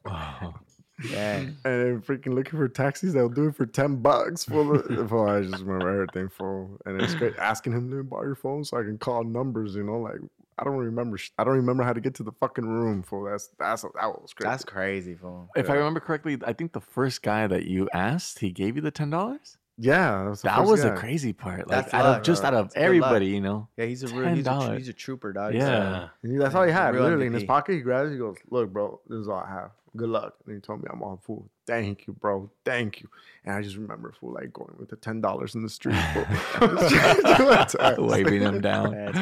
Yeah. 1.12 1.36
and 1.36 1.54
then 1.64 2.00
freaking 2.02 2.34
looking 2.34 2.58
for 2.58 2.66
taxis 2.66 3.12
that'll 3.12 3.28
do 3.28 3.46
it 3.46 3.54
for 3.54 3.66
10 3.66 3.96
bucks 4.02 4.44
for 4.44 4.78
I 5.28 5.42
just 5.42 5.62
remember 5.62 5.88
everything 6.02 6.28
for 6.28 6.68
and 6.86 7.00
it's 7.00 7.14
great 7.14 7.36
asking 7.36 7.72
him 7.74 7.88
to 7.90 8.02
borrow 8.02 8.24
your 8.24 8.34
phone 8.34 8.64
so 8.64 8.78
I 8.78 8.82
can 8.82 8.98
call 8.98 9.22
numbers, 9.22 9.76
you 9.76 9.84
know, 9.84 10.00
like 10.00 10.18
I 10.58 10.64
don't 10.64 10.76
remember 10.76 11.18
I 11.38 11.44
don't 11.44 11.54
remember 11.56 11.82
how 11.84 11.92
to 11.92 12.00
get 12.00 12.14
to 12.16 12.22
the 12.22 12.32
fucking 12.32 12.66
room 12.66 13.02
for 13.02 13.30
that's 13.30 13.48
that's 13.58 13.82
that 13.82 13.92
was 13.94 14.32
crazy. 14.34 14.48
That's 14.48 14.64
crazy, 14.64 15.14
fool. 15.14 15.48
If 15.56 15.70
I 15.70 15.74
remember 15.74 16.00
correctly, 16.00 16.38
I 16.44 16.52
think 16.52 16.72
the 16.72 16.80
first 16.80 17.22
guy 17.22 17.46
that 17.46 17.64
you 17.66 17.88
asked, 17.92 18.40
he 18.40 18.50
gave 18.50 18.76
you 18.76 18.82
the 18.82 18.90
ten 18.90 19.10
dollars. 19.10 19.56
yeah, 19.76 20.24
that 20.24 20.28
was, 20.30 20.42
the 20.42 20.48
That 20.48 20.64
was 20.66 20.82
the 20.82 20.90
crazy 20.92 21.32
part. 21.32 21.68
Like 21.68 21.84
That's 21.84 21.94
out 21.94 22.04
luck, 22.04 22.18
of 22.18 22.24
just 22.24 22.42
bro. 22.42 22.48
out 22.48 22.54
of 22.54 22.66
It's 22.66 22.76
everybody, 22.76 23.26
you 23.26 23.40
know. 23.40 23.68
Yeah, 23.76 23.84
he's 23.86 24.02
a 24.02 24.08
real 24.08 24.34
he's 24.34 24.46
a, 24.46 24.66
tr- 24.66 24.74
he's 24.74 24.88
a 24.88 24.92
trooper, 24.92 25.32
dog. 25.32 25.54
Yeah. 25.54 26.08
And 26.22 26.32
he- 26.32 26.38
that's 26.38 26.54
all 26.54 26.64
he 26.64 26.72
had, 26.72 26.94
Real 26.94 27.04
literally 27.04 27.26
in 27.26 27.32
his 27.32 27.44
pocket. 27.44 27.74
He 27.74 27.80
grabs, 27.80 28.10
he 28.10 28.18
goes, 28.18 28.36
"Look, 28.50 28.72
bro, 28.72 29.00
this 29.08 29.18
is 29.20 29.28
all 29.28 29.38
I 29.38 29.48
have. 29.48 29.70
Good 29.96 30.08
luck." 30.08 30.34
And 30.46 30.56
he 30.56 30.60
told 30.60 30.82
me 30.82 30.88
I'm 30.92 31.02
on 31.02 31.18
fool. 31.18 31.48
Thank 31.68 32.06
you, 32.06 32.14
bro. 32.14 32.50
Thank 32.64 33.02
you. 33.02 33.08
And 33.44 33.54
I 33.54 33.62
just 33.62 33.76
remember 33.76 34.12
fool 34.18 34.32
like 34.32 34.52
going 34.52 34.74
with 34.78 34.88
the 34.88 34.96
ten 34.96 35.20
dollars 35.20 35.54
in 35.54 35.62
the 35.62 35.68
street. 35.78 35.94
fool. 36.12 36.24
Waving 38.08 38.40
them 38.42 38.60
down. 38.60 38.92
That's 38.92 39.16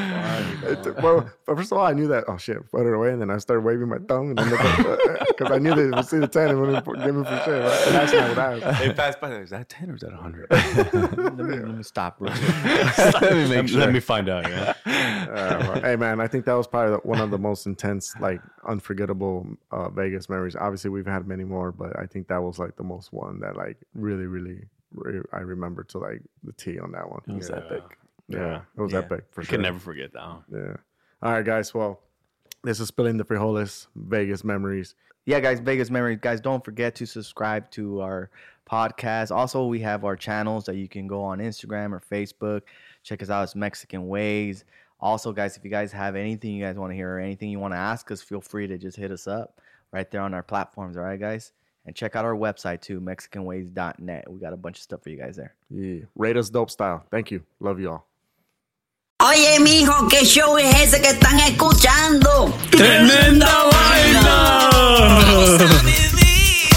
funny, 0.62 0.82
took- 0.82 1.03
well, 1.03 1.28
first 1.44 1.70
of 1.72 1.78
all, 1.78 1.84
I 1.86 1.92
knew 1.92 2.09
that. 2.09 2.24
Oh 2.28 2.36
shit, 2.36 2.59
put 2.70 2.86
it 2.86 2.94
away, 2.94 3.11
and 3.12 3.20
then 3.20 3.30
I 3.30 3.38
started 3.38 3.62
waving 3.64 3.88
my 3.88 3.99
thumb, 3.99 4.30
and 4.30 4.38
then 4.38 4.51
because 5.28 5.51
I 5.53 5.59
knew 5.59 5.74
they 5.74 5.88
would 5.90 6.07
see 6.07 6.18
the 6.18 6.26
ten 6.28 6.49
and 6.51 6.61
wouldn't 6.61 6.84
give 6.84 7.14
me 7.14 7.24
for 7.24 7.42
shit. 7.44 7.62
Right? 7.62 7.86
And 7.86 7.94
that's 7.94 8.12
not 8.12 8.28
what 8.30 8.38
I. 8.64 8.86
They 8.86 8.92
passed 8.94 9.20
by. 9.20 9.32
Is 9.34 9.51
that 9.51 9.68
ten 9.68 9.90
or 9.90 9.94
is 9.97 10.01
that 10.03 10.12
hundred? 10.12 10.47
let, 10.51 11.36
me, 11.36 11.59
let 11.59 11.76
me 11.76 11.82
stop. 11.82 12.16
Real 12.20 12.32
quick. 12.32 13.20
Let 13.20 13.32
me 13.32 13.49
make 13.49 13.68
sure. 13.68 13.80
let 13.80 13.92
me 13.92 14.01
find 14.01 14.28
out. 14.28 14.49
Yeah. 14.49 14.74
Uh, 14.86 15.59
well, 15.61 15.80
hey 15.82 15.97
man, 15.97 16.20
I 16.20 16.26
think 16.28 16.44
that 16.47 16.55
was 16.55 16.66
probably 16.66 16.92
the- 16.92 16.99
one 17.07 17.20
of 17.20 17.30
the 17.30 17.38
most 17.38 17.66
intense, 17.66 18.14
like 18.20 18.40
unforgettable 18.66 19.47
uh, 19.70 19.88
Vegas 19.90 20.28
memories. 20.28 20.57
Obviously, 20.57 20.90
we've 20.90 21.07
had 21.07 21.26
many 21.26 21.44
more, 21.44 21.70
but 21.72 21.99
I 21.99 22.07
think 22.07 22.28
that 22.28 22.36
was 22.39 22.59
like 22.59 22.76
the 22.76 22.82
most 22.84 23.12
one 23.12 23.41
that 23.41 23.57
like 23.57 23.76
really, 23.95 24.26
really, 24.26 24.61
re- 24.95 25.22
I 25.32 25.39
remember 25.41 25.84
to 25.84 25.99
like 25.99 26.22
the 26.45 26.53
T 26.53 26.78
on 26.78 26.93
that 26.93 27.09
one. 27.11 27.22
It 27.28 27.32
was 27.34 27.49
Yeah. 27.51 27.57
epic. 27.57 27.99
Yeah, 28.28 28.61
it 28.76 28.80
was 28.80 28.93
Yeah. 28.93 28.99
epic 29.01 29.24
for 29.30 29.41
I 29.43 29.45
sure. 29.45 29.51
can 29.53 29.62
never 29.62 29.78
forget 29.78 30.12
that. 30.12 30.26
One. 30.26 30.43
Yeah. 30.53 30.76
All 31.22 31.32
right, 31.32 31.45
guys. 31.45 31.72
Well, 31.74 32.01
this 32.62 32.80
is 32.80 32.89
spilling 32.89 33.16
the 33.16 33.24
frijoles 33.24 33.87
Vegas 33.95 34.43
memories. 34.45 34.95
yeah, 35.24 35.41
guys, 35.41 35.61
Vegas 35.61 35.91
memories. 35.91 36.18
Guys, 36.20 36.41
don't 36.41 36.64
forget 36.64 36.95
to 36.97 37.07
subscribe 37.07 37.70
to 37.72 38.01
our 38.01 38.30
podcast. 38.68 39.34
Also, 39.34 39.66
we 39.66 39.80
have 39.80 40.05
our 40.05 40.16
channels 40.16 40.64
that 40.66 40.76
you 40.76 40.89
can 40.89 41.07
go 41.07 41.22
on 41.22 41.39
Instagram 41.39 41.93
or 41.93 42.01
Facebook. 42.01 42.62
Check 43.03 43.22
us 43.22 43.30
out. 43.30 43.43
It's 43.45 43.55
Mexican 43.55 44.09
Ways. 44.09 44.64
Also, 44.99 45.32
guys, 45.32 45.57
if 45.57 45.64
you 45.64 45.70
guys 45.70 45.93
have 45.93 46.16
anything 46.16 46.53
you 46.53 46.64
guys 46.64 46.76
want 46.76 46.91
to 46.91 46.97
hear 46.97 47.16
or 47.16 47.18
anything 47.20 47.51
you 47.51 47.59
want 47.61 47.74
to 47.74 47.78
ask 47.78 48.11
us, 48.11 48.22
feel 48.22 48.41
free 48.41 48.66
to 48.66 48.78
just 48.78 48.97
hit 48.97 49.11
us 49.12 49.26
up 49.28 49.61
right 49.93 50.11
there 50.11 50.20
on 50.22 50.32
our 50.34 50.43
platforms. 50.43 50.97
All 50.97 51.03
right, 51.05 51.20
guys. 51.20 51.53
And 51.87 51.95
check 51.95 52.16
out 52.16 52.24
our 52.24 52.34
website 52.34 52.80
too, 52.80 53.01
MexicanWays.net. 53.01 54.30
We 54.30 54.41
got 54.41 54.53
a 54.53 54.57
bunch 54.57 54.78
of 54.78 54.82
stuff 54.82 55.03
for 55.05 55.11
you 55.11 55.16
guys 55.16 55.37
there. 55.37 55.55
Yeah. 55.70 56.01
Rate 56.16 56.37
us 56.37 56.51
dope 56.51 56.70
style. 56.70 57.05
Thank 57.11 57.30
you. 57.30 57.45
Love 57.61 57.78
you 57.78 57.91
all. 57.91 58.07
Oye, 59.22 59.59
mijo, 59.61 60.09
¿qué 60.09 60.24
show 60.24 60.59
es 60.59 60.74
ese 60.82 61.01
que 61.01 61.09
están 61.09 61.41
escuchando? 61.41 62.53
¡Tremenda 62.70 63.47
vaina! 63.72 64.70